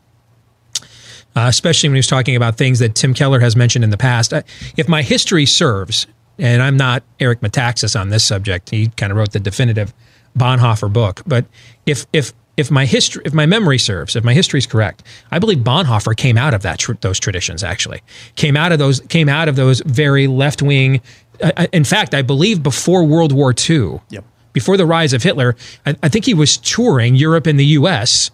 Uh, 1.37 1.49
especially 1.49 1.89
when 1.89 1.97
he 1.97 1.99
was 1.99 2.07
talking 2.07 2.37
about 2.37 2.57
things 2.57 2.79
that 2.79 2.95
Tim 2.95 3.13
Keller 3.13 3.41
has 3.41 3.57
mentioned 3.57 3.83
in 3.83 3.91
the 3.91 3.97
past. 3.97 4.33
Uh, 4.33 4.43
if 4.77 4.89
my 4.89 5.03
history 5.03 5.47
serves, 5.47 6.07
and 6.39 6.63
I'm 6.63 6.77
not 6.77 7.03
Eric 7.19 7.41
Metaxas 7.41 8.01
on 8.01 8.11
this 8.11 8.25
subject, 8.25 8.71
he 8.71 8.87
kind 8.91 9.11
of 9.11 9.19
wrote 9.19 9.33
the 9.33 9.41
definitive 9.41 9.93
Bonhoeffer 10.39 10.93
book. 10.93 11.23
But 11.27 11.47
if 11.87 12.07
if 12.13 12.33
if 12.57 12.71
my 12.71 12.87
history, 12.87 13.23
if 13.25 13.35
my 13.35 13.47
memory 13.47 13.79
serves, 13.79 14.15
if 14.17 14.23
my 14.25 14.33
history 14.35 14.59
is 14.59 14.67
correct, 14.67 15.03
I 15.31 15.39
believe 15.39 15.59
Bonhoeffer 15.59 16.17
came 16.17 16.39
out 16.39 16.55
of 16.55 16.63
that 16.63 16.79
tr- 16.79 16.93
those 17.01 17.19
traditions. 17.19 17.63
Actually, 17.65 18.01
came 18.37 18.57
out 18.57 18.73
of 18.73 18.79
those 18.79 19.01
came 19.01 19.29
out 19.29 19.49
of 19.49 19.57
those 19.57 19.81
very 19.81 20.27
left 20.27 20.63
wing. 20.63 21.01
Uh, 21.43 21.67
in 21.73 21.83
fact, 21.85 22.15
I 22.15 22.23
believe 22.23 22.63
before 22.63 23.05
World 23.05 23.33
War 23.33 23.53
II, 23.69 24.01
Yep. 24.11 24.25
before 24.53 24.77
the 24.77 24.87
rise 24.87 25.13
of 25.13 25.23
Hitler, 25.23 25.57
I, 25.85 25.97
I 26.03 26.09
think 26.09 26.25
he 26.27 26.35
was 26.35 26.57
touring 26.59 27.17
Europe 27.17 27.47
and 27.49 27.59
the 27.59 27.67
U.S. 27.79 28.31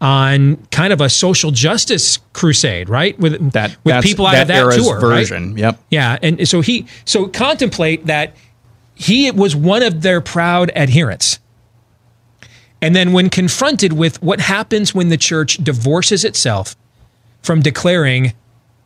on 0.00 0.56
kind 0.72 0.92
of 0.92 1.00
a 1.00 1.08
social 1.08 1.52
justice 1.52 2.18
crusade, 2.32 2.88
right? 2.88 3.16
With 3.20 3.52
That 3.52 3.76
with 3.84 4.02
people 4.02 4.26
out 4.26 4.32
that 4.32 4.42
of 4.42 4.48
that 4.48 4.76
tour, 4.76 4.98
right? 5.00 5.30
Yep. 5.30 5.78
Yeah, 5.90 6.18
and 6.22 6.48
so 6.48 6.60
he 6.60 6.86
so 7.04 7.28
contemplate 7.28 8.06
that 8.06 8.34
he 8.94 9.30
was 9.30 9.54
one 9.54 9.82
of 9.82 10.02
their 10.02 10.20
proud 10.20 10.70
adherents. 10.74 11.38
And 12.82 12.96
then 12.96 13.12
when 13.12 13.28
confronted 13.30 13.92
with 13.92 14.22
what 14.22 14.40
happens 14.40 14.94
when 14.94 15.08
the 15.08 15.16
church 15.16 15.58
divorces 15.58 16.24
itself 16.24 16.76
from 17.42 17.60
declaring 17.60 18.32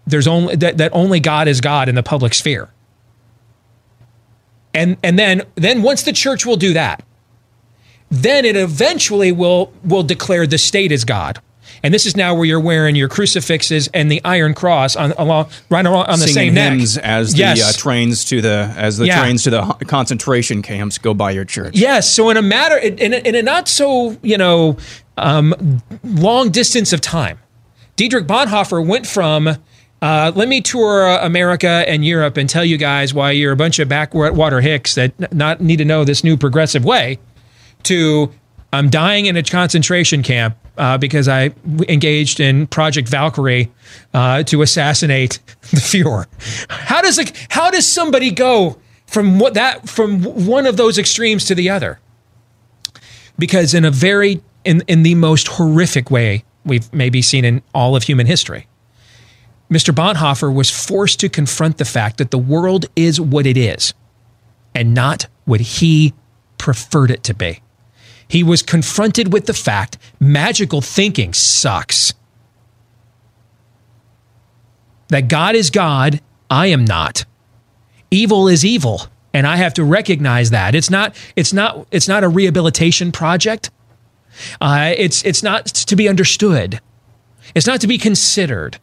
there's 0.07 0.27
only 0.27 0.57
that, 0.57 0.79
that 0.79 0.93
only 0.93 1.21
God 1.21 1.49
is 1.49 1.61
God 1.61 1.89
in 1.89 1.95
the 1.95 2.03
public 2.03 2.35
sphere. 2.35 2.69
And 4.73 4.97
and 5.03 5.19
then 5.19 5.43
then 5.55 5.83
once 5.83 6.03
the 6.03 6.13
church 6.13 6.45
will 6.45 6.57
do 6.57 6.73
that, 6.73 7.05
then 8.11 8.45
it 8.45 8.57
eventually 8.57 9.33
will 9.33 9.73
will 9.85 10.03
declare 10.03 10.47
the 10.47 10.59
state 10.59 10.93
is 10.93 11.05
God. 11.05 11.41
And 11.85 11.93
this 11.93 12.07
is 12.07 12.17
now 12.17 12.35
where 12.35 12.47
you're 12.47 12.59
wearing 12.59 12.97
your 12.97 13.09
crucifixes 13.09 13.89
and 13.93 14.11
the 14.11 14.21
iron 14.25 14.55
cross 14.55 14.97
on 14.97 15.13
along 15.19 15.51
right 15.69 15.85
along 15.85 16.07
on 16.07 16.19
the 16.19 16.27
Singing 16.27 16.55
same 16.57 16.79
neck. 16.79 16.99
as 17.05 17.33
the 17.33 17.39
Yes. 17.39 17.61
uh, 17.63 17.79
trains 17.79 18.25
to 18.25 18.41
the 18.41 18.73
as 18.77 18.97
the 18.97 19.07
Yeah. 19.07 19.21
trains 19.21 19.43
to 19.43 19.51
the 19.51 19.61
concentration 19.87 20.63
camps 20.63 20.97
go 20.97 21.13
by 21.13 21.31
your 21.31 21.45
church. 21.45 21.77
Yes. 21.77 22.11
So 22.11 22.31
in 22.31 22.39
a 22.39 22.43
matter 22.43 22.79
in 22.79 23.13
a, 23.13 23.19
in 23.19 23.35
a 23.35 23.43
not 23.43 23.69
so 23.69 24.17
you 24.23 24.39
know 24.39 24.79
um, 25.19 25.83
long 26.03 26.51
distance 26.51 26.93
of 26.95 27.03
time, 27.03 27.39
Dietrich 27.97 28.27
Bonhoeffer 28.27 28.85
went 28.85 29.07
from 29.07 29.57
uh, 30.01 30.33
let 30.35 30.49
me 30.49 30.63
tour 30.63 31.07
uh, 31.07 31.25
America 31.25 31.85
and 31.87 32.03
Europe 32.05 32.39
and 32.39 32.49
tell 32.49 32.65
you 32.65 32.79
guys 32.79 33.13
why 33.13 33.31
you're 33.31 33.53
a 33.53 33.57
bunch 33.57 33.79
of 33.79 33.89
backwater 33.91 34.61
hicks 34.63 34.95
that 34.95 35.13
n- 35.21 35.29
not 35.33 35.61
need 35.61 35.77
to 35.77 35.85
know 35.85 36.03
this 36.05 36.25
new 36.25 36.37
progressive 36.39 36.85
way, 36.85 37.19
to 37.85 38.31
I'm 38.73 38.89
dying 38.91 39.27
in 39.27 39.37
a 39.37 39.43
concentration 39.43 40.23
camp 40.23 40.57
uh, 40.77 40.99
because 40.99 41.29
I 41.29 41.53
engaged 41.89 42.41
in 42.41 42.67
Project 42.67 43.09
Valkyrie 43.09 43.71
uh, 44.13 44.43
to 44.45 44.63
assassinate 44.63 45.39
the 45.71 45.77
Fuhrer. 45.77 46.27
How 46.69 47.03
does 47.03 47.19
it, 47.19 47.47
how 47.51 47.71
does 47.71 47.91
somebody 47.91 48.31
go 48.31 48.79
from 49.07 49.39
what 49.39 49.55
that 49.55 49.89
from 49.89 50.23
one 50.23 50.67
of 50.67 50.77
those 50.77 50.99
extremes 50.99 51.45
to 51.47 51.55
the 51.55 51.71
other? 51.71 52.01
Because 53.39 53.75
in 53.75 53.85
a 53.85 53.91
very 53.91 54.43
in 54.65 54.83
in 54.87 55.03
the 55.03 55.15
most 55.15 55.49
horrific 55.49 56.11
way 56.11 56.45
we've 56.65 56.93
maybe 56.93 57.21
seen 57.23 57.45
in 57.45 57.63
all 57.75 57.97
of 57.97 58.05
human 58.05 58.27
history, 58.27 58.67
Mr. 59.71 59.95
Bonhoeffer 59.95 60.53
was 60.55 60.71
forced 60.71 61.21
to 61.21 61.29
confront 61.29 61.79
the 61.79 61.85
fact 61.85 62.19
that 62.19 62.31
the 62.31 62.39
world 62.39 62.87
is 62.97 63.21
what 63.21 63.47
it 63.47 63.57
is, 63.57 63.95
and 64.75 64.95
not 64.95 65.27
what 65.45 65.61
he 65.61 66.15
preferred 66.59 67.11
it 67.11 67.23
to 67.25 67.35
be. 67.35 67.61
He 68.29 68.43
was 68.43 68.63
confronted 68.63 69.33
with 69.33 69.47
the 69.47 69.55
fact 69.55 69.99
magical 70.19 70.81
thinking 70.81 71.33
sucks. 71.33 72.15
That 75.09 75.29
God 75.29 75.55
is 75.55 75.71
God, 75.71 76.21
I 76.51 76.67
am 76.67 76.85
not. 76.85 77.25
Evil 78.11 78.49
is 78.49 78.65
evil, 78.65 79.03
and 79.33 79.47
I 79.47 79.57
have 79.57 79.75
to 79.75 79.85
recognize 79.85 80.51
that. 80.51 80.75
It's 80.75 80.91
not 80.91 81.15
it's 81.37 81.53
not 81.53 81.87
it's 81.91 82.09
not 82.09 82.25
a 82.25 82.29
rehabilitation 82.29 83.13
project. 83.13 83.71
Uh, 84.61 84.95
it's 84.97 85.25
it's 85.25 85.43
not 85.43 85.67
to 85.67 85.97
be 85.97 86.09
understood. 86.09 86.81
It's 87.55 87.67
not 87.67 87.81
to 87.83 87.87
be 87.87 87.99
considered. 87.99 88.79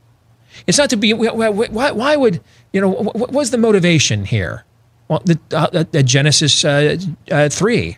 It's 0.67 0.77
not 0.77 0.89
to 0.91 0.97
be 0.97 1.13
why, 1.13 1.91
why, 1.91 2.15
would 2.15 2.41
you 2.71 2.81
know 2.81 2.89
what, 2.89 3.31
was 3.31 3.51
the 3.51 3.57
motivation 3.57 4.25
here? 4.25 4.63
Well, 5.07 5.21
the, 5.25 5.39
uh, 5.51 5.83
uh, 5.93 6.01
Genesis 6.03 6.63
uh, 6.63 6.97
uh, 7.29 7.49
three, 7.49 7.97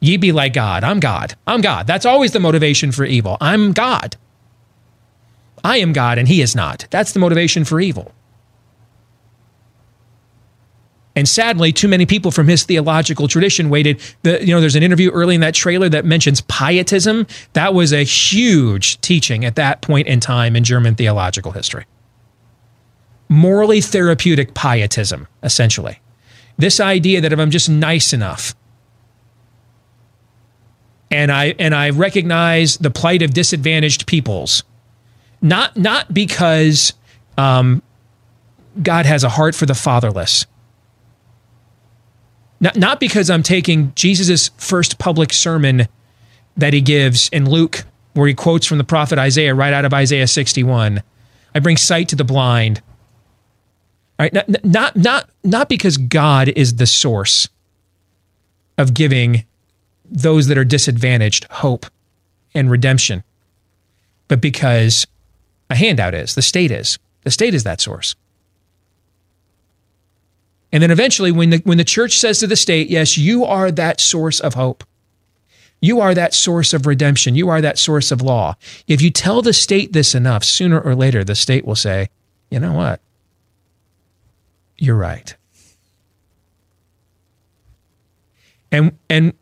ye 0.00 0.16
be 0.16 0.32
like 0.32 0.52
God. 0.52 0.84
I'm 0.84 1.00
God. 1.00 1.34
I'm 1.46 1.60
God. 1.60 1.86
That's 1.86 2.06
always 2.06 2.32
the 2.32 2.40
motivation 2.40 2.92
for 2.92 3.04
evil. 3.04 3.36
I'm 3.40 3.72
God. 3.72 4.16
I 5.64 5.78
am 5.78 5.92
God, 5.92 6.18
and 6.18 6.28
He 6.28 6.40
is 6.40 6.54
not. 6.54 6.86
That's 6.90 7.12
the 7.12 7.18
motivation 7.18 7.64
for 7.64 7.80
evil. 7.80 8.12
And 11.18 11.28
sadly, 11.28 11.72
too 11.72 11.88
many 11.88 12.06
people 12.06 12.30
from 12.30 12.46
his 12.46 12.62
theological 12.62 13.26
tradition 13.26 13.70
waited. 13.70 14.00
The, 14.22 14.38
you 14.40 14.54
know, 14.54 14.60
there's 14.60 14.76
an 14.76 14.84
interview 14.84 15.10
early 15.10 15.34
in 15.34 15.40
that 15.40 15.52
trailer 15.52 15.88
that 15.88 16.04
mentions 16.04 16.42
pietism. 16.42 17.26
That 17.54 17.74
was 17.74 17.92
a 17.92 18.04
huge 18.04 19.00
teaching 19.00 19.44
at 19.44 19.56
that 19.56 19.82
point 19.82 20.06
in 20.06 20.20
time 20.20 20.54
in 20.54 20.62
German 20.62 20.94
theological 20.94 21.50
history. 21.50 21.86
Morally 23.28 23.80
therapeutic 23.80 24.54
pietism, 24.54 25.26
essentially. 25.42 25.98
This 26.56 26.78
idea 26.78 27.20
that 27.20 27.32
if 27.32 27.38
I'm 27.40 27.50
just 27.50 27.68
nice 27.68 28.12
enough 28.12 28.54
and 31.10 31.32
I 31.32 31.54
and 31.58 31.74
I 31.74 31.90
recognize 31.90 32.76
the 32.76 32.90
plight 32.90 33.22
of 33.22 33.32
disadvantaged 33.32 34.06
peoples, 34.06 34.64
not 35.40 35.76
not 35.76 36.12
because 36.12 36.92
um, 37.36 37.82
God 38.82 39.06
has 39.06 39.24
a 39.24 39.28
heart 39.28 39.54
for 39.54 39.66
the 39.66 39.74
fatherless, 39.74 40.46
not, 42.60 42.76
not 42.76 43.00
because 43.00 43.30
I'm 43.30 43.42
taking 43.42 43.92
Jesus' 43.94 44.50
first 44.56 44.98
public 44.98 45.32
sermon 45.32 45.88
that 46.56 46.72
he 46.72 46.80
gives 46.80 47.28
in 47.30 47.48
Luke, 47.48 47.84
where 48.14 48.26
he 48.26 48.34
quotes 48.34 48.66
from 48.66 48.78
the 48.78 48.84
prophet 48.84 49.18
Isaiah 49.18 49.54
right 49.54 49.72
out 49.72 49.84
of 49.84 49.94
Isaiah 49.94 50.26
61. 50.26 51.02
I 51.54 51.58
bring 51.60 51.76
sight 51.76 52.08
to 52.08 52.16
the 52.16 52.24
blind. 52.24 52.82
All 54.18 54.24
right, 54.24 54.32
not, 54.32 54.64
not, 54.64 54.96
not, 54.96 55.30
not 55.44 55.68
because 55.68 55.96
God 55.96 56.48
is 56.48 56.76
the 56.76 56.86
source 56.86 57.48
of 58.76 58.92
giving 58.92 59.44
those 60.10 60.46
that 60.48 60.58
are 60.58 60.64
disadvantaged 60.64 61.44
hope 61.50 61.86
and 62.54 62.70
redemption, 62.70 63.22
but 64.26 64.40
because 64.40 65.06
a 65.70 65.74
handout 65.74 66.14
is, 66.14 66.34
the 66.34 66.42
state 66.42 66.70
is. 66.70 66.98
The 67.24 67.30
state 67.30 67.54
is 67.54 67.64
that 67.64 67.80
source. 67.80 68.14
And 70.72 70.82
then 70.82 70.90
eventually, 70.90 71.32
when 71.32 71.50
the, 71.50 71.58
when 71.64 71.78
the 71.78 71.84
church 71.84 72.18
says 72.18 72.40
to 72.40 72.46
the 72.46 72.56
state, 72.56 72.90
yes, 72.90 73.16
you 73.16 73.44
are 73.44 73.70
that 73.70 74.00
source 74.00 74.38
of 74.40 74.54
hope, 74.54 74.84
you 75.80 76.00
are 76.00 76.14
that 76.14 76.34
source 76.34 76.74
of 76.74 76.86
redemption, 76.86 77.34
you 77.34 77.48
are 77.48 77.60
that 77.60 77.78
source 77.78 78.10
of 78.10 78.20
law. 78.20 78.54
If 78.86 79.00
you 79.00 79.10
tell 79.10 79.42
the 79.42 79.52
state 79.52 79.92
this 79.92 80.14
enough, 80.14 80.44
sooner 80.44 80.80
or 80.80 80.94
later, 80.94 81.24
the 81.24 81.34
state 81.34 81.64
will 81.64 81.76
say, 81.76 82.10
you 82.50 82.60
know 82.60 82.72
what? 82.72 83.00
You're 84.76 84.96
right. 84.96 85.34
And, 88.70 88.98
and 89.08 89.32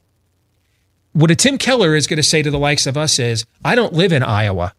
what 1.17 1.31
a 1.31 1.35
Tim 1.35 1.57
Keller 1.57 1.97
is 1.97 2.07
going 2.07 2.19
to 2.19 2.23
say 2.23 2.43
to 2.43 2.51
the 2.51 2.59
likes 2.59 2.87
of 2.87 2.99
us 2.99 3.19
is, 3.19 3.47
I 3.65 3.75
don't 3.75 3.95
live 3.95 4.13
in 4.13 4.23
Iowa. 4.23 4.75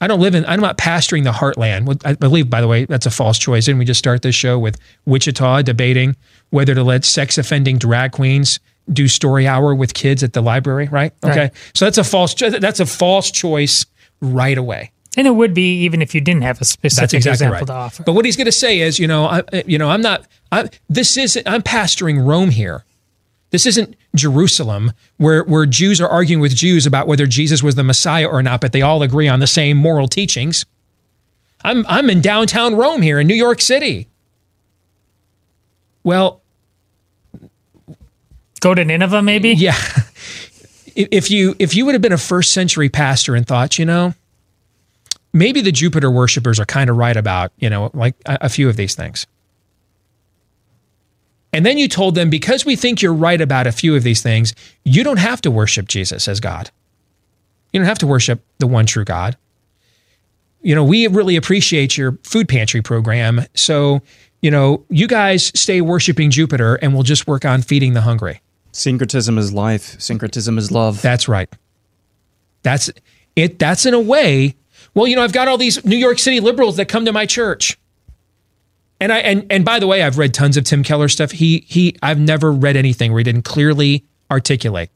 I 0.00 0.08
don't 0.08 0.18
live 0.18 0.34
in, 0.34 0.44
I'm 0.46 0.60
not 0.60 0.76
pastoring 0.76 1.22
the 1.22 1.30
heartland. 1.30 2.04
I 2.04 2.14
believe, 2.14 2.50
by 2.50 2.60
the 2.60 2.66
way, 2.66 2.86
that's 2.86 3.06
a 3.06 3.10
false 3.10 3.38
choice. 3.38 3.66
Didn't 3.66 3.78
we 3.78 3.84
just 3.84 3.98
start 3.98 4.22
this 4.22 4.34
show 4.34 4.58
with 4.58 4.76
Wichita 5.06 5.62
debating 5.62 6.16
whether 6.50 6.74
to 6.74 6.82
let 6.82 7.04
sex 7.04 7.38
offending 7.38 7.78
drag 7.78 8.10
queens 8.10 8.58
do 8.92 9.06
story 9.06 9.46
hour 9.46 9.72
with 9.72 9.94
kids 9.94 10.24
at 10.24 10.32
the 10.32 10.40
library, 10.40 10.88
right? 10.88 11.12
Okay. 11.22 11.42
Right. 11.42 11.52
So 11.74 11.84
that's 11.84 11.98
a 11.98 12.04
false, 12.04 12.34
that's 12.34 12.80
a 12.80 12.86
false 12.86 13.30
choice 13.30 13.86
right 14.20 14.58
away. 14.58 14.90
And 15.16 15.28
it 15.28 15.36
would 15.36 15.54
be 15.54 15.82
even 15.82 16.02
if 16.02 16.12
you 16.12 16.20
didn't 16.20 16.42
have 16.42 16.60
a 16.60 16.64
specific 16.64 17.02
That's 17.02 17.14
exactly 17.14 17.46
example 17.46 17.58
right. 17.58 17.66
to 17.66 17.72
offer. 17.72 18.02
But 18.02 18.14
what 18.14 18.24
he's 18.24 18.36
going 18.36 18.46
to 18.46 18.52
say 18.52 18.80
is, 18.80 18.98
you 18.98 19.06
know, 19.06 19.26
I, 19.26 19.42
you 19.64 19.78
know, 19.78 19.90
I'm 19.90 20.00
not. 20.00 20.26
I, 20.50 20.70
this 20.88 21.16
isn't. 21.16 21.46
I'm 21.46 21.62
pastoring 21.62 22.26
Rome 22.26 22.50
here. 22.50 22.84
This 23.52 23.66
isn't 23.66 23.94
Jerusalem, 24.16 24.92
where 25.18 25.44
where 25.44 25.66
Jews 25.66 26.00
are 26.00 26.08
arguing 26.08 26.40
with 26.40 26.56
Jews 26.56 26.86
about 26.86 27.06
whether 27.06 27.26
Jesus 27.26 27.62
was 27.62 27.74
the 27.74 27.84
Messiah 27.84 28.26
or 28.26 28.42
not, 28.42 28.62
but 28.62 28.72
they 28.72 28.80
all 28.80 29.02
agree 29.02 29.28
on 29.28 29.40
the 29.40 29.46
same 29.46 29.76
moral 29.76 30.08
teachings. 30.08 30.64
I'm 31.62 31.86
I'm 31.86 32.10
in 32.10 32.22
downtown 32.22 32.74
Rome 32.74 33.02
here 33.02 33.20
in 33.20 33.26
New 33.26 33.34
York 33.34 33.60
City. 33.60 34.08
Well, 36.02 36.40
go 38.60 38.74
to 38.74 38.84
Nineveh, 38.84 39.22
maybe. 39.22 39.50
Yeah. 39.50 39.76
If 40.94 41.30
you 41.30 41.56
if 41.58 41.74
you 41.74 41.86
would 41.86 41.94
have 41.94 42.02
been 42.02 42.12
a 42.12 42.18
first 42.18 42.52
century 42.52 42.90
pastor 42.90 43.34
and 43.34 43.46
thought, 43.46 43.78
you 43.78 43.86
know, 43.86 44.12
maybe 45.32 45.62
the 45.62 45.72
Jupiter 45.72 46.10
worshippers 46.10 46.60
are 46.60 46.66
kind 46.66 46.90
of 46.90 46.98
right 46.98 47.16
about, 47.16 47.50
you 47.56 47.70
know, 47.70 47.90
like 47.94 48.14
a, 48.26 48.38
a 48.42 48.48
few 48.50 48.68
of 48.68 48.76
these 48.76 48.94
things. 48.94 49.26
And 51.52 51.66
then 51.66 51.76
you 51.76 51.86
told 51.86 52.14
them, 52.14 52.30
because 52.30 52.64
we 52.64 52.76
think 52.76 53.02
you're 53.02 53.12
right 53.12 53.40
about 53.40 53.66
a 53.66 53.72
few 53.72 53.94
of 53.94 54.02
these 54.02 54.22
things, 54.22 54.54
you 54.84 55.04
don't 55.04 55.18
have 55.18 55.40
to 55.42 55.50
worship 55.50 55.86
Jesus 55.86 56.26
as 56.26 56.40
God. 56.40 56.70
You 57.72 57.80
don't 57.80 57.86
have 57.86 57.98
to 57.98 58.06
worship 58.06 58.42
the 58.58 58.66
one 58.66 58.86
true 58.86 59.04
God. 59.04 59.36
You 60.62 60.74
know, 60.74 60.84
we 60.84 61.06
really 61.08 61.36
appreciate 61.36 61.96
your 61.96 62.18
food 62.22 62.48
pantry 62.48 62.80
program. 62.82 63.44
So, 63.54 64.00
you 64.40 64.50
know, 64.50 64.84
you 64.88 65.06
guys 65.06 65.52
stay 65.58 65.80
worshiping 65.80 66.30
Jupiter 66.30 66.76
and 66.76 66.94
we'll 66.94 67.02
just 67.02 67.26
work 67.26 67.44
on 67.44 67.62
feeding 67.62 67.94
the 67.94 68.00
hungry. 68.00 68.40
Syncretism 68.72 69.36
is 69.36 69.52
life. 69.52 70.00
Syncretism 70.00 70.56
is 70.56 70.70
love. 70.70 71.02
That's 71.02 71.28
right. 71.28 71.52
That's 72.62 72.90
it. 73.36 73.58
That's 73.58 73.84
in 73.84 73.92
a 73.92 74.00
way. 74.00 74.54
Well, 74.94 75.06
you 75.06 75.16
know, 75.16 75.22
I've 75.22 75.32
got 75.32 75.48
all 75.48 75.58
these 75.58 75.84
New 75.84 75.96
York 75.96 76.18
City 76.18 76.40
liberals 76.40 76.76
that 76.76 76.86
come 76.86 77.04
to 77.04 77.12
my 77.12 77.26
church. 77.26 77.78
And 79.02 79.12
I 79.12 79.18
and 79.18 79.44
and 79.50 79.64
by 79.64 79.80
the 79.80 79.88
way, 79.88 80.04
I've 80.04 80.16
read 80.16 80.32
tons 80.32 80.56
of 80.56 80.62
Tim 80.62 80.84
Keller 80.84 81.08
stuff. 81.08 81.32
He 81.32 81.66
he 81.66 81.96
I've 82.04 82.20
never 82.20 82.52
read 82.52 82.76
anything 82.76 83.10
where 83.10 83.18
he 83.18 83.24
didn't 83.24 83.42
clearly 83.42 84.04
articulate 84.30 84.90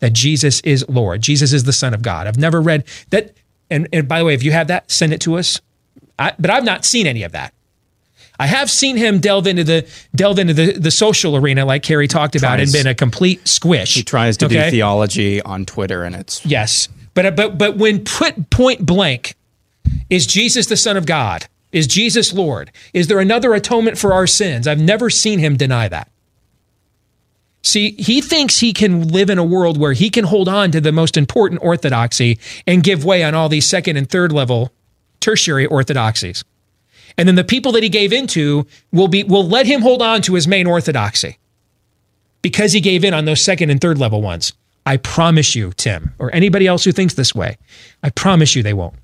that 0.00 0.12
Jesus 0.12 0.60
is 0.62 0.84
Lord. 0.88 1.22
Jesus 1.22 1.52
is 1.52 1.62
the 1.62 1.72
Son 1.72 1.94
of 1.94 2.02
God. 2.02 2.26
I've 2.26 2.36
never 2.36 2.60
read 2.60 2.82
that. 3.10 3.36
And, 3.70 3.88
and 3.92 4.08
by 4.08 4.18
the 4.18 4.24
way, 4.24 4.34
if 4.34 4.42
you 4.42 4.50
have 4.50 4.66
that, 4.66 4.90
send 4.90 5.12
it 5.12 5.20
to 5.22 5.38
us. 5.38 5.60
I, 6.18 6.32
but 6.36 6.50
I've 6.50 6.64
not 6.64 6.84
seen 6.84 7.06
any 7.06 7.22
of 7.22 7.30
that. 7.30 7.54
I 8.40 8.46
have 8.46 8.68
seen 8.70 8.96
him 8.96 9.20
delve 9.20 9.46
into 9.46 9.62
the 9.62 9.88
delve 10.16 10.40
into 10.40 10.52
the, 10.52 10.72
the 10.72 10.90
social 10.90 11.36
arena, 11.36 11.64
like 11.64 11.84
Cary 11.84 12.08
talked 12.08 12.34
about, 12.34 12.58
and 12.58 12.72
been 12.72 12.88
a 12.88 12.94
complete 12.94 13.46
squish. 13.46 13.94
He 13.94 14.02
tries 14.02 14.36
to 14.38 14.46
Okay? 14.46 14.64
do 14.64 14.70
theology 14.70 15.40
on 15.42 15.64
Twitter, 15.64 16.02
and 16.02 16.16
it's 16.16 16.44
Yes, 16.44 16.88
but 17.14 17.36
but 17.36 17.56
but 17.56 17.76
when 17.76 18.04
put 18.04 18.50
point 18.50 18.84
blank, 18.84 19.36
is 20.10 20.26
Jesus 20.26 20.66
the 20.66 20.76
Son 20.76 20.96
of 20.96 21.06
God? 21.06 21.46
Is 21.74 21.88
Jesus 21.88 22.32
Lord? 22.32 22.70
Is 22.92 23.08
there 23.08 23.18
another 23.18 23.52
atonement 23.52 23.98
for 23.98 24.12
our 24.12 24.28
sins? 24.28 24.68
I've 24.68 24.78
never 24.78 25.10
seen 25.10 25.40
him 25.40 25.56
deny 25.56 25.88
that. 25.88 26.08
See, 27.62 27.96
he 27.98 28.20
thinks 28.20 28.60
he 28.60 28.72
can 28.72 29.08
live 29.08 29.28
in 29.28 29.38
a 29.38 29.44
world 29.44 29.76
where 29.76 29.92
he 29.92 30.08
can 30.08 30.26
hold 30.26 30.48
on 30.48 30.70
to 30.70 30.80
the 30.80 30.92
most 30.92 31.16
important 31.16 31.60
orthodoxy 31.64 32.38
and 32.64 32.84
give 32.84 33.04
way 33.04 33.24
on 33.24 33.34
all 33.34 33.48
these 33.48 33.66
second 33.66 33.96
and 33.96 34.08
third 34.08 34.30
level 34.30 34.72
tertiary 35.18 35.66
orthodoxies. 35.66 36.44
And 37.18 37.26
then 37.26 37.34
the 37.34 37.42
people 37.42 37.72
that 37.72 37.82
he 37.82 37.88
gave 37.88 38.12
into 38.12 38.68
will 38.92 39.08
be 39.08 39.24
will 39.24 39.46
let 39.46 39.66
him 39.66 39.80
hold 39.82 40.00
on 40.00 40.22
to 40.22 40.34
his 40.34 40.46
main 40.46 40.68
orthodoxy 40.68 41.38
because 42.40 42.72
he 42.72 42.80
gave 42.80 43.02
in 43.02 43.14
on 43.14 43.24
those 43.24 43.42
second 43.42 43.70
and 43.70 43.80
third 43.80 43.98
level 43.98 44.22
ones. 44.22 44.52
I 44.86 44.96
promise 44.98 45.56
you, 45.56 45.72
Tim, 45.72 46.14
or 46.20 46.32
anybody 46.32 46.68
else 46.68 46.84
who 46.84 46.92
thinks 46.92 47.14
this 47.14 47.34
way, 47.34 47.56
I 48.02 48.10
promise 48.10 48.54
you 48.54 48.62
they 48.62 48.74
won't. 48.74 48.94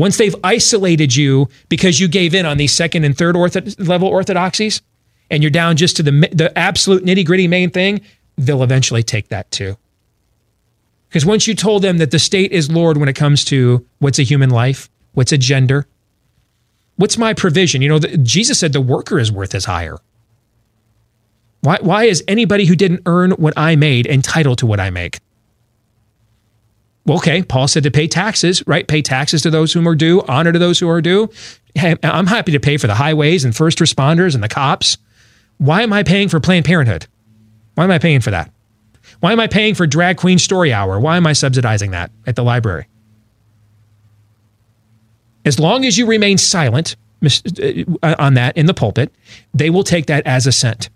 Once 0.00 0.16
they've 0.16 0.34
isolated 0.42 1.14
you 1.14 1.46
because 1.68 2.00
you 2.00 2.08
gave 2.08 2.34
in 2.34 2.46
on 2.46 2.56
these 2.56 2.72
second 2.72 3.04
and 3.04 3.18
third 3.18 3.34
ortho- 3.34 3.86
level 3.86 4.08
orthodoxies, 4.08 4.80
and 5.30 5.42
you're 5.42 5.50
down 5.50 5.76
just 5.76 5.94
to 5.94 6.02
the 6.02 6.10
the 6.32 6.50
absolute 6.58 7.04
nitty 7.04 7.24
gritty 7.24 7.46
main 7.46 7.68
thing, 7.68 8.00
they'll 8.38 8.62
eventually 8.62 9.02
take 9.02 9.28
that 9.28 9.50
too. 9.50 9.76
Because 11.08 11.26
once 11.26 11.46
you 11.46 11.54
told 11.54 11.82
them 11.82 11.98
that 11.98 12.12
the 12.12 12.18
state 12.18 12.50
is 12.50 12.70
Lord 12.70 12.96
when 12.96 13.10
it 13.10 13.12
comes 13.14 13.44
to 13.46 13.86
what's 13.98 14.18
a 14.18 14.22
human 14.22 14.48
life, 14.48 14.88
what's 15.12 15.32
a 15.32 15.38
gender, 15.38 15.86
what's 16.96 17.18
my 17.18 17.34
provision? 17.34 17.82
You 17.82 17.90
know, 17.90 17.98
the, 17.98 18.16
Jesus 18.16 18.58
said 18.58 18.72
the 18.72 18.80
worker 18.80 19.18
is 19.18 19.30
worth 19.30 19.52
his 19.52 19.66
hire. 19.66 19.98
Why, 21.60 21.76
why 21.82 22.04
is 22.04 22.24
anybody 22.26 22.64
who 22.64 22.74
didn't 22.74 23.02
earn 23.04 23.32
what 23.32 23.52
I 23.54 23.76
made 23.76 24.06
entitled 24.06 24.56
to 24.58 24.66
what 24.66 24.80
I 24.80 24.88
make? 24.88 25.18
Okay, 27.10 27.42
Paul 27.42 27.66
said 27.66 27.82
to 27.82 27.90
pay 27.90 28.06
taxes, 28.06 28.66
right? 28.66 28.86
Pay 28.86 29.02
taxes 29.02 29.42
to 29.42 29.50
those 29.50 29.72
whom 29.72 29.88
are 29.88 29.96
due, 29.96 30.22
honor 30.28 30.52
to 30.52 30.58
those 30.58 30.78
who 30.78 30.88
are 30.88 31.00
due. 31.00 31.28
I'm 31.76 32.26
happy 32.26 32.52
to 32.52 32.60
pay 32.60 32.76
for 32.76 32.86
the 32.86 32.94
highways 32.94 33.44
and 33.44 33.54
first 33.54 33.78
responders 33.78 34.34
and 34.34 34.42
the 34.42 34.48
cops. 34.48 34.96
Why 35.58 35.82
am 35.82 35.92
I 35.92 36.02
paying 36.02 36.28
for 36.28 36.40
Planned 36.40 36.64
Parenthood? 36.64 37.06
Why 37.74 37.84
am 37.84 37.90
I 37.90 37.98
paying 37.98 38.20
for 38.20 38.30
that? 38.30 38.50
Why 39.20 39.32
am 39.32 39.40
I 39.40 39.46
paying 39.46 39.74
for 39.74 39.86
Drag 39.86 40.16
Queen 40.16 40.38
Story 40.38 40.72
Hour? 40.72 40.98
Why 40.98 41.16
am 41.16 41.26
I 41.26 41.32
subsidizing 41.32 41.90
that 41.90 42.10
at 42.26 42.36
the 42.36 42.44
library? 42.44 42.86
As 45.44 45.58
long 45.58 45.84
as 45.84 45.98
you 45.98 46.06
remain 46.06 46.38
silent 46.38 46.96
uh, 48.02 48.14
on 48.18 48.34
that 48.34 48.56
in 48.56 48.66
the 48.66 48.74
pulpit, 48.74 49.12
they 49.52 49.68
will 49.68 49.84
take 49.84 50.06
that 50.06 50.26
as 50.26 50.46
assent. 50.46 50.90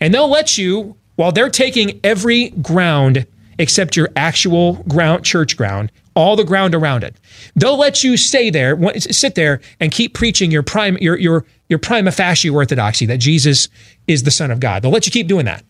And 0.00 0.12
they'll 0.12 0.28
let 0.28 0.58
you, 0.58 0.96
while 1.16 1.32
they're 1.32 1.50
taking 1.50 2.00
every 2.04 2.50
ground 2.50 3.26
except 3.60 3.96
your 3.96 4.08
actual 4.16 4.74
ground, 4.88 5.24
church 5.24 5.56
ground, 5.56 5.92
all 6.16 6.34
the 6.34 6.44
ground 6.44 6.74
around 6.74 7.04
it, 7.04 7.14
they'll 7.54 7.78
let 7.78 8.02
you 8.02 8.16
stay 8.16 8.50
there, 8.50 8.76
sit 8.98 9.36
there, 9.36 9.60
and 9.78 9.92
keep 9.92 10.14
preaching 10.14 10.50
your 10.50 10.62
prime, 10.62 10.96
your 10.98 11.16
your 11.16 11.44
your 11.68 11.78
prima 11.78 12.10
facie 12.10 12.50
orthodoxy 12.50 13.06
that 13.06 13.18
Jesus 13.18 13.68
is 14.08 14.24
the 14.24 14.30
Son 14.30 14.50
of 14.50 14.58
God. 14.58 14.82
They'll 14.82 14.90
let 14.90 15.06
you 15.06 15.12
keep 15.12 15.28
doing 15.28 15.44
that 15.44 15.64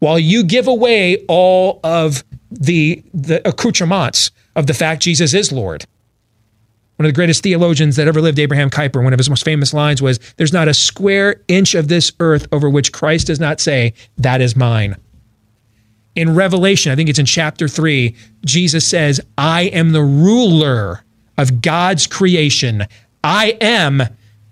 while 0.00 0.18
you 0.18 0.42
give 0.42 0.66
away 0.66 1.24
all 1.28 1.80
of 1.84 2.24
the 2.50 3.02
the 3.14 3.46
accoutrements 3.46 4.30
of 4.56 4.66
the 4.66 4.74
fact 4.74 5.02
Jesus 5.02 5.34
is 5.34 5.52
Lord. 5.52 5.84
One 6.96 7.06
of 7.06 7.10
the 7.10 7.16
greatest 7.16 7.44
theologians 7.44 7.94
that 7.94 8.08
ever 8.08 8.20
lived, 8.20 8.40
Abraham 8.40 8.70
Kuyper, 8.70 9.04
one 9.04 9.12
of 9.12 9.20
his 9.20 9.30
most 9.30 9.44
famous 9.44 9.72
lines 9.72 10.02
was, 10.02 10.18
There's 10.36 10.52
not 10.52 10.66
a 10.66 10.74
square 10.74 11.42
inch 11.46 11.76
of 11.76 11.86
this 11.86 12.10
earth 12.18 12.48
over 12.50 12.68
which 12.68 12.90
Christ 12.90 13.28
does 13.28 13.38
not 13.38 13.60
say, 13.60 13.94
That 14.16 14.40
is 14.40 14.56
mine. 14.56 14.96
In 16.18 16.34
Revelation, 16.34 16.90
I 16.90 16.96
think 16.96 17.08
it's 17.08 17.20
in 17.20 17.26
chapter 17.26 17.68
three, 17.68 18.16
Jesus 18.44 18.84
says, 18.84 19.20
I 19.38 19.66
am 19.66 19.92
the 19.92 20.02
ruler 20.02 21.04
of 21.36 21.62
God's 21.62 22.08
creation. 22.08 22.86
I 23.22 23.56
am, 23.60 24.02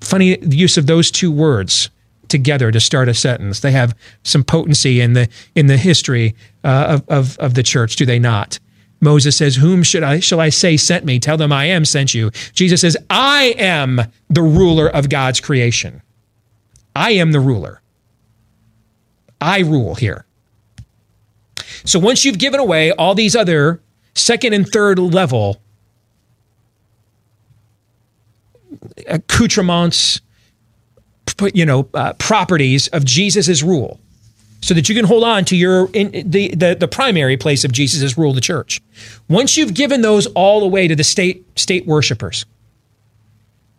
funny 0.00 0.38
use 0.42 0.78
of 0.78 0.86
those 0.86 1.10
two 1.10 1.32
words 1.32 1.90
together 2.28 2.70
to 2.70 2.78
start 2.78 3.08
a 3.08 3.14
sentence. 3.14 3.58
They 3.58 3.72
have 3.72 3.96
some 4.22 4.44
potency 4.44 5.00
in 5.00 5.14
the 5.14 5.28
in 5.56 5.66
the 5.66 5.76
history 5.76 6.36
uh, 6.62 7.00
of, 7.00 7.08
of 7.08 7.38
of 7.38 7.54
the 7.54 7.64
church, 7.64 7.96
do 7.96 8.06
they 8.06 8.20
not? 8.20 8.60
Moses 9.00 9.36
says, 9.36 9.56
"Whom 9.56 9.82
should 9.82 10.04
I 10.04 10.20
shall 10.20 10.38
I 10.38 10.50
say 10.50 10.76
sent 10.76 11.04
me? 11.04 11.18
Tell 11.18 11.36
them 11.36 11.50
I 11.50 11.64
am 11.64 11.84
sent 11.84 12.14
you." 12.14 12.30
Jesus 12.52 12.80
says, 12.80 12.96
"I 13.10 13.56
am 13.58 14.02
the 14.30 14.42
ruler 14.42 14.86
of 14.88 15.08
God's 15.08 15.40
creation. 15.40 16.00
I 16.94 17.10
am 17.14 17.32
the 17.32 17.40
ruler. 17.40 17.82
I 19.40 19.62
rule 19.62 19.96
here." 19.96 20.25
So 21.86 21.98
once 21.98 22.24
you've 22.24 22.38
given 22.38 22.60
away 22.60 22.90
all 22.92 23.14
these 23.14 23.36
other 23.36 23.80
second 24.14 24.52
and 24.52 24.68
third 24.68 24.98
level 24.98 25.60
accoutrements, 29.06 30.20
you 31.54 31.64
know, 31.64 31.88
uh, 31.94 32.12
properties 32.14 32.88
of 32.88 33.04
Jesus's 33.04 33.62
rule, 33.62 34.00
so 34.62 34.74
that 34.74 34.88
you 34.88 34.94
can 34.96 35.04
hold 35.04 35.22
on 35.22 35.44
to 35.44 35.56
your 35.56 35.88
in, 35.92 36.10
the, 36.28 36.48
the 36.54 36.74
the 36.74 36.88
primary 36.88 37.36
place 37.36 37.64
of 37.64 37.70
Jesus's 37.70 38.18
rule, 38.18 38.32
the 38.32 38.40
church. 38.40 38.80
Once 39.28 39.56
you've 39.56 39.74
given 39.74 40.00
those 40.02 40.26
all 40.28 40.64
away 40.64 40.88
to 40.88 40.96
the 40.96 41.04
state 41.04 41.46
state 41.56 41.86
worshipers, 41.86 42.46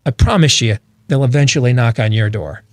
I 0.06 0.12
promise 0.12 0.62
you, 0.62 0.78
they'll 1.08 1.26
eventually 1.26 1.74
knock 1.74 2.00
on 2.00 2.14
your 2.14 2.30
door. 2.30 2.64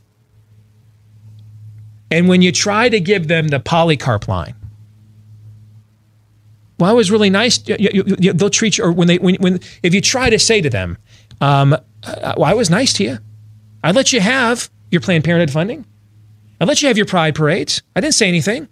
And 2.11 2.29
when 2.29 2.41
you 2.41 2.53
try 2.53 2.89
to 2.89 3.01
give 3.01 3.27
them 3.27 3.49
the 3.49 3.59
Polycarp 3.59 4.29
line, 4.29 4.55
well, 6.79 6.91
I 6.91 6.93
was 6.93 7.11
really 7.11 7.31
nice. 7.31 7.67
You- 7.69 7.77
you- 7.79 8.17
you- 8.19 8.33
they'll 8.33 8.51
treat 8.51 8.79
you, 8.79 8.85
or 8.85 8.93
when 8.93 9.09
they, 9.09 9.19
when, 9.19 9.37
when, 9.37 9.61
if 9.83 9.95
you 9.95 10.01
try 10.01 10.31
to 10.31 10.39
say 10.39 10.61
to 10.61 10.71
them, 10.71 10.99
um, 11.41 11.73
uh, 11.73 12.35
well, 12.37 12.45
I 12.45 12.55
was 12.55 12.71
nice 12.71 12.93
to 12.95 13.05
you. 13.05 13.19
I 13.83 13.93
let 13.93 14.13
you 14.13 14.21
have 14.21 14.71
your 14.91 15.01
Planned 15.01 15.25
Parenthood 15.25 15.51
funding. 15.53 15.85
I 16.61 16.65
let 16.65 16.83
you 16.83 16.89
have 16.89 16.97
your 16.97 17.07
pride 17.07 17.35
parades. 17.35 17.83
I 17.95 18.01
didn't 18.01 18.15
say 18.15 18.29
anything. 18.29 18.69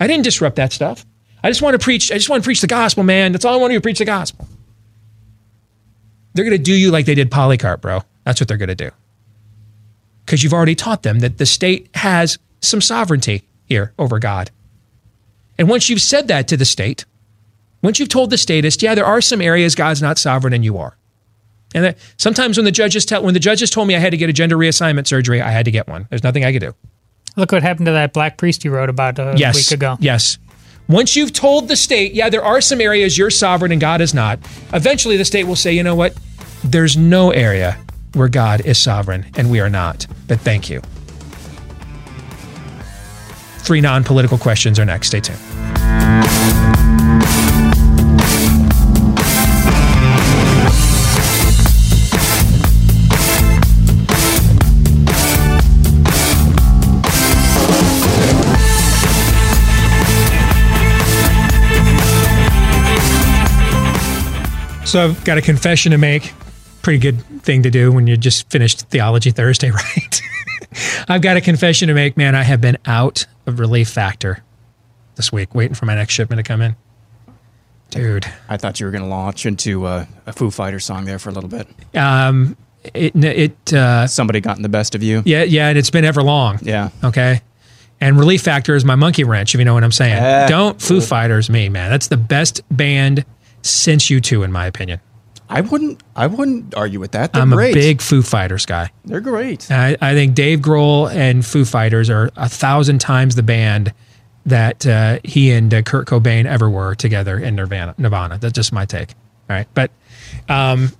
I 0.00 0.06
didn't 0.06 0.24
disrupt 0.24 0.56
that 0.56 0.72
stuff. 0.72 1.06
I 1.42 1.48
just 1.50 1.62
want 1.62 1.74
to 1.74 1.78
preach. 1.78 2.10
I 2.10 2.14
just 2.16 2.28
want 2.28 2.42
to 2.42 2.46
preach 2.46 2.60
the 2.60 2.66
gospel, 2.66 3.04
man. 3.04 3.32
That's 3.32 3.44
all 3.44 3.54
I 3.54 3.56
want 3.58 3.70
to 3.72 3.76
do. 3.76 3.80
Preach 3.80 3.98
the 3.98 4.04
gospel. 4.04 4.48
They're 6.34 6.44
going 6.44 6.56
to 6.56 6.62
do 6.62 6.74
you 6.74 6.90
like 6.90 7.06
they 7.06 7.14
did 7.14 7.30
Polycarp, 7.30 7.80
bro. 7.80 8.02
That's 8.24 8.40
what 8.40 8.48
they're 8.48 8.56
going 8.56 8.68
to 8.68 8.74
do. 8.74 8.90
Because 10.24 10.42
you've 10.42 10.52
already 10.52 10.74
taught 10.74 11.02
them 11.02 11.20
that 11.20 11.38
the 11.38 11.46
state 11.46 11.88
has 11.94 12.38
some 12.60 12.80
sovereignty 12.80 13.44
here 13.64 13.92
over 13.98 14.18
God. 14.18 14.50
And 15.58 15.68
once 15.68 15.88
you've 15.88 16.02
said 16.02 16.28
that 16.28 16.48
to 16.48 16.56
the 16.56 16.64
state, 16.64 17.04
once 17.82 17.98
you've 17.98 18.08
told 18.08 18.30
the 18.30 18.38
statist, 18.38 18.82
yeah, 18.82 18.94
there 18.94 19.04
are 19.06 19.20
some 19.20 19.40
areas 19.40 19.74
God's 19.74 20.02
not 20.02 20.18
sovereign 20.18 20.52
and 20.52 20.64
you 20.64 20.78
are. 20.78 20.96
And 21.74 21.84
that 21.84 21.98
sometimes 22.16 22.56
when 22.56 22.64
the 22.64 22.70
judges 22.70 23.04
tell 23.04 23.22
when 23.22 23.34
the 23.34 23.40
judges 23.40 23.70
told 23.70 23.88
me 23.88 23.96
I 23.96 23.98
had 23.98 24.10
to 24.10 24.16
get 24.16 24.30
a 24.30 24.32
gender 24.32 24.56
reassignment 24.56 25.06
surgery, 25.06 25.40
I 25.40 25.50
had 25.50 25.64
to 25.66 25.70
get 25.70 25.88
one. 25.88 26.06
There's 26.08 26.22
nothing 26.22 26.44
I 26.44 26.52
could 26.52 26.60
do. 26.60 26.74
Look 27.36 27.52
what 27.52 27.62
happened 27.62 27.86
to 27.86 27.92
that 27.92 28.12
black 28.12 28.38
priest 28.38 28.64
you 28.64 28.70
wrote 28.70 28.88
about 28.88 29.18
uh, 29.18 29.24
a 29.24 29.36
yes. 29.36 29.56
week 29.56 29.70
ago. 29.72 29.96
Yes. 30.00 30.38
Once 30.88 31.16
you've 31.16 31.32
told 31.32 31.68
the 31.68 31.76
state, 31.76 32.14
yeah, 32.14 32.30
there 32.30 32.44
are 32.44 32.60
some 32.60 32.80
areas 32.80 33.18
you're 33.18 33.30
sovereign 33.30 33.72
and 33.72 33.80
God 33.80 34.00
is 34.00 34.14
not, 34.14 34.38
eventually 34.72 35.16
the 35.16 35.24
state 35.24 35.44
will 35.44 35.56
say, 35.56 35.72
you 35.72 35.82
know 35.82 35.96
what? 35.96 36.16
There's 36.62 36.96
no 36.96 37.30
area 37.30 37.76
where 38.14 38.28
God 38.28 38.62
is 38.64 38.78
sovereign 38.78 39.26
and 39.36 39.50
we 39.50 39.60
are 39.60 39.68
not. 39.68 40.06
But 40.28 40.40
thank 40.40 40.70
you. 40.70 40.80
Three 43.58 43.80
non 43.80 44.04
political 44.04 44.38
questions 44.38 44.78
are 44.78 44.84
next. 44.84 45.08
Stay 45.08 45.20
tuned. 45.20 45.40
So 64.86 65.02
I've 65.02 65.24
got 65.24 65.36
a 65.36 65.42
confession 65.42 65.90
to 65.90 65.98
make. 65.98 66.32
Pretty 66.82 67.00
good 67.00 67.20
thing 67.42 67.64
to 67.64 67.70
do 67.70 67.90
when 67.90 68.06
you 68.06 68.16
just 68.16 68.48
finished 68.50 68.82
Theology 68.82 69.32
Thursday, 69.32 69.70
right? 69.72 70.22
I've 71.08 71.22
got 71.22 71.36
a 71.36 71.40
confession 71.40 71.88
to 71.88 71.94
make, 71.94 72.16
man. 72.16 72.36
I 72.36 72.44
have 72.44 72.60
been 72.60 72.78
out 72.86 73.26
of 73.46 73.58
Relief 73.58 73.88
Factor 73.88 74.44
this 75.16 75.32
week, 75.32 75.56
waiting 75.56 75.74
for 75.74 75.86
my 75.86 75.96
next 75.96 76.14
shipment 76.14 76.38
to 76.38 76.44
come 76.44 76.62
in. 76.62 76.76
Dude. 77.90 78.26
I 78.48 78.58
thought 78.58 78.78
you 78.78 78.86
were 78.86 78.92
going 78.92 79.02
to 79.02 79.08
launch 79.08 79.44
into 79.44 79.86
uh, 79.86 80.06
a 80.24 80.32
Foo 80.32 80.52
Fighter 80.52 80.78
song 80.78 81.04
there 81.04 81.18
for 81.18 81.30
a 81.30 81.32
little 81.32 81.50
bit. 81.50 81.66
Um, 81.96 82.56
it 82.94 83.16
it 83.16 83.72
uh, 83.72 84.06
somebody 84.06 84.40
gotten 84.40 84.62
the 84.62 84.68
best 84.68 84.94
of 84.94 85.02
you. 85.02 85.20
Yeah, 85.26 85.42
yeah, 85.42 85.68
and 85.68 85.76
it's 85.76 85.90
been 85.90 86.04
ever 86.04 86.22
long. 86.22 86.60
Yeah. 86.62 86.90
Okay. 87.02 87.40
And 88.00 88.16
Relief 88.16 88.42
Factor 88.42 88.76
is 88.76 88.84
my 88.84 88.94
monkey 88.94 89.24
wrench, 89.24 89.52
if 89.52 89.58
you 89.58 89.64
know 89.64 89.74
what 89.74 89.82
I'm 89.82 89.90
saying. 89.90 90.48
Don't 90.48 90.80
Foo 90.80 91.00
Fighters 91.00 91.50
me, 91.50 91.68
man. 91.68 91.90
That's 91.90 92.06
the 92.06 92.16
best 92.16 92.62
band 92.70 93.24
since 93.70 94.04
U2, 94.06 94.44
in 94.44 94.52
my 94.52 94.66
opinion. 94.66 95.00
I 95.48 95.60
wouldn't. 95.60 96.02
I 96.16 96.26
wouldn't 96.26 96.74
argue 96.74 96.98
with 96.98 97.12
that. 97.12 97.32
They're 97.32 97.42
I'm 97.42 97.50
great. 97.50 97.70
a 97.70 97.74
big 97.78 98.00
Foo 98.02 98.22
Fighters 98.22 98.66
guy. 98.66 98.90
They're 99.04 99.20
great. 99.20 99.70
I, 99.70 99.96
I 100.00 100.12
think 100.14 100.34
Dave 100.34 100.58
Grohl 100.58 101.08
and 101.08 101.46
Foo 101.46 101.64
Fighters 101.64 102.10
are 102.10 102.30
a 102.34 102.48
thousand 102.48 103.00
times 103.00 103.36
the 103.36 103.44
band 103.44 103.94
that 104.44 104.84
uh, 104.86 105.18
he 105.22 105.52
and 105.52 105.72
uh, 105.72 105.82
Kurt 105.82 106.08
Cobain 106.08 106.46
ever 106.46 106.68
were 106.68 106.96
together 106.96 107.38
in 107.38 107.54
Nirvana. 107.54 107.94
Nirvana. 107.96 108.38
That's 108.38 108.54
just 108.54 108.72
my 108.72 108.86
take. 108.86 109.10
All 109.48 109.56
right, 109.56 109.68
but 109.74 109.92
um, 110.48 110.90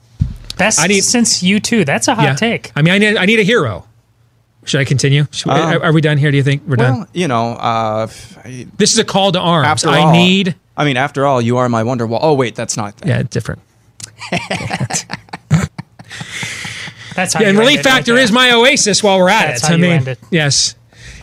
Best 0.58 0.78
I 0.80 0.86
need- 0.86 1.00
since 1.02 1.42
U2. 1.42 1.84
That's 1.84 2.06
a 2.06 2.14
hot 2.14 2.22
yeah. 2.24 2.34
take. 2.34 2.70
I 2.76 2.82
mean, 2.82 2.94
I 2.94 2.98
need, 2.98 3.16
I 3.16 3.24
need 3.26 3.40
a 3.40 3.44
hero. 3.44 3.84
Should 4.64 4.80
I 4.80 4.84
continue? 4.84 5.26
Should 5.32 5.46
we- 5.46 5.52
Um, 5.58 5.60
are, 5.74 5.84
are 5.86 5.92
we 5.92 6.00
done 6.00 6.18
here? 6.18 6.30
Do 6.30 6.36
you 6.36 6.42
think 6.44 6.62
we're 6.66 6.76
done? 6.76 7.06
You 7.12 7.26
know, 7.28 7.52
uh, 7.54 8.06
I- 8.44 8.66
This 8.78 8.92
is 8.92 8.98
a 8.98 9.04
call 9.04 9.32
to 9.32 9.40
arms. 9.40 9.66
after 9.66 9.88
I 9.88 10.00
all, 10.02 10.12
need. 10.12 10.54
I 10.76 10.84
mean, 10.84 10.96
after 10.96 11.24
all, 11.26 11.40
you 11.40 11.56
are 11.58 11.68
my 11.68 11.82
wonder 11.82 12.06
wall. 12.06 12.20
Oh 12.22 12.34
wait, 12.34 12.54
that's 12.54 12.76
not. 12.76 12.94
Yeah, 13.04 13.22
different. 13.22 13.60
That's 17.14 17.32
how 17.32 17.40
Yeah, 17.40 17.48
and 17.48 17.58
Relief 17.58 17.78
end 17.78 17.86
it 17.86 17.88
right 17.88 17.94
Factor 17.96 18.14
there. 18.14 18.22
is 18.22 18.30
my 18.30 18.52
oasis 18.52 19.02
while 19.02 19.18
we're 19.18 19.30
at 19.30 19.46
That's 19.46 19.62
it. 19.62 19.66
how 19.66 19.72
I 19.72 19.76
you 19.76 19.82
mean, 19.82 19.92
end 19.92 20.08
it. 20.08 20.18
yes. 20.30 20.74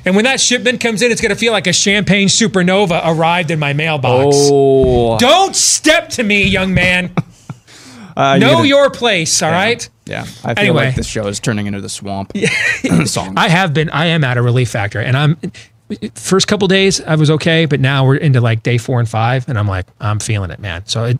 And 0.05 0.15
when 0.15 0.25
that 0.25 0.41
shipment 0.41 0.81
comes 0.81 1.01
in, 1.01 1.11
it's 1.11 1.21
going 1.21 1.29
to 1.29 1.35
feel 1.35 1.53
like 1.53 1.67
a 1.67 1.71
champagne 1.73 2.27
supernova 2.27 3.01
arrived 3.05 3.51
in 3.51 3.59
my 3.59 3.73
mailbox. 3.73 4.35
Oh. 4.37 5.17
Don't 5.17 5.55
step 5.55 6.09
to 6.09 6.23
me, 6.23 6.43
young 6.47 6.73
man. 6.73 7.11
Uh, 8.15 8.37
know 8.37 8.51
gotta- 8.57 8.67
your 8.67 8.91
place, 8.91 9.41
all 9.41 9.49
right? 9.49 9.89
Yeah, 10.05 10.21
I 10.43 10.53
feel 10.53 10.65
Anyway. 10.65 10.85
like 10.85 10.95
this 10.95 11.07
show 11.07 11.25
is 11.25 11.39
turning 11.39 11.65
into 11.65 11.81
the 11.81 11.89
swamp 11.89 12.31
song. 13.05 13.33
I 13.37 13.49
have 13.49 13.73
been. 13.73 13.89
I 13.89 14.05
am 14.05 14.23
at 14.23 14.37
a 14.37 14.43
relief 14.43 14.69
factor, 14.69 14.99
and 14.99 15.17
I'm. 15.17 15.35
First 16.15 16.47
couple 16.47 16.67
days, 16.67 17.01
I 17.01 17.15
was 17.15 17.29
okay, 17.29 17.65
but 17.65 17.79
now 17.79 18.05
we're 18.05 18.15
into 18.15 18.41
like 18.41 18.63
day 18.63 18.77
four 18.77 18.99
and 18.99 19.07
five, 19.07 19.47
and 19.47 19.59
I'm 19.59 19.67
like, 19.67 19.85
I'm 19.99 20.19
feeling 20.19 20.49
it, 20.49 20.59
man. 20.59 20.85
So 20.85 21.05
it, 21.05 21.19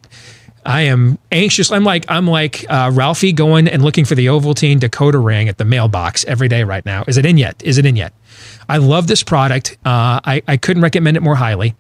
I 0.66 0.84
am 0.84 1.20
anxious. 1.32 1.72
I'm 1.72 1.84
like, 1.84 2.06
I'm 2.10 2.28
like 2.28 2.66
uh, 2.70 2.90
Ralphie 2.94 3.34
going 3.34 3.68
and 3.68 3.84
looking 3.84 4.06
for 4.06 4.16
the 4.16 4.28
Ovaltine 4.28 4.80
decoder 4.80 5.24
ring 5.24 5.50
at 5.50 5.58
the 5.58 5.66
mailbox 5.66 6.24
every 6.26 6.48
day 6.48 6.64
right 6.64 6.86
now. 6.86 7.04
Is 7.08 7.18
it 7.18 7.26
in 7.26 7.38
yet? 7.38 7.62
Is 7.64 7.78
it 7.78 7.86
in 7.86 7.96
yet? 7.96 8.14
I 8.70 8.78
love 8.78 9.08
this 9.08 9.24
product. 9.24 9.78
Uh, 9.86 10.22
I 10.24 10.42
I 10.48 10.58
couldn't 10.58 10.84
recommend 10.84 11.18
it 11.18 11.22
more 11.22 11.36
highly. 11.36 11.76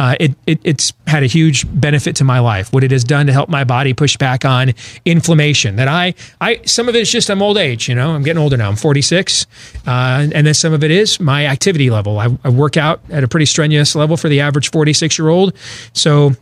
Uh, 0.00 0.16
it, 0.18 0.34
it 0.46 0.58
it's 0.64 0.94
had 1.06 1.22
a 1.22 1.26
huge 1.26 1.66
benefit 1.78 2.16
to 2.16 2.24
my 2.24 2.38
life. 2.38 2.72
What 2.72 2.82
it 2.82 2.90
has 2.90 3.04
done 3.04 3.26
to 3.26 3.34
help 3.34 3.50
my 3.50 3.64
body 3.64 3.92
push 3.92 4.16
back 4.16 4.46
on 4.46 4.72
inflammation. 5.04 5.76
That 5.76 5.88
I 5.88 6.14
I 6.40 6.62
some 6.64 6.88
of 6.88 6.96
it 6.96 7.00
is 7.00 7.10
just 7.10 7.30
I'm 7.30 7.42
old 7.42 7.58
age. 7.58 7.86
You 7.86 7.94
know, 7.94 8.12
I'm 8.12 8.22
getting 8.22 8.42
older 8.42 8.56
now. 8.56 8.70
I'm 8.70 8.76
46, 8.76 9.46
uh, 9.86 10.26
and 10.34 10.46
then 10.46 10.54
some 10.54 10.72
of 10.72 10.82
it 10.82 10.90
is 10.90 11.20
my 11.20 11.44
activity 11.44 11.90
level. 11.90 12.18
I, 12.18 12.34
I 12.42 12.48
work 12.48 12.78
out 12.78 13.02
at 13.10 13.24
a 13.24 13.28
pretty 13.28 13.44
strenuous 13.44 13.94
level 13.94 14.16
for 14.16 14.30
the 14.30 14.40
average 14.40 14.70
46 14.70 15.18
year 15.18 15.28
old. 15.28 15.54
So 15.92 16.34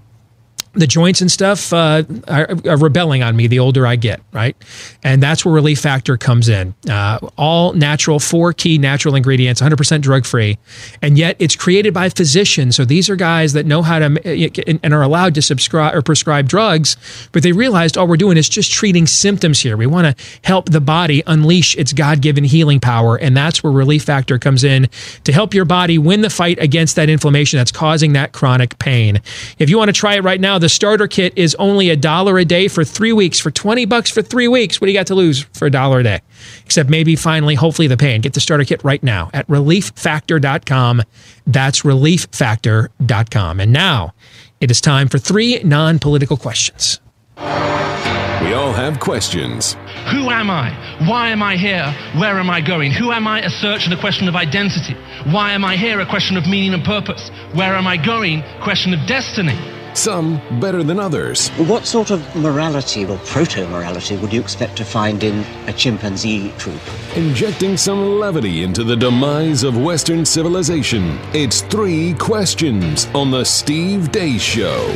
the 0.78 0.86
joints 0.86 1.20
and 1.20 1.30
stuff 1.30 1.72
uh, 1.72 2.02
are, 2.28 2.48
are 2.66 2.78
rebelling 2.78 3.22
on 3.22 3.36
me 3.36 3.46
the 3.46 3.58
older 3.58 3.86
I 3.86 3.96
get, 3.96 4.20
right? 4.32 4.56
And 5.02 5.22
that's 5.22 5.44
where 5.44 5.54
Relief 5.54 5.80
Factor 5.80 6.16
comes 6.16 6.48
in. 6.48 6.74
Uh, 6.88 7.18
all 7.36 7.72
natural, 7.72 8.18
four 8.18 8.52
key 8.52 8.78
natural 8.78 9.14
ingredients, 9.14 9.60
100% 9.60 10.00
drug 10.00 10.24
free, 10.24 10.58
and 11.02 11.18
yet 11.18 11.36
it's 11.38 11.56
created 11.56 11.92
by 11.92 12.08
physicians. 12.08 12.76
So 12.76 12.84
these 12.84 13.10
are 13.10 13.16
guys 13.16 13.52
that 13.52 13.66
know 13.66 13.82
how 13.82 13.98
to 13.98 14.78
and 14.82 14.94
are 14.94 15.02
allowed 15.02 15.34
to 15.34 15.42
subscribe 15.42 15.94
or 15.94 16.02
prescribe 16.02 16.48
drugs, 16.48 16.96
but 17.32 17.42
they 17.42 17.52
realized 17.52 17.98
all 17.98 18.06
we're 18.06 18.16
doing 18.16 18.36
is 18.36 18.48
just 18.48 18.72
treating 18.72 19.06
symptoms 19.06 19.60
here. 19.60 19.76
We 19.76 19.86
want 19.86 20.16
to 20.16 20.24
help 20.44 20.70
the 20.70 20.80
body 20.80 21.22
unleash 21.26 21.76
its 21.76 21.92
God 21.92 22.22
given 22.22 22.44
healing 22.44 22.80
power, 22.80 23.16
and 23.16 23.36
that's 23.36 23.62
where 23.62 23.72
Relief 23.72 24.04
Factor 24.04 24.38
comes 24.38 24.64
in 24.64 24.88
to 25.24 25.32
help 25.32 25.54
your 25.54 25.64
body 25.64 25.98
win 25.98 26.22
the 26.22 26.30
fight 26.30 26.58
against 26.60 26.96
that 26.96 27.08
inflammation 27.08 27.58
that's 27.58 27.72
causing 27.72 28.12
that 28.12 28.32
chronic 28.32 28.78
pain. 28.78 29.20
If 29.58 29.70
you 29.70 29.78
want 29.78 29.88
to 29.88 29.92
try 29.92 30.14
it 30.14 30.22
right 30.22 30.40
now, 30.40 30.58
the 30.58 30.67
starter 30.68 31.06
kit 31.06 31.32
is 31.36 31.54
only 31.56 31.90
a 31.90 31.96
dollar 31.96 32.38
a 32.38 32.44
day 32.44 32.68
for 32.68 32.84
three 32.84 33.12
weeks. 33.12 33.38
For 33.38 33.50
20 33.50 33.84
bucks 33.84 34.10
for 34.10 34.22
three 34.22 34.48
weeks, 34.48 34.80
what 34.80 34.86
do 34.86 34.92
you 34.92 34.98
got 34.98 35.06
to 35.08 35.14
lose 35.14 35.42
for 35.54 35.66
a 35.66 35.70
dollar 35.70 36.00
a 36.00 36.02
day? 36.02 36.20
Except 36.64 36.88
maybe 36.88 37.16
finally, 37.16 37.54
hopefully, 37.54 37.88
the 37.88 37.96
pain. 37.96 38.20
Get 38.20 38.34
the 38.34 38.40
starter 38.40 38.64
kit 38.64 38.82
right 38.84 39.02
now 39.02 39.30
at 39.32 39.46
relieffactor.com. 39.48 41.02
That's 41.46 41.82
relieffactor.com. 41.82 43.60
And 43.60 43.72
now 43.72 44.14
it 44.60 44.70
is 44.70 44.80
time 44.80 45.08
for 45.08 45.18
three 45.18 45.62
non 45.62 45.98
political 45.98 46.36
questions. 46.36 47.00
We 47.36 48.54
all 48.54 48.72
have 48.72 48.98
questions. 48.98 49.74
Who 50.10 50.30
am 50.30 50.50
I? 50.50 50.70
Why 51.08 51.28
am 51.28 51.42
I 51.42 51.56
here? 51.56 51.84
Where 52.18 52.38
am 52.38 52.48
I 52.48 52.60
going? 52.60 52.92
Who 52.92 53.12
am 53.12 53.26
I? 53.26 53.40
A 53.42 53.50
search 53.50 53.84
and 53.84 53.92
a 53.92 54.00
question 54.00 54.26
of 54.26 54.34
identity. 54.34 54.94
Why 55.30 55.52
am 55.52 55.64
I 55.64 55.76
here? 55.76 56.00
A 56.00 56.06
question 56.06 56.36
of 56.36 56.46
meaning 56.46 56.72
and 56.72 56.84
purpose. 56.84 57.30
Where 57.52 57.74
am 57.74 57.86
I 57.86 57.96
going? 57.96 58.42
Question 58.62 58.94
of 58.94 59.06
destiny. 59.06 59.56
Some 59.98 60.40
better 60.60 60.84
than 60.84 61.00
others. 61.00 61.48
What 61.56 61.84
sort 61.84 62.12
of 62.12 62.36
morality 62.36 63.04
or 63.04 63.18
proto 63.24 63.66
morality 63.66 64.16
would 64.16 64.32
you 64.32 64.40
expect 64.40 64.76
to 64.76 64.84
find 64.84 65.24
in 65.24 65.40
a 65.66 65.72
chimpanzee 65.72 66.52
troop? 66.56 66.80
Injecting 67.16 67.76
some 67.76 68.20
levity 68.20 68.62
into 68.62 68.84
the 68.84 68.94
demise 68.94 69.64
of 69.64 69.76
Western 69.76 70.24
civilization. 70.24 71.18
It's 71.32 71.62
three 71.62 72.14
questions 72.14 73.06
on 73.06 73.32
The 73.32 73.42
Steve 73.42 74.12
Deace 74.12 74.40
Show. 74.40 74.86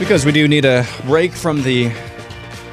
Because 0.00 0.26
we 0.26 0.32
do 0.32 0.48
need 0.48 0.64
a 0.64 0.84
break 1.04 1.30
from 1.30 1.62
the 1.62 1.92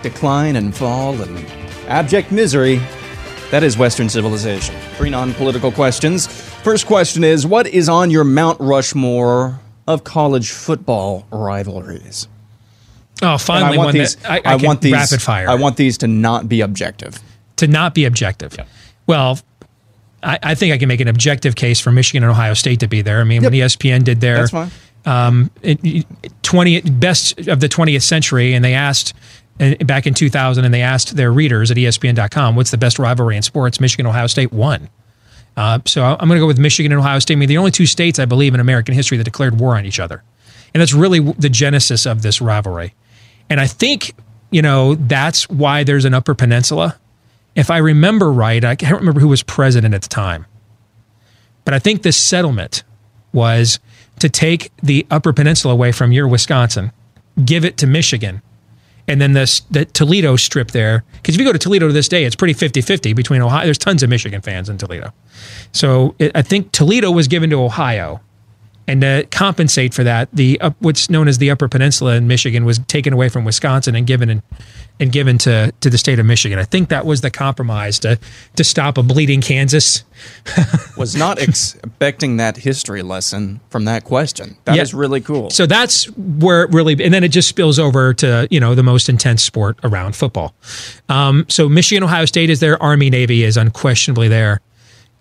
decline 0.02 0.56
and 0.56 0.76
fall 0.76 1.22
and 1.22 1.46
abject 1.88 2.32
misery 2.32 2.82
that 3.52 3.62
is 3.62 3.78
Western 3.78 4.10
civilization. 4.10 4.74
Three 4.96 5.12
non 5.12 5.34
political 5.36 5.72
questions. 5.72 6.26
First 6.26 6.88
question 6.88 7.24
is 7.24 7.46
What 7.46 7.68
is 7.68 7.90
on 7.90 8.10
your 8.10 8.24
Mount 8.24 8.60
Rushmore 8.60 9.60
of 9.88 10.04
college 10.04 10.52
football 10.52 11.26
rivalries? 11.32 12.28
Oh, 13.22 13.34
And 13.34 13.42
finally, 13.42 13.74
I 13.76 13.78
want 13.78 13.86
one 13.88 13.94
these. 13.96 14.16
that 14.16 14.32
I, 14.32 14.38
I, 14.54 14.58
can 14.58 14.66
want 14.66 14.82
these 14.82 14.94
rapid 14.94 15.22
fire. 15.22 15.50
I 15.50 15.56
want 15.56 15.78
these 15.78 15.98
to 16.00 16.08
not 16.08 16.50
be 16.50 16.62
objective. 16.62 17.20
to 17.58 17.68
not 17.68 17.94
be 17.94 18.06
objective. 18.06 18.58
Well, 19.08 19.40
I, 20.24 20.40
I 20.42 20.56
think 20.56 20.74
I 20.74 20.78
can 20.78 20.88
make 20.88 21.02
an 21.02 21.08
objective 21.08 21.56
case 21.56 21.80
for 21.80 21.92
Michigan 21.92 22.24
and 22.24 22.32
Ohio 22.32 22.54
State 22.54 22.80
to 22.82 22.88
be 22.88 23.02
there. 23.02 23.20
I 23.22 23.24
mean, 23.24 23.44
when 23.44 23.54
E 23.54 23.60
ESPN 23.60 24.04
did 24.04 24.22
their 24.22 24.48
um, 25.06 25.50
it- 25.62 25.80
it- 25.84 26.06
20 26.44 26.82
best 26.82 27.48
of 27.48 27.60
the 27.60 27.68
20th 27.70 28.04
century, 28.04 28.54
and 28.54 28.64
they 28.64 28.74
asked 28.74 29.14
uh, 29.60 29.74
back 29.86 30.06
in 30.08 30.14
2000, 30.14 30.64
and 30.66 30.74
they 30.74 30.82
asked 30.82 31.16
their 31.16 31.32
readers 31.32 31.70
at 31.72 31.78
ESPN.com, 31.78 32.56
"What's 32.56 32.72
the 32.72 32.78
best 32.78 32.98
rivalry 33.00 33.36
in 33.36 33.42
sports?" 33.44 33.80
Michigan 33.80 34.06
Ohio 34.08 34.28
State 34.28 34.52
won. 34.54 34.90
Uh, 35.58 35.80
so 35.86 36.04
I'm 36.04 36.28
going 36.28 36.38
to 36.38 36.40
go 36.40 36.48
with 36.48 36.60
Michigan 36.60 36.92
and 36.92 37.00
Ohio 37.00 37.20
State. 37.20 37.36
I 37.36 37.38
mean, 37.38 37.50
the 37.50 37.58
only 37.58 37.72
two 37.72 37.86
states 37.86 38.20
I 38.20 38.26
believe 38.26 38.54
in 38.54 38.60
American 38.60 38.96
history 38.96 39.18
that 39.18 39.24
declared 39.24 39.60
war 39.60 39.78
on 39.78 39.86
each 39.86 40.00
other, 40.00 40.24
and 40.74 40.82
that's 40.82 40.94
really 40.94 41.20
the 41.20 41.50
genesis 41.50 42.06
of 42.06 42.22
this 42.22 42.42
rivalry. 42.42 42.94
And 43.50 43.60
I 43.60 43.68
think 43.68 44.16
you 44.50 44.62
know 44.62 44.96
that's 44.96 45.50
why 45.50 45.84
there's 45.84 46.06
an 46.06 46.14
Upper 46.14 46.34
Peninsula. 46.34 46.98
If 47.54 47.70
I 47.70 47.78
remember 47.80 48.32
right, 48.32 48.64
I 48.64 48.76
can't 48.76 48.96
remember 48.96 49.20
who 49.20 49.28
was 49.28 49.44
president 49.44 49.94
at 49.94 50.04
the 50.04 50.10
time, 50.10 50.46
but 51.66 51.74
I 51.74 51.80
think 51.80 52.04
this 52.04 52.18
settlement 52.18 52.84
was 53.34 53.80
to 54.20 54.30
take 54.30 54.72
the 54.82 55.06
Upper 55.12 55.34
Peninsula 55.34 55.74
away 55.74 55.92
from 55.92 56.12
your 56.12 56.28
Wisconsin, 56.28 56.92
give 57.44 57.66
it 57.66 57.78
to 57.78 57.88
Michigan, 57.88 58.42
and 59.08 59.22
then 59.22 59.34
this 59.34 59.62
the 59.72 59.86
Toledo 59.86 60.36
strip 60.36 60.72
there. 60.72 61.04
Because 61.14 61.36
if 61.36 61.40
you 61.42 61.46
go 61.46 61.54
to 61.54 61.60
Toledo 61.60 61.88
to 61.88 61.94
this 61.94 62.08
day, 62.08 62.24
it's 62.24 62.36
pretty 62.36 62.54
50 62.54 62.82
50 62.82 63.14
between 63.14 63.42
Ohio. 63.42 63.66
There's 63.66 63.78
tons 63.78 64.04
of 64.04 64.10
Michigan 64.10 64.42
fans 64.42 64.70
in 64.70 64.78
Toledo. 64.78 65.14
So 65.72 66.16
it, 66.20 66.32
I 66.36 66.42
think 66.42 66.72
Toledo 66.72 67.12
was 67.12 67.28
given 67.28 67.50
to 67.52 67.62
Ohio. 67.62 68.22
And 68.88 69.02
to 69.02 69.26
compensate 69.32 69.94
for 69.94 70.04
that, 70.04 70.28
the 70.34 70.60
up, 70.60 70.76
what's 70.80 71.10
known 71.10 71.28
as 71.28 71.38
the 71.38 71.50
Upper 71.52 71.68
Peninsula 71.70 72.16
in 72.16 72.28
Michigan 72.28 72.66
was 72.66 72.80
taken 72.80 73.14
away 73.14 73.30
from 73.30 73.46
Wisconsin 73.46 73.96
and 73.96 74.06
given 74.08 74.30
and, 74.30 74.42
and 75.00 75.12
given 75.12 75.38
to, 75.40 75.72
to 75.82 75.90
the 75.90 75.98
state 75.98 76.20
of 76.20 76.26
Michigan. 76.26 76.60
I 76.60 76.64
think 76.66 76.90
that 76.90 77.06
was 77.06 77.22
the 77.22 77.32
compromise 77.32 78.00
to 78.00 78.20
to 78.56 78.64
stop 78.64 78.98
a 78.98 79.04
bleeding 79.04 79.42
Kansas. 79.42 80.04
Was 80.98 81.16
not 81.16 81.40
expecting 81.42 82.38
that 82.38 82.58
history 82.58 83.02
lesson 83.02 83.60
from 83.70 83.86
that 83.86 84.04
question. 84.04 84.58
That 84.66 84.78
is 84.78 84.94
Yeah. 84.94 85.00
really 85.00 85.22
cool. 85.22 85.50
So 85.50 85.66
that's 85.66 86.06
where 86.16 86.64
it 86.64 86.72
really, 86.72 86.94
and 87.04 87.12
then 87.14 87.24
it 87.24 87.30
just 87.30 87.48
spills 87.50 87.80
over 87.80 88.14
to 88.16 88.48
you 88.52 88.60
know 88.60 88.76
the 88.76 88.84
most 88.84 89.10
intense 89.10 89.42
sport 89.44 89.80
around 89.84 90.16
football. 90.16 90.54
Um, 91.10 91.46
so 91.50 91.68
Michigan, 91.70 92.04
Ohio 92.04 92.26
State 92.26 92.50
is 92.50 92.60
there. 92.60 92.82
Army, 92.82 93.10
Navy 93.10 93.44
is 93.44 93.58
unquestionably 93.58 94.28
there. 94.28 94.62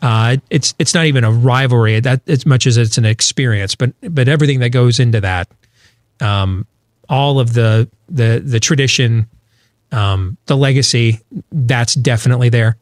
Uh, 0.02 0.38
it's 0.48 0.74
it's 0.78 0.94
not 0.94 1.06
even 1.06 1.24
a 1.24 1.30
rivalry 1.30 2.00
that 2.00 2.22
as 2.28 2.46
much 2.46 2.66
as 2.66 2.76
it's 2.76 2.96
an 2.98 3.04
experience, 3.04 3.74
but 3.74 3.92
but 4.02 4.28
everything 4.28 4.60
that 4.60 4.70
goes 4.70 4.98
into 4.98 5.20
that, 5.20 5.48
um, 6.20 6.66
all 7.08 7.38
of 7.38 7.52
the 7.52 7.88
the 8.08 8.40
the 8.44 8.60
tradition, 8.60 9.28
um, 9.92 10.36
the 10.46 10.56
legacy, 10.56 11.20
that's 11.52 11.94
definitely 11.94 12.48
there. 12.48 12.76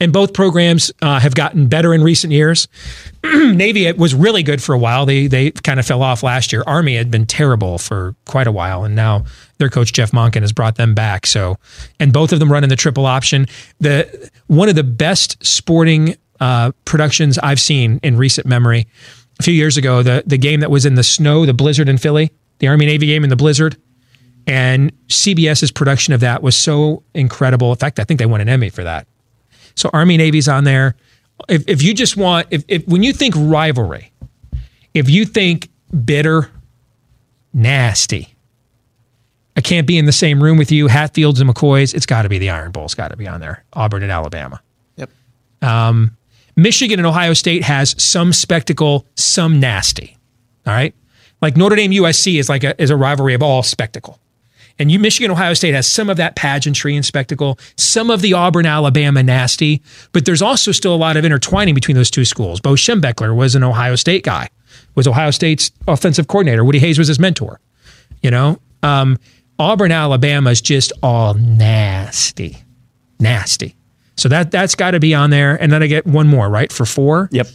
and 0.00 0.12
both 0.12 0.34
programs 0.34 0.92
uh, 1.02 1.18
have 1.20 1.34
gotten 1.34 1.68
better 1.68 1.94
in 1.94 2.02
recent 2.02 2.32
years. 2.32 2.68
Navy 3.24 3.86
it 3.86 3.96
was 3.96 4.14
really 4.14 4.42
good 4.42 4.62
for 4.62 4.74
a 4.74 4.78
while. 4.78 5.06
They 5.06 5.26
they 5.28 5.52
kind 5.52 5.78
of 5.80 5.86
fell 5.86 6.02
off 6.02 6.22
last 6.22 6.52
year. 6.52 6.62
Army 6.66 6.96
had 6.96 7.10
been 7.10 7.26
terrible 7.26 7.78
for 7.78 8.14
quite 8.24 8.46
a 8.46 8.52
while, 8.52 8.84
and 8.84 8.94
now 8.94 9.24
their 9.58 9.70
coach 9.70 9.92
Jeff 9.92 10.10
Monken 10.10 10.42
has 10.42 10.52
brought 10.52 10.76
them 10.76 10.94
back. 10.94 11.26
So, 11.26 11.56
and 12.00 12.12
both 12.12 12.32
of 12.32 12.40
them 12.40 12.50
run 12.52 12.62
in 12.64 12.70
the 12.70 12.76
triple 12.76 13.06
option. 13.06 13.46
The 13.78 14.30
one 14.48 14.68
of 14.68 14.74
the 14.74 14.84
best 14.84 15.44
sporting 15.46 16.16
uh, 16.40 16.72
productions 16.84 17.38
I've 17.38 17.60
seen 17.60 18.00
in 18.02 18.16
recent 18.16 18.46
memory. 18.46 18.86
A 19.38 19.42
few 19.42 19.54
years 19.54 19.76
ago, 19.76 20.02
the 20.02 20.22
the 20.26 20.38
game 20.38 20.60
that 20.60 20.70
was 20.70 20.86
in 20.86 20.94
the 20.94 21.02
snow, 21.02 21.44
the 21.44 21.54
blizzard 21.54 21.88
in 21.88 21.98
Philly, 21.98 22.30
the 22.58 22.68
Army 22.68 22.86
Navy 22.86 23.06
game 23.06 23.22
in 23.22 23.30
the 23.30 23.36
blizzard, 23.36 23.76
and 24.46 24.92
CBS's 25.08 25.70
production 25.70 26.14
of 26.14 26.20
that 26.20 26.42
was 26.42 26.56
so 26.56 27.02
incredible. 27.14 27.70
In 27.70 27.76
fact, 27.76 27.98
I 27.98 28.04
think 28.04 28.18
they 28.18 28.26
won 28.26 28.40
an 28.40 28.48
Emmy 28.48 28.70
for 28.70 28.84
that. 28.84 29.06
So 29.74 29.90
Army 29.92 30.16
Navy's 30.16 30.48
on 30.48 30.64
there. 30.64 30.94
If, 31.48 31.68
if 31.68 31.82
you 31.82 31.92
just 31.92 32.16
want, 32.16 32.46
if, 32.50 32.64
if 32.66 32.86
when 32.88 33.02
you 33.02 33.12
think 33.12 33.34
rivalry, 33.36 34.12
if 34.94 35.10
you 35.10 35.26
think 35.26 35.68
bitter, 36.04 36.50
nasty, 37.52 38.34
I 39.56 39.60
can't 39.60 39.86
be 39.86 39.98
in 39.98 40.06
the 40.06 40.12
same 40.12 40.42
room 40.42 40.58
with 40.58 40.70
you, 40.70 40.86
Hatfields 40.86 41.40
and 41.40 41.50
McCoys, 41.50 41.94
it's 41.94 42.06
got 42.06 42.22
to 42.22 42.28
be 42.28 42.38
the 42.38 42.50
Iron 42.50 42.72
Bowl. 42.72 42.84
It's 42.84 42.94
got 42.94 43.08
to 43.08 43.16
be 43.16 43.26
on 43.26 43.40
there. 43.40 43.64
Auburn 43.72 44.02
and 44.02 44.12
Alabama. 44.12 44.60
Yep. 44.96 45.10
Um, 45.62 46.16
Michigan 46.56 46.98
and 46.98 47.06
Ohio 47.06 47.34
State 47.34 47.62
has 47.62 47.94
some 48.02 48.32
spectacle, 48.32 49.06
some 49.14 49.60
nasty. 49.60 50.16
All 50.66 50.72
right. 50.72 50.94
Like 51.42 51.56
Notre 51.56 51.76
Dame 51.76 51.90
USC 51.92 52.38
is 52.38 52.48
like 52.48 52.64
a, 52.64 52.80
is 52.80 52.90
a 52.90 52.96
rivalry 52.96 53.34
of 53.34 53.42
all 53.42 53.62
spectacle. 53.62 54.18
And 54.78 54.90
you, 54.90 54.98
Michigan, 54.98 55.30
Ohio 55.30 55.54
State 55.54 55.74
has 55.74 55.86
some 55.86 56.10
of 56.10 56.18
that 56.18 56.36
pageantry 56.36 56.96
and 56.96 57.04
spectacle, 57.04 57.58
some 57.76 58.10
of 58.10 58.20
the 58.20 58.34
Auburn, 58.34 58.66
Alabama 58.66 59.22
nasty, 59.22 59.82
but 60.12 60.26
there's 60.26 60.42
also 60.42 60.70
still 60.72 60.94
a 60.94 60.96
lot 60.96 61.16
of 61.16 61.24
intertwining 61.24 61.74
between 61.74 61.96
those 61.96 62.10
two 62.10 62.26
schools. 62.26 62.60
Bo 62.60 62.72
Schembechler 62.72 63.34
was 63.34 63.54
an 63.54 63.62
Ohio 63.62 63.96
State 63.96 64.24
guy, 64.24 64.48
was 64.94 65.06
Ohio 65.06 65.30
State's 65.30 65.70
offensive 65.88 66.28
coordinator. 66.28 66.62
Woody 66.64 66.78
Hayes 66.78 66.98
was 66.98 67.08
his 67.08 67.18
mentor. 67.18 67.58
You 68.22 68.30
know, 68.30 68.58
um, 68.82 69.18
Auburn, 69.58 69.92
Alabama 69.92 70.50
is 70.50 70.60
just 70.60 70.92
all 71.02 71.34
nasty, 71.34 72.58
nasty. 73.18 73.76
So 74.16 74.28
that 74.28 74.50
that's 74.50 74.74
got 74.74 74.92
to 74.92 75.00
be 75.00 75.14
on 75.14 75.30
there. 75.30 75.60
And 75.60 75.70
then 75.70 75.82
I 75.82 75.86
get 75.86 76.06
one 76.06 76.26
more, 76.26 76.48
right, 76.48 76.72
for 76.72 76.86
four. 76.86 77.28
Yep. 77.32 77.48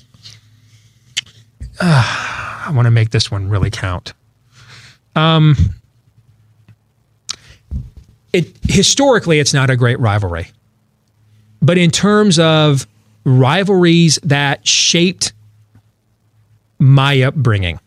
Uh, 1.80 2.62
I 2.68 2.72
want 2.74 2.86
to 2.86 2.92
make 2.92 3.10
this 3.10 3.32
one 3.32 3.50
really 3.50 3.72
count. 3.72 4.14
Um, 5.16 5.56
it 8.34 8.58
historically 8.64 9.40
it's 9.40 9.54
not 9.54 9.70
a 9.70 9.76
great 9.76 10.00
rivalry. 10.00 10.48
But 11.62 11.78
in 11.78 11.92
terms 11.92 12.40
of 12.40 12.88
rivalries 13.24 14.20
that 14.24 14.68
shaped 14.68 15.34
my 16.80 17.22
upbringing 17.22 17.80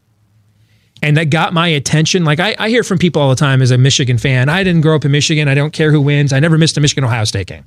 and 1.03 1.17
that 1.17 1.31
got 1.31 1.53
my 1.53 1.69
attention, 1.69 2.25
like 2.25 2.41
I, 2.41 2.55
I 2.59 2.69
hear 2.69 2.85
from 2.85 2.99
people 2.99 3.21
all 3.21 3.31
the 3.31 3.37
time 3.37 3.63
as 3.63 3.71
a 3.71 3.79
Michigan 3.79 4.19
fan, 4.19 4.49
I 4.49 4.63
didn't 4.63 4.83
grow 4.83 4.95
up 4.95 5.05
in 5.05 5.11
Michigan. 5.11 5.49
I 5.49 5.55
don't 5.55 5.73
care 5.73 5.91
who 5.91 6.01
wins. 6.01 6.33
I 6.33 6.41
never 6.41 6.57
missed 6.57 6.77
a 6.77 6.81
Michigan 6.81 7.05
Ohio 7.05 7.25
State 7.25 7.49
game, 7.49 7.65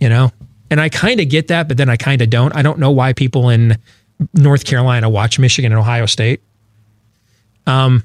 you 0.00 0.08
know? 0.08 0.32
And 0.70 0.80
I 0.80 0.88
kind 0.88 1.20
of 1.20 1.28
get 1.28 1.48
that, 1.48 1.68
but 1.68 1.76
then 1.76 1.88
I 1.88 1.96
kind 1.96 2.20
of 2.20 2.30
don't. 2.30 2.54
I 2.54 2.62
don't 2.62 2.78
know 2.78 2.90
why 2.90 3.12
people 3.12 3.48
in 3.48 3.78
North 4.34 4.64
Carolina 4.64 5.08
watch 5.08 5.38
Michigan 5.38 5.72
and 5.72 5.78
Ohio 5.78 6.06
State. 6.06 6.42
Um, 7.66 8.04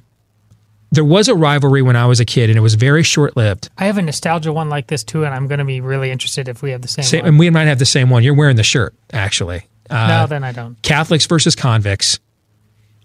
there 0.92 1.04
was 1.04 1.28
a 1.28 1.36
rivalry 1.36 1.82
when 1.82 1.96
I 1.96 2.06
was 2.06 2.20
a 2.20 2.26
kid, 2.26 2.50
and 2.50 2.58
it 2.58 2.62
was 2.62 2.76
very 2.76 3.02
short 3.02 3.36
lived. 3.36 3.70
I 3.78 3.86
have 3.86 3.98
a 3.98 4.02
nostalgia 4.02 4.54
one 4.54 4.70
like 4.70 4.88
this 4.88 5.04
too, 5.04 5.26
and 5.26 5.34
I'm 5.34 5.48
going 5.48 5.60
to 5.60 5.66
be 5.66 5.82
really 5.82 6.12
interested 6.12 6.48
if 6.48 6.62
we 6.62 6.72
have 6.72 6.84
the 6.84 6.88
same. 6.88 7.04
Same, 7.04 7.22
one. 7.22 7.30
and 7.30 7.40
we 7.40 7.50
might 7.50 7.66
have 7.66 7.80
the 7.80 7.86
same 7.86 8.10
one. 8.10 8.24
You're 8.24 8.36
wearing 8.36 8.58
the 8.58 8.64
shirt, 8.64 8.94
actually. 9.12 9.68
Uh, 9.90 10.08
no, 10.08 10.28
then 10.28 10.44
I 10.44 10.52
don't. 10.52 10.80
Catholics 10.84 11.26
versus 11.26 11.56
convicts, 11.56 12.20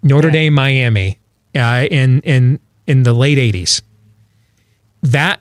Notre 0.02 0.30
Dame, 0.30 0.52
Miami, 0.52 1.18
uh, 1.54 1.86
in 1.90 2.20
in 2.20 2.60
in 2.86 3.04
the 3.04 3.14
late 3.14 3.38
'80s. 3.38 3.80
That 5.02 5.40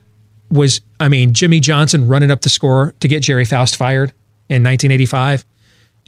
was, 0.49 0.81
I 0.99 1.09
mean, 1.09 1.33
Jimmy 1.33 1.59
Johnson 1.59 2.07
running 2.07 2.31
up 2.31 2.41
the 2.41 2.49
score 2.49 2.93
to 2.99 3.07
get 3.07 3.21
Gerry 3.21 3.45
Faust 3.45 3.75
fired 3.75 4.13
in 4.49 4.63
1985, 4.63 5.45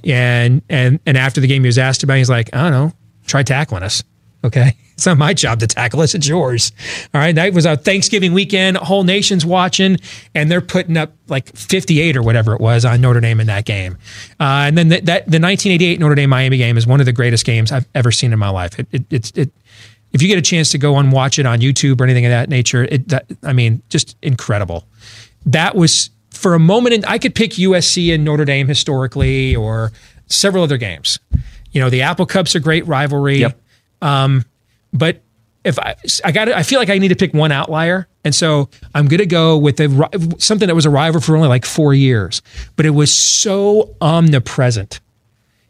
and 0.06 0.62
and 0.70 1.00
and 1.06 1.18
after 1.18 1.42
the 1.42 1.48
game, 1.48 1.64
he 1.64 1.68
was 1.68 1.78
asked 1.78 2.04
about. 2.04 2.16
it, 2.16 2.20
He's 2.20 2.30
like, 2.30 2.54
I 2.56 2.64
don't 2.64 2.72
know, 2.72 2.94
try 3.26 3.44
tackling 3.44 3.84
us. 3.84 4.04
Okay, 4.44 4.76
it's 4.94 5.06
not 5.06 5.18
my 5.18 5.34
job 5.34 5.60
to 5.60 5.68
tackle 5.68 6.00
us; 6.02 6.16
it's 6.16 6.28
yours. 6.28 6.72
All 7.14 7.20
right, 7.20 7.36
that 7.36 7.54
was 7.54 7.66
a 7.66 7.76
Thanksgiving 7.76 8.34
weekend. 8.34 8.78
Whole 8.78 9.04
nation's 9.04 9.46
watching, 9.46 9.98
and 10.34 10.50
they're 10.50 10.62
putting 10.62 10.96
up 10.96 11.14
like 11.28 11.54
58 11.56 12.16
or 12.16 12.24
whatever 12.24 12.54
it 12.54 12.62
was 12.62 12.86
on 12.86 13.02
Notre 13.02 13.20
Dame 13.20 13.40
in 13.40 13.48
that 13.48 13.66
game. 13.66 13.98
Uh, 14.40 14.66
and 14.68 14.78
then 14.78 14.88
the, 14.88 14.96
that 15.02 15.26
the 15.26 15.40
1988 15.40 16.00
Notre 16.00 16.16
Dame 16.16 16.30
Miami 16.30 16.58
game 16.58 16.78
is 16.78 16.88
one 16.88 17.00
of 17.00 17.06
the 17.06 17.14
greatest 17.14 17.46
games 17.46 17.72
I've 17.72 17.88
ever 17.94 18.12
seen 18.12 18.32
in 18.32 18.40
my 18.40 18.50
life. 18.50 18.80
It, 18.80 18.88
it, 18.92 19.04
it's 19.10 19.32
it. 19.32 19.52
If 20.12 20.22
you 20.22 20.28
get 20.28 20.38
a 20.38 20.42
chance 20.42 20.72
to 20.72 20.78
go 20.78 20.98
and 20.98 21.12
watch 21.12 21.38
it 21.38 21.46
on 21.46 21.60
YouTube 21.60 22.02
or 22.02 22.04
anything 22.04 22.26
of 22.26 22.32
that 22.32 22.50
nature, 22.50 22.84
it, 22.84 23.08
that, 23.10 23.26
I 23.44 23.54
mean, 23.54 23.82
just 23.90 24.18
incredible. 24.22 24.86
That 25.46 25.76
was 25.76 26.10
for 26.32 26.54
a 26.54 26.60
moment, 26.60 26.96
and 26.96 27.06
I 27.06 27.18
could 27.18 27.36
pick 27.36 27.52
USC 27.52 28.14
and 28.14 28.24
Notre 28.24 28.46
Dame 28.46 28.68
historically, 28.68 29.56
or 29.56 29.92
several 30.28 30.64
other 30.64 30.78
games. 30.78 31.20
You 31.72 31.82
know, 31.82 31.90
the 31.90 32.02
Apple 32.02 32.26
Cup's 32.26 32.56
a 32.56 32.60
great 32.60 32.88
rivalry. 32.88 33.46
Um, 34.02 34.46
but 34.94 35.22
if 35.64 35.78
I, 35.78 35.96
I 36.24 36.32
got, 36.32 36.50
I 36.50 36.64
feel 36.64 36.80
like 36.80 36.90
I 36.90 36.98
need 36.98 37.10
to 37.10 37.16
pick 37.16 37.34
one 37.34 37.52
outlier, 37.52 38.08
and 38.24 38.34
so 38.34 38.70
I'm 38.96 39.08
going 39.08 39.20
to 39.20 39.26
go 39.26 39.58
with 39.58 39.80
a, 39.80 40.36
something 40.40 40.68
that 40.68 40.76
was 40.76 40.86
a 40.86 40.90
rival 40.90 41.20
for 41.22 41.36
only 41.36 41.50
like 41.50 41.66
four 41.66 41.94
years, 41.94 42.42
but 42.76 42.86
it 42.86 42.92
was 42.92 43.14
so 43.14 43.96
omnipresent, 44.02 45.00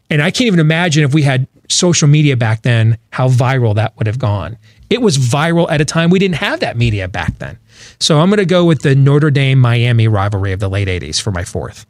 and 0.08 0.22
I 0.22 0.30
can't 0.30 0.46
even 0.46 0.60
imagine 0.60 1.04
if 1.04 1.12
we 1.12 1.22
had 1.22 1.48
social 1.70 2.08
media 2.08 2.36
back 2.36 2.62
then 2.62 2.98
how 3.10 3.28
viral 3.28 3.74
that 3.76 3.96
would 3.96 4.06
have 4.06 4.18
gone. 4.18 4.58
It 4.90 5.00
was 5.00 5.16
viral 5.18 5.70
at 5.70 5.80
a 5.80 5.84
time 5.84 6.10
we 6.10 6.18
didn't 6.18 6.36
have 6.36 6.60
that 6.60 6.76
media 6.76 7.06
back 7.08 7.38
then. 7.38 7.58
So 8.00 8.18
I'm 8.20 8.28
going 8.28 8.38
to 8.38 8.44
go 8.44 8.64
with 8.64 8.82
the 8.82 8.94
Notre 8.94 9.30
Dame 9.30 9.58
Miami 9.60 10.08
rivalry 10.08 10.52
of 10.52 10.60
the 10.60 10.68
late 10.68 10.88
'80s 10.88 11.20
for 11.20 11.30
my 11.30 11.44
fourth. 11.44 11.86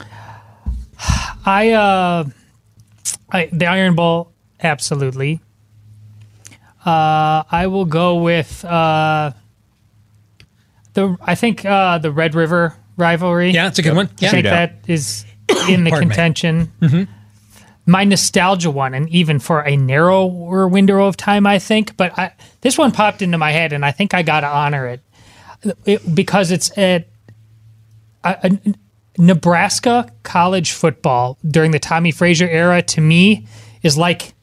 I 1.46 1.70
uh, 1.72 2.24
I, 3.30 3.48
the 3.52 3.66
Iron 3.66 3.94
Bowl, 3.94 4.32
absolutely. 4.62 5.40
Uh, 6.84 7.42
I 7.50 7.66
will 7.68 7.84
go 7.86 8.16
with 8.16 8.64
uh, 8.64 9.32
the. 10.94 11.16
I 11.20 11.34
think 11.34 11.64
uh, 11.64 11.98
the 11.98 12.10
Red 12.10 12.34
River 12.34 12.74
rivalry. 12.96 13.50
Yeah, 13.50 13.64
that's 13.64 13.78
a 13.78 13.82
good 13.82 13.96
one. 13.96 14.08
I 14.22 14.28
think 14.28 14.44
that 14.44 14.76
is 14.86 15.24
in 15.68 15.84
the 15.84 15.90
Pardon 15.90 16.08
contention. 16.08 16.72
Mhm. 16.80 17.08
My 17.86 18.04
nostalgia 18.04 18.70
one, 18.70 18.94
and 18.94 19.08
even 19.10 19.38
for 19.38 19.60
a 19.60 19.76
narrower 19.76 20.66
window 20.68 21.04
of 21.06 21.16
time, 21.16 21.46
I 21.46 21.58
think. 21.58 21.96
But 21.96 22.18
I, 22.18 22.32
this 22.62 22.78
one 22.78 22.92
popped 22.92 23.20
into 23.20 23.36
my 23.38 23.50
head, 23.52 23.72
and 23.74 23.84
I 23.84 23.90
think 23.90 24.14
I 24.14 24.22
got 24.22 24.40
to 24.40 24.46
honor 24.48 24.86
it, 24.86 25.00
It- 25.84 26.14
because 26.14 26.50
it's 26.50 26.76
at 26.78 27.08
Nebraska 29.18 30.10
college 30.22 30.72
football 30.72 31.38
during 31.46 31.70
the 31.70 31.78
Tommie 31.78 32.10
Frazier 32.10 32.48
era. 32.48 32.82
To 32.82 33.00
me, 33.00 33.46
is 33.82 33.96
like 33.98 34.34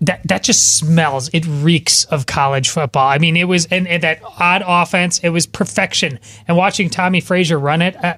that 0.00 0.26
that 0.28 0.42
just 0.42 0.76
smells 0.78 1.28
it 1.34 1.44
reeks 1.46 2.04
of 2.04 2.24
college 2.26 2.68
football 2.68 3.08
i 3.08 3.18
mean 3.18 3.36
it 3.36 3.48
was 3.48 3.66
and, 3.66 3.88
and 3.88 4.04
that 4.04 4.20
odd 4.38 4.62
offense 4.64 5.18
it 5.24 5.30
was 5.30 5.44
perfection 5.44 6.20
and 6.46 6.56
watching 6.56 6.88
tommie 6.88 7.20
frazier 7.20 7.58
run 7.58 7.82
it 7.82 7.96
uh, 8.04 8.16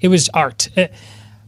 it 0.00 0.08
was 0.08 0.28
art 0.30 0.68
Uh, 0.76 0.88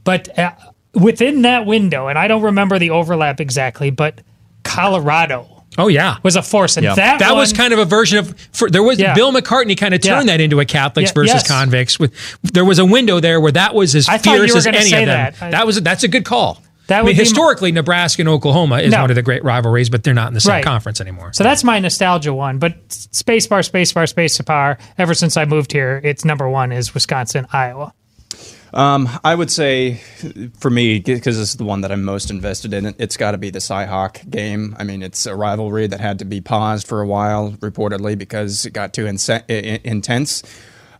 but 0.05 0.39
uh, 0.39 0.53
within 0.95 1.43
that 1.43 1.65
window 1.67 2.09
and 2.09 2.19
i 2.19 2.27
don't 2.29 2.43
remember 2.43 2.79
the 2.79 2.91
overlap 2.91 3.41
exactly 3.41 3.91
but 3.91 4.21
colorado 4.63 5.49
Oh 5.79 5.89
yeah, 5.89 6.19
was 6.23 6.37
a 6.37 6.43
force, 6.43 6.77
and 6.77 6.85
Yeah. 6.85 6.95
that 6.97 7.21
that 7.21 7.35
was 7.35 7.55
kind 7.55 7.73
of 7.73 7.79
a 7.79 7.87
version 7.87 8.19
of. 8.19 8.39
For, 8.53 8.69
there 8.69 8.83
was 8.83 8.99
Yeah. 9.01 9.15
Bill 9.15 9.33
McCartney 9.33 9.75
kind 9.75 9.95
of 9.95 10.03
turned 10.03 10.29
Yeah. 10.29 10.37
that 10.37 10.41
into 10.43 10.61
a 10.61 10.67
Catholics 10.67 11.13
versus 11.13 11.33
yes. 11.33 11.49
convicts. 11.49 11.99
With 11.99 12.13
there 12.43 12.67
was 12.67 12.79
a 12.79 12.85
window 12.85 13.21
there 13.21 13.41
where 13.41 13.53
that 13.53 13.75
was 13.75 13.95
as 13.95 14.07
I 14.07 14.19
fierce 14.19 14.55
as 14.55 14.67
any 14.67 14.77
of 14.93 15.07
them. 15.07 15.33
that. 15.41 15.55
I- 15.55 15.65
was 15.65 15.81
that's 15.81 16.05
a 16.05 16.09
good 16.09 16.27
call. 16.27 16.61
That 16.89 16.99
I 16.99 17.03
mean, 17.05 17.13
be 17.13 17.13
my- 17.15 17.19
historically, 17.21 17.73
Nebraska 17.73 18.21
and 18.21 18.29
Oklahoma 18.29 18.81
is 18.81 18.93
No. 18.93 19.01
one 19.01 19.09
of 19.09 19.17
the 19.17 19.23
great 19.23 19.43
rivalries, 19.45 19.89
but 19.89 20.03
they're 20.05 20.13
not 20.13 20.29
in 20.29 20.35
the 20.35 20.41
same 20.43 20.57
Right. 20.57 20.63
conference 20.65 21.01
anymore. 21.01 21.31
So 21.33 21.43
that's 21.43 21.65
my 21.65 21.79
nostalgia 21.79 22.35
one. 22.35 22.59
But 22.59 22.87
spacebar, 22.91 23.67
spacebar, 23.67 24.13
spacebar. 24.13 24.77
Ever 24.99 25.15
since 25.15 25.39
I 25.39 25.47
moved 25.47 25.73
here, 25.73 26.03
it's 26.05 26.23
number 26.23 26.51
one 26.51 26.71
is 26.71 26.93
Wisconsin, 26.93 27.47
Iowa. 27.51 27.95
Um, 28.75 29.09
I 29.23 29.35
would 29.35 29.51
say, 29.51 29.95
for 30.59 30.71
me, 30.71 30.99
because 31.01 31.37
this 31.39 31.51
is 31.51 31.57
the 31.57 31.65
one 31.65 31.83
that 31.83 31.93
I'm 31.93 32.05
most 32.05 32.31
invested 32.31 32.73
in, 32.73 32.95
it's 32.99 33.17
got 33.17 33.33
to 33.33 33.39
be 33.39 33.51
the 33.51 33.59
Cyhawk 33.59 34.29
game. 34.31 34.75
I 34.79 34.85
mean, 34.85 35.03
it's 35.03 35.27
a 35.27 35.35
rivalry 35.37 35.87
that 35.89 36.01
had 36.01 36.19
to 36.21 36.25
be 36.25 36.41
paused 36.41 36.87
for 36.87 37.01
a 37.03 37.07
while, 37.07 37.53
reportedly, 37.61 38.17
because 38.17 38.65
it 38.65 38.73
got 38.73 38.95
too 38.95 39.05
inse- 39.05 39.31
i- 39.31 39.45
i- 39.49 39.81
intense. 39.85 40.43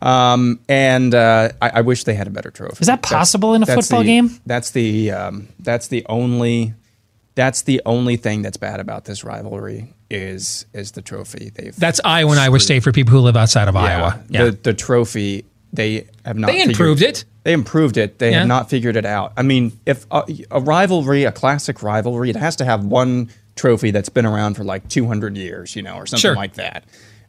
Um, 0.01 0.59
and 0.67 1.15
uh, 1.15 1.49
I, 1.61 1.69
I 1.75 1.81
wish 1.81 2.03
they 2.03 2.13
had 2.13 2.27
a 2.27 2.31
better 2.31 2.51
trophy. 2.51 2.77
Is 2.81 2.87
that 2.87 3.01
That's- 3.01 3.11
possible 3.11 3.53
in 3.55 3.63
a 3.63 3.65
that's 3.65 3.87
football 3.87 4.01
the- 4.01 4.07
game? 4.07 4.39
That's 4.45 4.71
the 4.71 5.11
um, 5.11 5.47
that's 5.59 5.87
the 5.87 6.05
only 6.09 6.73
that's 7.35 7.63
the 7.63 7.81
only 7.85 8.17
thing 8.17 8.41
that's 8.41 8.57
bad 8.57 8.79
about 8.79 9.05
this 9.05 9.23
rivalry 9.23 9.93
is 10.09 10.65
is 10.73 10.91
the 10.91 11.01
trophy. 11.01 11.51
They've 11.55 11.75
That's 11.75 12.01
Iowa 12.03 12.31
and 12.31 12.39
Iowa 12.39 12.59
State 12.59 12.83
for 12.83 12.91
people 12.91 13.13
who 13.13 13.19
live 13.19 13.37
outside 13.37 13.67
of 13.69 13.75
Iowa. 13.77 14.21
Yeah. 14.29 14.45
the 14.45 14.51
the 14.51 14.73
trophy 14.73 15.45
they 15.73 16.07
have 16.25 16.37
not. 16.37 16.47
They 16.47 16.53
figured- 16.59 16.69
improved 16.71 17.01
it. 17.01 17.25
They 17.43 17.51
improved 17.51 17.97
it. 17.97 18.19
They 18.19 18.31
Yeah. 18.31 18.39
have 18.39 18.47
not 18.47 18.69
figured 18.69 18.95
it 18.95 19.05
out. 19.05 19.33
I 19.35 19.41
mean, 19.41 19.73
if 19.85 20.05
a, 20.11 20.23
a 20.49 20.61
rivalry, 20.61 21.25
a 21.25 21.31
classic 21.33 21.83
rivalry, 21.83 22.29
it 22.29 22.37
has 22.37 22.55
to 22.57 22.65
have 22.65 22.85
one 22.85 23.29
trophy 23.55 23.91
that's 23.91 24.07
been 24.09 24.25
around 24.25 24.53
for 24.53 24.63
like 24.63 24.87
200 24.87 25.35
years, 25.35 25.75
you 25.75 25.81
know, 25.81 25.95
or 25.95 26.05
something 26.05 26.21
Sure. 26.21 26.35
like 26.35 26.53
that. 26.53 26.85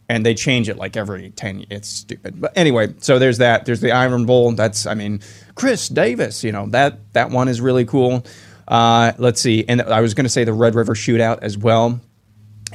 And 0.09 0.25
they 0.25 0.35
change 0.35 0.69
it 0.69 0.77
like 0.77 0.97
every 0.97 1.31
10 1.31 1.65
It's 1.71 1.89
stupid. 1.89 2.41
But 2.41 2.53
anyway, 2.57 2.95
so 3.01 3.19
there's 3.19 3.39
that. 3.39 3.65
There's 3.65 3.81
the 3.81 3.91
Iron 3.91 4.25
Bowl. 4.27 4.53
That's, 4.53 4.87
I 4.87 4.95
mean, 4.95 5.21
Chris 5.57 5.89
Davis, 5.89 6.45
you 6.45 6.53
know, 6.53 6.67
that, 6.69 6.99
that 7.15 7.31
one 7.31 7.49
is 7.49 7.61
really 7.61 7.85
cool. 7.87 8.25
Uh, 8.69 9.13
let's 9.19 9.41
see. 9.41 9.65
And 9.67 9.83
I 9.83 10.01
was 10.01 10.15
going 10.15 10.25
to 10.25 10.31
say 10.31 10.45
the 10.45 10.53
Red 10.53 10.75
River 10.75 10.95
Shootout 10.95 11.39
as 11.43 11.59
well. 11.59 12.01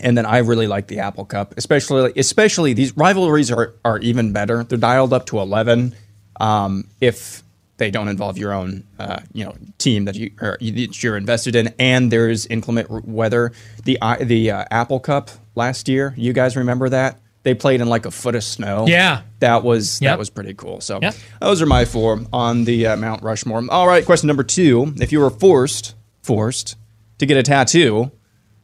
And 0.03 0.17
then 0.17 0.25
I 0.25 0.39
really 0.39 0.67
like 0.67 0.87
the 0.87 0.99
Apple 0.99 1.25
Cup, 1.25 1.53
especially 1.57 2.11
especially 2.15 2.73
these 2.73 2.95
rivalries 2.97 3.51
are 3.51 3.73
are 3.85 3.99
even 3.99 4.33
better. 4.33 4.63
They're 4.63 4.77
dialed 4.77 5.13
up 5.13 5.25
to 5.27 5.39
eleven 5.39 5.95
um, 6.39 6.87
if 7.01 7.43
they 7.77 7.91
don't 7.91 8.07
involve 8.09 8.37
your 8.37 8.53
own 8.53 8.83
uh, 8.99 9.19
you 9.33 9.45
know 9.45 9.55
team 9.77 10.05
that 10.05 10.15
you 10.15 10.31
or 10.41 10.57
that 10.61 11.03
you're 11.03 11.17
invested 11.17 11.55
in, 11.55 11.73
and 11.79 12.11
there's 12.11 12.45
inclement 12.47 12.89
weather. 13.07 13.51
The 13.85 13.97
the 14.21 14.51
uh, 14.51 14.65
Apple 14.71 14.99
Cup 14.99 15.29
last 15.55 15.87
year, 15.87 16.13
you 16.17 16.33
guys 16.33 16.55
remember 16.57 16.89
that? 16.89 17.19
They 17.43 17.53
played 17.53 17.79
in 17.79 17.87
like 17.87 18.05
a 18.05 18.11
foot 18.11 18.35
of 18.35 18.43
snow. 18.43 18.85
Yeah. 18.87 19.21
that 19.39 19.63
was 19.63 20.01
Yep. 20.01 20.11
that 20.11 20.19
was 20.19 20.29
pretty 20.29 20.53
cool. 20.53 20.81
So 20.81 20.99
Yep. 21.01 21.15
those 21.39 21.61
are 21.61 21.65
my 21.65 21.85
four 21.85 22.19
on 22.33 22.65
the 22.65 22.87
uh, 22.87 22.97
Mount 22.97 23.23
Rushmore. 23.23 23.63
All 23.69 23.87
right, 23.87 24.05
question 24.05 24.27
number 24.27 24.43
two: 24.43 24.93
If 24.97 25.11
you 25.13 25.21
were 25.21 25.29
forced 25.29 25.95
forced 26.21 26.75
to 27.17 27.25
get 27.25 27.37
a 27.37 27.43
tattoo, 27.43 28.11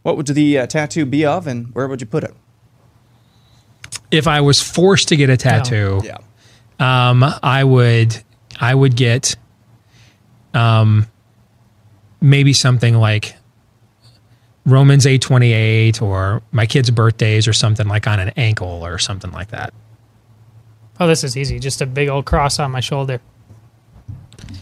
what 0.06 0.18
would 0.18 0.28
the 0.28 0.60
uh, 0.60 0.68
tattoo 0.68 1.04
be 1.04 1.26
of, 1.26 1.48
and 1.48 1.74
where 1.74 1.88
would 1.88 2.00
you 2.00 2.06
put 2.06 2.24
it? 2.24 2.32
If 4.12 4.28
I 4.28 4.40
was 4.42 4.62
forced 4.62 5.08
to 5.08 5.16
get 5.16 5.32
a 5.32 5.36
tattoo, 5.38 6.04
Yeah. 6.06 6.20
um, 6.80 7.24
I 7.42 7.64
would 7.64 8.16
I 8.62 8.76
would 8.76 8.96
get 8.96 9.36
um, 10.54 11.08
maybe 12.22 12.54
something 12.54 12.94
like 12.94 13.36
Romans 14.64 15.08
eight 15.08 15.24
twenty 15.24 15.54
eight 15.54 16.04
or 16.04 16.44
my 16.52 16.68
kids' 16.68 16.92
birthdays 16.92 17.48
or 17.48 17.54
something 17.54 17.88
like 17.88 18.06
on 18.06 18.20
an 18.20 18.30
ankle 18.38 18.86
or 18.86 19.00
something 19.00 19.32
like 19.32 19.48
that. 19.50 19.74
Oh, 21.00 21.08
this 21.08 21.24
is 21.24 21.36
easy. 21.36 21.58
Just 21.58 21.82
a 21.82 21.88
big 21.88 22.10
old 22.10 22.26
cross 22.26 22.60
on 22.60 22.70
my 22.70 22.80
shoulder. 22.80 23.22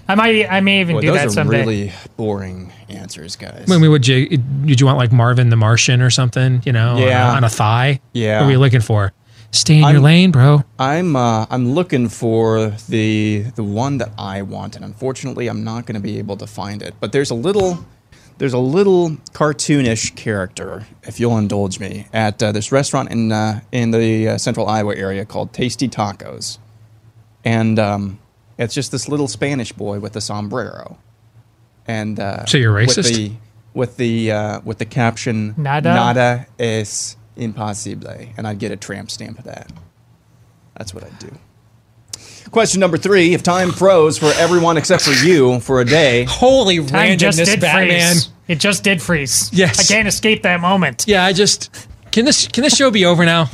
I 0.08 0.16
might. 0.16 0.48
I 0.52 0.60
may 0.62 0.82
even 0.82 0.96
Boy, 0.98 1.02
do 1.02 1.08
those 1.08 1.18
that 1.18 1.28
are 1.28 1.30
someday. 1.32 1.60
really 1.60 1.92
boring 2.18 2.72
answers, 2.90 3.36
guys. 3.36 3.70
I 3.72 3.78
mean, 3.78 3.90
would 3.92 4.08
you 4.08 4.38
did 4.38 4.80
you 4.80 4.86
want 4.86 4.98
like 4.98 5.12
Marvin 5.12 5.50
the 5.50 5.56
Martian 5.56 6.02
or 6.02 6.10
something? 6.10 6.62
You 6.66 6.74
know, 6.74 6.96
on 6.96 7.02
a- 7.02 7.06
Yeah. 7.06 7.32
on 7.36 7.44
a, 7.44 7.50
thigh. 7.50 8.02
Yeah. 8.14 8.42
what 8.42 8.48
are 8.48 8.52
you 8.52 8.60
looking 8.60 8.82
for? 8.82 9.14
Stay 9.52 9.76
in 9.76 9.80
your 9.82 9.90
I'm- 9.90 10.02
lane, 10.04 10.32
bro. 10.32 10.64
I'm 10.80 11.16
uh, 11.16 11.46
I'm 11.50 11.74
looking 11.74 12.10
for 12.10 12.74
the 12.90 13.46
the 13.56 13.64
one 13.64 13.98
that 14.00 14.10
I 14.18 14.42
want, 14.42 14.76
and 14.76 14.84
unfortunately, 14.84 15.48
I'm 15.48 15.64
not 15.64 15.86
going 15.86 15.96
to 15.96 16.02
be 16.02 16.18
able 16.18 16.38
to 16.38 16.48
find 16.48 16.82
it. 16.82 16.96
But 17.00 17.12
there's 17.12 17.30
a 17.30 17.36
little 17.36 17.86
there's 18.40 18.54
a 18.54 18.58
little 18.60 19.12
cartoonish 19.34 20.16
character, 20.16 20.88
if 21.04 21.20
you'll 21.20 21.38
indulge 21.38 21.80
me, 21.80 22.08
at 22.12 22.42
uh, 22.42 22.52
this 22.52 22.72
restaurant 22.72 23.12
in 23.12 23.32
uh, 23.32 23.62
in 23.72 23.92
the 23.92 24.28
uh, 24.30 24.38
Central 24.40 24.68
Iowa 24.68 24.96
area 24.96 25.24
called 25.24 25.54
Tasty 25.54 25.88
Tacos, 25.88 26.58
and 27.46 27.78
um, 27.78 28.20
it's 28.58 28.74
just 28.74 28.92
this 28.92 29.08
little 29.08 29.28
Spanish 29.28 29.72
boy 29.72 30.00
with 30.00 30.16
a 30.16 30.22
sombrero, 30.22 30.98
and 31.88 32.20
uh, 32.20 32.46
So 32.46 32.58
you're 32.58 32.74
With 32.74 32.90
racist? 32.90 33.16
the 33.16 33.32
with 33.74 33.98
the 33.98 34.32
uh, 34.32 34.62
with 34.64 34.78
the 34.78 34.86
caption 34.86 35.56
Nada? 35.58 35.94
nada 35.94 36.48
es 36.60 37.18
imposible, 37.36 38.28
and 38.38 38.48
I'd 38.48 38.60
get 38.60 38.72
a 38.72 38.76
tramp 38.78 39.10
stamp 39.10 39.40
of 39.40 39.46
that. 39.46 39.72
That's 40.78 40.94
what 40.94 41.04
I'd 41.04 41.18
do. 41.20 41.32
Question 42.52 42.80
number 42.80 42.98
three: 42.98 43.34
If 43.34 43.42
time 43.42 43.72
froze 43.72 44.18
for 44.18 44.32
everyone 44.36 44.78
except 44.78 45.04
for 45.04 45.26
you 45.26 45.60
for 45.60 45.82
a 45.82 45.86
day, 45.86 46.26
holy 46.26 46.86
Time 46.86 47.18
just 47.18 47.38
did 47.44 47.62
freeze. 47.62 48.30
It 48.48 48.60
just 48.60 48.84
did 48.84 49.02
freeze. 49.02 49.50
Yes. 49.54 49.80
I 49.90 49.94
can't 49.94 50.08
escape 50.08 50.44
that 50.44 50.60
moment. 50.60 51.06
Yeah, 51.08 51.24
I 51.24 51.34
just 51.34 51.88
can 52.12 52.26
this 52.26 52.48
can 52.48 52.64
this 52.64 52.76
show 52.76 52.92
be 52.92 53.06
over 53.06 53.26
now? 53.26 53.50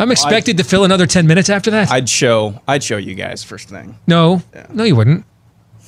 I'm 0.00 0.10
expected 0.10 0.56
to 0.56 0.64
fill 0.64 0.84
another 0.84 1.06
ten 1.06 1.26
minutes 1.26 1.48
after 1.50 1.70
that. 1.72 1.90
I'd 1.90 2.08
show 2.08 2.60
I'd 2.66 2.82
show 2.82 2.96
you 2.96 3.14
guys 3.14 3.44
first 3.44 3.68
thing. 3.68 3.96
no, 4.06 4.42
no, 4.72 4.84
you 4.84 4.96
wouldn't. 4.96 5.24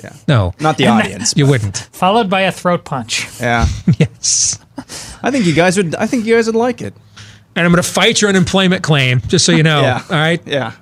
Yeah, 0.05 0.14
no, 0.28 0.52
not 0.60 0.76
the 0.78 0.86
And 0.86 0.98
that- 0.98 1.05
audience. 1.06 1.34
You 1.36 1.47
wouldn't. 1.47 1.76
Followed 1.93 2.28
by 2.28 2.43
a 2.43 2.52
throat 2.52 2.84
punch. 2.84 3.26
Yeah. 3.40 3.66
yes. 3.98 4.59
I 5.22 5.30
think 5.30 5.47
you 5.47 5.55
guys 5.55 5.76
would. 5.76 5.94
I 5.94 6.06
think 6.06 6.26
you 6.26 6.34
guys 6.34 6.47
would 6.47 6.56
like 6.56 6.82
it. 6.82 6.94
And 7.55 7.64
I'm 7.66 7.70
going 7.72 7.82
to 7.82 7.89
fight 7.89 8.20
your 8.20 8.30
unemployment 8.30 8.82
claim, 8.82 9.20
just 9.28 9.44
so 9.44 9.52
you 9.52 9.62
know. 9.62 9.82
Yeah. 9.82 10.02
All 10.09 10.16
right. 10.16 10.40
Yeah. 10.47 10.72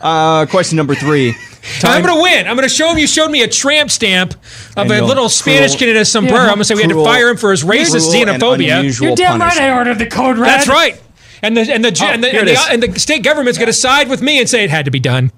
Uh, 0.00 0.46
question 0.46 0.76
number 0.76 0.94
three. 0.94 1.28
And 1.30 1.84
I'm 1.86 2.02
going 2.04 2.14
to 2.16 2.22
win. 2.22 2.46
I'm 2.46 2.54
going 2.54 2.68
to 2.68 2.72
show 2.74 2.90
him 2.90 2.98
you 2.98 3.06
showed 3.08 3.30
me 3.30 3.42
a 3.42 3.48
tramp 3.48 3.90
stamp 3.90 4.34
of 4.34 4.38
And 4.76 4.92
a 4.92 4.96
you'll- 4.96 5.06
little 5.08 5.28
Spanish 5.28 5.70
cruel- 5.72 5.78
kid 5.80 5.88
in 5.88 5.96
a 5.96 6.04
sombrero. 6.04 6.36
Yeah. 6.36 6.42
I'm 6.42 6.48
going 6.50 6.58
to 6.60 6.64
say 6.66 6.74
we 6.76 6.82
had 6.82 6.88
to 6.90 6.94
Cruel- 6.94 7.04
fire 7.06 7.28
him 7.30 7.36
for 7.38 7.50
his 7.50 7.64
racist 7.64 8.10
cruel 8.10 8.28
and 8.28 8.42
xenophobia. 8.42 8.78
unusual 8.78 9.06
You're 9.08 9.16
damn 9.16 9.40
right 9.40 9.58
I 9.58 9.74
ordered 9.76 9.98
the 9.98 10.06
code 10.06 10.38
red. 10.38 10.48
That's 10.50 10.68
right. 10.68 11.00
And 11.42 11.56
the 11.56 11.60
and 11.72 11.84
the 11.84 11.96
Oh, 12.02 12.06
and 12.06 12.22
the, 12.24 12.34
and 12.34 12.48
the, 12.48 12.58
and 12.70 12.82
the 12.82 12.98
state 13.00 13.22
government's 13.22 13.58
going 13.58 13.66
to 13.68 13.72
side 13.72 14.08
with 14.08 14.22
me 14.22 14.38
and 14.40 14.48
say 14.48 14.64
it 14.64 14.70
had 14.70 14.84
to 14.86 14.90
be 14.90 15.00
done. 15.00 15.30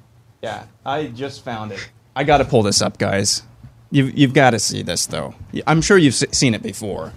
Yeah, 0.43 0.65
I 0.85 1.07
just 1.09 1.45
found 1.45 1.73
it. 1.73 1.91
I 2.17 2.25
got 2.25 2.39
to 2.39 2.45
pull 2.45 2.63
this 2.63 2.81
up, 2.83 2.99
guys. 2.99 3.43
You've 3.91 4.17
you've 4.17 4.35
got 4.35 4.51
to 4.51 4.59
see 4.59 4.83
this 4.83 5.07
though. 5.07 5.35
I'm 5.67 5.83
sure 5.83 5.99
you've 5.99 6.15
seen 6.15 6.55
it 6.55 6.63
before. 6.63 7.13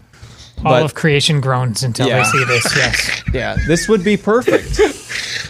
All 0.66 0.72
But- 0.74 0.84
of 0.84 0.94
creation 0.94 1.42
groans 1.42 1.84
until 1.84 2.08
Yeah. 2.08 2.18
they 2.20 2.24
see 2.26 2.44
this. 2.46 2.76
Yes. 2.76 3.20
Yeah, 3.34 3.58
this 3.68 3.88
would 3.90 4.04
be 4.04 4.16
perfect. 4.16 4.80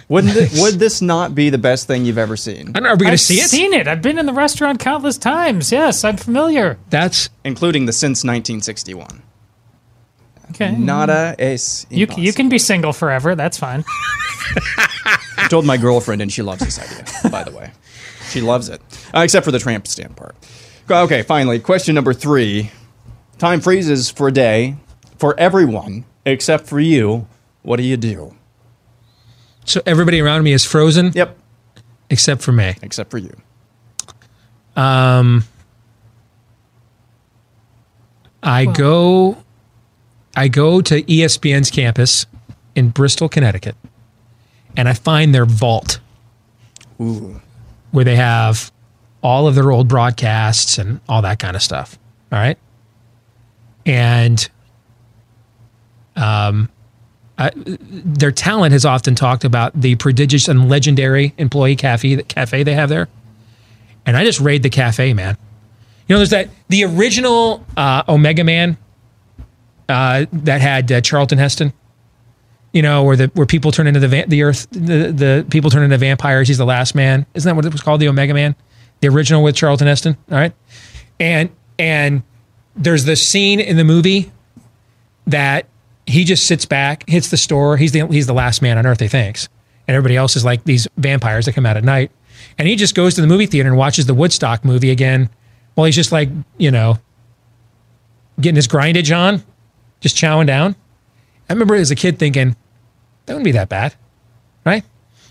Wouldn't 0.07 0.35
it, 0.38 0.51
would 0.61 0.76
this 0.80 1.01
not 1.01 1.35
be 1.35 1.49
the 1.49 1.57
best 1.57 1.85
thing 1.85 2.05
you've 2.05 2.18
ever 2.18 2.38
seen? 2.38 2.69
I 2.69 2.72
don't 2.72 2.84
know. 2.84 2.89
Are 2.91 2.95
we 2.95 3.05
going 3.05 3.11
to 3.11 3.18
see 3.18 3.39
it? 3.39 3.43
I've 3.43 3.49
seen 3.49 3.73
it. 3.73 3.88
I've 3.89 4.01
been 4.01 4.18
in 4.18 4.26
the 4.26 4.31
restaurant 4.34 4.80
countless 4.80 5.18
times. 5.18 5.69
Yes, 5.72 6.05
I'm 6.05 6.15
familiar. 6.15 6.77
That's 6.89 7.30
including 7.43 7.85
the 7.85 7.91
since 7.91 8.19
1961. 8.23 9.22
Okay. 10.53 10.71
Nada 10.75 11.35
es 11.39 11.85
You, 11.89 12.07
c- 12.07 12.21
you 12.21 12.34
can 12.34 12.49
be 12.49 12.57
single 12.59 12.93
forever. 12.93 13.35
That's 13.35 13.57
fine. 13.57 13.84
I 15.38 15.47
told 15.49 15.65
my 15.65 15.77
girlfriend, 15.77 16.21
and 16.21 16.31
she 16.31 16.41
loves 16.41 16.61
this 16.63 16.80
idea. 16.80 17.31
By 17.31 17.43
the 17.43 17.51
way, 17.51 17.71
she 18.30 18.41
loves 18.41 18.69
it, 18.69 18.81
uh, 19.15 19.21
except 19.21 19.45
for 19.45 19.51
the 19.51 19.59
tramp 19.59 19.88
stamp 19.88 20.15
part. 20.15 20.35
Okay, 20.89 21.23
finally, 21.23 21.59
question 21.59 21.95
number 21.95 22.13
three: 22.13 22.71
Time 23.38 23.61
freezes 23.61 24.09
for 24.09 24.27
a 24.27 24.31
day 24.31 24.75
for 25.17 25.38
everyone 25.39 26.05
except 26.25 26.67
for 26.67 26.80
you. 26.80 27.27
What 27.63 27.77
do 27.77 27.84
you 27.84 27.97
do? 27.97 28.35
so 29.65 29.81
everybody 29.85 30.19
around 30.19 30.43
me 30.43 30.51
is 30.51 30.65
frozen. 30.65 31.11
Yep, 31.15 31.38
except 32.09 32.41
for 32.41 32.51
me. 32.51 32.75
except 32.81 33.09
for 33.09 33.17
you. 33.17 33.34
Um, 34.75 35.43
I 38.41 38.65
go, 38.65 39.38
I 40.35 40.47
go 40.47 40.81
to 40.81 41.01
ESPN's 41.03 41.69
campus 41.69 42.26
in 42.76 42.89
Bristol, 42.89 43.30
Connecticut, 43.30 43.76
and 44.76 44.89
I 44.89 44.93
find 44.93 45.34
their 45.34 45.45
vault 45.45 45.99
Ooh, 46.99 47.39
where 47.91 48.03
they 48.03 48.15
have 48.15 48.72
all 49.22 49.47
of 49.47 49.55
their 49.55 49.72
old 49.72 49.88
broadcasts 49.88 50.77
and 50.77 50.99
all 51.07 51.22
that 51.22 51.39
kind 51.39 51.55
of 51.55 51.61
stuff. 51.61 51.97
All 52.31 52.39
right, 52.39 52.57
and 53.85 54.49
um, 56.15 56.69
I, 57.38 57.51
their 57.55 58.31
talent 58.31 58.73
has 58.73 58.85
often 58.85 59.14
talked 59.14 59.43
about 59.43 59.80
the 59.80 59.95
prodigious 59.95 60.47
and 60.47 60.68
legendary 60.68 61.34
employee 61.38 61.76
cafe 61.76 62.15
that 62.15 62.27
cafe 62.27 62.64
they 62.64 62.73
have 62.73 62.89
there, 62.89 63.07
and 64.05 64.18
I 64.18 64.26
just 64.26 64.39
raid 64.39 64.64
the 64.64 64.69
cafe, 64.72 65.14
man. 65.14 65.38
You 66.07 66.15
know, 66.15 66.19
there's 66.19 66.31
that 66.31 66.49
the 66.69 66.85
original 66.85 67.64
uh, 67.77 68.03
Omega 68.10 68.43
Man 68.43 68.77
uh, 69.89 70.26
that 70.31 70.61
had 70.61 70.91
uh, 70.91 71.01
Charlton 71.01 71.38
Heston. 71.38 71.73
You 72.72 72.81
know, 72.81 73.03
where 73.03 73.15
the 73.15 73.27
where 73.35 73.45
people 73.45 73.72
turn 73.72 73.85
into 73.85 73.99
the 73.99 74.07
va- 74.07 74.26
the 74.27 74.43
Earth, 74.43 74.68
the 74.72 75.11
the 75.11 75.45
people 75.51 75.69
turn 75.69 75.84
into 75.84 75.97
vampires. 75.97 76.47
He's 76.47 76.57
the 76.57 76.65
last 76.65 76.95
man. 76.95 77.26
Isn't 77.35 77.47
that 77.47 77.55
what 77.55 77.65
it 77.65 77.72
was 77.72 77.81
called? 77.81 78.01
The 78.01 78.07
Omega 78.07 78.34
Man, 78.34 78.55
the 78.99 79.10
original 79.10 79.43
with 79.43 79.55
Charlton 79.55 79.85
Heston. 79.85 80.18
All 80.31 80.38
right, 80.38 80.53
and 81.19 81.51
and 81.77 82.23
there's 82.76 83.05
this 83.05 83.27
scene 83.27 83.60
in 83.60 83.77
the 83.77 83.84
movie 83.84 84.31
that 85.27 85.68
he 86.05 86.23
just 86.23 86.47
sits 86.47 86.65
back, 86.65 87.07
hits 87.07 87.30
the 87.30 87.38
store. 87.38 87.77
He's 87.77 87.91
the 87.91 88.07
he's 88.07 88.27
the 88.27 88.34
last 88.34 88.61
man 88.61 88.77
on 88.77 88.85
Earth, 88.85 88.99
he 88.99 89.07
thinks, 89.07 89.47
and 89.88 89.95
everybody 89.95 90.18
else 90.18 90.35
is 90.35 90.43
like 90.43 90.64
these 90.64 90.88
vampires 90.97 91.45
that 91.45 91.53
come 91.53 91.65
out 91.65 91.77
at 91.77 91.84
night. 91.84 92.11
And 92.57 92.68
he 92.68 92.76
just 92.76 92.95
goes 92.95 93.15
to 93.15 93.22
the 93.22 93.27
movie 93.27 93.45
theater 93.45 93.69
and 93.69 93.77
watches 93.77 94.05
the 94.05 94.14
Woodstock 94.14 94.65
movie 94.65 94.91
again. 94.91 95.30
While 95.76 95.85
he's 95.85 95.95
just 95.95 96.11
like 96.11 96.30
you 96.57 96.72
know 96.72 96.99
getting 98.39 98.55
his 98.55 98.68
grindage 98.68 99.15
on, 99.15 99.43
just 100.03 100.17
chowing 100.17 100.45
down. 100.45 100.75
I 101.49 101.53
remember 101.53 101.75
as 101.75 101.89
a 101.89 101.95
kid 101.95 102.19
thinking 102.19 102.55
that 103.25 103.34
wouldn't 103.34 103.45
be 103.45 103.53
that 103.53 103.69
bad, 103.69 103.95
right? 104.65 104.84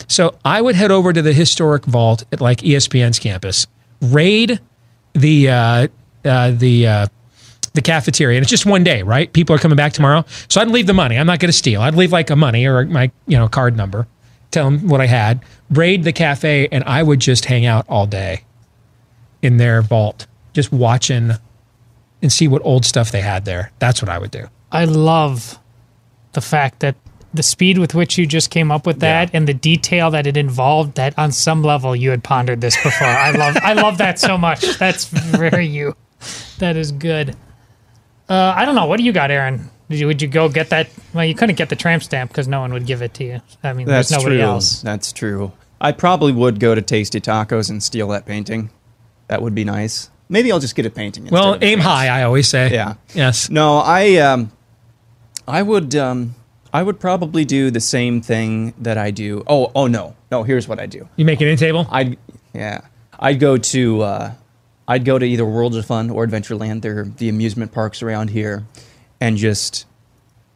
So 0.08 0.36
I 0.44 0.60
would 0.60 0.74
head 0.74 0.90
over 0.90 1.12
to 1.12 1.22
the 1.22 1.32
historic 1.32 1.84
vault 1.84 2.24
at 2.32 2.40
like 2.40 2.58
ESPN's 2.58 3.18
campus, 3.18 3.66
raid 4.00 4.58
the 5.12 5.50
uh, 5.50 5.88
uh, 6.24 6.50
the 6.52 6.86
uh, 6.86 7.06
the 7.74 7.82
cafeteria, 7.82 8.38
and 8.38 8.42
it's 8.42 8.50
just 8.50 8.66
one 8.66 8.82
day, 8.82 9.02
right? 9.02 9.32
People 9.32 9.54
are 9.54 9.58
coming 9.58 9.76
back 9.76 9.92
tomorrow, 9.92 10.24
so 10.48 10.60
I'd 10.60 10.68
leave 10.68 10.86
the 10.86 10.94
money. 10.94 11.18
I'm 11.18 11.26
not 11.26 11.38
going 11.38 11.50
to 11.50 11.56
steal. 11.56 11.82
I'd 11.82 11.94
leave 11.94 12.12
like 12.12 12.30
a 12.30 12.36
money 12.36 12.66
or 12.66 12.84
my 12.86 13.10
you 13.26 13.36
know 13.36 13.48
card 13.48 13.76
number, 13.76 14.06
tell 14.50 14.70
them 14.70 14.88
what 14.88 15.00
I 15.00 15.06
had, 15.06 15.44
raid 15.70 16.04
the 16.04 16.12
cafe, 16.12 16.68
and 16.72 16.82
I 16.84 17.02
would 17.02 17.20
just 17.20 17.44
hang 17.44 17.66
out 17.66 17.84
all 17.88 18.06
day 18.06 18.44
in 19.42 19.58
their 19.58 19.82
vault, 19.82 20.26
just 20.54 20.72
watching 20.72 21.32
and 22.22 22.32
see 22.32 22.48
what 22.48 22.62
old 22.64 22.86
stuff 22.86 23.10
they 23.10 23.20
had 23.20 23.44
there. 23.44 23.72
That's 23.78 24.00
what 24.00 24.08
I 24.08 24.18
would 24.18 24.30
do. 24.30 24.48
I 24.72 24.84
love 24.86 25.58
the 26.32 26.40
fact 26.40 26.80
that 26.80 26.96
the 27.34 27.42
speed 27.42 27.78
with 27.78 27.94
which 27.94 28.18
you 28.18 28.26
just 28.26 28.50
came 28.50 28.70
up 28.70 28.86
with 28.86 29.00
that 29.00 29.30
and 29.32 29.46
the 29.48 29.54
detail 29.54 30.10
that 30.10 30.26
it 30.26 30.36
involved 30.36 30.96
that 30.96 31.18
on 31.18 31.32
some 31.32 31.62
level 31.62 31.94
you 31.96 32.10
had 32.10 32.22
pondered 32.24 32.60
this 32.60 32.76
before. 32.82 33.06
I 33.06 33.30
love 33.32 33.56
I 33.62 33.72
love 33.74 33.98
that 33.98 34.18
so 34.18 34.36
much. 34.36 34.60
That's 34.78 35.04
very 35.06 35.66
you. 35.66 35.96
That 36.58 36.76
is 36.76 36.92
good. 36.92 37.36
Uh, 38.28 38.52
I 38.56 38.64
don't 38.64 38.74
know. 38.74 38.86
What 38.86 38.98
do 38.98 39.04
you 39.04 39.12
got, 39.12 39.30
Aaron? 39.30 39.68
Did 39.90 39.98
you, 40.00 40.06
would 40.06 40.22
you 40.22 40.28
go 40.28 40.48
get 40.48 40.70
that? 40.70 40.88
Well, 41.12 41.24
you 41.24 41.34
couldn't 41.34 41.56
get 41.56 41.68
the 41.68 41.76
tramp 41.76 42.02
stamp 42.02 42.30
because 42.30 42.48
no 42.48 42.60
one 42.60 42.72
would 42.72 42.86
give 42.86 43.02
it 43.02 43.12
to 43.14 43.24
you. 43.24 43.42
I 43.62 43.72
mean, 43.74 43.86
That's 43.86 44.08
there's 44.08 44.22
nobody 44.22 44.36
true. 44.36 44.44
else. 44.46 44.80
That's 44.80 45.12
true. 45.12 45.52
I 45.80 45.92
probably 45.92 46.32
would 46.32 46.60
go 46.60 46.74
to 46.74 46.80
Tasty 46.80 47.20
Tacos 47.20 47.68
and 47.68 47.82
steal 47.82 48.08
that 48.08 48.24
painting. 48.24 48.70
That 49.28 49.42
would 49.42 49.54
be 49.54 49.64
nice. 49.64 50.08
Maybe 50.28 50.50
I'll 50.52 50.60
just 50.60 50.76
get 50.76 50.86
a 50.86 50.90
painting. 50.90 51.24
instead 51.24 51.34
Well, 51.38 51.54
aim 51.60 51.80
tramps. 51.80 51.84
high, 51.84 52.08
I 52.08 52.22
always 52.22 52.48
say. 52.48 52.72
Yeah. 52.72 52.94
Yes. 53.12 53.50
No, 53.50 53.78
I 53.78 54.16
um, 54.16 54.52
I 55.46 55.62
would 55.62 55.94
um, 55.94 56.34
I 56.72 56.82
would 56.82 56.98
probably 57.00 57.44
do 57.44 57.70
the 57.70 57.80
same 57.80 58.20
thing 58.20 58.74
that 58.78 58.96
I 58.96 59.10
do. 59.10 59.44
Oh, 59.46 59.70
oh 59.74 59.86
no, 59.86 60.16
no. 60.30 60.42
Here's 60.42 60.66
what 60.66 60.80
I 60.80 60.86
do. 60.86 61.08
You 61.16 61.24
make 61.24 61.40
an 61.40 61.48
in 61.48 61.56
table? 61.56 61.86
I'd 61.90 62.18
yeah. 62.54 62.82
I'd 63.18 63.38
go 63.38 63.56
to 63.56 64.02
uh, 64.02 64.32
I'd 64.88 65.04
go 65.04 65.18
to 65.18 65.24
either 65.24 65.44
Worlds 65.44 65.76
of 65.76 65.86
Fun 65.86 66.10
or 66.10 66.26
Adventureland. 66.26 66.82
They're 66.82 67.04
the 67.04 67.28
amusement 67.28 67.72
parks 67.72 68.02
around 68.02 68.30
here, 68.30 68.64
and 69.20 69.36
just 69.36 69.86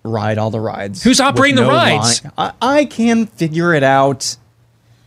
ride 0.03 0.39
all 0.39 0.51
the 0.51 0.61
rides. 0.61 1.03
Who's 1.03 1.21
operating 1.21 1.57
the 1.57 1.67
rides? 1.67 2.23
I, 2.39 2.53
I 2.61 2.85
can 2.85 3.27
figure 3.27 3.75
it 3.75 3.83
out. 3.83 4.37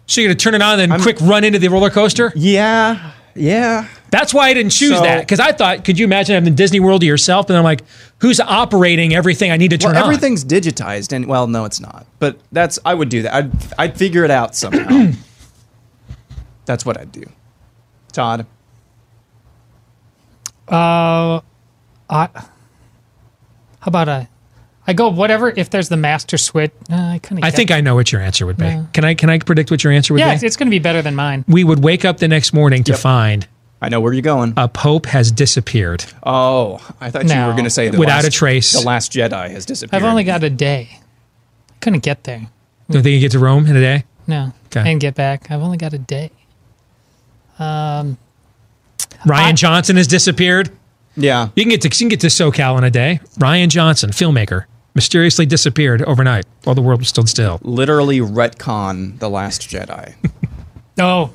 So 0.05 0.21
you're 0.21 0.29
gonna 0.29 0.39
turn 0.39 0.55
it 0.55 0.61
on 0.61 0.79
and 0.79 0.91
then 0.91 1.01
quick 1.01 1.19
run 1.21 1.43
into 1.43 1.59
the 1.59 1.67
roller 1.69 1.89
coaster? 1.89 2.31
Yeah, 2.35 3.11
yeah. 3.35 3.87
That's 4.11 4.33
why 4.33 4.49
I 4.49 4.53
didn't 4.53 4.71
choose 4.71 4.97
So- 4.97 5.03
that 5.03 5.19
because 5.21 5.39
I 5.39 5.51
thought, 5.51 5.85
could 5.85 5.99
you 5.99 6.05
imagine 6.05 6.33
having 6.35 6.55
Disney 6.55 6.79
World 6.79 7.01
to 7.01 7.07
yourself? 7.07 7.49
And 7.49 7.57
I'm 7.57 7.63
like, 7.63 7.83
who's 8.19 8.39
operating 8.39 9.13
everything 9.13 9.51
I 9.51 9.57
need 9.57 9.69
to 9.69 9.77
turn 9.77 9.93
well, 9.93 10.03
on? 10.05 10.09
everything's 10.13 10.43
digitized, 10.43 11.11
and 11.13 11.25
well, 11.27 11.47
no, 11.47 11.65
it's 11.65 11.79
not. 11.79 12.05
But 12.19 12.39
that's 12.51 12.79
I 12.85 12.93
would 12.93 13.09
do 13.09 13.21
that. 13.23 13.33
I'd 13.33 13.51
I'd 13.77 13.97
figure 13.97 14.23
it 14.23 14.31
out 14.31 14.55
somehow. 14.55 15.11
that's 16.65 16.85
what 16.85 16.97
I'd 16.99 17.11
do. 17.11 17.23
Todd, 18.11 18.45
Uh, 20.67 21.41
I. 22.09 22.29
How 23.81 23.87
about 23.87 24.09
I? 24.09 24.27
I 24.87 24.93
go 24.93 25.09
whatever. 25.09 25.53
If 25.55 25.69
there's 25.69 25.89
the 25.89 25.97
master 25.97 26.37
switch, 26.37 26.71
uh, 26.91 26.95
I 26.95 27.19
couldn't. 27.19 27.43
I 27.43 27.49
get 27.49 27.55
think 27.55 27.71
I 27.71 27.81
know 27.81 27.95
what 27.95 28.11
your 28.11 28.21
answer 28.21 28.45
would 28.45 28.57
be. 28.57 28.65
Yeah. 28.65 28.85
Can 28.93 29.05
I 29.05 29.13
can 29.13 29.29
I 29.29 29.37
predict 29.39 29.71
what 29.71 29.83
your 29.83 29.93
answer 29.93 30.13
would 30.13 30.19
Yeah, 30.19 30.29
be? 30.29 30.35
it's, 30.35 30.43
it's 30.43 30.57
going 30.57 30.67
to 30.67 30.71
be 30.71 30.79
better 30.79 31.01
than 31.01 31.15
mine. 31.15 31.45
we 31.47 31.63
would 31.63 31.83
wake 31.83 32.05
up 32.05 32.17
the 32.17 32.27
next 32.27 32.53
morning 32.53 32.83
to 32.85 32.97
find 32.97 33.47
I 33.81 33.89
know 33.89 34.01
where 34.01 34.11
you're 34.13 34.21
going. 34.21 34.53
a 34.57 34.67
pope 34.67 35.05
has 35.07 35.31
disappeared. 35.31 36.03
Oh, 36.23 36.85
I 36.99 37.09
thought 37.11 37.23
you 37.23 37.35
were 37.45 37.51
going 37.53 37.63
to 37.63 37.69
say 37.69 37.87
the 37.89 37.97
Without 37.97 38.23
last, 38.23 38.27
a 38.27 38.31
trace. 38.31 38.71
The 38.73 38.81
last 38.85 39.11
Jedi 39.13 39.49
has 39.51 39.65
disappeared. 39.65 40.03
I've 40.03 40.09
only 40.09 40.23
got 40.25 40.43
a 40.43 40.49
day. 40.49 40.89
I 41.69 41.73
couldn't 41.79 42.03
get 42.03 42.25
there. 42.25 42.47
Don't 42.89 43.03
think 43.03 43.13
you 43.13 43.19
get 43.21 43.31
to 43.31 43.39
Rome 43.39 43.65
in 43.67 43.75
a 43.77 43.79
day? 43.81 44.03
No, 44.27 44.51
Okay. 44.67 44.91
and 44.91 44.99
get 44.99 45.15
back. 45.15 45.49
I've 45.49 45.61
only 45.61 45.77
got 45.77 45.93
a 45.93 45.97
day. 45.97 46.31
Um, 47.57 48.17
Rian 49.25 49.55
Johnson 49.55 49.95
has 49.97 50.07
disappeared. 50.07 50.71
Yeah, 51.15 51.49
you 51.55 51.63
can 51.63 51.69
get 51.71 51.81
to 51.81 51.87
you 51.87 51.91
can 51.91 52.07
get 52.09 52.19
to 52.21 52.27
SoCal 52.27 52.77
in 52.77 52.83
a 52.83 52.91
day. 52.91 53.19
Rian 53.37 53.67
Johnson, 53.69 54.11
filmmaker, 54.11 54.65
mysteriously 54.95 55.45
disappeared 55.45 56.01
overnight 56.03 56.45
while 56.63 56.75
the 56.75 56.81
world 56.81 56.99
was 57.01 57.09
still 57.09 57.25
still. 57.25 57.59
literally 57.63 58.19
retcon 58.19 59.19
the 59.19 59.29
last 59.29 59.61
Jedi, 59.63 60.13
oh, 60.99 61.31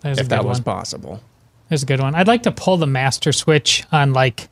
there's 0.00 0.18
if 0.18 0.24
good 0.24 0.30
that 0.30 0.44
was 0.44 0.58
one. 0.58 0.64
possible. 0.64 1.20
There's 1.68 1.82
a 1.82 1.86
good 1.86 2.00
one. 2.00 2.14
I'd 2.14 2.26
like 2.26 2.42
to 2.44 2.52
pull 2.52 2.76
the 2.76 2.86
master 2.86 3.32
switch 3.32 3.84
on 3.92 4.12
like 4.12 4.48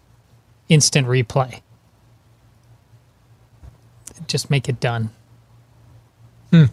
instant 0.68 1.06
replay. 1.06 1.62
Just 4.26 4.50
make 4.50 4.68
it 4.68 4.78
done. 4.78 5.10
Hmm. 6.52 6.64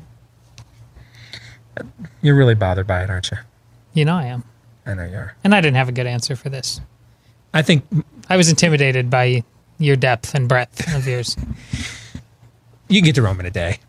You're 2.22 2.36
really 2.36 2.56
bothered 2.56 2.88
by 2.88 3.04
it, 3.04 3.10
aren't 3.10 3.32
you? 3.32 3.38
You 3.94 4.06
know 4.06 4.16
I 4.16 4.26
am. 4.26 4.44
I 4.86 4.94
know 4.94 5.06
you 5.06 5.16
are. 5.16 5.36
And 5.44 5.54
I 5.56 5.62
didn't 5.62 5.78
have 5.78 5.90
a 5.90 5.92
good 5.92 6.08
answer 6.08 6.36
for 6.36 6.50
this. 6.50 6.80
I 7.54 7.62
think 7.62 7.86
I 8.30 8.38
was 8.38 8.50
intimidated 8.50 9.10
by 9.10 9.44
your 9.78 9.96
depth 9.96 10.36
and 10.36 10.48
breadth 10.48 10.94
of 10.96 11.08
yours. 11.08 11.36
you 12.88 13.02
can 13.02 13.06
get 13.06 13.16
to 13.16 13.22
Rome 13.22 13.40
in 13.40 13.46
a 13.46 13.52
day. 13.52 13.80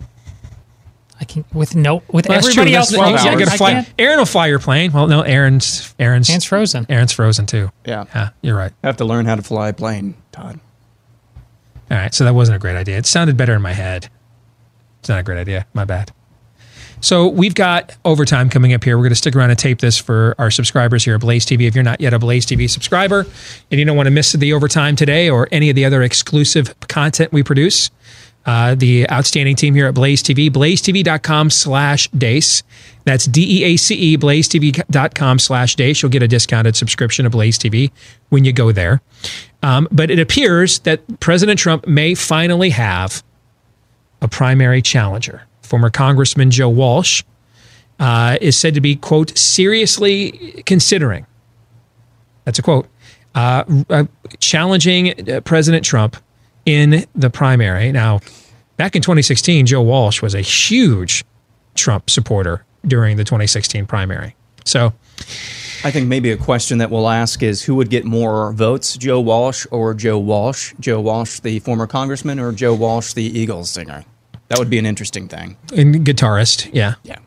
I 1.20 1.24
can 1.24 1.44
with 1.52 1.74
no 1.74 2.02
with 2.10 2.28
Well, 2.28 2.36
that's 2.36 2.46
everybody 2.48 2.70
true. 2.72 2.78
else. 2.78 2.90
That's- 2.90 3.10
frozen. 3.22 3.32
you 3.32 3.38
gotta 3.46 3.52
I 3.54 3.56
fly- 3.56 3.86
Aaron 3.98 4.18
will 4.18 4.26
fly 4.26 4.46
your 4.48 4.58
plane. 4.58 4.92
Well, 4.92 5.06
no, 5.06 5.22
Aaron's 5.22 5.94
Aaron's 5.98 6.28
Aaron's 6.28 6.44
frozen. 6.44 6.86
Aaron's 6.88 7.12
frozen 7.12 7.46
too. 7.46 7.70
Yeah, 7.86 8.04
Yeah, 8.14 8.28
you're 8.42 8.56
right. 8.56 8.72
I 8.82 8.86
have 8.86 8.98
to 8.98 9.04
learn 9.04 9.24
how 9.26 9.34
to 9.36 9.42
fly 9.42 9.68
a 9.68 9.72
plane, 9.72 10.14
Todd. 10.32 10.60
All 11.90 11.96
right, 11.96 12.12
so 12.12 12.24
that 12.24 12.34
wasn't 12.34 12.56
a 12.56 12.58
great 12.58 12.76
idea. 12.76 12.98
It 12.98 13.06
sounded 13.06 13.36
better 13.36 13.54
in 13.54 13.62
my 13.62 13.72
head. 13.72 14.08
It's 15.00 15.08
not 15.08 15.20
a 15.20 15.22
great 15.22 15.38
idea. 15.38 15.66
My 15.72 15.84
bad. 15.84 16.10
So 17.00 17.28
we've 17.28 17.54
got 17.54 17.94
overtime 18.04 18.48
coming 18.50 18.72
up 18.72 18.82
here. 18.82 18.96
We're 18.96 19.04
going 19.04 19.10
to 19.10 19.14
stick 19.16 19.36
around 19.36 19.50
and 19.50 19.58
tape 19.58 19.80
this 19.80 19.96
for 19.98 20.34
our 20.38 20.50
subscribers 20.50 21.04
here 21.04 21.14
at 21.14 21.20
Blaze 21.20 21.44
TV. 21.46 21.68
If 21.68 21.74
you're 21.74 21.84
not 21.84 22.00
yet 22.00 22.12
a 22.14 22.18
Blaze 22.18 22.44
TV 22.46 22.68
subscriber 22.68 23.26
and 23.70 23.78
you 23.78 23.84
don't 23.84 23.96
want 23.96 24.06
to 24.06 24.10
miss 24.10 24.32
the 24.32 24.52
overtime 24.54 24.96
today 24.96 25.28
or 25.30 25.46
any 25.52 25.68
of 25.70 25.76
the 25.76 25.84
other 25.84 26.02
exclusive 26.02 26.74
content 26.88 27.32
we 27.32 27.42
produce, 27.42 27.90
uh, 28.46 28.74
the 28.74 29.10
outstanding 29.10 29.56
team 29.56 29.74
here 29.74 29.86
at 29.86 29.94
Blaze 29.94 30.22
TV, 30.22 30.48
blazetv.com 30.48 31.50
slash 31.50 32.08
Deace. 32.10 32.62
That's 33.04 33.26
D-E-A-C-E, 33.26 34.16
blazetv.com 34.16 35.38
slash 35.38 35.76
Deace. 35.76 36.02
You'll 36.02 36.10
get 36.10 36.22
a 36.22 36.28
discounted 36.28 36.76
subscription 36.76 37.24
to 37.24 37.30
Blaze 37.30 37.58
TV 37.58 37.90
when 38.28 38.44
you 38.44 38.52
go 38.52 38.72
there. 38.72 39.00
Um, 39.62 39.88
but 39.90 40.10
it 40.10 40.18
appears 40.18 40.78
that 40.80 41.20
President 41.20 41.58
Trump 41.58 41.86
may 41.86 42.14
finally 42.14 42.70
have 42.70 43.22
a 44.22 44.28
primary 44.28 44.80
challenger. 44.80 45.42
Former 45.62 45.90
Congressman 45.90 46.50
Joe 46.50 46.68
Walsh 46.68 47.24
uh, 47.98 48.38
is 48.40 48.56
said 48.56 48.74
to 48.74 48.80
be, 48.80 48.96
quote, 48.96 49.36
seriously 49.36 50.62
considering, 50.66 51.26
that's 52.44 52.58
a 52.58 52.62
quote, 52.62 52.86
uh, 53.34 53.64
uh, 53.90 54.04
challenging 54.38 55.28
uh, 55.30 55.40
President 55.40 55.84
Trump 55.84 56.16
in 56.66 57.06
the 57.14 57.30
primary. 57.30 57.90
Now, 57.92 58.20
back 58.76 58.94
in 58.94 59.00
2016, 59.00 59.66
Joe 59.66 59.80
Walsh 59.80 60.20
was 60.20 60.34
a 60.34 60.42
huge 60.42 61.24
Trump 61.74 62.10
supporter 62.10 62.64
during 62.86 63.16
the 63.16 63.24
2016 63.24 63.86
primary. 63.86 64.36
So, 64.64 64.92
I 65.84 65.90
think 65.90 66.08
maybe 66.08 66.30
a 66.32 66.36
question 66.36 66.78
that 66.78 66.90
we'll 66.90 67.08
ask 67.08 67.42
is 67.42 67.62
who 67.62 67.76
would 67.76 67.88
get 67.90 68.04
more 68.04 68.52
votes, 68.52 68.96
Joe 68.96 69.20
Walsh 69.20 69.66
or 69.70 69.94
Joe 69.94 70.18
Walsh? 70.18 70.74
Joe 70.80 71.00
Walsh, 71.00 71.40
the 71.40 71.60
former 71.60 71.86
congressman, 71.86 72.40
or 72.40 72.52
Joe 72.52 72.74
Walsh, 72.74 73.12
the 73.12 73.22
Eagles 73.22 73.70
singer? 73.70 74.04
That 74.48 74.58
would 74.58 74.70
be 74.70 74.78
an 74.78 74.86
interesting 74.86 75.28
thing. 75.28 75.56
and 75.74 75.94
guitarist, 76.06 76.70
yeah. 76.72 76.94
Yeah. 77.04 77.18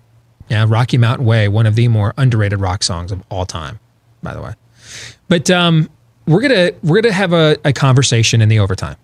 Yeah, 0.50 0.66
Rocky 0.68 0.98
Mountain 0.98 1.26
Way, 1.26 1.48
one 1.48 1.66
of 1.68 1.76
the 1.76 1.88
more 1.88 2.14
underrated 2.18 2.60
rock 2.60 2.82
songs 2.84 3.12
of 3.12 3.24
all 3.30 3.46
time, 3.46 3.80
by 4.24 4.34
the 4.34 4.42
way. 4.42 4.54
But 5.28 5.50
um, 5.52 5.90
we're 6.28 6.42
gonna 6.42 6.72
we're 6.82 7.02
gonna 7.02 7.14
have 7.14 7.34
a, 7.34 7.58
a 7.64 7.72
conversation 7.72 8.42
in 8.42 8.50
the 8.50 8.58
overtime. 8.60 8.96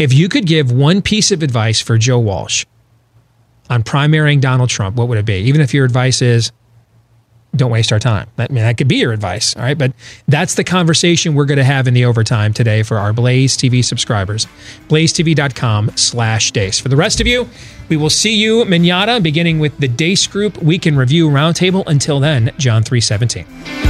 If 0.00 0.14
you 0.14 0.30
could 0.30 0.46
give 0.46 0.72
one 0.72 1.02
piece 1.02 1.30
of 1.30 1.42
advice 1.42 1.78
for 1.78 1.98
Joe 1.98 2.18
Walsh 2.18 2.64
on 3.68 3.82
primarying 3.82 4.40
Donald 4.40 4.70
Trump, 4.70 4.96
what 4.96 5.08
would 5.08 5.18
it 5.18 5.26
be? 5.26 5.34
Even 5.42 5.60
if 5.60 5.74
your 5.74 5.84
advice 5.84 6.22
is 6.22 6.52
don't 7.54 7.70
waste 7.70 7.92
our 7.92 7.98
time. 7.98 8.26
That, 8.36 8.50
I 8.50 8.54
mean, 8.54 8.64
that 8.64 8.78
could 8.78 8.88
be 8.88 8.96
your 8.96 9.12
advice. 9.12 9.54
All 9.56 9.62
right. 9.62 9.76
But 9.76 9.92
that's 10.26 10.54
the 10.54 10.64
conversation 10.64 11.34
we're 11.34 11.44
going 11.44 11.58
to 11.58 11.64
have 11.64 11.86
in 11.86 11.92
the 11.92 12.06
overtime 12.06 12.54
today 12.54 12.82
for 12.82 12.96
our 12.96 13.12
Blaze 13.12 13.58
TV 13.58 13.84
subscribers. 13.84 14.46
BlazeTV.com 14.88 15.90
slash 15.96 16.52
Deace. 16.52 16.80
For 16.80 16.88
the 16.88 16.96
rest 16.96 17.20
of 17.20 17.26
you, 17.26 17.46
we 17.90 17.98
will 17.98 18.08
see 18.08 18.36
you 18.36 18.64
manana, 18.64 19.20
beginning 19.20 19.58
with 19.58 19.76
the 19.78 19.88
Deace 19.88 20.26
Group 20.28 20.62
Weekend 20.62 20.96
Review 20.96 21.28
Roundtable. 21.28 21.84
Until 21.86 22.20
then, 22.20 22.52
John 22.56 22.84
317. 22.84 23.89